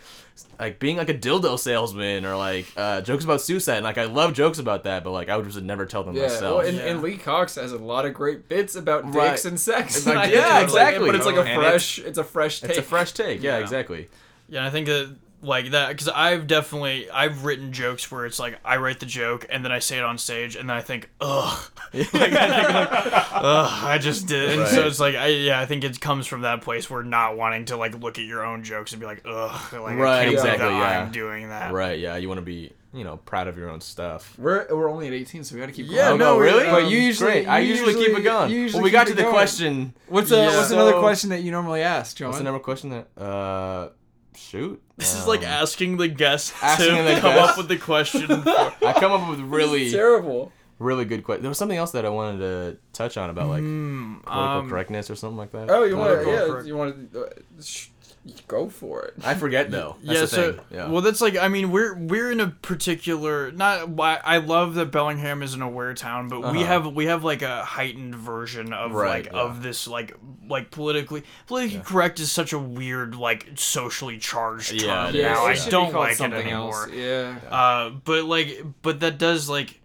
like 0.59 0.79
being 0.79 0.95
like 0.97 1.09
a 1.09 1.13
dildo 1.13 1.59
salesman 1.59 2.25
or 2.25 2.37
like 2.37 2.65
uh, 2.77 3.01
jokes 3.01 3.25
about 3.25 3.41
suicide. 3.41 3.75
And 3.75 3.83
like, 3.83 3.97
I 3.97 4.05
love 4.05 4.33
jokes 4.33 4.59
about 4.59 4.85
that, 4.85 5.03
but 5.03 5.11
like, 5.11 5.27
I 5.29 5.35
would 5.35 5.45
just 5.45 5.61
never 5.61 5.85
tell 5.85 6.03
them 6.05 6.15
Yeah, 6.15 6.23
myself. 6.23 6.59
well, 6.59 6.67
and, 6.67 6.77
Yeah. 6.77 6.83
and 6.85 7.01
Lee 7.03 7.17
Cox 7.17 7.55
has 7.55 7.73
a 7.73 7.77
lot 7.77 8.05
of 8.05 8.13
great 8.13 8.47
bits 8.47 8.75
about 8.75 9.03
dicks 9.11 9.15
Right. 9.15 9.45
and 9.45 9.59
sex. 9.59 9.97
It's 9.97 10.05
like- 10.07 10.31
yeah, 10.31 10.59
think 10.59 10.63
it's 10.63 10.73
like- 10.73 10.87
exactly. 10.87 11.05
but 11.07 11.15
it's 11.15 11.25
like 11.25 11.35
a 11.35 11.53
fresh, 11.53 11.99
it's, 11.99 12.17
a 12.17 12.23
fresh 12.23 12.61
take. 12.61 12.69
it's 12.69 12.79
a 12.79 12.83
fresh 12.83 13.11
take. 13.11 13.43
Yeah, 13.43 13.57
Yeah. 13.57 13.61
exactly. 13.61 14.09
Yeah, 14.49 14.65
I 14.65 14.69
think 14.69 14.87
that 14.87 15.15
like 15.43 15.71
that 15.71 15.89
because 15.89 16.07
I've 16.07 16.47
definitely 16.47 17.09
I've 17.09 17.45
written 17.45 17.71
jokes 17.73 18.09
where 18.11 18.25
it's 18.25 18.39
like 18.39 18.59
I 18.63 18.77
write 18.77 18.99
the 18.99 19.05
joke 19.05 19.45
and 19.49 19.63
then 19.63 19.71
I 19.71 19.79
say 19.79 19.97
it 19.97 20.03
on 20.03 20.17
stage 20.17 20.55
and 20.55 20.69
then 20.69 20.77
I 20.77 20.81
think 20.81 21.09
ugh, 21.21 21.71
like, 21.93 22.13
I 22.13 22.63
think, 22.63 22.73
like, 22.73 23.33
ugh, 23.33 23.83
I 23.83 23.97
just 23.99 24.27
did. 24.27 24.57
And 24.59 24.67
so 24.67 24.87
it's 24.87 24.99
like 24.99 25.15
I 25.15 25.27
yeah 25.27 25.59
I 25.59 25.65
think 25.65 25.83
it 25.83 25.99
comes 25.99 26.27
from 26.27 26.41
that 26.41 26.61
place 26.61 26.89
where 26.89 27.03
not 27.03 27.37
wanting 27.37 27.65
to 27.65 27.77
like 27.77 27.99
look 27.99 28.17
at 28.17 28.25
your 28.25 28.45
own 28.45 28.63
jokes 28.63 28.93
and 28.93 28.99
be 28.99 29.05
like 29.05 29.21
ugh, 29.25 29.73
like 29.73 29.97
Right, 29.97 30.21
I 30.21 30.23
can't 30.25 30.35
believe 30.35 30.39
exactly, 30.39 30.67
that 30.69 30.71
yeah. 30.91 31.01
I'm 31.01 31.11
doing 31.11 31.49
that. 31.49 31.73
Right. 31.73 31.99
Yeah. 31.99 32.15
You 32.17 32.27
want 32.27 32.39
to 32.39 32.45
be, 32.45 32.71
you 32.93 33.03
know, 33.03 33.17
proud 33.17 33.47
of 33.47 33.57
your 33.57 33.69
own 33.69 33.81
stuff. 33.81 34.35
We're 34.37 34.65
we're 34.69 34.89
only 34.89 35.07
at 35.07 35.13
18, 35.13 35.43
so 35.43 35.55
we 35.55 35.59
got 35.61 35.67
to 35.67 35.71
keep. 35.71 35.87
Yeah, 35.89 36.09
going. 36.09 36.19
no, 36.19 36.37
really? 36.39 36.65
But 36.65 36.89
you 36.89 36.99
usually, 36.99 37.31
Great. 37.31 37.47
I 37.47 37.59
you 37.59 37.69
usually, 37.69 37.93
keep 37.95 38.17
it 38.17 38.21
going. 38.21 38.51
you 38.51 38.59
usually 38.61 38.79
well, 38.79 38.83
we 38.85 38.91
got 38.91 39.07
to 39.07 39.13
the 39.13 39.23
going. 39.23 39.33
question. 39.33 39.93
What's 40.07 40.31
a, 40.31 40.35
Yeah. 40.35 40.57
what's 40.57 40.71
another 40.71 40.99
question 40.99 41.31
that 41.31 41.41
you 41.41 41.51
normally 41.51 41.81
ask, 41.81 42.15
John? 42.17 42.27
What's 42.29 42.37
the 42.37 42.43
number 42.43 42.59
question 42.59 42.89
that? 42.91 43.07
Uh, 43.21 43.89
shoot. 44.35 44.81
This 44.97 45.15
is 45.15 45.27
like 45.27 45.41
Um, 45.41 45.45
asking 45.47 45.97
the 45.97 46.07
guest 46.07 46.53
Asking 46.61 46.95
to 46.97 47.03
the 47.03 47.19
come 47.19 47.35
guest. 47.35 47.51
up 47.51 47.57
with 47.57 47.67
the 47.67 47.77
question. 47.77 48.27
For, 48.43 48.49
I 48.85 48.93
come 48.99 49.11
up 49.11 49.29
with 49.29 49.39
really, 49.39 49.89
terrible. 49.91 50.51
really 50.79 51.05
good 51.05 51.23
question. 51.23 51.41
There 51.43 51.49
was 51.49 51.57
something 51.57 51.77
else 51.77 51.91
that 51.91 52.05
I 52.05 52.09
wanted 52.09 52.39
to 52.39 52.77
touch 52.93 53.17
on 53.17 53.29
about 53.29 53.49
like 53.49 53.61
political 53.61 54.33
um, 54.33 54.69
correctness 54.69 55.09
or 55.09 55.15
something 55.15 55.37
like 55.37 55.51
that. 55.51 55.69
Oh, 55.69 55.83
you 55.83 55.97
want 55.97 56.23
to? 56.23 56.29
Yeah, 56.29 56.45
correct. 56.47 56.67
you 56.67 56.75
want 56.77 57.13
to? 57.13 57.25
Uh, 57.25 57.29
sh- 57.61 57.87
go 58.47 58.69
for 58.69 59.03
it. 59.03 59.13
I 59.23 59.35
forget 59.35 59.69
though. 59.71 59.95
That's 60.03 60.13
yeah, 60.15 60.21
the 60.21 60.27
so 60.27 60.51
thing. 60.53 60.61
Yeah. 60.71 60.87
well, 60.89 61.01
that's 61.01 61.21
like 61.21 61.37
I 61.37 61.47
mean 61.47 61.71
we're 61.71 61.93
we're 61.95 62.31
in 62.31 62.39
a 62.39 62.47
particular 62.47 63.51
not 63.51 63.89
why 63.89 64.19
I 64.23 64.37
love 64.37 64.75
that 64.75 64.91
Bellingham 64.91 65.41
is 65.43 65.53
an 65.53 65.61
aware 65.61 65.93
town, 65.93 66.27
but 66.29 66.41
we 66.41 66.47
Uh-huh. 66.59 66.65
have 66.65 66.93
we 66.93 67.05
have 67.07 67.23
like 67.23 67.41
a 67.41 67.63
heightened 67.63 68.15
version 68.15 68.71
of 68.73 68.93
Right, 68.93 69.25
like 69.25 69.33
yeah. 69.33 69.39
of 69.39 69.61
this 69.63 69.87
like 69.87 70.15
like 70.47 70.71
politically 70.71 71.23
politically 71.47 71.81
correct 71.81 72.19
is 72.19 72.31
such 72.31 72.53
a 72.53 72.59
weird 72.59 73.15
like 73.15 73.49
socially 73.55 74.17
charged 74.17 74.71
Yeah, 74.73 75.05
term 75.07 75.09
it 75.09 75.15
is. 75.15 75.23
now. 75.23 75.47
it 75.47 75.65
I 75.67 75.69
don't 75.69 75.93
like 75.93 76.19
it 76.21 76.33
anymore. 76.33 76.89
Yeah. 76.93 77.35
Uh, 77.49 77.89
but 78.03 78.25
like, 78.25 78.63
but 78.81 78.99
that 79.01 79.17
does 79.17 79.49
like. 79.49 79.79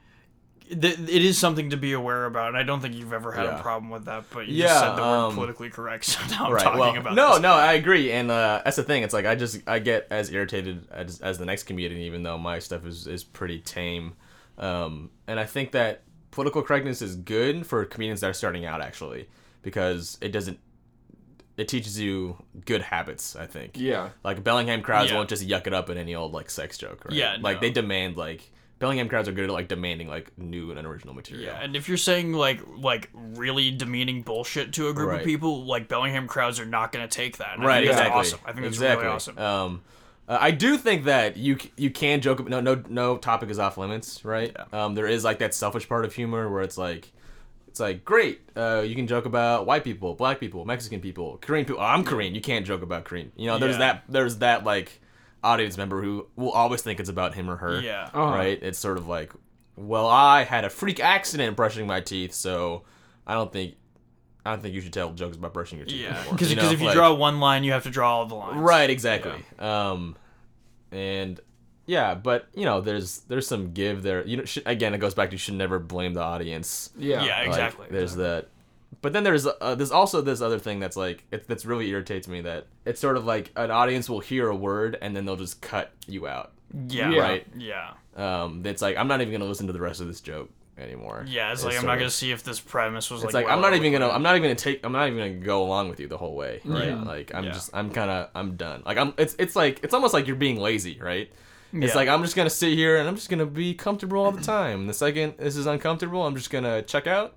Th- 0.68 0.98
it 0.98 1.24
is 1.24 1.38
something 1.38 1.70
to 1.70 1.76
be 1.76 1.92
aware 1.92 2.26
about, 2.26 2.48
and 2.48 2.56
I 2.56 2.62
don't 2.62 2.80
think 2.80 2.94
you've 2.94 3.12
ever 3.12 3.32
had 3.32 3.46
a 3.46 3.58
problem 3.62 3.90
with 3.90 4.04
that. 4.04 4.24
But 4.30 4.48
you 4.48 4.54
Yeah, 4.56 4.66
just 4.68 4.80
said 4.80 4.96
the 4.96 5.02
word 5.02 5.06
um, 5.28 5.34
politically 5.34 5.70
correct, 5.70 6.04
so 6.06 6.20
now 6.30 6.46
I'm 6.46 6.52
right. 6.52 6.62
talking 6.62 6.78
Well, 6.80 6.96
about 6.96 7.14
no, 7.14 7.32
this. 7.34 7.40
no, 7.42 7.52
I 7.52 7.72
agree, 7.74 8.12
and 8.12 8.30
uh, 8.30 8.60
that's 8.64 8.76
the 8.76 8.82
thing. 8.82 9.02
It's 9.02 9.14
like 9.14 9.24
I 9.26 9.34
just 9.34 9.60
I 9.66 9.78
get 9.78 10.06
as 10.10 10.30
irritated 10.30 10.86
as, 10.90 11.20
as 11.20 11.38
the 11.38 11.46
next 11.46 11.62
comedian, 11.64 12.00
even 12.02 12.22
though 12.22 12.36
my 12.38 12.58
stuff 12.58 12.84
is 12.86 13.06
is 13.06 13.24
pretty 13.24 13.60
tame. 13.60 14.14
Um, 14.58 15.10
and 15.26 15.38
I 15.40 15.44
think 15.44 15.72
that 15.72 16.02
political 16.30 16.62
correctness 16.62 17.00
is 17.00 17.16
good 17.16 17.66
for 17.66 17.84
comedians 17.84 18.20
that 18.20 18.30
are 18.30 18.34
starting 18.34 18.66
out, 18.66 18.80
actually, 18.82 19.28
because 19.62 20.18
it 20.20 20.32
doesn't. 20.32 20.58
It 21.56 21.66
teaches 21.66 21.98
you 21.98 22.36
good 22.66 22.82
habits. 22.82 23.34
I 23.34 23.46
think. 23.46 23.72
Yeah. 23.74 24.10
Like 24.22 24.44
Bellingham 24.44 24.82
crowds 24.82 25.10
Yeah. 25.10 25.16
won't 25.16 25.28
just 25.28 25.46
yuck 25.46 25.66
it 25.66 25.74
up 25.74 25.90
in 25.90 25.98
any 25.98 26.14
old 26.14 26.32
like 26.32 26.50
sex 26.50 26.78
joke, 26.78 27.04
right? 27.04 27.14
Yeah, 27.14 27.36
Like 27.40 27.56
no. 27.56 27.60
they 27.62 27.70
demand 27.70 28.16
like 28.16 28.52
Bellingham 28.78 29.08
crowds 29.08 29.28
are 29.28 29.32
good 29.32 29.44
at 29.46 29.50
like 29.50 29.68
demanding 29.68 30.08
like 30.08 30.30
new 30.38 30.70
and 30.70 30.86
original 30.86 31.14
material. 31.14 31.46
Yeah, 31.46 31.60
and 31.60 31.74
if 31.74 31.88
you're 31.88 31.96
saying 31.98 32.32
like 32.32 32.60
like 32.76 33.10
really 33.14 33.70
demeaning 33.70 34.22
bullshit 34.22 34.72
to 34.74 34.88
a 34.88 34.94
group 34.94 35.08
Right. 35.08 35.20
of 35.20 35.24
people, 35.26 35.64
like 35.64 35.88
Bellingham 35.88 36.28
crowds 36.28 36.60
are 36.60 36.66
not 36.66 36.92
going 36.92 37.06
to 37.06 37.12
take 37.14 37.38
that. 37.38 37.54
And 37.54 37.62
I 37.64 37.66
right 37.66 37.84
exactly 37.84 38.20
awesome. 38.20 38.40
I 38.44 38.52
think 38.52 38.62
that's 38.64 38.76
exactly. 38.76 39.04
really 39.04 39.14
awesome. 39.16 39.38
um 39.38 39.82
uh, 40.28 40.36
i 40.40 40.50
do 40.50 40.76
think 40.76 41.04
that 41.04 41.36
you 41.38 41.56
you 41.76 41.90
can 41.90 42.20
joke 42.20 42.46
no 42.48 42.60
no 42.60 42.82
no 42.88 43.16
topic 43.16 43.48
is 43.50 43.58
off 43.58 43.78
limits 43.78 44.24
right 44.26 44.54
Yeah. 44.54 44.84
um 44.84 44.94
there 44.94 45.06
is 45.06 45.24
like 45.24 45.38
that 45.38 45.54
selfish 45.54 45.88
part 45.88 46.04
of 46.04 46.14
humor 46.14 46.50
where 46.50 46.60
it's 46.62 46.76
like 46.76 47.10
it's 47.66 47.80
like 47.80 48.04
great 48.04 48.42
uh 48.54 48.82
you 48.86 48.94
can 48.94 49.06
joke 49.06 49.24
about 49.24 49.64
white 49.64 49.84
people 49.84 50.12
black 50.14 50.38
people 50.38 50.66
mexican 50.66 51.00
people 51.00 51.38
korean 51.40 51.64
people 51.64 51.80
oh, 51.80 51.86
i'm 51.86 52.04
korean 52.04 52.34
you 52.34 52.42
can't 52.42 52.66
joke 52.66 52.82
about 52.82 53.04
korean 53.04 53.32
you 53.36 53.46
know 53.46 53.58
there's 53.58 53.72
Yeah. 53.78 53.78
that 53.94 54.02
there's 54.10 54.36
that 54.38 54.64
like 54.64 55.00
audience 55.44 55.76
member 55.76 56.02
who 56.02 56.26
will 56.36 56.50
always 56.50 56.82
think 56.82 56.98
it's 57.00 57.08
about 57.08 57.34
him 57.34 57.48
or 57.48 57.56
her 57.56 57.80
Yeah. 57.80 58.10
Uh-huh. 58.12 58.34
right 58.34 58.58
it's 58.62 58.78
sort 58.78 58.98
of 58.98 59.06
like 59.06 59.32
well 59.76 60.06
i 60.08 60.42
had 60.44 60.64
a 60.64 60.70
freak 60.70 60.98
accident 61.00 61.56
brushing 61.56 61.86
my 61.86 62.00
teeth 62.00 62.32
so 62.34 62.82
i 63.26 63.34
don't 63.34 63.52
think 63.52 63.74
I 64.46 64.52
don't 64.52 64.62
think 64.62 64.74
you 64.74 64.80
should 64.80 64.94
tell 64.94 65.12
jokes 65.12 65.36
about 65.36 65.52
brushing 65.52 65.76
your 65.78 65.84
teeth. 65.86 66.00
Yeah, 66.00 66.16
anymore. 66.16 66.32
because 66.32 66.54
know, 66.56 66.70
if 66.70 66.80
you 66.80 66.86
like- 66.86 66.94
draw 66.94 67.12
one 67.12 67.38
line, 67.38 67.64
you 67.64 67.72
have 67.72 67.82
to 67.82 67.90
draw 67.90 68.16
all 68.16 68.24
the 68.24 68.34
lines. 68.34 68.58
Right, 68.58 68.88
exactly. 68.88 69.44
Um, 69.58 70.16
and 70.90 71.38
yeah, 71.84 72.14
but 72.14 72.46
you 72.54 72.64
know, 72.64 72.80
there's 72.80 73.18
there's 73.28 73.46
some 73.46 73.72
give 73.72 74.02
there. 74.02 74.26
You 74.26 74.38
know, 74.38 74.44
sh- 74.46 74.58
again, 74.64 74.94
it 74.94 74.98
goes 74.98 75.12
back 75.12 75.30
to 75.30 75.34
you 75.34 75.38
should 75.38 75.54
never 75.54 75.78
blame 75.78 76.14
the 76.14 76.22
audience. 76.22 76.90
Yeah. 76.96 77.24
Yeah, 77.24 77.38
Like, 77.40 77.46
exactly. 77.48 77.86
there's 77.90 78.14
that. 78.16 78.48
But 79.00 79.12
then 79.12 79.22
there's 79.22 79.46
uh, 79.46 79.74
there's 79.76 79.92
also 79.92 80.20
this 80.20 80.40
other 80.40 80.58
thing 80.58 80.80
that's 80.80 80.96
like 80.96 81.24
it, 81.30 81.46
that's 81.46 81.64
really 81.64 81.88
irritates 81.90 82.26
me 82.26 82.40
that 82.42 82.66
it's 82.84 83.00
sort 83.00 83.16
of 83.16 83.24
like 83.24 83.50
an 83.56 83.70
audience 83.70 84.08
will 84.10 84.20
hear 84.20 84.48
a 84.48 84.56
word 84.56 84.98
and 85.00 85.14
then 85.14 85.24
they'll 85.24 85.36
just 85.36 85.60
cut 85.60 85.92
you 86.06 86.26
out. 86.26 86.52
Yeah. 86.88 87.10
Yeah. 87.10 87.20
Right. 87.20 87.46
Yeah. 87.56 87.90
Um, 88.16 88.62
it's 88.66 88.82
like 88.82 88.96
I'm 88.96 89.06
not 89.08 89.20
even 89.20 89.32
gonna 89.32 89.44
listen 89.44 89.66
to 89.68 89.72
the 89.72 89.80
rest 89.80 90.00
of 90.00 90.08
this 90.08 90.20
joke 90.20 90.50
anymore. 90.76 91.24
Yeah. 91.28 91.52
It's 91.52 91.64
like 91.64 91.76
I'm 91.78 91.86
not 91.86 91.94
of- 91.94 91.98
gonna 92.00 92.10
see 92.10 92.32
if 92.32 92.42
this 92.42 92.58
premise 92.60 93.10
was 93.10 93.22
It's 93.22 93.32
like. 93.34 93.44
like, 93.46 93.52
I'm 93.54 93.60
not 93.60 93.74
even 93.74 93.92
gonna. 93.92 94.08
I'm 94.08 94.22
not 94.22 94.34
even 94.34 94.42
gonna 94.42 94.54
take 94.56 94.84
I'm 94.84 94.92
not 94.92 95.06
even 95.06 95.18
gonna 95.18 95.44
go 95.46 95.62
along 95.62 95.88
with 95.90 96.00
you 96.00 96.08
the 96.08 96.18
whole 96.18 96.34
way, 96.34 96.60
right? 96.64 96.88
Yeah. 96.88 97.02
Like 97.02 97.32
I'm 97.34 97.44
Yeah. 97.44 97.52
just 97.52 97.70
I'm 97.72 97.90
kind 97.90 98.10
of 98.10 98.30
I'm 98.34 98.56
done. 98.56 98.82
Like 98.84 98.98
I'm 98.98 99.14
it's 99.16 99.36
it's 99.38 99.54
like 99.54 99.80
it's 99.84 99.94
almost 99.94 100.12
like 100.12 100.26
you're 100.26 100.36
being 100.36 100.58
lazy, 100.58 100.98
right? 101.00 101.30
Yeah. 101.72 101.84
It's 101.84 101.94
like 101.94 102.08
I'm 102.08 102.22
just 102.22 102.34
gonna 102.34 102.48
sit 102.50 102.72
here 102.74 102.96
and 102.96 103.06
I'm 103.08 103.14
just 103.14 103.28
gonna 103.30 103.44
be 103.46 103.74
comfortable 103.74 104.18
all 104.24 104.32
the 104.32 104.42
time. 104.42 104.86
The 104.86 104.94
second 104.94 105.34
this 105.38 105.56
is 105.56 105.66
uncomfortable, 105.66 106.26
I'm 106.26 106.34
just 106.34 106.50
gonna 106.50 106.82
check 106.82 107.06
out, 107.06 107.36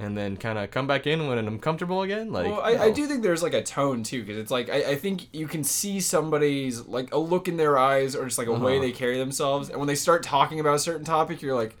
and 0.00 0.16
then 0.16 0.36
kind 0.36 0.58
of 0.58 0.70
come 0.70 0.86
back 0.86 1.06
in 1.06 1.28
when 1.28 1.38
I'm 1.38 1.58
comfortable 1.58 2.02
again. 2.02 2.32
Like 2.32 2.46
Well, 2.46 2.60
I, 2.60 2.86
I 2.86 2.90
do 2.90 3.06
think 3.06 3.22
there's 3.22 3.42
like 3.42 3.54
a 3.54 3.62
tone 3.62 4.02
too, 4.02 4.22
because 4.22 4.38
it's 4.38 4.50
like 4.50 4.68
I, 4.70 4.92
I 4.92 4.96
think 4.96 5.28
you 5.32 5.46
can 5.46 5.62
see 5.62 6.00
somebody's 6.00 6.80
like 6.86 7.12
a 7.14 7.18
look 7.18 7.46
in 7.48 7.56
their 7.56 7.78
eyes 7.78 8.16
or 8.16 8.24
just 8.24 8.38
like 8.38 8.48
a 8.48 8.52
way 8.52 8.76
Uh-huh. 8.78 8.82
they 8.86 8.92
carry 8.92 9.18
themselves, 9.18 9.68
and 9.68 9.78
when 9.78 9.86
they 9.86 9.94
start 9.94 10.22
talking 10.22 10.58
about 10.58 10.74
a 10.74 10.78
certain 10.78 11.04
topic, 11.04 11.42
you're 11.42 11.54
like, 11.54 11.76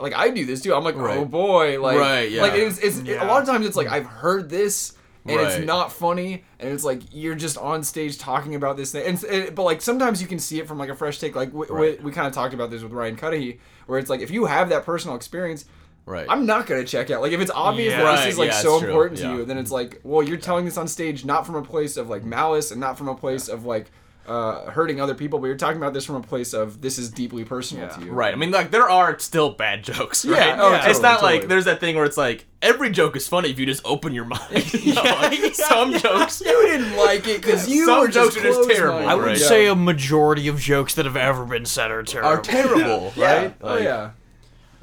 like 0.00 0.12
I 0.14 0.28
do 0.30 0.44
this 0.44 0.60
too. 0.60 0.74
I'm 0.74 0.84
like, 0.84 0.96
oh 0.96 1.24
boy, 1.24 1.80
like, 1.80 1.98
Right, 1.98 2.30
yeah. 2.30 2.42
like 2.42 2.54
it's 2.54 2.78
it's 2.78 3.00
Yeah. 3.00 3.24
a 3.24 3.26
lot 3.26 3.40
of 3.40 3.48
times 3.48 3.64
it's 3.66 3.76
like 3.76 3.88
I've 3.90 4.06
heard 4.06 4.50
this. 4.50 4.92
And 5.28 5.40
it's 5.40 5.58
not 5.66 5.90
funny, 5.90 6.44
and 6.60 6.70
it's 6.72 6.84
like 6.84 7.00
you're 7.10 7.34
just 7.34 7.58
on 7.58 7.82
stage 7.82 8.16
talking 8.16 8.54
about 8.54 8.76
this 8.76 8.92
thing. 8.92 9.04
And, 9.06 9.24
and 9.24 9.54
but 9.56 9.64
like 9.64 9.82
sometimes 9.82 10.22
you 10.22 10.28
can 10.28 10.38
see 10.38 10.60
it 10.60 10.68
from 10.68 10.78
like 10.78 10.88
a 10.88 10.94
fresh 10.94 11.18
take. 11.18 11.34
Like 11.34 11.52
we, 11.52 11.66
Right. 11.66 11.98
we, 11.98 12.04
we 12.04 12.12
kind 12.12 12.28
of 12.28 12.32
talked 12.32 12.54
about 12.54 12.70
this 12.70 12.80
with 12.84 12.92
Ryan 12.92 13.16
Cudahy, 13.16 13.58
where 13.86 13.98
it's 13.98 14.08
like 14.08 14.20
if 14.20 14.30
you 14.30 14.44
have 14.44 14.68
that 14.68 14.84
personal 14.84 15.16
experience, 15.16 15.64
right. 16.06 16.26
I'm 16.28 16.46
not 16.46 16.66
gonna 16.66 16.84
check 16.84 17.10
out. 17.10 17.20
Like 17.20 17.32
if 17.32 17.40
it's 17.40 17.50
obvious 17.54 17.90
Yeah. 17.92 17.98
that 17.98 18.04
Right, 18.04 18.24
this 18.24 18.32
is 18.34 18.38
like 18.38 18.50
yeah, 18.50 18.60
so 18.60 18.74
it's 18.74 18.80
true, 18.80 18.88
important 18.90 19.20
to 19.20 19.28
you, 19.32 19.44
then 19.44 19.58
it's 19.58 19.70
like, 19.70 20.00
well, 20.04 20.22
you're 20.22 20.38
telling 20.38 20.64
this 20.64 20.78
on 20.78 20.88
stage 20.88 21.24
not 21.24 21.44
from 21.46 21.56
a 21.56 21.62
place 21.62 21.96
of 21.98 22.08
like 22.08 22.24
malice 22.24 22.70
and 22.70 22.80
not 22.80 22.96
from 22.96 23.08
a 23.08 23.14
place 23.14 23.48
of 23.48 23.64
like 23.66 23.90
uh, 24.28 24.68
hurting 24.72 25.00
other 25.00 25.14
people, 25.14 25.38
but 25.38 25.46
you're 25.46 25.56
talking 25.56 25.76
about 25.76 25.94
this 25.94 26.04
from 26.04 26.16
a 26.16 26.20
place 26.20 26.52
of 26.52 26.80
this 26.80 26.98
is 26.98 27.10
deeply 27.10 27.44
personal 27.44 27.84
Yeah. 27.84 27.90
to 27.94 28.04
you. 28.06 28.10
Right. 28.10 28.32
I 28.34 28.36
mean, 28.36 28.50
like 28.50 28.72
there 28.72 28.90
are 28.90 29.16
still 29.20 29.50
bad 29.50 29.84
jokes. 29.90 30.24
Yeah, 30.24 30.32
Right. 30.32 30.58
oh, 30.58 30.74
it's 30.74 30.84
totally, 30.86 31.02
not 31.02 31.20
totally. 31.20 31.38
like 31.38 31.48
there's 31.48 31.64
that 31.66 31.78
thing 31.78 31.94
where 31.94 32.04
it's 32.04 32.16
like 32.16 32.44
every 32.60 32.90
joke 32.90 33.14
is 33.14 33.28
funny 33.28 33.50
if 33.50 33.58
you 33.60 33.66
just 33.66 33.82
open 33.84 34.12
your 34.14 34.24
mind. 34.24 34.72
You 34.74 34.94
know, 34.94 35.02
like, 35.02 35.54
Some 35.54 35.92
jokes. 35.96 36.40
You 36.40 36.60
didn't 36.66 36.96
like 36.96 37.28
it 37.28 37.40
because 37.40 37.68
you 37.68 37.84
Some 37.86 38.00
were 38.00 38.08
just 38.08 38.34
jokes 38.34 38.36
are 38.36 38.40
just 38.48 38.54
closed-minded. 38.56 38.76
terrible, 38.76 39.08
I 39.08 39.14
would 39.14 39.24
right. 39.26 39.38
say 39.38 39.66
a 39.68 39.76
majority 39.76 40.48
of 40.48 40.58
jokes 40.58 40.94
that 40.96 41.04
have 41.04 41.16
ever 41.16 41.44
been 41.44 41.64
said 41.64 41.92
are 41.92 42.02
terrible. 42.02 42.30
Are 42.30 42.40
terrible, 42.40 43.12
Yeah. 43.14 43.32
right? 43.36 43.54
oh 43.62 43.66
Like, 43.74 43.84
yeah. 43.84 44.10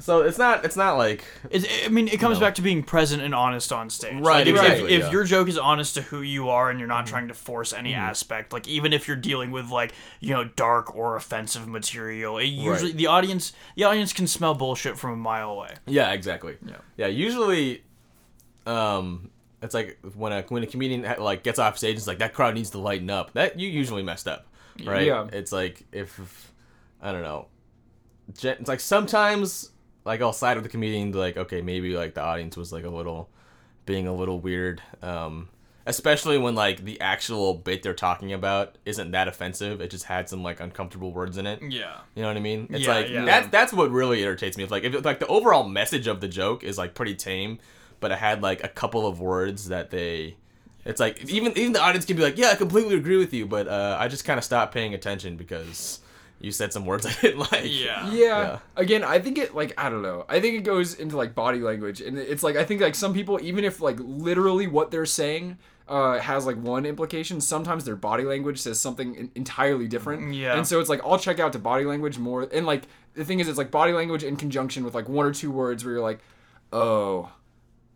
So 0.04 0.20
it's 0.20 0.36
not. 0.36 0.66
It's 0.66 0.76
not 0.76 0.98
like. 0.98 1.24
It's, 1.50 1.64
I 1.86 1.88
mean, 1.88 2.08
it 2.08 2.20
comes 2.20 2.36
No. 2.38 2.44
back 2.44 2.56
to 2.56 2.62
being 2.62 2.82
present 2.82 3.22
and 3.22 3.34
honest 3.34 3.72
on 3.72 3.88
stage. 3.88 4.12
Right, 4.20 4.46
Like, 4.46 4.48
if, 4.48 4.54
exactly, 4.56 4.84
if, 4.84 4.90
if 4.90 5.04
yeah. 5.06 5.10
your 5.10 5.24
joke 5.24 5.48
is 5.48 5.56
honest 5.56 5.94
to 5.94 6.02
who 6.02 6.20
you 6.20 6.50
are 6.50 6.68
and 6.68 6.78
you're 6.78 6.86
not 6.88 7.06
trying 7.06 7.28
to 7.28 7.34
force 7.34 7.72
any 7.72 7.94
aspect, 7.94 8.52
like 8.52 8.68
even 8.68 8.92
if 8.92 9.08
you're 9.08 9.16
dealing 9.16 9.50
with 9.50 9.70
like 9.70 9.94
you 10.20 10.34
know 10.34 10.44
dark 10.44 10.94
or 10.94 11.16
offensive 11.16 11.66
material, 11.66 12.36
it 12.36 12.44
usually 12.48 12.92
the 12.92 13.06
audience 13.06 13.54
the 13.76 13.84
audience 13.84 14.12
can 14.12 14.26
smell 14.26 14.54
bullshit 14.54 14.98
from 14.98 15.12
a 15.12 15.16
mile 15.16 15.50
away. 15.52 15.70
Yeah, 15.86 16.12
exactly. 16.12 16.58
Yeah. 16.66 16.76
Yeah. 16.98 17.06
Usually, 17.06 17.82
um, 18.66 19.30
it's 19.62 19.72
like 19.72 19.98
when 20.14 20.32
a 20.32 20.42
when 20.48 20.62
a 20.62 20.66
comedian 20.66 21.04
ha- 21.04 21.22
like 21.22 21.42
gets 21.42 21.58
off 21.58 21.78
stage, 21.78 21.96
it's 21.96 22.06
like 22.06 22.18
that 22.18 22.34
crowd 22.34 22.52
needs 22.54 22.68
to 22.70 22.78
lighten 22.78 23.08
up. 23.08 23.32
That 23.32 23.58
you 23.58 23.70
usually 23.70 24.02
messed 24.02 24.28
up, 24.28 24.46
right? 24.84 25.06
Yeah. 25.06 25.28
It's 25.32 25.50
like 25.50 25.84
if, 25.92 26.18
if 26.18 26.52
I 27.00 27.10
don't 27.10 27.22
know. 27.22 27.46
gen- 28.36 28.58
It's 28.60 28.68
like 28.68 28.80
sometimes 28.80 29.70
like 30.04 30.20
I'll 30.20 30.32
side 30.32 30.56
with 30.56 30.64
the 30.64 30.70
comedian, 30.70 31.12
like 31.12 31.36
okay, 31.36 31.60
maybe 31.62 31.96
like 31.96 32.14
the 32.14 32.22
audience 32.22 32.56
was 32.56 32.72
like 32.72 32.84
a 32.84 32.90
little, 32.90 33.28
being 33.86 34.06
a 34.06 34.14
little 34.14 34.38
weird. 34.40 34.82
Um, 35.02 35.48
especially 35.86 36.38
when 36.38 36.54
like 36.54 36.84
the 36.84 37.00
actual 37.00 37.54
bit 37.54 37.82
they're 37.82 37.92
talking 37.94 38.32
about 38.32 38.76
isn't 38.86 39.10
that 39.10 39.28
offensive. 39.28 39.80
It 39.80 39.90
just 39.90 40.04
had 40.06 40.28
some 40.28 40.42
like 40.42 40.60
uncomfortable 40.60 41.12
words 41.12 41.36
in 41.36 41.46
it. 41.46 41.60
Yeah. 41.62 41.98
You 42.14 42.22
know 42.22 42.28
what 42.28 42.36
I 42.36 42.40
mean? 42.40 42.68
It's 42.70 42.86
Yeah, 42.86 42.94
like 42.94 43.08
yeah. 43.08 43.24
that's 43.24 43.48
that's 43.48 43.72
what 43.72 43.90
really 43.90 44.22
irritates 44.22 44.56
me. 44.56 44.64
If 44.64 44.70
like 44.70 44.84
if 44.84 45.04
like 45.04 45.20
the 45.20 45.26
overall 45.26 45.68
message 45.68 46.06
of 46.06 46.20
the 46.20 46.28
joke 46.28 46.64
is 46.64 46.78
like 46.78 46.94
pretty 46.94 47.14
tame, 47.14 47.58
but 48.00 48.10
it 48.10 48.18
had 48.18 48.42
like 48.42 48.64
a 48.64 48.68
couple 48.68 49.06
of 49.06 49.20
words 49.20 49.68
that 49.68 49.90
they 49.90 50.36
it's 50.86 51.00
like 51.00 51.24
even 51.30 51.56
even 51.56 51.72
the 51.72 51.80
audience 51.80 52.04
can 52.04 52.16
be 52.16 52.22
like, 52.22 52.38
Yeah, 52.38 52.48
I 52.50 52.54
completely 52.54 52.96
agree 52.96 53.16
with 53.18 53.32
you, 53.34 53.46
but 53.46 53.68
uh, 53.68 53.96
I 54.00 54.08
just 54.08 54.24
kinda 54.24 54.42
stopped 54.42 54.72
paying 54.72 54.94
attention 54.94 55.36
because 55.36 56.00
you 56.44 56.52
said 56.52 56.72
some 56.72 56.84
words 56.86 57.06
I 57.10 57.12
didn't 57.20 57.40
like. 57.40 57.64
Yeah. 57.64 58.10
Yeah. 58.10 58.10
Yeah. 58.12 58.58
Again, 58.76 59.02
I 59.02 59.18
think 59.18 59.38
it 59.38 59.54
like 59.54 59.72
I 59.78 59.88
don't 59.90 60.02
know. 60.02 60.24
I 60.28 60.40
think 60.40 60.56
it 60.56 60.64
goes 60.64 60.94
into 60.94 61.16
like 61.16 61.34
body 61.34 61.58
language, 61.58 62.00
and 62.00 62.18
it's 62.18 62.42
like 62.42 62.56
I 62.56 62.64
think 62.64 62.80
like 62.80 62.94
some 62.94 63.14
people, 63.14 63.40
even 63.42 63.64
if 63.64 63.80
like 63.80 63.96
literally 64.00 64.66
what 64.66 64.90
they're 64.90 65.06
saying 65.06 65.58
uh, 65.88 66.18
has 66.18 66.46
like 66.46 66.56
one 66.56 66.86
implication, 66.86 67.40
sometimes 67.40 67.84
their 67.84 67.96
body 67.96 68.24
language 68.24 68.58
says 68.60 68.80
something 68.80 69.16
en- 69.16 69.30
entirely 69.34 69.88
different. 69.88 70.34
Yeah. 70.34 70.56
And 70.56 70.66
so 70.66 70.80
it's 70.80 70.88
like 70.88 71.00
I'll 71.04 71.18
check 71.18 71.40
out 71.40 71.52
to 71.54 71.58
body 71.58 71.84
language 71.84 72.18
more, 72.18 72.42
and 72.42 72.66
like 72.66 72.84
the 73.14 73.24
thing 73.24 73.40
is, 73.40 73.48
it's 73.48 73.58
like 73.58 73.70
body 73.70 73.92
language 73.92 74.22
in 74.22 74.36
conjunction 74.36 74.84
with 74.84 74.94
like 74.94 75.08
one 75.08 75.26
or 75.26 75.32
two 75.32 75.50
words 75.50 75.84
where 75.84 75.94
you're 75.94 76.02
like, 76.02 76.20
oh. 76.72 77.30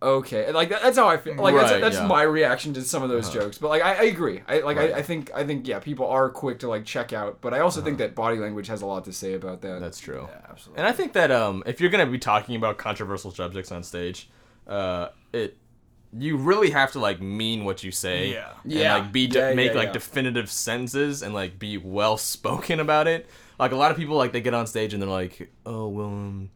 Okay, 0.01 0.53
like 0.53 0.69
that, 0.69 0.81
that's 0.83 0.97
how 0.97 1.09
I 1.09 1.17
feel. 1.17 1.35
Like 1.35 1.55
that's, 1.57 1.73
Right, 1.73 1.81
that's 1.81 1.97
yeah. 1.97 2.07
my 2.07 2.23
reaction 2.23 2.73
to 2.75 2.83
some 2.83 3.03
of 3.03 3.09
those 3.09 3.29
Uh-huh. 3.29 3.41
jokes. 3.41 3.59
But 3.59 3.69
like 3.69 3.83
I, 3.83 3.95
I 3.95 4.03
agree. 4.05 4.43
I 4.47 4.61
like 4.61 4.77
Right. 4.77 4.95
I, 4.95 4.99
I 4.99 5.03
think 5.03 5.31
I 5.35 5.45
think 5.45 5.67
yeah, 5.67 5.81
people 5.81 6.07
are 6.07 6.31
quick 6.31 6.61
to 6.61 6.69
like 6.69 6.85
check 6.85 7.13
out. 7.13 7.41
But 7.41 7.53
I 7.53 7.61
also 7.61 7.81
think 7.83 7.99
that 7.99 8.15
body 8.15 8.37
language 8.39 8.69
has 8.69 8.81
a 8.83 8.87
lot 8.87 9.05
to 9.07 9.13
say 9.13 9.35
about 9.35 9.61
that. 9.63 9.71
Uh-huh. 9.73 9.81
That's 9.81 9.99
true. 9.99 10.29
yeah, 10.31 10.41
absolutely. 10.49 10.79
And 10.79 10.87
I 10.89 10.93
think 10.93 11.15
that 11.15 11.31
um, 11.33 11.65
if 11.67 11.81
you're 11.81 11.91
gonna 11.91 12.07
be 12.07 12.19
talking 12.19 12.55
about 12.55 12.79
controversial 12.79 13.33
subjects 13.33 13.73
on 13.73 13.83
stage, 13.83 14.31
uh, 14.69 15.09
it 15.33 15.57
you 16.17 16.37
really 16.39 16.71
have 16.71 16.93
to 16.93 16.99
like 17.01 17.21
mean 17.21 17.65
what 17.65 17.83
you 17.85 17.91
say. 17.91 18.33
Yeah. 18.33 18.53
And, 18.63 18.73
Yeah. 18.73 18.95
like 18.95 19.13
be 19.13 19.23
Yeah, 19.27 19.53
make 19.55 19.73
yeah, 19.73 19.77
like 19.79 19.89
yeah. 19.89 19.93
definitive 19.95 20.51
sentences 20.51 21.23
and 21.23 21.35
like 21.35 21.59
be 21.59 21.77
well 21.77 22.17
spoken 22.17 22.79
about 22.81 23.09
it. 23.09 23.27
Like 23.59 23.73
a 23.73 23.77
lot 23.77 23.91
of 23.91 23.97
people 23.97 24.17
like 24.17 24.33
they 24.33 24.41
get 24.41 24.55
on 24.55 24.67
stage 24.69 24.95
and 24.95 25.03
they're 25.03 25.11
like, 25.11 25.51
oh 25.67 25.89
well, 25.89 26.07
um, 26.07 26.51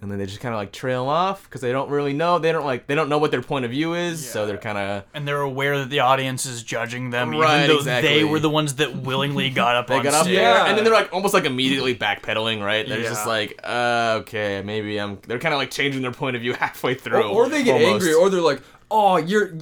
and 0.00 0.10
then 0.10 0.18
they 0.18 0.26
just 0.26 0.40
kind 0.40 0.54
of 0.54 0.58
like 0.58 0.72
trail 0.72 1.04
off 1.06 1.44
because 1.44 1.60
they 1.60 1.70
don't 1.70 1.90
really 1.90 2.12
know. 2.12 2.38
They 2.38 2.50
don't 2.50 2.64
like 2.64 2.86
they 2.86 2.94
don't 2.94 3.08
know 3.08 3.18
what 3.18 3.30
their 3.30 3.42
point 3.42 3.64
of 3.64 3.70
view 3.70 3.94
is, 3.94 4.26
so 4.28 4.46
they're 4.46 4.56
kind 4.58 4.78
of 4.78 5.04
and 5.14 5.28
they're 5.28 5.40
aware 5.42 5.78
that 5.78 5.90
the 5.90 6.00
audience 6.00 6.46
is 6.46 6.62
judging 6.62 7.10
them, 7.10 7.30
Right, 7.30 7.56
even 7.64 7.68
though 7.68 7.78
exactly. 7.78 8.14
they 8.14 8.24
were 8.24 8.40
the 8.40 8.50
ones 8.50 8.76
that 8.76 8.96
willingly 8.96 9.50
got 9.62 9.76
up 9.76 9.86
They 9.88 9.96
on 9.98 10.02
got 10.04 10.14
up 10.14 10.22
stage. 10.24 10.36
there, 10.36 10.42
Yeah. 10.54 10.66
and 10.66 10.76
then 10.76 10.84
they're 10.84 10.92
like 10.94 11.12
almost 11.12 11.34
like 11.34 11.44
immediately 11.44 11.94
backpedaling, 11.94 12.64
right? 12.64 12.88
They're 12.88 13.02
just 13.02 13.26
like, 13.26 13.60
uh, 13.64 14.18
okay, 14.22 14.62
maybe 14.64 14.98
I'm. 14.98 15.18
They're 15.26 15.38
kind 15.38 15.54
of 15.54 15.58
like 15.58 15.70
changing 15.70 16.02
their 16.02 16.12
point 16.12 16.36
of 16.36 16.42
view 16.42 16.52
halfway 16.58 16.94
through, 16.94 17.22
or, 17.24 17.46
or 17.46 17.48
they 17.48 17.62
get 17.62 17.74
almost. 17.74 17.92
angry, 18.06 18.14
or 18.14 18.30
they're 18.30 18.40
like, 18.40 18.60
"Oh, 18.92 19.16
you're 19.16 19.52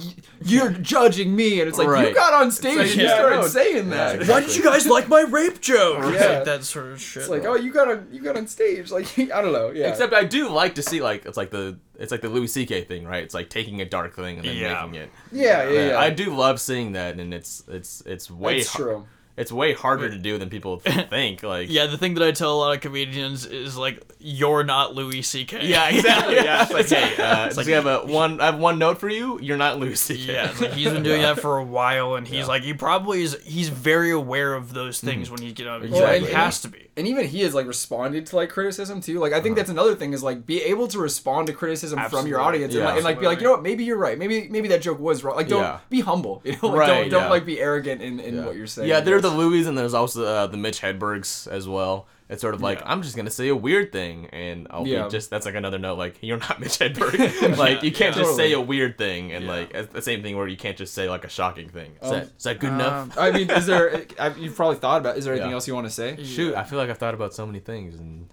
you're 0.43 0.71
judging 0.71 1.35
me," 1.35 1.59
and 1.61 1.69
it's 1.69 1.77
like 1.77 2.07
you 2.07 2.13
got 2.13 2.33
on 2.33 2.51
stage 2.51 2.77
like, 2.77 2.87
and 2.87 2.95
you 2.95 3.03
yeah, 3.03 3.15
started 3.15 3.35
no, 3.37 3.47
saying 3.47 3.89
that. 3.91 4.21
yeah, 4.21 4.27
Why 4.31 4.41
did 4.41 4.55
you 4.55 4.63
guys 4.63 4.85
like 4.87 5.07
my 5.07 5.21
rape 5.21 5.61
joke? 5.61 6.03
It's 6.03 6.21
Yeah. 6.21 6.29
like 6.35 6.43
that 6.45 6.63
sort 6.65 6.87
of 6.91 7.01
shit. 7.01 7.21
It's 7.21 7.29
like, 7.29 7.45
oh, 7.45 7.55
you 7.55 7.71
got 7.71 7.87
on 7.89 8.07
you 8.11 8.21
got 8.21 8.35
on 8.37 8.47
stage, 8.47 8.91
like 8.91 9.17
I 9.19 9.41
don't 9.41 9.53
know, 9.53 9.71
yeah. 9.71 9.87
Except 9.87 10.13
I 10.13 10.23
do 10.25 10.49
like 10.49 10.75
to 10.75 10.81
see 10.83 11.01
like 11.01 11.25
it's 11.25 11.37
like 11.37 11.49
the 11.51 11.77
it's 11.97 12.11
like 12.11 12.21
the 12.21 12.29
Louis 12.29 12.47
C.K. 12.47 12.83
thing, 12.83 13.05
right? 13.05 13.23
It's 13.23 13.33
like 13.33 13.49
taking 13.49 13.79
a 13.81 13.85
dark 13.85 14.15
thing 14.15 14.37
and 14.39 14.45
then 14.47 14.55
Yeah. 14.57 14.85
making 14.85 15.01
it. 15.01 15.09
yeah, 15.31 15.69
yeah, 15.69 15.87
yeah. 15.91 15.99
I 15.99 16.09
do 16.09 16.35
love 16.35 16.59
seeing 16.59 16.91
that, 16.93 17.19
and 17.19 17.33
it's 17.33 17.63
it's 17.67 18.01
it's 18.05 18.29
way 18.29 18.57
That's 18.57 18.69
har- 18.69 18.81
true. 18.85 19.07
It's 19.37 19.51
way 19.51 19.73
harder 19.73 20.09
to 20.09 20.17
do 20.17 20.37
than 20.37 20.49
people 20.49 20.77
think. 20.79 21.41
Like 21.43 21.69
yeah, 21.69 21.85
the 21.87 21.97
thing 21.97 22.15
that 22.15 22.23
I 22.23 22.31
tell 22.31 22.53
a 22.53 22.59
lot 22.59 22.75
of 22.75 22.81
comedians 22.81 23.45
is 23.45 23.77
like, 23.77 24.03
you're 24.19 24.63
not 24.63 24.93
Louis 24.93 25.21
C.K. 25.21 25.65
yeah, 25.67 25.89
exactly. 25.89 26.35
Yeah, 26.41 26.63
it's 26.63 26.71
like 26.71 26.87
hey, 26.89 27.21
uh, 27.23 27.45
It's 27.47 27.55
does 27.55 27.57
like- 27.57 27.65
he 27.67 27.71
have 27.73 27.85
a 27.85 27.99
one? 28.05 28.41
I 28.41 28.45
have 28.47 28.59
one 28.59 28.77
note 28.79 28.99
for 28.99 29.09
you. 29.09 29.39
You're 29.41 29.57
not 29.57 29.79
Louis 29.79 29.95
C.K. 29.99 30.33
Yeah, 30.33 30.49
it's 30.51 30.61
like 30.61 30.73
he's 30.73 30.89
been 30.91 31.03
doing 31.03 31.21
that 31.21 31.39
for 31.39 31.57
a 31.57 31.63
while, 31.63 32.15
and 32.15 32.27
he's 32.27 32.39
Yeah. 32.39 32.45
like, 32.45 32.63
he 32.63 32.73
probably 32.73 33.23
is. 33.23 33.37
He's 33.43 33.69
very 33.69 34.11
aware 34.11 34.53
of 34.53 34.73
those 34.73 34.99
things 34.99 35.29
when 35.31 35.41
he's 35.41 35.53
getting 35.53 35.71
on. 35.71 35.83
Exactly, 35.83 36.27
He 36.27 36.33
has 36.33 36.61
to 36.61 36.67
be. 36.67 36.89
and 36.97 37.07
even 37.07 37.25
he 37.25 37.41
has 37.41 37.53
like 37.55 37.67
responded 37.67 38.25
to 38.27 38.35
like 38.35 38.49
criticism 38.49 39.01
too. 39.01 39.19
Like 39.19 39.33
I 39.33 39.39
think 39.41 39.55
that's 39.55 39.69
another 39.69 39.95
thing 39.95 40.13
is 40.13 40.21
like 40.23 40.45
be 40.45 40.61
able 40.63 40.87
to 40.89 40.99
respond 40.99 41.47
to 41.47 41.53
criticism 41.53 41.97
from 42.09 42.27
your 42.27 42.39
Absolutely. 42.39 42.65
audience 42.65 42.75
and, 42.75 42.83
like, 42.83 42.95
and 42.95 43.03
like 43.05 43.19
be 43.19 43.25
like, 43.25 43.39
you 43.39 43.45
know 43.45 43.51
what, 43.51 43.63
maybe 43.63 43.83
you're 43.85 43.97
right. 43.97 44.17
Maybe 44.17 44.47
maybe 44.49 44.67
that 44.69 44.81
joke 44.81 44.99
was 44.99 45.23
wrong. 45.23 45.35
Like 45.37 45.47
don't 45.47 45.61
Yeah. 45.63 45.79
be 45.89 46.01
humble. 46.01 46.41
You 46.51 46.57
know, 46.61 46.67
like, 46.69 46.79
Right, 46.79 46.87
don't 46.87 47.09
don't 47.09 47.23
yeah. 47.23 47.29
like 47.29 47.45
be 47.45 47.59
arrogant 47.61 48.01
in, 48.01 48.19
in 48.19 48.45
what 48.45 48.55
you're 48.55 48.67
saying. 48.67 48.89
Yeah, 48.89 48.99
they're 48.99 49.20
Yes. 49.23 49.31
the 49.31 49.37
Louis, 49.37 49.65
and 49.67 49.77
there's 49.77 49.93
also 49.93 50.25
uh, 50.25 50.47
the 50.47 50.57
Mitch 50.57 50.81
Hedbergs 50.81 51.47
as 51.47 51.67
well. 51.67 52.07
It's 52.29 52.41
sort 52.41 52.53
of 52.55 52.61
like 52.61 52.79
Yeah. 52.79 52.91
I'm 52.91 53.01
just 53.01 53.15
gonna 53.17 53.29
say 53.29 53.49
a 53.49 53.55
weird 53.55 53.91
thing, 53.91 54.27
and 54.27 54.65
I'll 54.69 54.87
Yeah. 54.87 55.03
be 55.03 55.09
just 55.11 55.29
that's 55.29 55.45
like 55.45 55.55
another 55.55 55.77
note. 55.77 55.97
Like 55.97 56.15
you're 56.21 56.37
not 56.37 56.59
Mitch 56.61 56.79
Hedberg. 56.79 57.57
like 57.57 57.83
you 57.83 57.91
can't 57.91 58.15
yeah. 58.15 58.21
just 58.23 58.35
say 58.37 58.53
a 58.53 58.61
weird 58.61 58.97
thing, 58.97 59.33
and 59.33 59.45
Yeah. 59.45 59.51
like 59.51 59.73
it's 59.73 59.91
the 59.91 60.01
same 60.01 60.23
thing 60.23 60.37
where 60.37 60.47
you 60.47 60.55
can't 60.57 60.77
just 60.77 60.93
say 60.93 61.09
like 61.09 61.25
a 61.25 61.29
shocking 61.29 61.67
thing. 61.69 61.91
Is, 62.01 62.07
Um, 62.07 62.11
that, 62.19 62.23
is 62.37 62.43
that 62.43 62.59
good 62.59 62.71
enough? 62.73 63.17
I 63.17 63.31
mean, 63.31 63.49
is 63.49 63.65
there? 63.65 64.05
I, 64.19 64.29
you've 64.35 64.55
probably 64.55 64.77
thought 64.77 65.01
about. 65.01 65.17
Is 65.17 65.25
there 65.25 65.33
anything 65.33 65.49
Yeah. 65.49 65.55
else 65.55 65.67
you 65.67 65.75
want 65.75 65.87
to 65.87 65.93
say? 65.93 66.23
Shoot, 66.23 66.55
I 66.55 66.63
feel 66.63 66.79
like 66.79 66.89
I've 66.89 66.97
thought 66.97 67.13
about 67.13 67.33
so 67.33 67.45
many 67.45 67.59
things, 67.59 67.95
and 67.95 68.29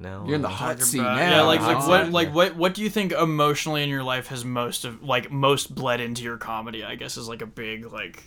now 0.00 0.24
You're 0.26 0.36
in 0.36 0.42
the 0.42 0.48
hot 0.48 0.80
seat 0.80 1.00
about- 1.00 1.16
now. 1.16 1.30
Yeah, 1.30 1.42
like 1.42 1.60
hot 1.60 1.74
like 1.74 1.82
seat. 1.82 1.88
what 1.88 2.10
like 2.12 2.34
what 2.34 2.56
what 2.56 2.74
do 2.74 2.82
you 2.82 2.90
think 2.90 3.12
emotionally 3.12 3.82
in 3.82 3.88
your 3.88 4.02
life 4.02 4.28
has 4.28 4.44
most 4.44 4.84
of 4.84 5.02
like 5.02 5.30
most 5.30 5.74
bled 5.74 6.00
into 6.00 6.22
your 6.22 6.36
comedy? 6.38 6.82
I 6.84 6.94
guess 6.96 7.16
is 7.16 7.28
like 7.28 7.42
a 7.42 7.46
big 7.46 7.92
like 7.92 8.22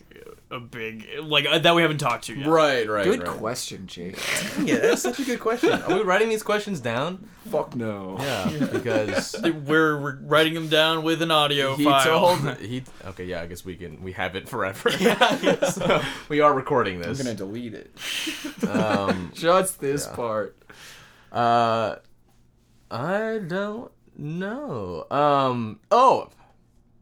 a 0.51 0.59
big 0.59 1.07
like 1.23 1.45
uh, 1.49 1.57
that 1.59 1.73
we 1.75 1.81
haven't 1.81 1.97
talked 1.97 2.25
to 2.25 2.35
yet. 2.35 2.47
Right, 2.47 2.87
right. 2.87 3.03
Good 3.05 3.21
right. 3.23 3.27
question, 3.37 3.87
Jake. 3.87 4.19
Yeah, 4.63 4.77
that's 4.77 5.01
such 5.01 5.19
a 5.19 5.23
good 5.25 5.39
question. 5.39 5.71
Are 5.71 5.95
we 5.95 6.03
writing 6.03 6.29
these 6.29 6.43
questions 6.43 6.79
down? 6.79 7.27
Fuck 7.49 7.75
no. 7.75 8.17
Yeah, 8.19 8.67
because 8.71 9.35
We're, 9.43 9.99
we're 9.99 10.15
writing 10.21 10.53
them 10.53 10.69
down 10.69 11.03
with 11.03 11.21
an 11.21 11.31
audio 11.31 11.75
he 11.75 11.83
file. 11.83 12.37
told 12.37 12.57
he. 12.59 12.83
Okay, 13.05 13.25
yeah, 13.25 13.41
I 13.41 13.47
guess 13.47 13.65
we 13.65 13.75
can 13.75 14.01
we 14.03 14.11
have 14.13 14.35
it 14.35 14.47
forever. 14.47 14.91
Yeah, 14.99 15.59
so 15.69 16.01
we 16.29 16.39
are 16.39 16.53
recording 16.53 16.97
I'm 16.97 17.01
this. 17.01 17.17
gonna 17.21 17.33
delete 17.35 17.73
it. 17.73 17.91
Um, 18.69 19.31
Just 19.33 19.79
this 19.81 20.05
Yeah. 20.09 20.15
part. 20.15 20.55
Uh, 21.33 21.95
I 22.91 23.39
don't 23.39 23.91
know. 24.17 25.05
Um, 25.09 25.79
oh, 25.91 26.29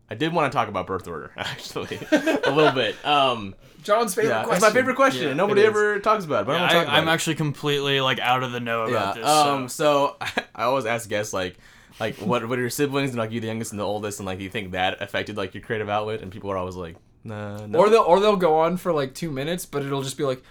I 0.09 0.15
did 0.15 0.33
want 0.33 0.51
to 0.51 0.55
talk 0.55 0.67
about 0.67 0.87
birth 0.87 1.07
order 1.07 1.31
actually 1.37 1.99
a 2.11 2.51
little 2.51 2.71
bit. 2.71 2.95
Um, 3.05 3.55
John's 3.83 4.13
favorite 4.13 4.29
yeah, 4.29 4.43
question. 4.43 4.63
it's 4.63 4.73
my 4.73 4.79
favorite 4.79 4.95
question. 4.95 5.23
Yeah, 5.23 5.29
and 5.29 5.37
nobody 5.37 5.63
ever 5.63 5.99
talks 5.99 6.23
about 6.25 6.43
it. 6.43 6.47
But 6.47 6.53
Yeah, 6.53 6.63
I'm 6.63 6.67
gonna 6.69 6.73
talk 6.73 6.79
I, 6.79 6.83
about 6.83 7.01
I'm 7.01 7.07
it. 7.07 7.11
actually 7.11 7.35
completely 7.35 7.99
like 8.01 8.19
out 8.19 8.43
of 8.43 8.51
the 8.51 8.59
know 8.59 8.83
about 8.83 9.15
yeah. 9.15 9.21
this. 9.21 9.29
um, 9.29 9.69
so. 9.69 10.15
so 10.19 10.43
I 10.55 10.63
always 10.63 10.85
ask 10.85 11.09
guests 11.09 11.33
like. 11.33 11.57
Like 11.99 12.15
what? 12.15 12.47
What 12.47 12.57
are 12.57 12.61
your 12.61 12.71
siblings? 12.71 13.11
And 13.11 13.19
like 13.19 13.31
you, 13.31 13.41
the 13.41 13.47
youngest 13.47 13.73
and 13.73 13.79
the 13.79 13.85
oldest, 13.85 14.19
and 14.19 14.25
like 14.25 14.39
do 14.39 14.43
you 14.43 14.49
think 14.49 14.71
that 14.71 15.03
affected 15.03 15.37
like 15.37 15.53
your 15.53 15.61
creative 15.61 15.87
outlet? 15.87 16.21
And 16.21 16.31
people 16.31 16.49
are 16.49 16.57
always 16.57 16.75
like, 16.75 16.95
Nah, 17.23 17.65
no. 17.67 17.79
Or 17.79 17.89
they'll 17.89 18.01
or 18.01 18.19
they'll 18.19 18.37
go 18.37 18.59
on 18.59 18.77
for 18.77 18.91
like 18.91 19.13
two 19.13 19.29
minutes, 19.29 19.65
but 19.65 19.83
it'll 19.83 20.01
just 20.01 20.17
be 20.17 20.23
like, 20.23 20.41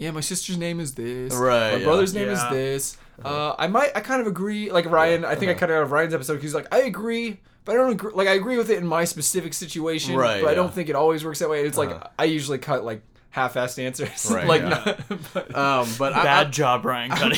yeah, 0.00 0.10
my 0.12 0.20
sister's 0.20 0.56
name 0.56 0.80
is 0.80 0.94
this. 0.94 1.34
Right, 1.34 1.72
My 1.72 1.76
yeah. 1.78 1.84
brother's 1.84 2.14
name 2.14 2.28
is 2.30 2.42
this. 2.50 2.96
Uh, 3.22 3.54
I 3.58 3.66
might. 3.66 3.90
I 3.94 4.00
kind 4.00 4.22
of 4.22 4.26
agree. 4.26 4.72
Like 4.72 4.86
Ryan, 4.86 5.26
I 5.26 5.34
think 5.34 5.50
I 5.50 5.52
uh-huh. 5.52 5.60
cut 5.60 5.70
it 5.70 5.74
out 5.74 5.82
of 5.82 5.92
Ryan's 5.92 6.14
episode. 6.14 6.36
'cause 6.36 6.42
He's 6.42 6.54
like, 6.54 6.66
I 6.74 6.78
agree, 6.84 7.38
but 7.66 7.72
I 7.72 7.74
don't 7.76 7.92
agree. 7.92 8.12
Like 8.14 8.26
I 8.26 8.32
agree 8.32 8.56
with 8.56 8.70
it 8.70 8.78
in 8.78 8.86
my 8.86 9.04
specific 9.04 9.52
situation, 9.52 10.16
Right, 10.16 10.42
But 10.42 10.50
I 10.50 10.54
don't 10.54 10.72
think 10.72 10.88
it 10.88 10.96
always 10.96 11.22
works 11.22 11.40
that 11.40 11.50
way. 11.50 11.66
It's 11.66 11.76
like 11.76 11.90
Uh-huh. 11.90 12.08
I 12.18 12.24
usually 12.24 12.56
cut 12.56 12.82
like 12.82 13.02
half-assed 13.28 13.78
answers. 13.78 14.30
Right, 14.30 14.46
like, 14.54 14.62
yeah. 14.62 14.68
not, 14.70 15.00
but, 15.34 15.54
um, 15.64 15.86
but 15.98 16.14
I, 16.14 16.22
Bad 16.24 16.46
I, 16.46 16.50
job, 16.50 16.84
Ryan 16.86 17.10
Cuddy. 17.20 17.36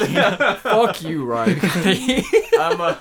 fuck 0.61 1.03
you, 1.03 1.25
Ryan. 1.25 1.59
I'm 2.61 2.81
a, 2.81 2.99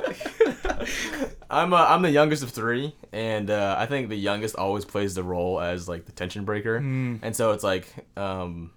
I'm 1.52 1.74
a, 1.74 1.76
I'm 1.76 2.02
the 2.02 2.10
youngest 2.12 2.42
of 2.44 2.50
three, 2.50 2.96
and 3.12 3.50
uh, 3.52 3.76
I 3.78 3.86
think 3.86 4.10
the 4.10 4.16
youngest 4.18 4.56
always 4.56 4.86
plays 4.86 5.14
the 5.14 5.24
role 5.24 5.62
as 5.62 5.88
like 5.88 6.06
the 6.06 6.12
tension 6.14 6.46
breaker, 6.46 6.78
and 6.78 7.36
so 7.36 7.52
it's 7.52 7.64
like 7.64 7.88
um, 8.18 8.72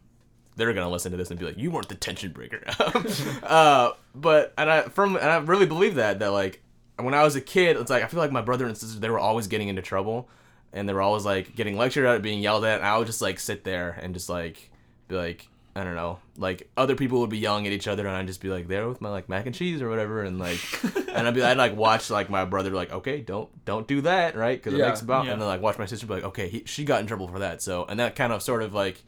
they're 0.57 0.73
gonna 0.73 0.91
listen 0.91 1.11
to 1.13 1.17
this 1.19 1.31
and 1.31 1.39
be 1.39 1.47
like, 1.47 1.59
"You 1.59 1.71
weren't 1.71 1.89
the 1.89 1.95
tension 1.95 2.33
breaker," 2.33 2.63
uh, 3.43 3.93
but 4.15 4.53
and 4.57 4.71
I 4.71 4.83
from 4.83 5.17
and 5.17 5.25
I 5.29 5.37
really 5.39 5.67
believe 5.67 5.97
that 5.97 6.19
that 6.21 6.29
like 6.29 6.63
when 6.99 7.15
I 7.15 7.23
was 7.25 7.37
a 7.37 7.41
kid, 7.41 7.77
it's 7.77 7.91
like 7.91 8.03
I 8.03 8.07
feel 8.07 8.21
like 8.21 8.33
my 8.33 8.43
brother 8.43 8.67
and 8.67 8.77
sister 8.77 8.99
they 9.01 9.11
were 9.11 9.19
always 9.19 9.47
getting 9.47 9.69
into 9.69 9.83
trouble, 9.83 10.29
and 10.73 10.89
they 10.89 10.93
were 10.93 11.03
always 11.03 11.25
like 11.25 11.55
getting 11.57 11.77
lectured 11.77 12.07
at, 12.07 12.23
being 12.23 12.41
yelled 12.41 12.65
at, 12.65 12.79
and 12.79 12.87
I 12.87 12.99
would 12.99 13.07
just 13.07 13.23
like 13.23 13.41
sit 13.41 13.65
there 13.65 13.99
and 14.01 14.15
just 14.15 14.29
like 14.29 14.71
be 15.09 15.17
like. 15.17 15.49
I 15.77 15.83
don't 15.83 15.97
know. 15.97 16.21
Like 16.37 16.71
other 16.77 16.95
people 16.95 17.19
would 17.19 17.31
be 17.31 17.39
yelling 17.39 17.67
at 17.67 17.73
each 17.73 17.89
other, 17.89 18.07
and 18.07 18.17
I'd 18.17 18.29
just 18.29 18.41
be 18.41 18.49
like 18.49 18.69
there 18.69 18.89
with 18.89 19.01
my 19.01 19.09
like 19.09 19.29
mac 19.29 19.47
and 19.47 19.53
cheese 19.53 19.83
or 19.83 19.89
whatever, 19.89 20.23
and 20.23 20.39
like, 20.39 20.61
and 21.09 21.27
I'd 21.27 21.35
be 21.35 21.43
I'd 21.43 21.57
like 21.57 21.75
watch 21.75 22.11
like 22.11 22.31
my 22.31 22.45
brother 22.45 22.71
like 22.71 22.93
okay 22.93 23.21
don't 23.21 23.49
don't 23.65 23.89
do 23.89 24.01
that 24.03 24.37
right 24.37 24.57
because 24.57 24.79
Yeah, 24.79 24.85
it 24.85 24.89
makes 24.91 25.01
about 25.01 25.25
yeah. 25.27 25.33
and 25.33 25.43
then 25.43 25.49
like 25.49 25.61
watch 25.61 25.77
my 25.77 25.87
sister 25.87 26.07
be 26.07 26.15
like 26.15 26.23
okay 26.23 26.49
he, 26.49 26.63
she 26.65 26.85
got 26.85 27.01
in 27.01 27.09
trouble 27.09 27.27
for 27.27 27.41
that 27.41 27.61
so 27.61 27.85
and 27.87 27.99
that 27.99 28.15
kind 28.15 28.33
of 28.33 28.41
sort 28.41 28.63
of 28.63 28.73
like 28.73 29.03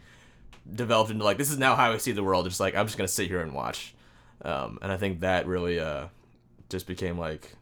developed 0.75 1.11
into 1.11 1.25
like 1.25 1.39
this 1.39 1.51
is 1.51 1.59
now 1.59 1.75
how 1.77 1.93
I 1.93 1.97
see 1.99 2.12
the 2.12 2.25
world 2.25 2.45
just 2.47 2.61
like 2.61 2.75
I'm 2.75 2.87
just 2.87 2.99
gonna 2.99 3.09
sit 3.09 3.29
here 3.29 3.41
and 3.41 3.53
watch, 3.55 3.95
um, 4.45 4.79
and 4.83 4.91
I 4.93 4.97
think 4.97 5.21
that 5.21 5.47
really 5.47 5.79
uh 5.81 6.07
just 6.69 6.87
became 6.87 7.19
like 7.19 7.55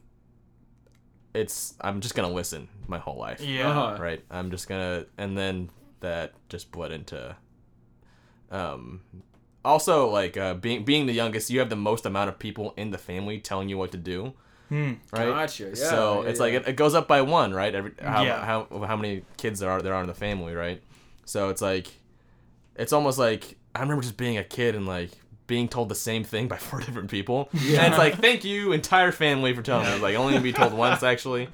it's 1.35 1.75
I'm 1.81 2.01
just 2.01 2.15
gonna 2.15 2.33
listen 2.33 2.69
my 2.87 2.99
whole 2.99 3.19
life 3.19 3.41
yeah. 3.41 3.69
Uh-huh. 3.69 4.03
right 4.03 4.23
I'm 4.31 4.51
just 4.51 4.69
gonna 4.69 5.07
and 5.19 5.37
then 5.37 5.71
that 6.01 6.33
just 6.49 6.71
bled 6.71 6.93
into 6.93 7.35
um 8.51 9.01
also 9.65 10.09
like 10.11 10.37
uh 10.37 10.55
being 10.55 10.85
being 10.85 11.07
the 11.07 11.13
youngest 11.13 11.51
you 11.51 11.59
have 11.59 11.71
the 11.71 11.77
most 11.77 12.07
amount 12.07 12.29
of 12.29 12.39
people 12.39 12.73
in 12.77 12.91
the 12.91 12.99
family 12.99 13.39
telling 13.41 13.69
you 13.69 13.79
what 13.79 13.91
to 13.93 13.99
do 13.99 14.33
Hmm. 14.71 14.95
right 15.13 15.27
Gotcha, 15.29 15.65
yeah, 15.65 15.75
so 15.75 16.23
yeah, 16.23 16.29
it's 16.31 16.39
yeah. 16.39 16.43
like 16.45 16.55
it, 16.55 16.69
it 16.69 16.77
goes 16.77 16.95
up 16.95 17.07
by 17.07 17.21
one 17.21 17.53
right 17.53 17.75
every 17.75 17.93
how, 18.01 18.25
Yeah. 18.25 18.43
how 18.45 18.67
how 18.87 18.97
many 18.97 19.23
kids 19.37 19.61
there 19.61 19.71
are 19.71 19.83
there 19.83 19.93
are 19.95 20.01
in 20.01 20.07
the 20.07 20.15
family 20.15 20.55
right 20.55 20.81
so 21.27 21.51
it's 21.51 21.61
like 21.61 21.89
it's 22.77 22.93
almost 22.93 23.19
like 23.19 23.57
I 23.75 23.81
remember 23.81 24.03
just 24.03 24.17
being 24.17 24.39
a 24.39 24.45
kid 24.45 24.75
and 24.75 24.87
like 24.87 25.11
being 25.47 25.69
told 25.69 25.89
the 25.89 25.95
same 25.95 26.25
thing 26.25 26.49
by 26.55 26.57
four 26.57 26.81
different 26.81 27.11
people. 27.11 27.49
And 27.53 27.89
it's 27.89 27.99
like, 27.99 28.19
thank 28.19 28.45
you, 28.45 28.73
entire 28.73 29.13
family, 29.13 29.55
for 29.55 29.63
telling 29.63 29.87
me. 29.87 29.99
Like, 29.99 30.17
only 30.17 30.33
gonna 30.33 30.43
be 30.43 30.53
told 30.53 30.73
once 30.73 31.03
actually. 31.15 31.49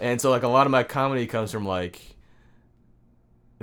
And 0.00 0.20
so 0.20 0.30
like 0.30 0.42
a 0.42 0.48
lot 0.48 0.66
of 0.66 0.70
my 0.70 0.82
comedy 0.82 1.26
comes 1.26 1.52
from 1.52 1.66
like 1.66 2.00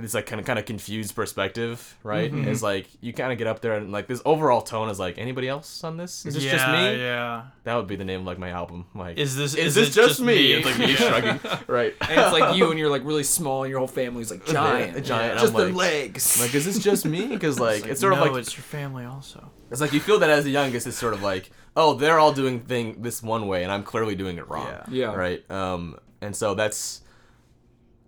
this 0.04 0.14
like 0.14 0.26
kind 0.26 0.38
of 0.38 0.46
kind 0.46 0.60
of 0.60 0.64
confused 0.64 1.16
perspective, 1.16 1.96
right? 2.04 2.30
Mm-hmm. 2.30 2.46
Is 2.46 2.62
like 2.62 2.86
you 3.00 3.12
kind 3.12 3.32
of 3.32 3.38
get 3.38 3.48
up 3.48 3.60
there 3.60 3.72
and 3.72 3.90
like 3.90 4.06
this 4.06 4.22
overall 4.24 4.60
tone 4.60 4.88
is 4.90 5.00
like 5.00 5.18
anybody 5.18 5.48
else 5.48 5.82
on 5.82 5.96
this? 5.96 6.24
Is 6.24 6.34
this 6.34 6.44
yeah, 6.44 6.52
just 6.52 6.68
me? 6.68 7.02
Yeah. 7.02 7.46
That 7.64 7.74
would 7.74 7.88
be 7.88 7.96
the 7.96 8.04
name 8.04 8.20
of 8.20 8.26
like 8.26 8.38
my 8.38 8.50
album. 8.50 8.86
Like 8.94 9.18
Is 9.18 9.34
this 9.34 9.54
is, 9.54 9.66
is 9.66 9.74
this 9.74 9.94
just, 9.94 10.08
just 10.08 10.20
me? 10.20 10.34
me? 10.36 10.52
It's 10.52 10.66
like 10.66 10.78
me 10.78 10.86
shrugging. 10.94 11.40
right. 11.66 11.94
And 12.00 12.20
it's 12.20 12.32
like 12.32 12.56
you 12.56 12.68
and 12.70 12.78
you're 12.78 12.90
like 12.90 13.04
really 13.04 13.24
small 13.24 13.64
and 13.64 13.70
your 13.70 13.80
whole 13.80 13.88
family's 13.88 14.30
like 14.30 14.46
giant. 14.46 14.96
A 14.96 15.00
giant. 15.00 15.40
Just 15.40 15.52
I'm 15.52 15.58
their 15.58 15.72
legs. 15.72 16.40
like, 16.40 16.54
is 16.54 16.64
this 16.64 16.78
just 16.78 17.04
me? 17.04 17.26
Because 17.26 17.58
like, 17.58 17.84
it's 17.84 18.00
sort 18.00 18.14
no, 18.14 18.22
of 18.22 18.32
like 18.32 18.40
it's 18.40 18.56
your 18.56 18.62
family 18.62 19.04
also. 19.04 19.50
it's 19.72 19.80
like 19.80 19.92
you 19.92 19.98
feel 19.98 20.20
that 20.20 20.30
as 20.30 20.44
the 20.44 20.50
youngest, 20.50 20.86
it's 20.86 20.96
sort 20.96 21.12
of 21.12 21.22
like, 21.24 21.50
oh, 21.76 21.94
they're 21.94 22.20
all 22.20 22.32
doing 22.32 22.60
thing 22.60 23.02
this 23.02 23.20
one 23.20 23.48
way, 23.48 23.64
and 23.64 23.72
I'm 23.72 23.82
clearly 23.82 24.14
doing 24.14 24.38
it 24.38 24.48
wrong. 24.48 24.68
Yeah. 24.68 24.84
Yeah. 24.88 25.14
Right. 25.14 25.50
Um. 25.50 25.98
And 26.20 26.36
so 26.36 26.54
that's. 26.54 27.00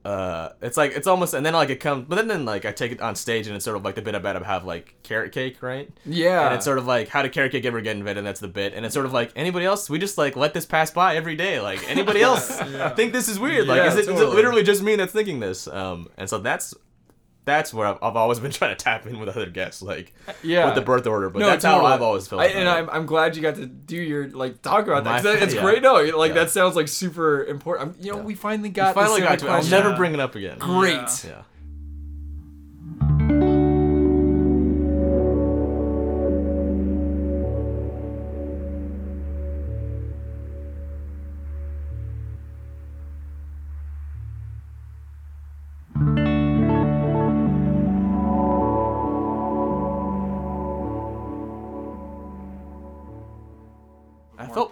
Uh, 0.05 0.51
it's 0.63 0.77
like 0.77 0.93
it's 0.93 1.07
almost, 1.07 1.35
and 1.35 1.45
then 1.45 1.53
like 1.53 1.71
it 1.71 1.77
comes, 1.77 2.07
but 2.09 2.17
then 2.17 2.29
then 2.29 2.45
like 2.45 2.65
I 2.65 2.73
take 2.73 2.93
it 2.93 3.01
on 3.01 3.15
stage, 3.15 3.47
and 3.47 3.57
it's 3.57 3.65
sort 3.65 3.77
of 3.77 3.85
like 3.85 3.95
the 3.95 4.03
bit 4.03 4.15
about 4.15 4.43
have 4.45 4.65
like 4.65 4.95
carrot 5.03 5.33
cake, 5.33 5.63
right? 5.63 5.91
yeah. 6.07 6.47
And 6.47 6.55
it's 6.55 6.65
sort 6.65 6.79
of 6.79 6.87
like 6.87 7.09
how 7.09 7.23
did 7.23 7.33
carrot 7.33 7.53
cake 7.53 7.65
ever 7.65 7.81
get 7.81 7.97
invented? 7.97 8.19
And 8.19 8.27
that's 8.27 8.41
the 8.41 8.49
bit. 8.49 8.75
And 8.75 8.87
it's 8.87 8.95
sort 8.95 9.07
of 9.07 9.13
like 9.13 9.33
anybody 9.37 9.67
else, 9.67 9.91
we 9.91 9.99
just 9.99 10.17
like 10.17 10.37
let 10.37 10.55
this 10.55 10.65
pass 10.65 10.91
by 10.91 11.17
every 11.17 11.37
day. 11.37 11.61
Like 11.61 11.89
anybody 11.89 12.23
else 12.31 12.49
think 12.97 13.13
this 13.13 13.29
is 13.29 13.39
weird. 13.39 13.67
Like 13.67 13.83
is, 13.93 13.97
it 13.97 14.07
totally. 14.07 14.35
literally 14.37 14.63
just 14.63 14.83
me 14.83 14.97
that's 14.97 15.13
thinking 15.13 15.41
this? 15.41 15.69
Um, 15.69 16.09
and 16.17 16.29
so 16.29 16.39
that's 16.39 16.75
that's 17.51 17.75
where 17.75 17.87
I've, 17.87 17.99
I've 18.03 18.17
always 18.17 18.39
been 18.39 18.51
trying 18.61 18.77
to 18.77 18.83
tap 18.83 19.07
in 19.07 19.19
with 19.21 19.29
other 19.29 19.47
guests, 19.51 19.83
like 19.83 20.13
Yeah. 20.43 20.67
with 20.67 20.75
the 20.75 20.81
birth 20.81 21.07
order. 21.07 21.31
But 21.31 21.41
No, 21.41 21.47
that's 21.47 21.65
totally. 21.65 21.87
how 21.89 21.95
I've 21.95 22.03
always 22.03 22.27
felt. 22.27 22.41
I, 22.43 22.47
and. 22.47 22.69
I'm, 22.69 22.89
I'm 22.91 23.07
glad 23.07 23.37
you 23.37 23.43
got 23.43 23.57
to 23.57 23.67
do 23.67 23.97
your 23.97 24.29
like 24.31 24.63
talk 24.63 24.87
about 24.87 25.05
that. 25.05 25.11
My- 25.11 25.21
that- 25.23 25.43
it's 25.43 25.55
yeah. 25.55 25.61
great. 25.63 25.83
No, 25.83 25.95
like 26.17 26.31
Yeah. 26.31 26.35
that 26.35 26.51
sounds 26.51 26.77
like 26.77 26.89
super 26.89 27.45
important. 27.45 27.97
I'm, 27.97 28.03
you 28.05 28.13
know, 28.13 28.19
Yeah. 28.19 28.25
we 28.25 28.35
finally 28.35 28.69
got 28.71 28.95
finally 28.95 29.21
this 29.21 29.29
got 29.29 29.39
to 29.41 29.47
it. 29.47 29.51
I'll 29.51 29.65
never 29.65 29.97
bring 29.97 30.15
it 30.15 30.21
up 30.21 30.35
again. 30.35 30.59
Great. 30.59 31.25
Yeah. 31.25 31.43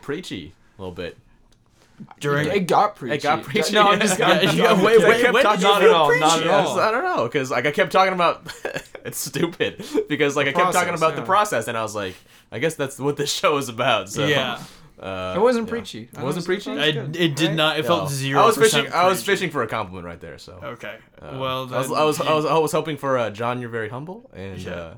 Preachy 0.09 0.55
a 0.79 0.81
little 0.81 0.95
bit. 0.95 1.19
During 2.21 2.49
It 2.49 2.67
got 2.67 2.97
preachy. 2.97 3.17
It 3.17 3.23
got 3.23 3.43
preachy. 3.43 3.75
No, 3.75 3.89
I'm 3.89 4.01
just. 4.01 4.19
Yeah, 4.19 4.29
I'm, 4.29 4.57
yeah, 4.57 4.65
I'm- 4.67 4.83
wait, 4.83 5.01
wait, 5.01 5.21
kept 5.21 5.35
wait, 5.35 5.43
talking 5.43 5.63
not 5.63 5.83
about 5.83 5.83
at 5.83 5.91
all, 5.91 6.07
preachy. 6.09 6.21
not 6.21 6.41
at 6.43 6.47
all. 6.49 6.79
I 6.81 6.91
don't 6.93 7.05
know, 7.05 7.25
because 7.25 7.51
like 7.51 7.67
I 7.67 7.73
kept 7.73 7.93
talking 7.93 8.15
about. 8.15 8.51
it's 9.05 9.19
stupid 9.19 9.85
because 10.09 10.35
like 10.35 10.47
I 10.47 10.53
kept 10.53 10.73
talking 10.73 10.89
process, 10.89 10.99
about 11.01 11.17
the 11.17 11.23
process, 11.23 11.69
and 11.69 11.77
I 11.77 11.83
was 11.83 11.95
like, 11.95 12.15
I 12.51 12.59
guess 12.59 12.75
that's 12.77 12.99
what 12.99 13.17
this 13.19 13.31
show 13.33 13.59
is 13.59 13.69
about. 13.69 14.09
So 14.11 14.25
Yeah. 14.27 14.63
uh, 15.01 15.35
It 15.37 15.41
wasn't 15.41 15.67
yeah. 15.67 15.71
preachy. 15.71 16.09
It 16.13 16.19
wasn't 16.21 16.47
preachy. 16.47 16.71
I, 16.71 16.87
it 16.87 17.35
did 17.37 17.55
not. 17.55 17.79
It 17.79 17.85
felt 17.85 18.11
zero. 18.11 18.43
I 18.43 18.47
was 18.47 18.57
fishing. 18.57 18.85
percent 18.85 18.95
I 18.95 19.09
was 19.09 19.23
fishing 19.25 19.51
for 19.51 19.63
a 19.63 19.67
compliment 19.67 20.07
right 20.07 20.21
there. 20.21 20.39
So 20.39 20.53
Okay. 20.63 20.97
uh, 21.21 21.37
well, 21.37 21.75
I 21.75 21.79
was, 21.79 21.89
then 21.89 21.99
I 21.99 22.05
was, 22.05 22.21
I 22.21 22.33
was, 22.33 22.45
I 22.47 22.59
was 22.59 22.73
hoping 22.73 22.97
for 22.97 23.19
uh, 23.19 23.31
John. 23.31 23.61
You're 23.61 23.71
very 23.71 23.89
humble, 23.89 24.31
and 24.33 24.59
Yeah. 24.61 24.73
uh, 24.73 24.95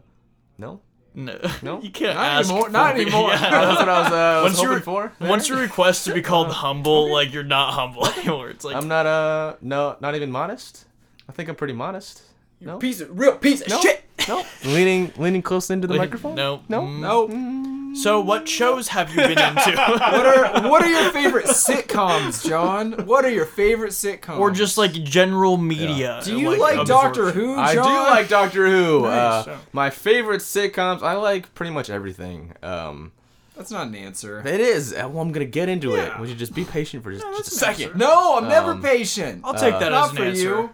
no, 0.58 0.80
No, 1.14 1.38
No? 1.62 1.80
you 1.82 1.90
can't 1.90 2.14
Not 2.16 2.24
ask. 2.26 2.48
anymore, 2.50 2.66
for 2.66 2.72
not 2.72 2.94
me. 2.94 3.00
anymore. 3.06 3.30
Yeah. 3.30 3.50
that's 3.50 3.78
what 3.80 3.88
I 3.88 4.00
was, 4.02 4.12
uh, 4.12 4.40
was 4.44 4.52
Once 4.52 4.62
you're- 4.62 4.74
hoping 4.74 4.84
for. 4.84 5.12
there. 5.18 5.28
Once 5.28 5.48
you 5.48 5.56
request 5.56 6.04
to 6.06 6.14
be 6.14 6.22
called 6.22 6.48
humble, 6.64 7.12
like 7.12 7.32
you're 7.32 7.42
not 7.42 7.72
humble 7.74 8.06
anymore. 8.06 8.48
It's 8.50 8.64
like 8.64 8.76
I'm 8.76 8.88
not 8.88 9.06
uh 9.06 9.56
no 9.60 9.96
not 10.00 10.14
even 10.14 10.30
modest. 10.30 10.84
I 11.28 11.32
think 11.32 11.48
I'm 11.48 11.56
pretty 11.56 11.74
modest. 11.74 12.22
No, 12.60 12.78
piece 12.78 13.00
of 13.00 13.18
real 13.18 13.36
piece 13.36 13.60
of 13.62 13.68
no, 13.68 13.80
shit. 13.80 14.04
no. 14.28 14.44
leaning 14.64 15.12
leaning 15.16 15.40
close 15.42 15.70
into 15.70 15.86
the 15.88 15.94
microphone. 15.94 16.34
No, 16.34 16.62
no, 16.68 16.82
Mm. 16.82 17.79
No. 17.90 17.94
So, 18.00 18.20
what 18.20 18.48
shows 18.48 18.88
have 18.88 19.10
you 19.10 19.16
been 19.16 19.30
into, 19.38 19.72
What 19.76 20.26
are 20.26 20.68
what 20.70 20.82
are 20.82 20.88
your 20.88 21.10
favorite 21.12 21.46
sitcoms, 21.46 22.48
John? 22.48 22.92
What 23.06 23.24
are 23.24 23.30
your 23.30 23.46
favorite 23.46 23.90
sitcoms? 23.90 24.38
or 24.38 24.50
just 24.50 24.78
like 24.78 24.92
general 24.92 25.56
media? 25.56 26.20
Do 26.24 26.38
you 26.38 26.56
like, 26.56 26.86
Doctor? 26.86 27.30
Who, 27.32 27.56
John? 27.56 27.58
I 27.58 27.74
do 27.74 27.80
like 27.80 28.28
Doctor 28.28 28.66
Who. 28.68 29.02
Nice. 29.02 29.48
Uh, 29.48 29.58
my 29.72 29.90
favorite 29.90 30.40
sitcoms. 30.40 31.02
I 31.02 31.14
like 31.14 31.52
pretty 31.54 31.72
much 31.72 31.90
everything. 31.90 32.54
Um, 32.62 33.12
That's 33.56 33.70
not 33.70 33.88
an 33.88 33.94
answer. 33.96 34.40
it 34.46 34.60
is. 34.60 34.92
uh, 34.94 35.08
Well, 35.08 35.20
I'm 35.22 35.32
gonna 35.32 35.44
get 35.46 35.68
into 35.68 35.90
Yeah. 35.90 36.14
it. 36.14 36.20
Would 36.20 36.28
you 36.28 36.34
just 36.36 36.54
be 36.54 36.64
patient 36.64 37.02
for 37.02 37.12
just, 37.12 37.24
just 37.38 37.52
a 37.52 37.54
second? 37.56 37.84
answer. 37.86 37.98
No, 37.98 38.38
I'm 38.38 38.48
never 38.48 38.72
Um, 38.72 38.82
patient. 38.82 39.42
I'll 39.44 39.54
take 39.54 39.74
Uh, 39.74 39.78
that 39.80 39.90
not 39.90 40.04
as 40.04 40.10
an 40.10 40.16
for 40.16 40.22
answer. 40.24 40.42
you. 40.42 40.70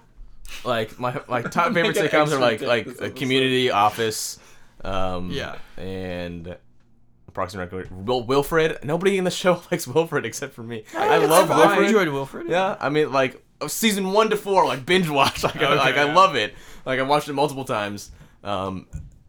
Like 0.65 0.99
my 1.01 1.19
like 1.29 1.51
top 1.51 1.73
favorite 1.75 1.97
sitcoms 1.97 2.31
are 2.33 2.39
like 2.39 2.61
like 2.61 2.85
this 2.87 3.01
uh. 3.01 3.11
Community, 3.17 3.71
Office, 3.71 4.39
um, 4.85 5.31
Yeah. 5.31 5.57
and 5.79 6.57
Parks 7.37 7.55
and. 7.55 8.07
Will 8.07 8.25
Wilfred. 8.25 8.79
Nobody 8.85 9.17
in 9.19 9.25
the 9.25 9.31
show 9.31 9.63
likes 9.71 9.87
Wilfred 9.87 10.25
except 10.27 10.55
for 10.55 10.63
me. 10.65 10.83
I 10.97 11.19
it's 11.19 11.29
love 11.31 11.49
fine. 11.49 11.59
I 11.61 11.67
Wilfred. 11.67 11.87
enjoyed 11.87 12.09
Wilfred. 12.09 12.49
Yeah, 12.49 12.77
I 12.81 12.89
mean, 12.89 13.13
like 13.13 13.41
season 13.69 14.11
one 14.13 14.31
to 14.31 14.37
four, 14.37 14.67
like 14.67 14.85
binge 14.85 15.09
watch. 15.09 15.43
Like, 15.45 15.57
I, 15.57 15.65
Okay, 15.67 15.77
like 15.77 15.97
I 15.97 16.13
love 16.13 16.35
it. 16.35 16.55
Like 16.85 16.99
I 16.99 17.03
watched 17.03 17.29
it 17.29 17.35
multiple 17.35 17.65
times. 17.65 18.11
Um, 18.43 18.87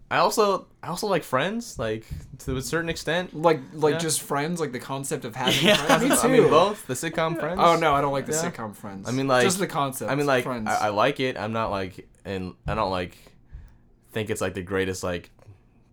I 0.10 0.18
also 0.20 0.68
I 0.82 0.88
also 0.88 1.08
like 1.08 1.24
Friends, 1.24 1.78
like 1.78 2.06
to 2.40 2.56
a 2.56 2.62
certain 2.62 2.90
extent. 2.90 3.36
Like 3.36 3.60
like 3.74 3.94
Yeah. 3.94 4.00
just 4.00 4.22
friends, 4.22 4.60
like 4.62 4.72
the 4.72 4.80
concept 4.80 5.26
of 5.26 5.36
having 5.36 5.56
Yeah. 5.66 5.76
friends. 5.76 6.04
Me 6.04 6.10
too. 6.10 6.16
I 6.16 6.28
mean, 6.28 6.50
both 6.50 6.88
the 6.88 6.94
sitcom 6.94 7.38
Friends. 7.40 7.60
Oh 7.62 7.76
no, 7.78 7.94
I 7.94 8.00
don't 8.02 8.14
like 8.14 8.26
the 8.26 8.32
Yeah. 8.32 8.50
sitcom 8.50 8.74
Friends. 8.76 9.08
I 9.08 9.12
mean, 9.12 9.28
like- 9.28 9.44
just 9.44 9.60
the 9.60 9.68
concept. 9.68 10.10
I 10.10 10.16
mean, 10.16 10.26
like 10.26 10.44
friends. 10.46 10.70
I, 10.70 10.88
I 10.88 10.90
like 10.90 11.20
it. 11.20 11.38
I'm 11.38 11.52
not 11.52 11.72
like, 11.72 12.08
and 12.24 12.54
I 12.66 12.74
don't 12.76 12.92
like 12.92 13.18
think 14.14 14.30
it's 14.30 14.40
like 14.42 14.54
the 14.54 14.62
greatest 14.62 15.04
like 15.04 15.30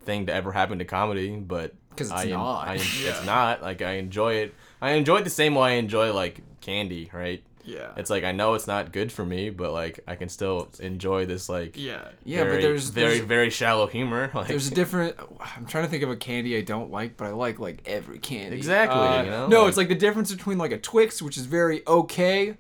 thing 0.05 0.27
to 0.27 0.33
ever 0.35 0.53
happen 0.53 0.79
to 0.79 0.85
comedy, 0.85 1.35
but 1.37 1.75
'Cause 1.97 2.11
it's 2.11 2.21
I, 2.21 2.25
en- 2.25 2.31
not. 2.31 2.69
I, 2.69 2.75
en- 2.75 2.81
Yeah. 3.03 3.11
It's 3.11 3.25
not. 3.25 3.63
Like 3.63 3.83
I 3.83 3.93
enjoy 3.95 4.35
it. 4.35 4.55
I 4.81 4.93
enjoy 4.93 5.19
it 5.19 5.25
the 5.25 5.31
same 5.31 5.55
way 5.55 5.73
I 5.73 5.75
enjoy 5.77 6.13
like 6.13 6.41
candy, 6.61 7.11
right? 7.13 7.43
Yeah. 7.67 7.93
It's 7.97 8.11
like 8.11 8.25
I 8.25 8.33
know 8.33 8.53
it's 8.55 8.67
not 8.67 8.93
good 8.93 9.11
for 9.11 9.25
me, 9.25 9.49
but 9.49 9.73
like 9.73 10.01
I 10.07 10.17
can 10.17 10.29
still 10.29 10.69
enjoy 10.81 11.25
this 11.25 11.49
like 11.49 11.79
yeah. 11.79 12.09
yeah, 12.23 12.43
very, 12.45 12.57
but 12.57 12.63
there's 12.63 12.91
very 12.91 13.15
there's, 13.17 13.21
very 13.27 13.49
shallow 13.51 13.87
humor. 13.87 14.31
Like 14.35 14.49
there's 14.49 14.71
a 14.71 14.75
different. 14.75 15.17
I'm 15.41 15.65
trying 15.65 15.85
to 15.85 15.91
think 15.91 16.03
of 16.03 16.11
a 16.11 16.17
candy 16.17 16.57
I 16.59 16.61
don't 16.61 16.91
like, 16.91 17.17
but 17.17 17.25
I 17.27 17.31
like 17.31 17.59
like 17.59 17.81
every 17.87 18.19
candy. 18.19 18.57
Exactly, 18.59 19.01
Uh, 19.01 19.23
you 19.25 19.31
know, 19.31 19.47
no, 19.47 19.61
like- 19.63 19.69
it's 19.69 19.77
like 19.79 19.89
the 19.89 19.95
difference 19.95 20.31
between 20.31 20.59
like 20.59 20.73
a 20.73 20.79
Twix, 20.79 21.23
which 21.23 21.39
is 21.39 21.47
very 21.47 21.83
okay, 21.87 22.57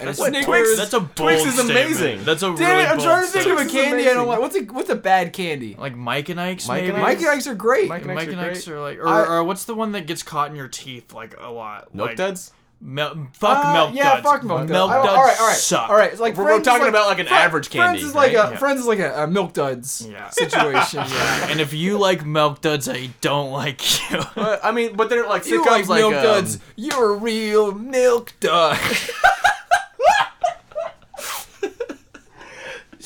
and 0.00 0.08
a 0.08 0.12
What, 0.14 0.16
Snickers. 0.28 0.44
Twix? 0.46 0.76
That's 0.76 0.92
a 0.94 1.00
bold 1.00 1.14
Twix 1.16 1.44
is 1.44 1.54
statement. 1.54 1.70
amazing. 1.70 2.24
That's 2.24 2.42
a 2.42 2.46
Damn 2.46 2.56
really 2.58 2.82
it! 2.82 2.88
I'm 2.88 2.96
bold 2.96 3.06
trying 3.08 3.24
to 3.26 3.30
think 3.30 3.46
of 3.46 3.52
a 3.52 3.54
Twix 3.56 3.66
is 3.74 3.80
candy 3.80 4.02
I 4.02 4.04
don't 4.14 4.14
amazing. 4.14 4.28
like. 4.28 4.40
What's 4.40 4.56
a 4.56 4.60
what's 4.72 4.90
a 4.90 4.94
bad 4.94 5.32
candy? 5.32 5.76
Like 5.78 5.96
Mike 5.96 6.28
and 6.30 6.40
Ike's, 6.40 6.66
Mike 6.68 6.84
and 6.84 6.92
maybe. 6.94 7.02
Ike's? 7.02 7.20
Mike 7.20 7.26
and 7.28 7.36
Ike's 7.36 7.46
are 7.46 7.54
great. 7.54 7.88
Mike 7.88 8.02
and 8.02 8.14
Mike 8.14 8.18
Ike's 8.24 8.32
and 8.32 8.40
are 8.40 8.50
Ike's 8.50 8.64
great. 8.64 8.74
are 8.76 8.80
like, 8.80 8.98
or, 8.98 9.08
I- 9.08 9.26
or 9.26 9.44
what's 9.44 9.64
the 9.64 9.74
one 9.74 9.92
that 9.92 10.06
gets 10.06 10.22
caught 10.22 10.50
in 10.50 10.56
your 10.56 10.68
teeth 10.68 11.12
like 11.12 11.34
a 11.38 11.50
lot? 11.50 11.94
Milk 11.94 12.08
like, 12.10 12.16
duds. 12.16 12.52
Mel- 12.82 13.28
fuck 13.34 13.62
Uh, 13.64 13.72
milk 13.74 13.90
yeah, 13.94 14.14
duds. 14.14 14.22
fuck 14.22 14.42
milk 14.42 14.60
duds. 14.60 14.70
Milk 14.72 14.90
duds 14.90 15.08
all 15.08 15.22
right, 15.22 15.38
all 15.40 15.46
right, 15.48 15.56
suck. 15.56 15.90
all 15.90 15.96
right. 15.96 16.10
It's 16.12 16.20
like 16.20 16.34
We're- 16.36 16.54
we're 16.56 16.62
talking 16.62 16.80
like- 16.82 16.88
about, 16.90 17.08
like, 17.08 17.18
an 17.18 17.26
Fri- 17.26 17.36
average 17.36 17.68
candy, 17.68 17.98
Friends 17.98 18.08
is 18.08 18.14
like 18.14 18.34
right? 18.34 18.48
a 18.48 18.52
Yeah. 18.52 18.56
Friends 18.58 18.80
is 18.80 18.86
like 18.86 18.98
a, 19.00 19.24
a 19.24 19.26
milk 19.26 19.52
duds 19.52 20.06
Yeah. 20.10 20.30
situation. 20.30 21.04
And 21.50 21.60
if 21.60 21.74
you 21.74 21.98
like 21.98 22.24
milk 22.24 22.62
duds, 22.62 22.88
I 22.88 23.10
don't 23.20 23.50
like 23.50 24.10
you. 24.10 24.20
But, 24.34 24.64
I 24.64 24.70
mean, 24.72 24.96
but 24.96 25.10
they're 25.10 25.26
like 25.28 25.44
You 25.46 25.62
like 25.64 25.88
like, 25.88 26.00
milk 26.00 26.14
um, 26.14 26.22
duds? 26.22 26.58
You're 26.76 27.10
a 27.12 27.16
real 27.16 27.72
milk 27.72 28.32
dud. 28.40 28.78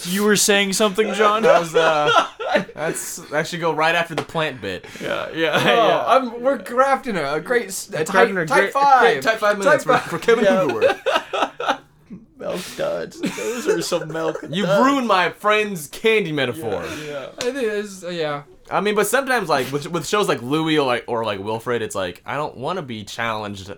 you 0.06 0.24
were 0.24 0.36
saying 0.36 0.72
something, 0.74 1.12
John? 1.14 1.42
That 1.42 1.60
was 1.60 1.74
uh, 1.74 2.26
that's 2.74 3.16
that 3.30 3.46
should 3.46 3.60
go 3.60 3.72
right 3.72 3.94
after 3.94 4.14
the 4.14 4.22
plant 4.22 4.60
bit. 4.60 4.84
yeah, 5.00 5.28
yeah, 5.34 5.52
Oh, 5.56 5.64
yeah. 5.64 6.04
I'm, 6.06 6.42
we're 6.42 6.58
crafting 6.58 7.16
a, 7.16 7.34
a 7.34 7.40
great 7.40 7.66
s- 7.68 7.88
a 7.90 8.04
type, 8.04 8.28
Crafting 8.28 8.42
a 8.42 8.46
type 8.46 8.60
great- 8.60 8.72
five. 8.72 9.00
great 9.00 9.22
type 9.22 9.38
five 9.38 9.58
minutes 9.58 9.84
Type 9.84 10.02
for, 10.02 10.08
for 10.10 10.18
Kevin 10.18 10.44
Hoover. 10.46 11.00
milk 12.38 12.60
duds. 12.76 13.20
Those 13.20 13.68
are 13.68 13.82
some 13.82 14.08
milk. 14.12 14.44
You've 14.50 14.68
ruined 14.68 15.06
my 15.08 15.30
friend's 15.30 15.86
candy 15.88 16.32
metaphor. 16.32 16.84
Yeah. 17.04 17.30
It 17.44 17.56
is, 17.56 18.04
uh, 18.04 18.08
yeah. 18.10 18.42
I 18.70 18.80
mean, 18.80 18.94
but 18.94 19.06
sometimes 19.06 19.48
like 19.48 19.70
with, 19.72 19.86
with 19.88 20.06
shows 20.06 20.28
like 20.28 20.40
Louie 20.42 20.78
or 20.78 20.86
like 20.86 21.04
or 21.06 21.24
like 21.24 21.38
Wilfred, 21.40 21.82
it's 21.82 21.94
like 21.94 22.22
I 22.24 22.36
don't 22.36 22.56
want 22.56 22.78
to 22.78 22.82
be 22.82 23.04
challenged 23.04 23.70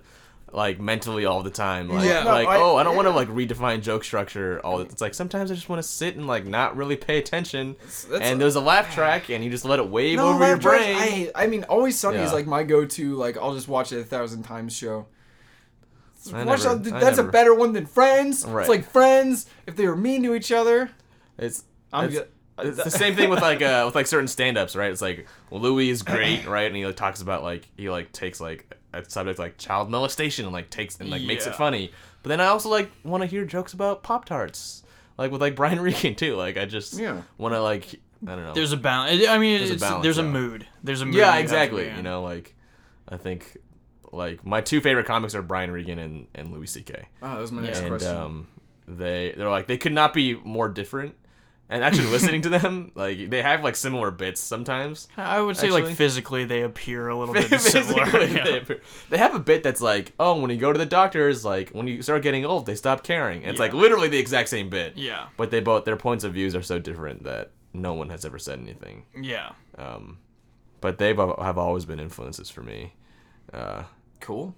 like 0.56 0.80
mentally 0.80 1.26
all 1.26 1.42
the 1.42 1.50
time. 1.50 1.86
Like, 1.88 2.06
Yeah. 2.06 2.24
No, 2.24 2.30
I- 2.30 2.56
oh, 2.56 2.76
I 2.76 2.82
don't 2.82 2.96
want 2.96 3.06
to 3.06 3.12
like 3.12 3.28
redefine 3.28 3.82
joke 3.82 4.02
structure. 4.02 4.58
All 4.64 4.80
it's 4.80 5.02
like 5.02 5.12
sometimes 5.12 5.50
I 5.50 5.54
just 5.54 5.68
want 5.68 5.82
to 5.82 5.86
sit 5.88 6.16
and 6.16 6.26
like 6.26 6.46
not 6.46 6.76
really 6.78 6.96
pay 6.96 7.18
attention. 7.18 7.76
that's 7.82 8.04
and 8.08 8.36
a- 8.36 8.36
there's 8.38 8.56
a 8.56 8.60
laugh 8.60 8.92
track, 8.94 9.28
and 9.28 9.44
you 9.44 9.50
just 9.50 9.66
let 9.66 9.78
it 9.78 9.86
wave 9.88 10.16
No, 10.16 10.28
over 10.30 10.38
your 10.46 10.54
Laugh 10.56 10.60
Tracks, 10.62 10.84
brain. 10.84 11.30
I, 11.34 11.44
I 11.44 11.46
mean, 11.46 11.64
Always 11.64 11.98
Sunny 11.98 12.18
is 12.18 12.32
like 12.32 12.46
my 12.46 12.62
go-to. 12.62 13.14
Like, 13.16 13.36
I'll 13.36 13.54
just 13.54 13.68
watch 13.68 13.92
it 13.92 14.00
a 14.00 14.04
thousand 14.04 14.44
times. 14.44 14.74
Show. 14.74 15.06
I 16.32 16.42
Watch 16.44 16.64
never- 16.64 16.76
that- 16.76 17.00
that's 17.00 17.16
never- 17.18 17.28
a 17.28 17.32
better 17.32 17.54
one 17.54 17.72
than 17.72 17.86
Friends. 17.86 18.44
Right. 18.44 18.62
It's 18.62 18.68
like 18.70 18.84
Friends 18.90 19.46
if 19.66 19.76
they 19.76 19.86
were 19.86 19.94
mean 19.96 20.22
to 20.24 20.34
each 20.34 20.50
other. 20.50 20.90
It's 21.38 21.64
I'm 21.92 22.06
it's, 22.06 22.14
good. 22.14 22.28
it's 22.60 22.82
the 22.82 22.90
same 22.90 23.14
thing 23.14 23.28
with 23.30 23.42
like 23.42 23.60
uh 23.62 23.82
with 23.86 23.94
like 23.94 24.06
certain 24.06 24.26
stand-ups, 24.26 24.74
right? 24.74 24.90
It's 24.90 25.02
like 25.02 25.26
Louis 25.50 25.90
is 25.90 26.02
great, 26.02 26.46
right? 26.46 26.66
And 26.66 26.74
he 26.74 26.84
like 26.86 26.96
talks 26.96 27.20
about 27.20 27.42
like 27.44 27.68
he 27.76 27.90
like 27.90 28.10
takes 28.12 28.40
like 28.40 28.74
a 28.96 29.10
subject 29.10 29.38
like 29.38 29.58
child 29.58 29.90
molestation 29.90 30.44
and 30.44 30.52
like 30.52 30.70
takes 30.70 30.98
and 31.00 31.10
like 31.10 31.22
makes 31.22 31.46
it 31.46 31.54
funny. 31.54 31.90
But 32.22 32.30
then 32.30 32.40
I 32.40 32.46
also 32.46 32.68
like 32.68 32.90
want 33.04 33.22
to 33.22 33.26
hear 33.26 33.44
jokes 33.44 33.72
about 33.72 34.02
Pop 34.02 34.24
Tarts 34.24 34.82
like 35.18 35.30
with 35.30 35.40
like 35.40 35.54
Brian 35.56 35.80
Regan 35.86 36.14
too. 36.14 36.36
Like 36.36 36.56
I 36.56 36.64
just 36.64 36.94
Yeah. 36.98 37.22
want 37.38 37.54
to 37.54 37.62
like 37.62 37.94
I 38.26 38.30
don't 38.34 38.44
know. 38.44 38.54
There's 38.54 38.72
a 38.72 38.76
balance. 38.78 39.26
I 39.28 39.38
mean, 39.38 39.58
There's 39.58 39.70
a 39.70 39.76
balance, 39.76 40.02
there's 40.02 40.18
a 40.18 40.22
mood. 40.22 40.66
There's 40.82 41.02
a 41.02 41.06
mood. 41.06 41.14
yeah, 41.16 41.36
exactly. 41.36 41.86
You 41.94 42.02
know, 42.02 42.22
like 42.22 42.54
I 43.08 43.16
think 43.18 43.58
like 44.12 44.44
my 44.46 44.60
two 44.60 44.80
favorite 44.80 45.06
comics 45.06 45.34
are 45.34 45.42
Brian 45.42 45.70
Regan 45.70 45.98
and, 45.98 46.26
and 46.34 46.52
Louis 46.52 46.66
C.K. 46.66 47.06
Oh, 47.22 47.34
that 47.34 47.40
was 47.40 47.52
my 47.52 47.62
next 47.62 47.80
and 47.80 47.88
question. 47.88 48.16
um, 48.16 48.48
they 48.88 49.34
they're 49.36 49.50
like 49.50 49.66
they 49.66 49.76
could 49.76 49.92
not 49.92 50.12
be 50.14 50.34
more 50.34 50.68
different. 50.68 51.14
And 51.68 51.82
actually 51.82 52.06
listening 52.06 52.42
to 52.42 52.48
them, 52.58 52.92
like 52.94 53.28
they 53.28 53.42
have 53.42 53.64
like 53.64 53.74
similar 53.74 54.10
bits 54.12 54.40
sometimes. 54.40 55.08
I 55.16 55.40
would 55.40 55.56
say 55.56 55.66
Actually- 55.66 55.82
like 55.82 55.96
physically 55.96 56.44
they 56.44 56.62
appear 56.62 57.08
a 57.08 57.18
little 57.18 57.34
bit 57.48 57.60
similar. 57.60 58.06
they, 58.10 58.34
yeah. 58.34 58.46
appear- 58.56 58.80
they 59.10 59.18
have 59.18 59.34
a 59.34 59.40
bit 59.40 59.62
that's 59.64 59.80
like, 59.80 60.12
oh, 60.20 60.40
when 60.40 60.50
you 60.50 60.56
go 60.58 60.72
to 60.72 60.78
the 60.78 60.86
doctors, 60.86 61.44
like 61.44 61.70
when 61.70 61.88
you 61.88 62.02
start 62.02 62.22
getting 62.22 62.44
old, 62.44 62.66
they 62.66 62.76
stop 62.76 63.02
caring. 63.02 63.42
And 63.42 63.50
it's 63.50 63.58
like 63.60 63.72
literally 63.72 64.06
the 64.08 64.18
exact 64.18 64.48
same 64.48 64.68
bit. 64.70 64.96
yeah, 64.96 65.26
But 65.36 65.50
they 65.50 65.58
both 65.60 65.84
their 65.84 65.96
points 65.96 66.22
of 66.22 66.34
views 66.34 66.54
are 66.54 66.62
so 66.62 66.78
different 66.78 67.24
that 67.24 67.50
no 67.72 67.94
one 67.94 68.10
has 68.10 68.24
ever 68.24 68.38
said 68.38 68.60
anything. 68.60 69.04
yeah. 69.20 69.50
Um, 69.76 70.18
but 70.80 70.98
they 70.98 71.08
have 71.14 71.58
always 71.58 71.84
been 71.84 71.98
influences 71.98 72.48
for 72.48 72.62
me. 72.62 72.94
Uh, 73.52 73.82
cool. 74.20 74.54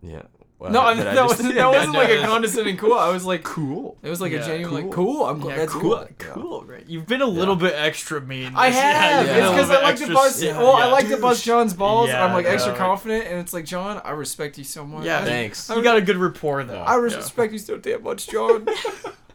yeah. 0.00 0.22
Well, 0.58 0.72
No, 0.72 0.80
I 0.80 0.94
mean, 0.94 1.04
that, 1.04 1.22
was, 1.26 1.36
that 1.36 1.68
wasn't 1.70 1.92
like 1.94 2.08
a 2.08 2.14
Yeah. 2.16 2.26
condescending 2.26 2.78
cool. 2.78 2.94
I 2.94 3.10
was 3.10 3.24
like, 3.26 3.42
cool. 3.42 3.98
it 4.02 4.08
was 4.08 4.22
like 4.22 4.32
Yeah, 4.32 4.38
a 4.38 4.46
genuine 4.46 4.74
like 4.74 4.84
cool. 4.84 5.16
cool. 5.16 5.26
I'm 5.26 5.38
glad 5.38 5.52
Yeah, 5.52 5.58
that's 5.58 5.72
cool, 5.72 6.06
cool. 6.18 6.32
cool, 6.42 6.64
right? 6.64 6.84
You've 6.86 7.06
been 7.06 7.20
a 7.20 7.26
little 7.26 7.56
bit 7.56 7.74
extra 7.74 8.20
mean. 8.22 8.52
I 8.56 8.68
have. 8.70 9.26
It's 9.26 9.50
because 9.50 9.70
I 9.70 9.82
like 9.82 9.96
to 9.96 10.12
bust. 10.14 10.42
well, 10.42 10.72
I 10.72 10.86
like 10.86 11.08
to 11.08 11.18
bust 11.18 11.44
John's 11.44 11.74
balls. 11.74 12.08
Yeah, 12.08 12.24
I'm 12.24 12.32
like 12.32 12.46
yeah, 12.46 12.52
extra 12.52 12.74
confident, 12.74 13.26
and 13.26 13.38
it's 13.38 13.52
like 13.52 13.66
John, 13.66 14.00
I 14.04 14.12
respect 14.12 14.56
you 14.56 14.64
so 14.64 14.86
much. 14.86 15.04
Yeah, 15.04 15.20
I, 15.20 15.24
Thanks. 15.24 15.68
You 15.68 15.82
got 15.82 15.98
a 15.98 16.00
good 16.02 16.16
rapport 16.16 16.64
though. 16.64 16.80
I 16.80 16.94
Yeah. 16.94 17.00
respect 17.02 17.52
you 17.52 17.58
so 17.58 17.76
damn 17.76 18.02
much, 18.02 18.26
John. 18.28 18.66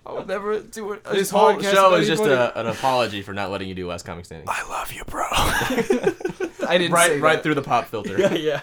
I 0.03 0.13
would 0.13 0.27
never 0.27 0.59
do 0.59 0.93
it. 0.93 1.03
This 1.03 1.29
whole 1.29 1.61
show 1.61 1.93
is 1.93 2.07
just 2.07 2.23
a, 2.23 2.59
an 2.59 2.65
apology 2.65 3.21
for 3.21 3.33
not 3.33 3.51
letting 3.51 3.69
you 3.69 3.75
do 3.75 3.87
Last 3.87 4.03
Comic 4.03 4.25
Standing. 4.25 4.49
I 4.49 4.67
love 4.67 4.91
you, 4.91 5.03
bro. 5.05 5.23
I 5.29 6.77
didn't 6.79 6.91
right, 6.91 7.21
right 7.21 7.35
that. 7.35 7.43
through 7.43 7.53
the 7.53 7.61
pop 7.61 7.85
filter. 7.87 8.17
yeah. 8.35 8.61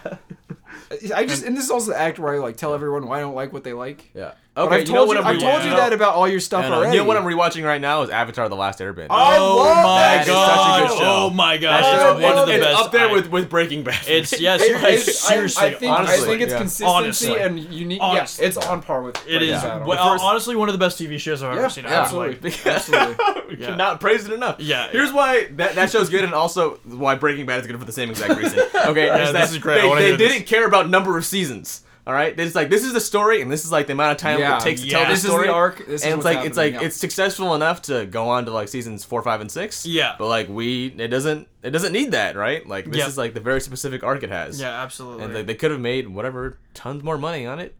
I 1.15 1.27
just 1.27 1.45
and 1.45 1.57
this 1.57 1.65
is 1.65 1.71
also 1.71 1.93
the 1.93 1.99
act 1.99 2.19
where 2.19 2.35
I 2.35 2.39
like 2.39 2.57
tell 2.57 2.75
everyone 2.75 3.07
why 3.07 3.19
I 3.19 3.21
don't 3.21 3.35
like 3.35 3.53
what 3.53 3.65
they 3.65 3.73
like. 3.73 4.11
Yeah. 4.15 4.33
But 4.59 4.65
Okay. 4.65 4.75
I've 4.75 4.81
you 4.81 4.87
told 4.95 5.09
know 5.09 5.15
you, 5.15 5.21
I'm 5.21 5.27
I've 5.27 5.39
told 5.41 5.63
you 5.65 5.71
rewatching? 5.71 5.77
that 5.77 5.93
about 5.93 6.15
all 6.17 6.27
your 6.29 6.41
stuff 6.41 6.65
I 6.65 6.67
uh, 6.67 6.71
know. 6.71 6.77
already. 6.79 6.97
You 6.97 7.03
know 7.03 7.07
what 7.09 7.17
I'm 7.17 7.23
rewatching 7.23 7.65
right 7.65 7.81
now 7.81 8.03
is 8.03 8.11
Avatar: 8.11 8.49
The 8.49 8.57
Last 8.57 8.81
Airbender. 8.81 9.07
Oh 9.11 9.57
love 9.59 9.77
my 9.77 9.83
that. 10.01 10.17
That 10.17 10.21
is 10.23 10.27
such 10.27 10.35
a 10.35 10.35
god! 10.35 10.89
good 10.89 10.99
show. 10.99 11.05
Oh 11.05 11.31
my 11.31 11.57
god! 11.59 11.85
That 11.85 12.13
It's 12.17 12.23
one 12.25 12.39
of 12.39 12.47
the 12.49 12.55
it's 12.55 12.65
best. 12.65 12.83
up 12.83 12.91
there 12.93 13.09
I- 13.09 13.13
with 13.13 13.31
with 13.31 13.49
Breaking 13.49 13.85
Bad. 13.85 14.01
It's 14.09 14.41
yes, 14.41 14.61
It- 14.63 14.75
like, 14.75 14.83
it's- 14.95 15.25
I- 15.31 15.35
seriously. 15.35 15.67
I, 15.69 15.75
think, 15.75 15.93
honestly, 15.97 16.25
I 16.25 16.27
think 16.27 16.41
it's 16.43 16.53
yeah. 16.53 16.59
consistency 16.59 17.29
Honestly. 17.29 17.39
and 17.41 17.73
unique. 17.73 18.01
Honestly. 18.03 18.43
Yeah, 18.43 18.49
it's 18.49 18.57
on 18.57 18.83
par 18.83 19.03
with. 19.03 19.17
It 19.29 19.43
is 19.43 19.61
Breaking 19.61 19.79
Bad. 19.79 19.87
well, 19.87 20.13
first- 20.13 20.25
honestly 20.25 20.57
one 20.57 20.69
of 20.69 20.73
the 20.73 20.79
best 20.85 20.99
TV 21.01 21.21
shows 21.21 21.41
I've 21.43 21.53
ever 21.53 21.61
Yeah, 21.63 21.69
seen. 21.69 21.87
absolutely, 21.87 22.51
Like, 22.51 22.67
absolutely. 22.67 23.17
we 23.51 23.57
Yeah. 23.63 23.67
cannot 23.69 24.01
praise 24.01 24.27
it 24.27 24.33
enough. 24.33 24.57
Yeah, 24.59 24.89
Here's 24.91 25.13
why 25.13 25.45
that, 25.53 25.77
that 25.77 25.91
show's 25.93 26.09
good, 26.09 26.25
and 26.25 26.35
also 26.35 26.81
why 26.85 27.15
Breaking 27.15 27.47
Bad 27.47 27.61
is 27.61 27.69
good 27.69 27.79
for 27.79 27.85
the 27.85 27.93
same 27.93 28.11
exact 28.11 28.35
reason. 28.37 28.59
Okay, 28.89 29.07
Yeah, 29.07 29.19
is 29.19 29.33
this 29.33 29.33
that 29.33 29.51
is 29.55 29.59
great. 29.59 29.79
I 29.79 29.83
They, 29.83 29.89
wanna 29.89 30.01
they 30.01 30.07
hear 30.09 30.17
this. 30.17 30.33
didn't 30.33 30.47
care 30.49 30.67
about 30.67 30.91
number 30.91 31.17
of 31.17 31.25
seasons. 31.25 31.83
All 32.09 32.15
right, 32.15 32.37
it's 32.41 32.55
like 32.55 32.71
this 32.71 32.85
is 32.87 32.95
the 32.95 33.01
story, 33.03 33.43
and 33.43 33.53
this 33.53 33.67
is 33.67 33.71
like 33.71 33.87
the 33.87 33.93
amount 33.93 34.13
of 34.13 34.17
time 34.17 34.39
Yeah, 34.41 34.57
it 34.57 34.63
takes 34.63 34.81
to 34.81 34.87
yeah. 34.87 34.93
tell 35.01 35.01
this 35.11 35.19
This 35.21 35.25
is 35.25 35.31
story. 35.31 35.47
the 35.49 35.53
arc. 35.53 35.77
This 35.87 36.01
is 36.01 36.05
and 36.05 36.17
what's 36.17 36.27
it's 36.27 36.37
like 36.37 36.47
it's 36.47 36.57
like 36.57 36.73
yeah. 36.73 36.81
it's 36.87 36.97
successful 36.97 37.55
enough 37.55 37.83
to 37.83 38.07
go 38.07 38.31
on 38.31 38.47
to 38.47 38.51
like 38.51 38.69
seasons 38.69 39.05
four, 39.05 39.21
five, 39.23 39.43
and 39.43 39.51
six. 39.53 39.85
Yeah. 39.85 40.15
but 40.19 40.27
like 40.29 40.49
we, 40.49 40.87
it 40.87 41.09
doesn't, 41.09 41.49
it 41.63 41.71
doesn't 41.71 41.93
need 41.93 42.13
that, 42.13 42.35
right? 42.35 42.67
Like 42.67 42.87
this 42.87 42.97
Yep. 43.01 43.09
is 43.09 43.19
like 43.19 43.35
the 43.35 43.41
very 43.41 43.61
specific 43.61 44.03
arc 44.03 44.23
it 44.23 44.31
has. 44.31 44.59
yeah, 44.59 44.83
absolutely. 44.83 45.25
and 45.25 45.35
like, 45.35 45.47
they 45.47 45.55
could 45.55 45.71
have 45.71 45.81
made 45.81 46.09
whatever 46.09 46.57
tons 46.73 47.03
more 47.03 47.19
money 47.19 47.45
on 47.45 47.59
it, 47.59 47.75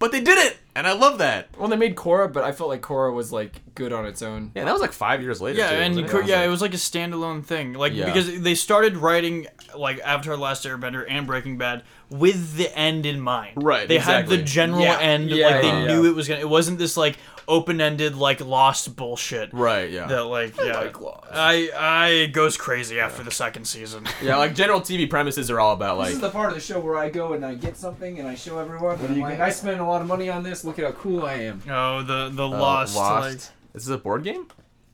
but 0.00 0.10
they 0.10 0.20
did 0.20 0.36
it, 0.38 0.58
and 0.74 0.84
I 0.86 0.92
love 0.94 1.18
that. 1.18 1.48
Well, 1.56 1.68
they 1.68 1.76
made 1.76 1.94
Korra, 1.94 2.32
but 2.32 2.42
I 2.42 2.50
felt 2.50 2.68
like 2.70 2.80
Korra 2.82 3.14
was 3.14 3.30
like 3.32 3.60
good 3.76 3.92
on 3.92 4.04
its 4.06 4.20
own. 4.22 4.50
Yeah, 4.56 4.64
that 4.64 4.72
was 4.72 4.80
like 4.80 4.92
five 4.92 5.22
years 5.22 5.40
later. 5.40 5.58
yeah, 5.60 5.70
too, 5.70 5.76
and 5.76 5.94
you 5.94 6.02
wasn't 6.02 6.20
could, 6.22 6.28
yeah, 6.28 6.42
it 6.42 6.48
was 6.48 6.60
like 6.60 6.74
a 6.74 6.78
standalone 6.78 7.44
thing, 7.44 7.74
like 7.74 7.92
Yeah. 7.92 8.06
because 8.06 8.40
they 8.40 8.56
started 8.56 8.96
writing 8.96 9.46
like 9.76 10.00
Avatar: 10.00 10.34
The 10.34 10.42
Last 10.42 10.64
Airbender 10.64 11.04
and 11.08 11.26
Breaking 11.26 11.56
Bad 11.58 11.84
with 12.08 12.56
the 12.56 12.76
end 12.76 13.06
in 13.06 13.20
mind. 13.20 13.62
Right, 13.62 13.86
They 13.86 13.98
had 13.98 14.22
exactly. 14.24 14.36
the 14.38 14.42
general 14.42 14.80
Yeah, 14.80 14.98
end, 14.98 15.30
yeah, 15.30 15.46
like 15.46 15.60
they 15.62 15.68
yeah, 15.68 15.86
knew 15.86 16.02
yeah. 16.04 16.10
it 16.10 16.14
was 16.16 16.26
gonna. 16.26 16.40
It 16.40 16.48
wasn't 16.48 16.78
this 16.78 16.96
like 16.96 17.16
open-ended 17.50 18.14
like 18.16 18.40
Lost 18.40 18.96
bullshit. 18.96 19.52
right. 19.52 19.90
Yeah, 19.90 20.06
That 20.06 20.24
like 20.24 20.56
yeah, 20.56 20.78
like 20.78 21.00
Lost. 21.00 21.26
I 21.32 21.70
I 21.76 22.26
goes 22.26 22.56
crazy 22.56 23.00
after 23.00 23.22
the 23.22 23.30
second 23.30 23.66
season. 23.66 24.06
yeah. 24.22 24.36
Like 24.36 24.54
general 24.54 24.80
TV 24.80 25.08
premises 25.10 25.50
are 25.50 25.60
all 25.60 25.74
about 25.74 25.98
like 25.98 26.06
This 26.06 26.14
is 26.16 26.20
the 26.20 26.30
part 26.30 26.48
of 26.48 26.54
the 26.54 26.60
show 26.60 26.80
where 26.80 26.96
I 26.96 27.10
go 27.10 27.32
and 27.34 27.44
I 27.44 27.54
get 27.54 27.76
something 27.76 28.18
and 28.18 28.28
I 28.28 28.34
show 28.34 28.58
everyone. 28.58 28.98
And 29.00 29.14
I'm 29.14 29.20
like, 29.20 29.40
I 29.40 29.50
spent 29.50 29.80
a 29.80 29.84
lot 29.84 30.00
of 30.00 30.06
money 30.08 30.30
on 30.30 30.42
this. 30.42 30.64
Look 30.64 30.78
at 30.78 30.84
how 30.84 30.92
cool 30.92 31.24
I 31.26 31.34
am. 31.34 31.62
Oh, 31.68 32.02
the 32.02 32.30
the 32.30 32.44
uh, 32.46 32.48
Lost, 32.48 32.96
like 32.96 33.34
This 33.72 33.82
is 33.82 33.90
a 33.90 33.98
board 33.98 34.24
game. 34.24 34.48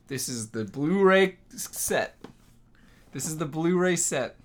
This 0.08 0.28
is 0.28 0.50
the 0.50 0.64
Blu-ray 0.64 1.36
set. 1.48 2.16
This 3.12 3.26
is 3.26 3.38
the 3.38 3.46
Blu-ray 3.46 3.96
set. 3.96 4.36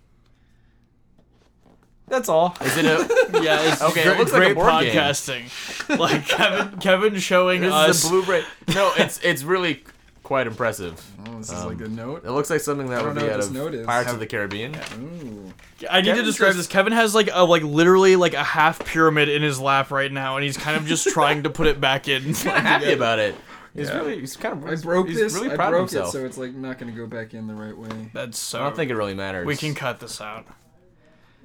That's 2.11 2.27
all. 2.29 2.55
Is 2.61 2.75
it 2.77 2.85
a? 2.85 3.41
yeah, 3.41 3.71
it's 3.71 3.81
Okay, 3.81 4.01
it 4.01 4.03
great, 4.03 4.17
like 4.19 4.27
a 4.27 4.31
great 4.31 4.55
board 4.55 4.83
game. 4.83 4.93
podcasting. 4.95 5.97
like 5.97 6.27
Kevin 6.27 6.77
Kevin 6.79 7.15
showing 7.19 7.61
this 7.61 7.71
us 7.73 8.03
is 8.03 8.05
a 8.05 8.09
Blu-ray. 8.09 8.43
No, 8.75 8.91
it's 8.97 9.19
it's 9.23 9.43
really 9.43 9.83
quite 10.21 10.45
impressive. 10.45 11.01
Oh, 11.27 11.37
this 11.37 11.47
is 11.51 11.59
Um, 11.59 11.67
like 11.67 11.79
a 11.81 11.87
note. 11.89 12.23
It 12.25 12.31
looks 12.31 12.49
like 12.49 12.59
something 12.59 12.87
that 12.89 13.01
I 13.01 13.05
would 13.07 13.15
be 13.15 13.21
out 13.23 13.29
of 13.31 13.37
this 13.37 13.49
note 13.49 13.73
is. 13.73 13.85
Pirates 13.85 14.11
of 14.11 14.19
the 14.19 14.27
Caribbean. 14.27 14.75
Ooh. 14.99 15.53
I 15.89 16.01
need 16.01 16.13
to 16.15 16.21
describe 16.23 16.49
just- 16.49 16.57
this. 16.57 16.67
Kevin 16.67 16.93
has 16.93 17.15
like 17.15 17.29
a 17.31 17.43
like 17.45 17.63
literally 17.63 18.15
like 18.17 18.33
a 18.33 18.43
half 18.43 18.83
pyramid 18.85 19.29
in 19.29 19.41
his 19.41 19.57
lap 19.59 19.89
right 19.89 20.11
now, 20.11 20.35
and 20.35 20.43
he's 20.43 20.57
kind 20.57 20.75
of 20.77 20.85
just 20.85 21.07
trying 21.07 21.43
to 21.43 21.49
put 21.49 21.65
it 21.67 21.79
back 21.81 22.07
in. 22.09 22.23
I'm 22.27 22.33
happy 22.65 22.91
about 22.91 23.19
it. 23.19 23.35
He's 23.73 23.87
Yeah. 23.87 23.99
really 23.99 24.19
he's 24.19 24.35
kind 24.35 24.61
of 24.61 24.69
I 24.69 24.75
broke 24.75 25.07
he's 25.07 25.17
this. 25.17 25.33
really 25.33 25.49
I 25.51 25.55
proud 25.55 25.69
broke 25.69 25.83
of 25.85 25.89
himself. 25.91 26.09
it, 26.09 26.11
so 26.17 26.25
it's 26.25 26.37
like 26.37 26.53
not 26.53 26.77
gonna 26.77 26.91
go 26.91 27.07
back 27.07 27.33
in 27.33 27.47
the 27.47 27.53
right 27.53 27.75
way. 27.77 28.11
That's 28.13 28.37
so. 28.37 28.59
I 28.59 28.63
don't 28.63 28.75
think 28.75 28.91
it 28.91 28.95
really 28.95 29.13
matters. 29.15 29.45
we 29.47 29.55
can 29.55 29.73
cut 29.75 30.01
this 30.01 30.19
out. 30.19 30.45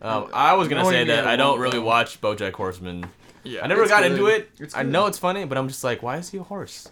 Um, 0.03 0.29
I 0.33 0.55
was 0.55 0.69
gonna 0.69 0.85
say 0.85 1.05
that 1.05 1.27
I 1.27 1.37
don't 1.37 1.59
really 1.59 1.79
watch 1.79 2.21
BoJack 2.21 2.53
Horseman. 2.53 3.07
Yeah, 3.45 3.63
I 3.65 3.67
never 3.69 3.83
It's 3.83 3.91
got 3.91 4.03
good. 4.03 4.13
into 4.13 4.27
it. 4.27 4.51
It's 4.59 4.75
I 4.75 4.83
good. 4.83 4.93
know 4.93 5.07
it's 5.07 5.19
funny, 5.19 5.45
but 5.45 5.57
I'm 5.57 5.69
just 5.69 5.83
like, 5.85 6.03
why 6.03 6.17
is 6.17 6.31
he 6.31 6.39
a 6.39 6.43
horse? 6.43 6.89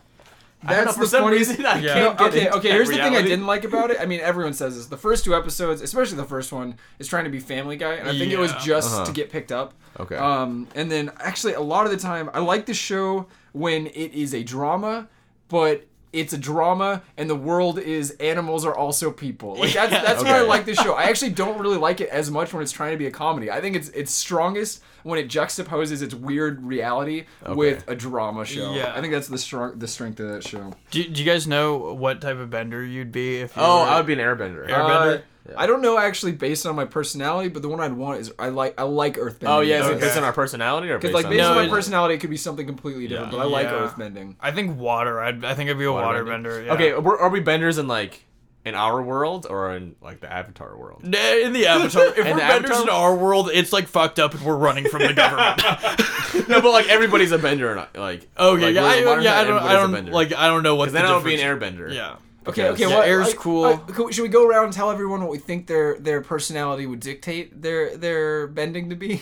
I 0.66 0.68
don't 0.68 0.76
know, 0.78 0.84
That's 0.84 0.96
for 0.96 1.02
the 1.04 1.10
some 1.10 1.22
funniest- 1.24 1.50
reason 1.50 1.66
I 1.66 1.78
Yeah. 1.80 1.92
can't 1.94 2.18
No, 2.18 2.24
get 2.24 2.28
okay, 2.32 2.38
into 2.46 2.56
okay. 2.58 2.68
that 2.68 2.74
Here's 2.74 2.88
the 2.88 2.94
thing 2.94 3.02
I 3.02 3.08
reality. 3.08 3.28
didn't 3.28 3.46
like 3.46 3.64
about 3.64 3.90
it. 3.90 3.98
I 4.00 4.06
mean, 4.06 4.20
everyone 4.20 4.54
says 4.54 4.76
this. 4.76 4.86
The 4.86 4.96
first 4.96 5.24
two 5.24 5.34
episodes, 5.34 5.82
especially 5.82 6.16
the 6.16 6.24
first 6.24 6.52
one, 6.52 6.76
is 6.98 7.06
trying 7.06 7.24
to 7.24 7.30
be 7.30 7.38
Family 7.40 7.76
Guy, 7.76 7.94
and 7.94 8.08
I 8.08 8.16
think 8.16 8.32
it 8.32 8.38
was 8.38 8.52
Yeah. 8.52 8.58
just 8.60 8.94
Uh-huh. 8.94 9.04
to 9.04 9.12
get 9.12 9.30
picked 9.30 9.52
up. 9.52 9.74
Okay. 10.00 10.16
Um, 10.16 10.66
and 10.74 10.90
then 10.90 11.10
actually, 11.20 11.52
a 11.52 11.60
lot 11.60 11.84
of 11.84 11.90
the 11.92 11.98
time, 11.98 12.30
I 12.32 12.38
like 12.38 12.64
the 12.66 12.72
show 12.74 13.26
when 13.52 13.88
it 13.88 14.14
is 14.14 14.32
a 14.32 14.42
drama, 14.42 15.08
but 15.48 15.84
it's 16.14 16.32
a 16.32 16.38
drama, 16.38 17.02
and 17.18 17.28
the 17.28 17.34
world 17.34 17.78
is 17.78 18.12
animals 18.12 18.64
are 18.64 18.74
also 18.74 19.10
people. 19.10 19.56
Like 19.56 19.72
that's 19.74 19.92
Yeah. 19.92 20.02
that's 20.02 20.22
why 20.24 20.38
I 20.38 20.42
like 20.42 20.64
this 20.64 20.78
show. 20.80 20.94
I 20.94 21.04
actually 21.04 21.32
don't 21.32 21.58
really 21.58 21.76
like 21.76 22.00
it 22.00 22.08
as 22.08 22.30
much 22.30 22.52
when 22.52 22.62
it's 22.62 22.72
trying 22.72 22.92
to 22.92 22.96
be 22.96 23.06
a 23.06 23.10
comedy. 23.10 23.50
I 23.50 23.60
think 23.60 23.76
it's 23.76 23.88
it's 23.90 24.12
strongest 24.12 24.82
when 25.02 25.18
it 25.18 25.28
juxtaposes 25.28 26.00
its 26.02 26.14
weird 26.14 26.62
reality 26.64 27.26
with 27.46 27.84
a 27.88 27.94
drama 27.94 28.44
show. 28.44 28.72
Yeah. 28.72 28.92
I 28.96 29.00
think 29.00 29.12
that's 29.12 29.28
the 29.28 29.36
strong 29.38 29.78
the 29.78 29.88
strength 29.88 30.18
of 30.20 30.28
that 30.28 30.42
show. 30.46 30.72
Do, 30.90 31.02
do 31.04 31.22
you 31.22 31.30
guys 31.30 31.46
know 31.46 31.92
what 31.94 32.20
type 32.20 32.38
of 32.38 32.48
bender 32.50 32.82
you'd 32.84 33.12
be 33.12 33.38
if? 33.40 33.54
You 33.56 33.62
Oh, 33.62 33.80
were- 33.82 33.88
I 33.90 33.96
would 33.98 34.06
be 34.06 34.14
an 34.14 34.20
airbender. 34.20 34.68
Airbender? 34.68 35.18
Uh, 35.18 35.22
I 35.56 35.66
don't 35.66 35.82
know 35.82 35.98
actually 35.98 36.32
based 36.32 36.64
on 36.64 36.74
my 36.74 36.86
personality, 36.86 37.50
but 37.50 37.60
the 37.62 37.68
one 37.68 37.78
I'd 37.80 37.92
want 37.92 38.20
is 38.20 38.32
I 38.38 38.48
like 38.48 38.80
I 38.80 38.84
like 38.84 39.16
earthbending. 39.16 39.48
Oh 39.48 39.60
yeah, 39.60 39.82
is 39.84 39.88
it 39.90 40.00
based 40.00 40.16
on 40.16 40.24
our 40.24 40.32
personality 40.32 40.88
or 40.90 40.96
Because 40.98 41.10
based 41.10 41.14
like 41.14 41.24
on 41.26 41.30
based 41.32 41.42
No, 41.42 41.50
on 41.50 41.56
my 41.56 41.64
it- 41.64 41.70
personality, 41.70 42.14
it 42.14 42.18
could 42.18 42.30
be 42.30 42.36
something 42.38 42.66
completely 42.66 43.08
different. 43.08 43.32
Yeah. 43.32 43.38
But 43.38 43.44
I 43.44 43.48
like 43.50 43.66
Yeah. 43.66 43.88
earthbending. 43.88 44.36
I 44.40 44.52
think 44.52 44.78
water. 44.78 45.20
I'd, 45.20 45.44
I 45.44 45.54
think 45.54 45.68
I'd 45.70 45.78
be 45.78 45.84
a 45.84 45.92
water, 45.92 46.24
bender. 46.24 46.62
yeah. 46.62 46.72
Okay, 46.74 46.92
are, 46.92 47.18
are 47.20 47.28
we 47.28 47.40
benders 47.40 47.76
in 47.78 47.86
like 47.88 48.24
in 48.64 48.74
our 48.74 49.02
world 49.02 49.46
or 49.50 49.76
in 49.76 49.94
like 50.00 50.20
the 50.20 50.32
Avatar 50.32 50.74
world? 50.78 51.04
Nah, 51.04 51.18
In 51.18 51.52
the 51.52 51.66
Avatar, 51.66 52.06
if 52.06 52.18
In 52.18 52.24
we're 52.24 52.36
benders 52.38 52.70
Avatar? 52.70 52.82
in 52.82 52.88
our 52.88 53.14
world, 53.14 53.50
it's 53.52 53.72
like 53.74 53.86
fucked 53.88 54.18
up 54.18 54.32
and 54.32 54.42
we're 54.42 54.56
running 54.56 54.88
from 54.88 55.02
the 55.02 55.12
government. 55.12 55.60
no, 56.48 56.62
but 56.62 56.72
like 56.72 56.88
everybody's 56.88 57.32
a 57.32 57.38
bender, 57.38 57.70
and 57.76 57.86
like 58.00 58.26
oh 58.38 58.56
yeah, 58.56 58.66
like, 58.66 58.74
yeah, 58.74 58.82
I, 58.84 59.20
yeah. 59.20 59.38
I 59.40 59.44
don't, 59.44 59.62
I 59.62 59.72
don't 59.74 60.06
like. 60.10 60.32
I 60.32 60.46
don't 60.48 60.62
know 60.62 60.74
what. 60.76 60.86
Because 60.86 60.94
the 60.94 60.98
then 61.00 61.10
I 61.12 61.14
would 61.16 61.24
be 61.26 61.34
an 61.40 61.40
airbender. 61.40 61.92
Yeah. 61.94 62.16
Okay, 62.46 62.68
okay. 62.68 62.82
Yeah, 62.88 62.96
what, 62.96 63.08
air's 63.08 63.28
like, 63.28 63.36
cool. 63.36 63.64
uh, 63.64 64.10
should 64.10 64.22
we 64.22 64.28
go 64.28 64.46
around 64.46 64.64
and 64.64 64.72
tell 64.72 64.90
everyone 64.90 65.20
what 65.22 65.30
we 65.30 65.38
think 65.38 65.66
their 65.66 65.98
their 65.98 66.20
personality 66.20 66.86
would 66.86 67.00
dictate 67.00 67.62
their 67.62 67.96
their 67.96 68.46
bending 68.46 68.90
to 68.90 68.96
be? 68.96 69.20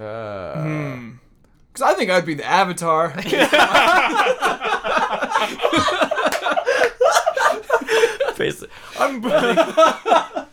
Uh, 0.00 0.62
Hmm. 0.62 1.10
Because 1.72 1.90
I 1.90 1.94
think 1.94 2.10
I'd 2.10 2.26
be 2.26 2.34
the 2.34 2.44
Avatar. 2.44 3.10
Face 8.34 8.62
it. 8.62 8.70
I'm. 8.98 9.22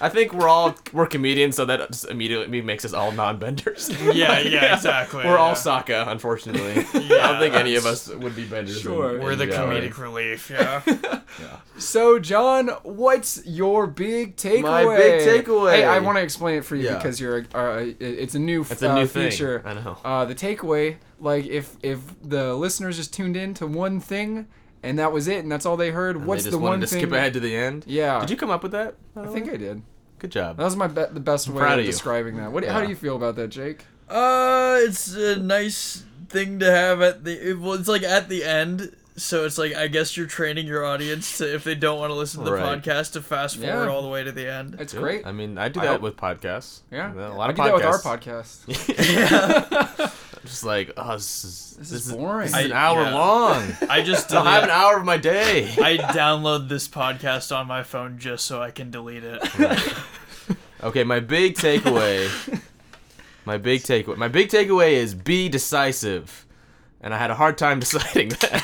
I 0.00 0.08
think 0.08 0.32
we're 0.32 0.48
all 0.48 0.74
we're 0.92 1.06
comedians, 1.06 1.56
so 1.56 1.64
that 1.66 1.90
just 1.90 2.06
immediately 2.08 2.62
makes 2.62 2.84
us 2.84 2.92
all 2.92 3.12
non-benders. 3.12 3.90
Yeah, 4.12 4.38
yeah, 4.40 4.74
exactly. 4.74 5.24
We're 5.24 5.38
all 5.38 5.50
yeah. 5.50 5.54
Sokka, 5.54 6.08
unfortunately. 6.08 6.84
I 6.94 7.08
don't 7.32 7.38
think 7.38 7.54
any 7.54 7.76
of 7.76 7.86
us 7.86 8.08
would 8.08 8.34
be 8.34 8.44
benders. 8.46 8.80
Sure. 8.80 9.16
in- 9.16 9.22
We're 9.22 9.32
in 9.32 9.38
the 9.38 9.46
reality. 9.46 9.88
comedic 9.88 9.98
relief. 9.98 10.50
Yeah. 10.50 10.80
So, 11.78 12.18
John, 12.18 12.68
what's 12.82 13.44
your 13.46 13.86
big 13.86 14.36
takeaway? 14.36 14.62
My 14.86 14.96
big 14.96 15.20
takeaway. 15.46 15.76
Hey, 15.76 15.84
I 15.84 15.98
want 16.00 16.18
to 16.18 16.22
explain 16.22 16.56
it 16.58 16.64
for 16.64 16.76
you 16.76 16.84
Yeah. 16.86 16.96
because 16.96 17.20
you're. 17.20 17.44
Uh, 17.54 17.84
it's 18.00 18.34
a 18.34 18.38
new. 18.38 18.62
It's 18.62 18.82
a 18.82 18.90
uh, 18.90 18.94
new 18.96 19.06
thing. 19.06 19.32
I 19.64 19.74
know. 19.74 19.98
Uh, 20.04 20.24
the 20.24 20.34
takeaway, 20.34 20.96
like 21.18 21.46
if 21.46 21.76
if 21.82 22.00
the 22.22 22.54
listeners 22.54 22.96
just 22.96 23.12
tuned 23.14 23.36
in 23.36 23.54
to 23.54 23.66
one 23.66 24.00
thing 24.00 24.48
and 24.82 24.98
that 24.98 25.12
was 25.12 25.28
it 25.28 25.38
and 25.38 25.50
that's 25.52 25.66
all 25.66 25.76
they 25.76 25.90
heard, 25.90 26.16
And 26.16 26.26
what's 26.26 26.44
they 26.44 26.50
the 26.50 26.54
just 26.56 26.60
one 26.62 26.70
wanted 26.70 26.82
to 26.82 26.86
thing? 26.88 27.00
skip 27.00 27.12
ahead 27.12 27.32
to 27.34 27.40
the 27.40 27.54
end. 27.54 27.84
Yeah. 27.86 28.20
Did 28.20 28.30
you 28.30 28.36
come 28.36 28.50
up 28.50 28.62
with 28.62 28.72
that? 28.72 28.94
I 29.16 29.22
the 29.22 29.28
think 29.28 29.46
way? 29.46 29.54
I 29.54 29.56
did. 29.56 29.82
Good 30.18 30.30
job. 30.32 30.56
That 30.58 30.64
was 30.64 30.76
my 30.76 30.86
be- 30.86 31.04
the 31.12 31.20
best 31.20 31.48
way 31.48 31.58
proud 31.60 31.72
of 31.74 31.78
of 31.80 31.84
you. 31.86 31.90
describing 31.92 32.36
that. 32.36 32.52
What? 32.52 32.64
How 32.64 32.80
do 32.82 32.88
you 32.88 32.96
feel 32.96 33.16
about 33.16 33.36
that, 33.36 33.48
Jake? 33.48 33.84
Uh, 34.08 34.76
it's 34.80 35.14
a 35.14 35.36
nice 35.36 36.04
thing 36.28 36.58
to 36.58 36.70
have 36.70 37.00
at 37.00 37.24
the. 37.24 37.50
It, 37.50 37.58
well, 37.60 37.72
it's 37.74 37.88
like 37.88 38.02
at 38.02 38.28
the 38.28 38.44
end. 38.44 38.94
So 39.16 39.44
it's 39.44 39.56
like 39.58 39.74
I 39.74 39.86
guess 39.88 40.16
you're 40.16 40.26
training 40.26 40.66
your 40.66 40.84
audience 40.84 41.38
to 41.38 41.54
if 41.54 41.64
they 41.64 41.74
don't 41.74 41.98
want 41.98 42.10
to 42.10 42.14
listen 42.14 42.40
to 42.44 42.44
the 42.50 42.52
Right. 42.56 42.82
podcast 42.82 43.12
to 43.12 43.22
fast 43.22 43.56
forward 43.56 43.84
Yeah. 43.86 43.90
all 43.90 44.02
the 44.02 44.08
way 44.08 44.24
to 44.24 44.32
the 44.32 44.50
end. 44.50 44.76
It's 44.78 44.94
great. 44.94 45.26
I 45.26 45.32
mean, 45.32 45.58
I 45.58 45.68
do 45.68 45.80
that 45.80 45.86
hope- 45.88 46.00
with 46.02 46.16
podcasts. 46.16 46.80
yeah, 46.90 47.12
a 47.14 47.32
lot 47.34 47.48
I 47.48 47.50
of 47.50 47.56
do 47.56 47.62
podcasts. 47.62 47.66
that 47.66 47.74
with 47.74 48.86
our 48.86 48.98
podcast. 48.98 50.10
Just 50.50 50.64
like, 50.64 50.90
oh, 50.96 51.12
this 51.14 51.44
is 51.44 51.76
This 51.78 51.92
is 51.92 52.12
boring. 52.12 52.48
This 52.50 52.56
is 52.58 52.64
an 52.66 52.72
I- 52.72 52.76
hour 52.76 53.02
yeah. 53.02 53.14
long. 53.14 53.72
I 53.88 54.02
just 54.02 54.32
I'll 54.34 54.44
have 54.44 54.64
an 54.64 54.68
delete, 54.68 54.82
hour 54.82 54.96
of 54.98 55.04
my 55.04 55.16
day. 55.16 55.68
I 55.80 55.96
download 55.96 56.68
this 56.68 56.88
podcast 56.88 57.56
on 57.56 57.68
my 57.68 57.84
phone 57.84 58.18
just 58.18 58.44
so 58.46 58.60
I 58.60 58.70
can 58.72 58.90
delete 58.90 59.24
it. 59.24 59.40
Okay, 60.82 61.04
my 61.04 61.20
big 61.20 61.56
takeaway. 61.56 62.26
my 63.44 63.58
big 63.58 63.82
takeaway. 63.82 64.16
My 64.16 64.28
big 64.28 64.48
takeaway 64.48 64.92
is 64.92 65.14
be 65.14 65.46
decisive. 65.50 66.46
And 67.02 67.14
I 67.14 67.18
had 67.18 67.30
a 67.30 67.34
hard 67.34 67.56
time 67.56 67.80
deciding 67.80 68.28
that. 68.30 68.62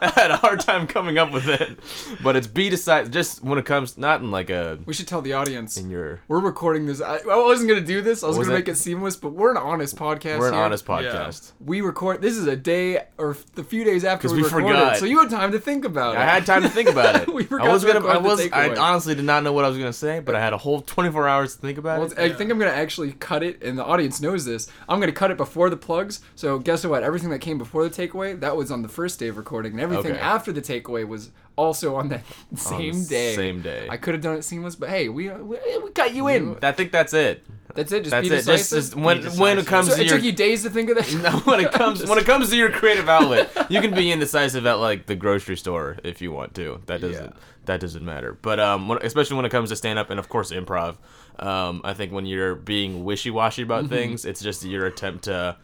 I 0.00 0.12
had 0.20 0.30
a 0.30 0.36
hard 0.36 0.60
time 0.60 0.86
coming 0.86 1.18
up 1.18 1.32
with 1.32 1.48
it. 1.48 1.78
But 2.22 2.36
it's 2.36 2.46
be 2.46 2.68
decisive. 2.68 3.10
Just 3.12 3.42
when 3.42 3.58
it 3.58 3.64
comes, 3.64 3.98
not 3.98 4.20
in 4.20 4.30
like 4.30 4.50
a 4.50 4.78
we 4.86 4.94
should 4.94 5.08
tell 5.08 5.20
the 5.22 5.32
audience. 5.32 5.76
in 5.76 5.90
your. 5.90 6.20
We're 6.28 6.38
recording 6.38 6.86
this. 6.86 7.00
I, 7.00 7.16
I 7.16 7.36
wasn't 7.36 7.68
gonna 7.68 7.80
do 7.80 8.02
this. 8.02 8.22
I 8.22 8.28
was 8.28 8.38
was 8.38 8.46
gonna 8.46 8.58
that? 8.58 8.66
make 8.66 8.68
it 8.74 8.76
seamless, 8.78 9.16
but 9.16 9.30
we're 9.30 9.50
an 9.50 9.56
honest 9.56 9.96
podcast. 9.96 10.38
We're 10.38 10.48
an 10.48 10.54
here. 10.54 10.62
honest 10.62 10.84
podcast. 10.86 11.52
We 11.58 11.80
record. 11.80 12.22
This 12.22 12.36
is 12.36 12.46
a 12.46 12.56
day 12.56 13.04
or 13.18 13.36
the 13.54 13.64
few 13.64 13.82
days 13.84 14.04
after 14.04 14.28
we, 14.28 14.36
we 14.36 14.42
recorded, 14.44 14.68
forgot. 14.68 14.96
so 14.98 15.06
you 15.06 15.20
had 15.20 15.30
time 15.30 15.52
to 15.52 15.58
think 15.58 15.84
about 15.84 16.14
it. 16.14 16.18
I 16.18 16.24
had 16.24 16.46
time 16.46 16.62
to 16.62 16.68
think 16.68 16.88
about 16.88 17.16
it. 17.22 17.26
We 17.36 17.44
forgot 17.44 17.68
I 17.68 17.72
was 17.72 17.82
to 17.84 17.92
gonna. 17.92 18.06
I 18.06 18.16
was. 18.18 18.48
I 18.52 18.74
honestly 18.76 19.14
did 19.14 19.24
not 19.24 19.42
know 19.42 19.52
what 19.52 19.64
I 19.64 19.68
was 19.68 19.76
gonna 19.76 19.92
say, 19.92 20.20
but 20.20 20.34
I 20.34 20.40
had 20.40 20.52
a 20.52 20.58
whole 20.58 20.80
24 20.96 21.28
hours 21.28 21.54
to 21.56 21.60
think 21.60 21.78
about 21.78 21.98
Well, 22.00 22.12
it. 22.12 22.18
I 22.18 22.32
think 22.32 22.50
I'm 22.50 22.58
gonna 22.58 22.70
actually 22.70 23.12
cut 23.12 23.42
it, 23.42 23.62
and 23.62 23.76
the 23.78 23.84
audience 23.84 24.20
knows 24.20 24.44
this. 24.44 24.68
I'm 24.88 25.00
gonna 25.00 25.12
cut 25.12 25.30
it 25.30 25.36
before 25.36 25.68
the 25.68 25.76
plugs. 25.76 26.20
So 26.34 26.58
guess 26.58 26.86
what? 26.86 27.02
Everything 27.02 27.30
that 27.30 27.40
came 27.40 27.55
before 27.58 27.88
the 27.88 27.90
takeaway 28.08 28.38
that 28.40 28.56
was 28.56 28.70
on 28.70 28.82
the 28.82 28.88
first 28.88 29.18
day 29.18 29.28
of 29.28 29.36
recording, 29.36 29.72
and 29.72 29.80
everything 29.80 30.12
Okay. 30.12 30.20
after 30.20 30.52
the 30.52 30.60
takeaway 30.62 31.06
was 31.06 31.30
also 31.56 31.96
on 31.96 32.08
that 32.08 32.22
same 32.56 33.02
the 33.02 33.08
day. 33.08 33.34
same 33.34 33.62
day. 33.62 33.86
I 33.90 33.96
could 33.96 34.14
have 34.14 34.22
done 34.22 34.36
it 34.36 34.42
seamless, 34.44 34.76
but 34.76 34.88
hey, 34.88 35.08
we 35.08 35.28
we, 35.30 35.56
we 35.82 35.90
got 35.92 36.14
you 36.14 36.28
in. 36.28 36.56
I 36.62 36.72
think 36.72 36.92
that's 36.92 37.14
it. 37.14 37.44
That's 37.74 37.92
it. 37.92 38.00
Just 38.04 38.10
That's 38.12 38.26
be 38.28 38.34
it. 38.34 38.44
Just, 38.46 38.70
just 38.72 38.96
when 38.96 39.20
Be 39.20 39.28
when 39.28 39.58
it 39.58 39.66
comes 39.66 39.88
so 39.90 39.96
to 39.96 40.00
it 40.00 40.06
your 40.06 40.16
took 40.16 40.24
you 40.24 40.32
days 40.32 40.62
to 40.62 40.70
think 40.70 40.88
of 40.88 40.96
that. 40.96 41.12
No, 41.22 41.38
when 41.40 41.60
it 41.60 41.72
comes 41.72 42.06
when 42.06 42.18
it 42.18 42.24
comes 42.32 42.48
to 42.48 42.56
your 42.56 42.70
creative 42.70 43.06
outlet, 43.08 43.50
you 43.70 43.82
can 43.82 43.92
be 43.94 44.10
indecisive 44.10 44.64
at 44.64 44.74
like 44.78 45.04
the 45.06 45.14
grocery 45.14 45.56
store 45.58 45.98
if 46.02 46.22
you 46.22 46.32
want 46.32 46.54
to. 46.54 46.80
That 46.86 47.02
doesn't 47.02 47.24
Yeah. 47.26 47.32
that 47.66 47.80
doesn't 47.80 48.02
matter. 48.04 48.32
But 48.40 48.60
um, 48.60 48.88
when, 48.88 48.98
especially 49.02 49.36
when 49.36 49.44
it 49.44 49.50
comes 49.50 49.68
to 49.68 49.76
stand 49.76 49.98
up 49.98 50.08
and 50.08 50.18
of 50.18 50.30
course 50.30 50.52
improv, 50.52 50.96
um, 51.38 51.82
I 51.84 51.92
think 51.92 52.12
when 52.12 52.24
you're 52.24 52.54
being 52.54 53.04
wishy 53.04 53.30
washy 53.30 53.60
about 53.62 53.84
Mm-hmm. 53.84 53.94
things, 53.94 54.24
it's 54.24 54.40
just 54.40 54.64
your 54.64 54.86
attempt 54.86 55.24
to. 55.24 55.56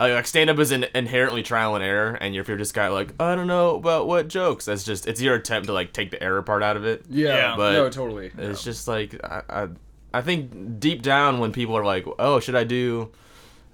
Uh, 0.00 0.08
Like 0.14 0.26
stand 0.26 0.50
up 0.50 0.58
is 0.58 0.72
an 0.72 0.86
inherently 0.94 1.42
trial 1.42 1.74
and 1.74 1.84
error, 1.84 2.14
and 2.14 2.34
if 2.34 2.48
you're 2.48 2.56
just 2.56 2.74
guy 2.74 2.88
like 2.88 3.12
I 3.20 3.34
don't 3.34 3.46
know 3.46 3.76
about 3.76 4.06
what 4.06 4.28
jokes, 4.28 4.64
that's 4.64 4.84
just 4.84 5.06
it's 5.06 5.20
your 5.20 5.34
attempt 5.34 5.66
to 5.66 5.72
like 5.72 5.92
take 5.92 6.10
the 6.10 6.22
error 6.22 6.42
part 6.42 6.62
out 6.62 6.76
of 6.76 6.84
it. 6.86 7.04
Yeah, 7.08 7.54
but 7.56 7.72
no, 7.72 7.90
totally. 7.90 8.30
It's 8.38 8.64
just 8.64 8.88
like 8.88 9.14
I, 9.22 9.42
I, 9.48 9.68
I 10.14 10.22
think 10.22 10.80
deep 10.80 11.02
down 11.02 11.38
when 11.38 11.52
people 11.52 11.76
are 11.76 11.84
like, 11.84 12.06
"Oh, 12.18 12.40
should 12.40 12.56
I 12.56 12.64
do 12.64 13.10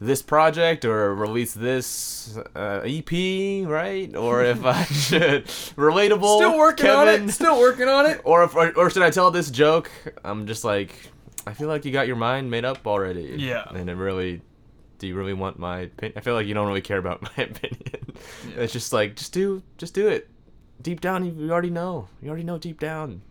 this 0.00 0.20
project 0.20 0.84
or 0.84 1.14
release 1.14 1.54
this 1.54 2.36
uh, 2.54 2.82
EP, 2.84 3.66
right? 3.66 4.14
Or 4.14 4.44
if 4.44 4.64
I 4.64 4.84
should 4.84 5.46
relatable, 5.46 6.36
Still 6.38 6.58
working 6.58 6.86
Kevin, 6.86 7.22
on 7.22 7.28
it. 7.28 7.32
Still 7.32 7.58
working 7.58 7.88
on 7.88 8.06
it. 8.06 8.20
or 8.24 8.44
if 8.44 8.54
or, 8.54 8.72
or 8.76 8.90
should 8.90 9.02
I 9.02 9.10
tell 9.10 9.30
this 9.30 9.50
joke? 9.50 9.90
I'm 10.24 10.46
just 10.46 10.64
like, 10.64 10.94
I 11.46 11.54
feel 11.54 11.68
like 11.68 11.84
you 11.84 11.92
got 11.92 12.06
your 12.06 12.16
mind 12.16 12.50
made 12.50 12.64
up 12.64 12.86
already. 12.86 13.36
Yeah. 13.38 13.64
and 13.70 13.88
it 13.88 13.94
really. 13.94 14.42
Do 14.98 15.06
you 15.06 15.14
really 15.14 15.34
want 15.34 15.58
my 15.58 15.80
opinion? 15.80 16.14
I 16.16 16.20
feel 16.20 16.34
like 16.34 16.46
you 16.46 16.54
don't 16.54 16.66
really 16.66 16.80
care 16.80 16.98
about 16.98 17.22
my 17.36 17.44
opinion. 17.44 18.16
It's 18.56 18.72
just 18.72 18.92
like, 18.92 19.16
just 19.16 19.32
do, 19.32 19.62
just 19.78 19.94
do 19.94 20.08
it. 20.08 20.28
Deep 20.82 21.00
down, 21.00 21.24
you 21.24 21.32
you 21.32 21.50
already 21.50 21.70
know. 21.70 22.08
You 22.22 22.28
already 22.28 22.44
know 22.44 22.58
deep 22.58 22.78
down. 22.80 23.22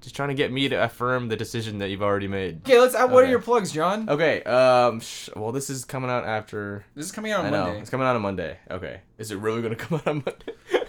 Just 0.00 0.14
trying 0.16 0.28
to 0.28 0.34
get 0.34 0.52
me 0.52 0.68
to 0.68 0.82
affirm 0.84 1.28
the 1.28 1.36
decision 1.36 1.78
that 1.78 1.88
you've 1.88 2.02
already 2.02 2.28
made. 2.28 2.60
Okay, 2.62 2.78
let's. 2.78 2.94
Uh, 2.94 3.06
what 3.08 3.24
are 3.24 3.28
your 3.28 3.40
plugs, 3.40 3.72
John? 3.72 4.08
Okay. 4.08 4.42
Um. 4.42 5.00
Sh- 5.00 5.30
well, 5.34 5.50
this 5.52 5.70
is 5.70 5.84
coming 5.84 6.10
out 6.10 6.24
after. 6.26 6.84
This 6.94 7.06
is 7.06 7.12
coming 7.12 7.32
out 7.32 7.40
on 7.40 7.46
I 7.46 7.50
know 7.50 7.64
Monday. 7.64 7.80
it's 7.80 7.90
coming 7.90 8.06
out 8.06 8.14
on 8.16 8.22
Monday. 8.22 8.58
Okay. 8.70 9.00
Is 9.16 9.30
it 9.30 9.38
really 9.38 9.62
gonna 9.62 9.76
come 9.76 9.96
out 9.98 10.06
on 10.06 10.16
Monday? 10.26 10.83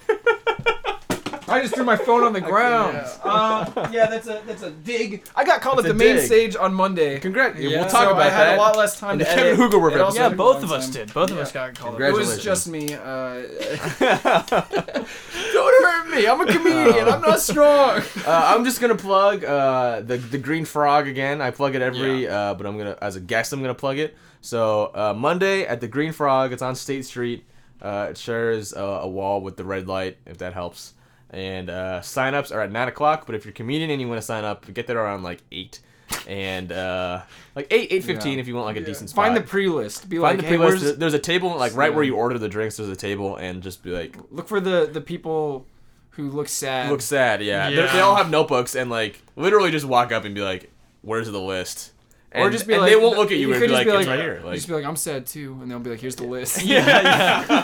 I 1.48 1.62
just 1.62 1.76
threw 1.76 1.84
my 1.84 1.96
phone 1.96 2.24
on 2.24 2.34
the 2.34 2.42
ground. 2.52 2.94
yeah. 2.96 3.18
Uh, 3.24 3.90
yeah, 3.92 4.08
that's 4.08 4.28
a 4.28 4.42
that's 4.48 4.64
a 4.64 4.72
dig. 4.72 5.24
I 5.36 5.44
got 5.44 5.62
called 5.62 5.78
That's 5.80 5.88
at 5.90 5.98
the 5.98 6.04
main 6.04 6.16
dig. 6.16 6.26
stage 6.26 6.56
on 6.56 6.74
Monday. 6.74 7.20
Congrats. 7.20 7.60
Yeah, 7.60 7.82
we'll 7.82 7.90
talk 7.90 8.06
so 8.06 8.12
about 8.12 8.22
I 8.24 8.30
had 8.30 8.46
that. 8.48 8.58
a 8.58 8.62
lot 8.62 8.76
less 8.78 9.00
time 9.00 9.14
in 9.14 9.20
to 9.20 9.26
the 9.26 9.30
Kevin 9.32 9.54
edit. 9.54 9.60
Hoogerwerf 9.60 9.92
It 9.96 10.02
also. 10.02 10.18
Yeah, 10.18 10.24
took 10.26 10.34
a 10.34 10.38
both 10.38 10.56
long 10.56 10.64
of 10.66 10.72
us 10.72 10.86
time. 10.86 10.94
did. 10.94 11.14
Both 11.14 11.32
of 11.32 11.38
Yeah. 11.38 11.44
us 11.44 11.52
got 11.52 11.76
called. 11.76 12.02
It 12.02 12.12
was 12.14 12.38
Congratulations. 12.38 12.44
just 12.44 12.68
me. 12.68 12.94
Uh, 12.94 14.66
don't 15.54 15.84
hurt 15.84 16.10
me. 16.10 16.28
I'm 16.28 16.42
a 16.42 16.46
comedian. 16.46 17.08
I'm 17.08 17.22
not 17.22 17.40
strong. 17.40 18.02
uh, 18.26 18.54
I'm 18.56 18.64
just 18.66 18.82
gonna 18.82 18.96
plug 18.96 19.44
uh, 19.44 20.02
the 20.02 20.18
the 20.18 20.38
Green 20.38 20.66
Frog 20.66 21.08
again. 21.08 21.42
I 21.42 21.52
plug 21.52 21.76
it 21.76 21.82
every, 21.82 22.28
uh, 22.28 22.54
but 22.56 22.66
I'm 22.66 22.78
gonna 22.78 22.98
as 23.02 23.16
a 23.16 23.20
guest 23.22 23.54
I'm 23.54 23.62
gonna 23.62 23.74
plug 23.76 23.98
it. 24.00 24.16
So 24.42 24.92
uh, 24.94 25.14
Monday 25.16 25.66
at 25.66 25.82
the 25.82 25.88
Green 25.88 26.12
Frog, 26.12 26.52
it's 26.54 26.62
on 26.62 26.76
State 26.76 27.06
Street. 27.06 27.46
Uh, 27.82 28.08
it 28.12 28.18
shares 28.18 28.74
uh, 28.74 28.80
a 29.04 29.08
wall 29.08 29.42
with 29.42 29.58
the 29.58 29.64
red 29.64 29.88
light, 29.88 30.18
if 30.26 30.38
that 30.40 30.54
helps. 30.54 30.94
And 31.36 31.70
uh, 31.70 32.00
sign-ups 32.02 32.52
are 32.52 32.62
at 32.62 32.72
nine 32.72 32.88
o'clock. 32.88 33.26
But 33.26 33.36
if 33.36 33.44
you're 33.44 33.52
a 33.52 33.54
comedian 33.54 33.90
and 33.90 34.00
you 34.00 34.08
want 34.08 34.20
to 34.20 34.26
sign 34.26 34.46
up, 34.46 34.72
get 34.74 34.88
there 34.88 34.98
around 34.98 35.24
like 35.24 35.42
eight, 35.52 35.82
and 36.28 36.72
uh, 36.72 37.22
like 37.56 37.68
eight 37.72 37.92
eight 37.92 38.04
fifteen 38.06 38.36
Yeah. 38.36 38.40
if 38.40 38.48
you 38.48 38.56
want 38.56 38.68
like 38.68 38.78
a 38.78 38.86
decent 38.86 39.10
spot. 39.10 39.26
Find 39.26 39.36
the 39.36 39.42
pre-list. 39.42 40.08
Be 40.08 40.18
Find 40.18 40.38
like, 40.38 40.48
the 40.50 40.56
pre-list. 40.56 40.84
where's- 40.84 40.98
There's 40.98 41.14
a 41.14 41.20
table 41.20 41.54
like 41.58 41.76
right 41.76 41.94
where 41.94 42.04
you 42.06 42.16
order 42.16 42.40
the 42.40 42.48
drinks. 42.48 42.78
There's 42.78 42.88
a 42.90 42.96
table, 42.96 43.36
and 43.36 43.62
just 43.62 43.84
be 43.84 43.90
like, 43.92 44.16
look 44.32 44.48
for 44.48 44.62
the 44.62 44.90
the 44.92 45.02
people 45.02 45.66
who 46.12 46.30
look 46.30 46.48
sad. 46.48 46.90
look 46.90 47.02
sad. 47.02 47.44
Yeah, 47.44 47.70
they 47.70 48.00
all 48.00 48.16
have 48.16 48.30
notebooks 48.30 48.74
and 48.74 48.90
like 48.90 49.22
literally 49.36 49.72
just 49.72 49.86
walk 49.86 50.14
up 50.14 50.24
and 50.24 50.34
be 50.34 50.42
like, 50.42 50.72
"Where's 51.02 51.30
the 51.30 51.42
list?" 51.42 51.92
And, 52.36 52.44
or 52.44 52.50
just 52.50 52.68
be 52.68 52.74
and 52.74 52.82
like, 52.82 52.92
they 52.92 52.98
won't 52.98 53.18
look 53.18 53.32
at 53.32 53.38
you, 53.38 53.48
could 53.48 53.56
and 53.56 53.62
be 53.62 53.68
just 53.70 53.88
like, 53.88 54.00
"It's 54.00 54.08
right 54.10 54.20
here." 54.20 54.42
Like, 54.44 54.56
just 54.56 54.68
be 54.68 54.74
like, 54.74 54.84
I'm 54.84 54.98
sad 54.98 55.26
too, 55.26 55.58
and 55.62 55.72
they'll 55.72 55.80
be 55.80 55.90
like, 55.90 56.02
here's 56.02 56.18
the 56.18 56.26
list. 56.26 56.64
yeah, 56.66 56.86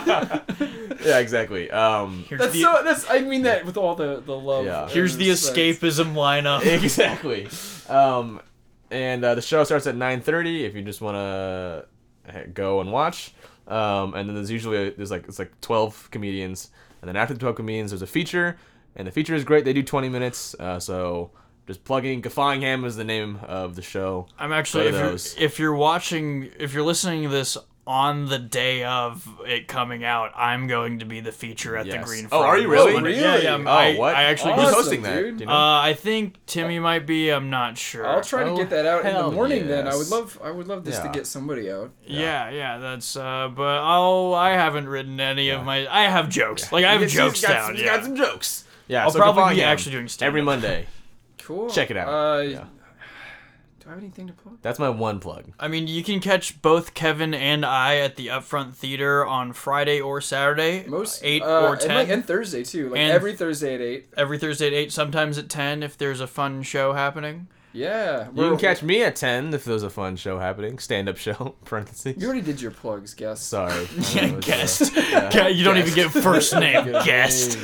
yeah, 0.06 0.40
yeah 1.04 1.18
exactly. 1.18 1.70
Um, 1.70 2.24
Here's 2.26 2.40
That's 2.40 2.52
the, 2.54 2.62
so. 2.62 2.80
That's. 2.82 3.10
I 3.10 3.20
mean 3.20 3.42
that 3.42 3.66
with 3.66 3.76
all 3.76 3.94
the 3.94 4.20
the 4.20 4.34
love. 4.34 4.64
Yeah. 4.64 4.88
here's 4.88 5.18
the 5.18 5.28
It's- 5.30 5.50
escapism 5.50 6.14
lineup. 6.14 6.64
exactly. 6.82 7.48
Um, 7.90 8.40
and 8.90 9.22
uh, 9.22 9.34
the 9.34 9.42
show 9.42 9.62
starts 9.64 9.86
at 9.86 9.94
nine 9.94 10.22
thirty. 10.22 10.64
If 10.64 10.74
you 10.74 10.80
just 10.80 11.02
want 11.02 11.16
to 11.16 11.86
go 12.54 12.80
and 12.80 12.90
watch, 12.90 13.34
um, 13.68 14.14
and 14.14 14.26
then 14.26 14.34
there's 14.34 14.50
usually 14.50 14.88
a, 14.88 14.90
there's 14.92 15.10
like 15.10 15.28
it's 15.28 15.38
like 15.38 15.52
twelve 15.60 16.08
comedians, 16.10 16.70
and 17.02 17.08
then 17.08 17.16
after 17.16 17.34
the 17.34 17.40
twelve 17.40 17.56
comedians, 17.56 17.90
there's 17.90 18.00
a 18.00 18.06
feature, 18.06 18.56
and 18.96 19.06
the 19.06 19.12
feature 19.12 19.34
is 19.34 19.44
great. 19.44 19.66
They 19.66 19.74
do 19.74 19.82
twenty 19.82 20.08
minutes, 20.08 20.54
uh, 20.58 20.80
so. 20.80 21.30
Just 21.66 21.84
plugging 21.84 22.22
Gaffingham 22.22 22.84
is 22.84 22.96
the 22.96 23.04
name 23.04 23.38
of 23.44 23.76
the 23.76 23.82
show. 23.82 24.26
I'm 24.38 24.52
actually 24.52 24.86
if 24.88 24.94
you're, 24.94 25.44
if 25.44 25.58
you're 25.58 25.74
watching 25.74 26.50
if 26.58 26.72
you're 26.74 26.82
listening 26.82 27.22
to 27.22 27.28
this 27.28 27.56
on 27.84 28.26
the 28.26 28.38
day 28.38 28.84
of 28.84 29.28
it 29.44 29.66
coming 29.66 30.04
out, 30.04 30.30
I'm 30.36 30.68
going 30.68 31.00
to 31.00 31.04
be 31.04 31.18
the 31.20 31.32
feature 31.32 31.76
at 31.76 31.86
the 31.86 31.92
Yes. 31.94 32.04
Green 32.04 32.28
Oh, 32.30 32.40
are 32.42 32.56
you 32.56 32.68
really? 32.68 32.92
Monday. 32.92 33.10
Really? 33.10 33.22
Yeah, 33.22 33.36
yeah. 33.38 33.50
I'm- 33.52 33.66
Oh, 33.66 33.70
I, 33.70 33.96
what? 33.96 34.14
I 34.14 34.22
actually 34.24 34.52
Who's 34.54 34.62
Awesome, 34.62 34.74
just, 34.74 34.84
hosting 34.84 35.02
that? 35.02 35.16
dude. 35.20 35.40
You 35.40 35.46
know? 35.46 35.52
uh, 35.52 35.80
I 35.82 35.94
think 35.94 36.34
Timmy 36.46 36.78
might 36.78 37.06
be. 37.06 37.30
I'm 37.30 37.50
not 37.50 37.76
sure. 37.76 38.06
I'll 38.06 38.20
try 38.22 38.44
to 38.44 38.50
Oh, 38.50 38.56
get 38.56 38.70
that 38.70 38.86
out 38.86 39.00
in 39.00 39.06
the 39.06 39.12
hell 39.12 39.32
morning. 39.32 39.66
Then 39.66 39.88
I 39.88 39.96
would 39.96 40.08
love. 40.10 40.40
I 40.44 40.52
would 40.52 40.68
love 40.68 40.84
this 40.84 40.98
to 41.00 41.08
get 41.12 41.26
somebody 41.26 41.70
out. 41.72 41.90
Yeah, 42.06 42.50
yeah, 42.50 42.78
that's. 42.78 43.16
uh 43.16 43.48
But 43.54 43.78
I'll. 43.78 44.32
I 44.34 44.50
haven't 44.50 44.88
written 44.88 45.18
any 45.18 45.48
of 45.50 45.64
my. 45.64 45.86
I 45.88 46.08
have 46.08 46.28
jokes. 46.28 46.70
Like 46.72 46.84
I 46.84 46.92
have 46.92 47.08
jokes 47.08 47.40
he's 47.40 47.48
got 47.48 47.52
down. 47.52 47.66
some, 47.66 47.74
he's 47.74 47.84
yeah. 47.84 47.96
got 47.96 48.04
some 48.04 48.14
jokes. 48.16 48.64
Yeah, 48.86 49.04
I'll 49.04 49.10
so 49.10 49.18
probably 49.18 49.56
be 49.56 49.62
actually 49.64 49.92
doing 49.92 50.06
stand 50.08 50.28
every 50.28 50.42
Monday. 50.42 50.86
Cool. 51.54 51.70
Check 51.70 51.90
it 51.90 51.96
out. 51.96 52.08
Uh, 52.08 52.40
Yeah. 52.42 52.64
Do 53.80 53.88
I 53.88 53.90
have 53.94 53.98
anything 53.98 54.28
to 54.28 54.32
plug? 54.32 54.58
That's 54.62 54.78
my 54.78 54.88
one 54.90 55.18
plug. 55.18 55.46
I 55.58 55.66
mean, 55.66 55.88
you 55.88 56.04
can 56.04 56.20
catch 56.20 56.62
both 56.62 56.94
Kevin 56.94 57.34
and 57.34 57.66
I 57.66 57.96
at 57.96 58.14
the 58.14 58.28
Upfront 58.28 58.74
Theater 58.74 59.26
on 59.26 59.52
Friday 59.52 60.00
or 60.00 60.20
Saturday, 60.20 60.84
Most 60.86 61.20
eight 61.24 61.42
uh, 61.42 61.62
or 61.62 61.72
and, 61.72 61.80
ten. 61.80 61.94
like, 61.96 62.08
and 62.08 62.24
Thursday 62.24 62.62
too. 62.62 62.90
Like 62.90 63.00
And- 63.00 63.10
every 63.12 63.34
Thursday 63.34 63.74
at 63.74 63.80
eight. 63.80 64.08
every 64.16 64.38
Thursday 64.38 64.68
at 64.68 64.72
eight, 64.72 64.92
sometimes 64.92 65.36
at 65.36 65.48
ten 65.48 65.82
if 65.82 65.98
there's 65.98 66.20
a 66.20 66.28
fun 66.28 66.62
show 66.62 66.92
happening. 66.92 67.48
Yeah, 67.74 68.28
You 68.34 68.50
can 68.50 68.58
catch 68.58 68.82
me 68.82 69.02
at 69.02 69.16
10 69.16 69.54
if 69.54 69.64
there's 69.64 69.82
a 69.82 69.88
fun 69.88 70.16
show 70.16 70.38
happening. 70.38 70.78
Stand 70.78 71.08
up 71.08 71.16
show, 71.16 71.54
parentheses. 71.64 72.16
You 72.20 72.26
already 72.26 72.42
did 72.42 72.60
your 72.60 72.70
plugs, 72.70 73.14
guest. 73.14 73.48
Sorry. 73.48 73.88
Yeah, 74.14 74.24
Uh, 74.26 74.40
guest. 74.40 74.92
yeah. 74.96 75.30
Yeah, 75.32 75.48
you 75.48 75.64
don't 75.64 75.78
even 75.78 75.94
get 75.94 76.10
first 76.10 76.54
name. 76.54 76.92
Guest. 77.04 77.58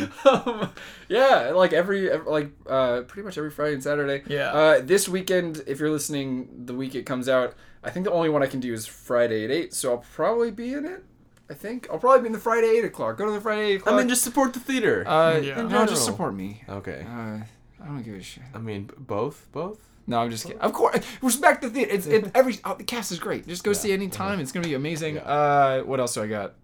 yeah, 1.08 1.50
like 1.54 1.72
every 1.72 2.10
ev- 2.10 2.26
like 2.26 2.50
uh, 2.66 3.02
pretty 3.02 3.24
much 3.24 3.36
every 3.38 3.50
Friday 3.50 3.74
and 3.74 3.82
Saturday. 3.82 4.22
Yeah. 4.26 4.50
Uh, 4.52 4.80
this 4.82 5.08
weekend, 5.08 5.62
if 5.66 5.78
you're 5.80 5.90
listening, 5.90 6.48
the 6.66 6.74
week 6.74 6.94
it 6.94 7.02
comes 7.04 7.28
out, 7.28 7.54
I 7.84 7.90
think 7.90 8.04
the 8.04 8.12
only 8.12 8.28
one 8.28 8.42
I 8.42 8.46
can 8.46 8.60
do 8.60 8.72
is 8.72 8.86
Friday 8.86 9.44
at 9.44 9.50
eight. 9.50 9.74
So 9.74 9.90
I'll 9.92 10.04
probably 10.14 10.50
be 10.50 10.72
in 10.72 10.84
it. 10.84 11.04
I 11.50 11.54
think 11.54 11.86
I'll 11.90 11.98
probably 11.98 12.20
be 12.22 12.26
in 12.26 12.32
the 12.32 12.38
Friday 12.40 12.68
eight 12.68 12.84
o'clock. 12.84 13.16
Go 13.18 13.26
to 13.26 13.32
the 13.32 13.40
Friday 13.40 13.72
eight 13.72 13.80
o'clock. 13.80 13.94
I 13.94 13.98
mean, 13.98 14.08
just 14.08 14.22
support 14.22 14.52
the 14.52 14.60
theater. 14.60 15.06
uh, 15.06 15.38
Yeah. 15.38 15.62
no, 15.62 15.82
In 15.82 15.88
just 15.88 16.04
support 16.04 16.34
me. 16.34 16.62
okay. 16.68 17.06
Uh, 17.08 17.38
I 17.82 17.86
don't 17.86 18.02
give 18.02 18.14
a 18.14 18.22
shit. 18.22 18.42
I 18.54 18.58
mean, 18.58 18.90
both? 18.98 19.46
Both? 19.52 19.80
No, 20.08 20.18
I'm 20.20 20.30
just 20.30 20.44
kidding. 20.46 20.58
Of 20.60 20.72
course, 20.72 20.98
respect 21.22 21.60
the 21.62 21.68
theater. 21.70 21.92
It's 21.92 22.06
it, 22.06 22.30
every 22.34 22.58
oh, 22.64 22.74
the 22.74 22.82
cast 22.84 23.12
is 23.12 23.18
great. 23.18 23.46
Just 23.46 23.62
go 23.62 23.72
see 23.74 23.90
it 23.92 23.94
anytime. 23.94 24.40
It's 24.40 24.50
gonna 24.50 24.66
be 24.66 24.72
amazing. 24.74 25.16
Yeah. 25.16 25.22
Uh, 25.22 25.82
what 25.82 26.00
else 26.00 26.14
do 26.14 26.22
I 26.22 26.26
got? 26.26 26.54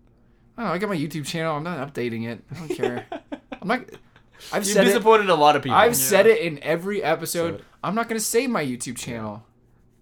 Oh, 0.57 0.65
I 0.65 0.79
got 0.79 0.89
my 0.89 0.97
YouTube 0.97 1.27
channel. 1.27 1.55
I'm 1.57 1.63
not 1.63 1.93
updating 1.93 2.27
it. 2.27 2.43
I 2.51 2.55
don't 2.59 2.69
care. 2.77 3.07
I'm 3.61 3.69
not. 3.69 3.81
I've 4.53 4.65
You 4.65 4.73
said 4.73 4.85
it. 4.85 4.89
disappointed 4.89 5.29
a 5.29 5.35
lot 5.35 5.57
of 5.57 5.63
people. 5.63 5.77
I've 5.77 5.95
said 5.97 6.27
it 6.27 6.41
in 6.41 6.59
every 6.63 7.03
episode. 7.03 7.59
So- 7.59 7.65
I'm 7.85 7.95
not 7.95 8.09
gonna 8.09 8.19
save 8.21 8.49
my 8.51 8.65
YouTube 8.65 8.97
channel. 8.97 9.45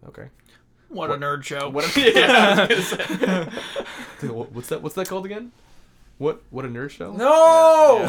Okay. 0.09 0.28
What 0.89 1.10
a 1.10 1.14
nerd 1.14 1.43
show. 1.43 1.69
What? 1.74 1.85
a, 1.97 2.01
yeah, 2.12 2.66
I 2.70 2.74
was 2.74 2.90
gonna 2.93 3.51
say. 3.51 3.52
Dude, 4.20 4.31
What's 4.55 4.69
that? 4.69 4.82
What's 4.82 4.94
that 4.94 5.09
called 5.09 5.27
again? 5.27 5.51
What? 6.18 6.43
What 6.51 6.64
a 6.64 6.68
nerd 6.68 6.90
show? 6.90 7.12
No. 7.12 8.02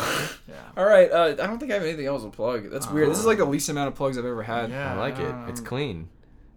Yeah. 0.48 0.54
All 0.78 0.86
right. 0.86 1.12
Uh, 1.12 1.24
I 1.42 1.48
don't 1.48 1.58
think 1.60 1.72
I 1.72 1.76
have 1.76 1.84
anything 1.84 2.06
else 2.06 2.24
to 2.24 2.30
plug. 2.30 2.70
That's 2.70 2.90
weird. 2.90 3.10
This 3.10 3.18
is 3.20 3.26
like 3.26 3.38
the 3.40 3.46
least 3.46 3.70
amount 3.70 3.88
of 3.88 3.96
plugs 3.96 4.18
I've 4.18 4.26
ever 4.26 4.44
had. 4.44 4.70
Yeah. 4.70 4.94
I 4.94 4.98
like 5.00 5.18
it. 5.20 5.34
It's 5.50 5.60
Um, 5.62 5.66
clean. 5.66 6.10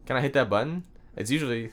Can 0.06 0.16
I 0.16 0.20
hit 0.20 0.34
that 0.34 0.50
button? 0.50 0.84
It's 1.16 1.30
usually 1.30 1.72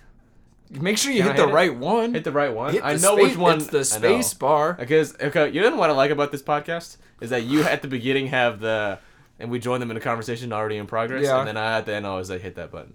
Make 0.71 0.97
sure 0.97 1.11
you 1.11 1.21
Can 1.21 1.35
hit 1.35 1.37
the 1.37 1.49
it? 1.49 1.53
right 1.53 1.75
one. 1.77 2.13
hit 2.15 2.23
the 2.23 2.31
right 2.31 2.51
one. 2.51 2.73
Hit 2.73 2.83
I 2.83 2.93
know 2.93 3.15
space- 3.17 3.29
which 3.31 3.37
one. 3.37 3.57
It's 3.57 3.67
the 3.67 3.83
space 3.85 4.33
bar. 4.33 4.73
Because 4.73 5.15
okay, 5.21 5.49
you 5.51 5.61
know 5.61 5.75
what 5.75 5.89
I 5.89 5.93
like 5.93 6.09
about 6.09 6.31
this 6.31 6.41
podcast 6.41 6.97
is 7.21 7.29
that 7.29 7.43
you 7.43 7.61
at 7.63 7.81
the 7.83 7.87
beginning 7.87 8.27
have 8.27 8.59
the, 8.59 8.97
and 9.37 9.51
we 9.51 9.59
join 9.59 9.79
them 9.81 9.91
in 9.91 9.97
a 9.97 9.99
conversation 9.99 10.51
already 10.51 10.77
in 10.77 10.87
progress, 10.87 11.25
Yeah. 11.25 11.39
and 11.39 11.47
then 11.47 11.57
I 11.57 11.77
at 11.77 11.85
the 11.85 11.93
end 11.93 12.07
always 12.07 12.29
like 12.31 12.41
hit 12.41 12.55
that 12.55 12.71
button. 12.71 12.93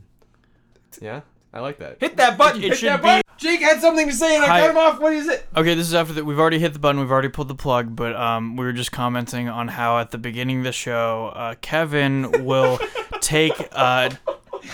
Yeah, 1.01 1.21
I 1.53 1.61
like 1.61 1.79
that. 1.79 1.97
Hit 2.01 2.17
that 2.19 2.37
button. 2.37 2.63
It 2.63 2.69
hit 2.71 2.79
should 2.79 2.89
that 2.91 2.99
be- 2.99 3.03
button. 3.05 3.23
Jake 3.39 3.61
had 3.61 3.81
something 3.81 4.09
to 4.09 4.13
say 4.13 4.35
and 4.35 4.45
I 4.45 4.49
Hi. 4.49 4.61
cut 4.63 4.71
him 4.71 4.77
off. 4.79 5.01
What 5.01 5.13
is 5.13 5.29
it? 5.29 5.47
Okay, 5.57 5.75
this 5.75 5.87
is 5.87 5.95
after 5.95 6.13
that. 6.15 6.25
We've 6.25 6.41
already 6.41 6.59
hit 6.59 6.73
the 6.73 6.81
button. 6.81 7.01
We've 7.01 7.11
already 7.11 7.29
pulled 7.29 7.47
the 7.49 7.55
plug, 7.55 7.95
but 7.95 8.17
um, 8.17 8.57
we 8.57 8.65
were 8.65 8.73
just 8.73 8.91
commenting 8.91 9.49
on 9.49 9.69
how 9.69 9.99
at 10.01 10.11
the 10.11 10.19
beginning 10.19 10.59
of 10.59 10.65
the 10.65 10.73
show, 10.73 11.33
uh, 11.37 11.55
Kevin 11.61 12.45
will 12.45 12.81
take 13.21 13.53
uh, 13.73 14.11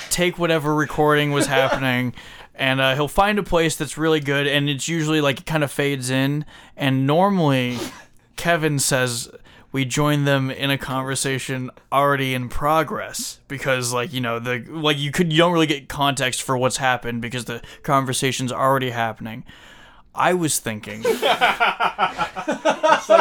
take 0.08 0.38
whatever 0.38 0.74
recording 0.74 1.30
was 1.32 1.46
happening, 1.46 2.14
and 2.54 2.80
uh, 2.80 2.94
he'll 2.94 3.06
find 3.06 3.38
a 3.38 3.42
place 3.42 3.76
that's 3.76 3.98
really 3.98 4.20
good, 4.20 4.46
and 4.46 4.70
it's 4.70 4.88
usually 4.88 5.20
like 5.20 5.40
it 5.40 5.46
kind 5.46 5.62
of 5.62 5.70
fades 5.70 6.08
in. 6.08 6.46
And 6.74 7.06
normally, 7.06 7.76
Kevin 8.36 8.78
says 8.78 9.30
we 9.74 9.84
join 9.84 10.24
them 10.24 10.52
in 10.52 10.70
a 10.70 10.78
conversation 10.78 11.68
already 11.90 12.32
in 12.32 12.48
progress 12.48 13.40
because 13.48 13.92
like 13.92 14.12
you 14.12 14.20
know 14.20 14.38
the 14.38 14.64
like 14.68 14.96
you 14.96 15.10
could 15.10 15.32
you 15.32 15.38
don't 15.38 15.52
really 15.52 15.66
get 15.66 15.88
context 15.88 16.40
for 16.40 16.56
what's 16.56 16.76
happened 16.76 17.20
because 17.20 17.46
the 17.46 17.60
conversation's 17.82 18.52
already 18.52 18.90
happening 18.90 19.44
i 20.14 20.32
was 20.32 20.60
thinking 20.60 21.02
so 21.02 21.18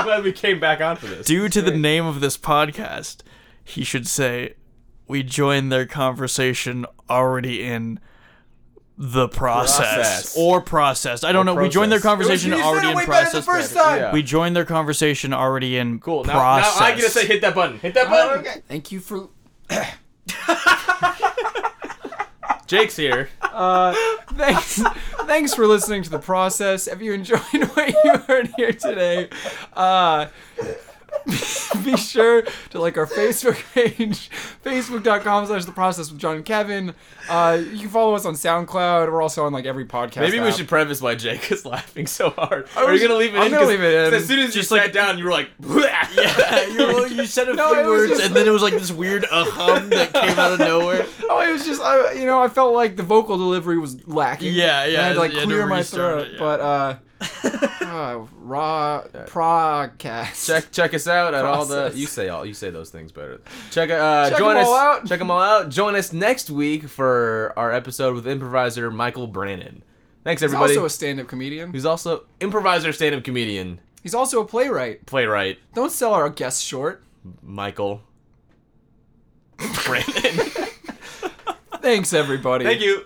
glad 0.04 0.24
we 0.24 0.32
came 0.32 0.60
back 0.60 0.80
on 0.80 0.96
for 0.96 1.08
this. 1.08 1.26
due 1.26 1.50
to 1.50 1.60
the 1.60 1.76
name 1.76 2.06
of 2.06 2.20
this 2.22 2.38
podcast 2.38 3.22
he 3.64 3.84
should 3.84 4.08
say 4.08 4.54
we 5.08 5.24
join 5.24 5.70
their 5.70 5.88
conversation 5.88 6.86
already 7.10 7.64
in 7.64 8.00
the 8.98 9.28
process, 9.28 9.78
Process. 9.96 10.38
or 10.38 10.62
processed. 10.62 11.26
I 11.26 11.32
don't 11.32 11.46
know. 11.48 11.56
We 11.56 11.68
joined 11.70 11.92
their 11.92 12.00
conversation 12.00 12.52
You 12.52 12.62
already 12.62 12.90
in 12.90 12.96
way 12.96 13.04
the 13.04 13.08
process. 13.08 13.46
first 13.46 13.74
time. 13.74 14.00
Yeah. 14.00 14.14
We 14.14 14.22
joined 14.22 14.56
their 14.56 14.66
conversation 14.66 15.34
already 15.34 15.78
in 15.78 16.00
Cool. 16.00 16.24
Now, 16.26 16.34
process. 16.34 16.80
now 16.80 16.86
I 16.86 16.92
get 16.96 17.04
to 17.06 17.10
say 17.10 17.26
hit 17.26 17.42
that 17.42 17.56
button. 17.56 17.80
Hit 17.80 17.94
that 17.96 18.08
button. 18.10 18.62
Thank 18.68 18.92
you 18.92 19.00
for. 19.00 19.30
Jake's 22.68 22.96
here. 22.96 23.30
Uh, 23.42 23.94
thanks, 24.34 24.82
thanks 25.26 25.54
for 25.54 25.68
listening 25.68 26.02
to 26.04 26.10
the 26.10 26.18
process. 26.20 26.88
If 26.88 27.02
you 27.02 27.14
enjoyed 27.14 27.40
what 27.74 27.94
you 28.04 28.18
heard 28.28 28.50
here 28.58 28.72
today, 28.72 29.30
uh, 29.74 30.28
be 31.84 31.96
sure 31.98 32.44
to 32.72 32.80
like 32.80 32.98
our 32.98 33.06
Facebook 33.08 33.62
page, 33.74 34.30
facebook.com 34.64 35.46
slash 35.46 35.66
the 35.66 35.72
process 35.72 36.12
with 36.12 36.20
John 36.20 36.38
and 36.38 36.46
Kevin. 36.46 36.94
Uh, 37.30 37.62
you 37.72 37.80
can 37.82 37.90
follow 37.90 38.14
us 38.16 38.26
on 38.26 38.34
SoundCloud. 38.34 39.12
We're 39.12 39.22
also 39.22 39.46
on 39.46 39.54
like 39.54 39.66
every 39.66 39.86
podcast. 39.86 40.22
Maybe 40.22 40.40
we 40.40 40.48
app. 40.50 40.56
should 40.56 40.68
preface 40.68 41.02
why 41.02 41.16
Jake 41.16 41.52
is 41.52 41.66
laughing 41.66 42.08
so 42.08 42.30
hard. 42.32 42.68
Are 42.76 42.92
was- 42.92 43.02
you 43.02 43.08
gonna 43.08 43.20
leave 43.20 43.36
it 43.36 43.40
I'm 43.40 43.48
in? 43.48 43.52
gonna 43.54 43.66
leave 43.68 43.82
it 43.82 44.08
in. 44.08 44.14
As 44.14 44.26
soon 44.28 44.40
as 44.40 44.56
you 44.56 44.62
Just 44.62 44.70
sat 44.70 44.94
down, 44.94 45.18
you 45.18 45.26
were 45.26 45.32
like, 45.32 45.50
Yeah, 45.62 46.66
you, 46.68 47.06
you 47.08 47.26
said 47.26 47.50
a 47.50 47.54
No, 47.54 47.74
few 47.74 47.84
words, 47.90 48.12
just- 48.12 48.24
and 48.24 48.36
then 48.36 48.48
it 48.48 48.52
was 48.52 48.62
like 48.62 48.74
this 48.74 48.92
weird 48.92 49.26
uh 49.30 49.46
hum 49.46 49.90
that 49.90 50.14
came 50.14 50.38
out 50.40 50.52
of 50.54 50.60
nowhere. 50.60 51.06
Oh, 51.30 51.42
it 51.42 51.52
was 51.52 51.66
just 51.66 51.82
I, 51.82 52.14
you 52.14 52.26
know, 52.26 52.42
I 52.42 52.48
felt 52.48 52.74
like 52.74 52.96
the 52.96 53.04
vocal 53.04 53.38
delivery 53.38 53.78
was 53.78 54.06
lacking. 54.08 54.54
Yeah, 54.54 54.84
And 54.84 54.94
yeah, 54.94 55.00
I 55.02 55.04
had 55.06 55.14
to 55.14 55.20
like 55.20 55.32
had 55.32 55.40
to 55.42 55.46
clear 55.46 55.66
my 55.68 55.84
throat, 55.84 56.28
it, 56.28 56.34
yeah. 56.34 56.40
but 56.40 56.60
uh, 56.60 56.96
uh 57.22 58.26
raw 58.40 59.04
podcast. 59.28 60.46
check 60.48 60.72
check 60.72 60.94
us 60.94 61.08
out 61.08 61.34
at 61.34 61.46
all 61.46 61.66
the. 61.66 61.92
You 61.96 62.06
say 62.08 62.30
all. 62.30 62.46
You 62.46 62.54
say 62.54 62.70
those 62.70 62.90
things 62.90 63.12
better. 63.12 63.42
Check 63.72 63.90
uh, 63.90 64.30
Check 64.30 64.38
join 64.40 64.58
us. 64.58 64.68
all 64.68 64.76
out. 64.76 65.06
Check 65.08 65.20
them 65.20 65.32
all 65.32 65.42
out. 65.42 65.70
Join 65.70 65.96
us 65.96 66.12
next 66.12 66.50
week 66.50 66.88
for 66.90 67.54
our 67.56 67.72
episode 67.72 68.16
with 68.16 68.28
improviser 68.28 68.92
Michael 68.92 69.28
Brannon. 69.28 69.84
Thanks 70.24 70.42
everybody. 70.42 70.72
He's 70.72 70.78
also 70.78 70.86
a 70.86 70.90
stand-up 70.90 71.28
comedian. 71.28 71.74
He's 71.74 71.86
also 71.86 72.24
improviser, 72.40 72.94
stand-up 72.94 73.24
comedian, 73.26 73.80
He's 74.02 74.14
also 74.16 74.42
a 74.42 74.46
playwright. 74.46 75.06
playwright 75.06 75.60
Don't 75.74 75.92
sell 75.92 76.14
our 76.14 76.30
guests 76.30 76.62
short. 76.62 77.04
Michael 77.42 78.02
Brannon. 79.86 80.40
Thanks, 81.82 82.14
everybody. 82.14 82.64
Thank 82.66 82.82
you. 82.82 83.04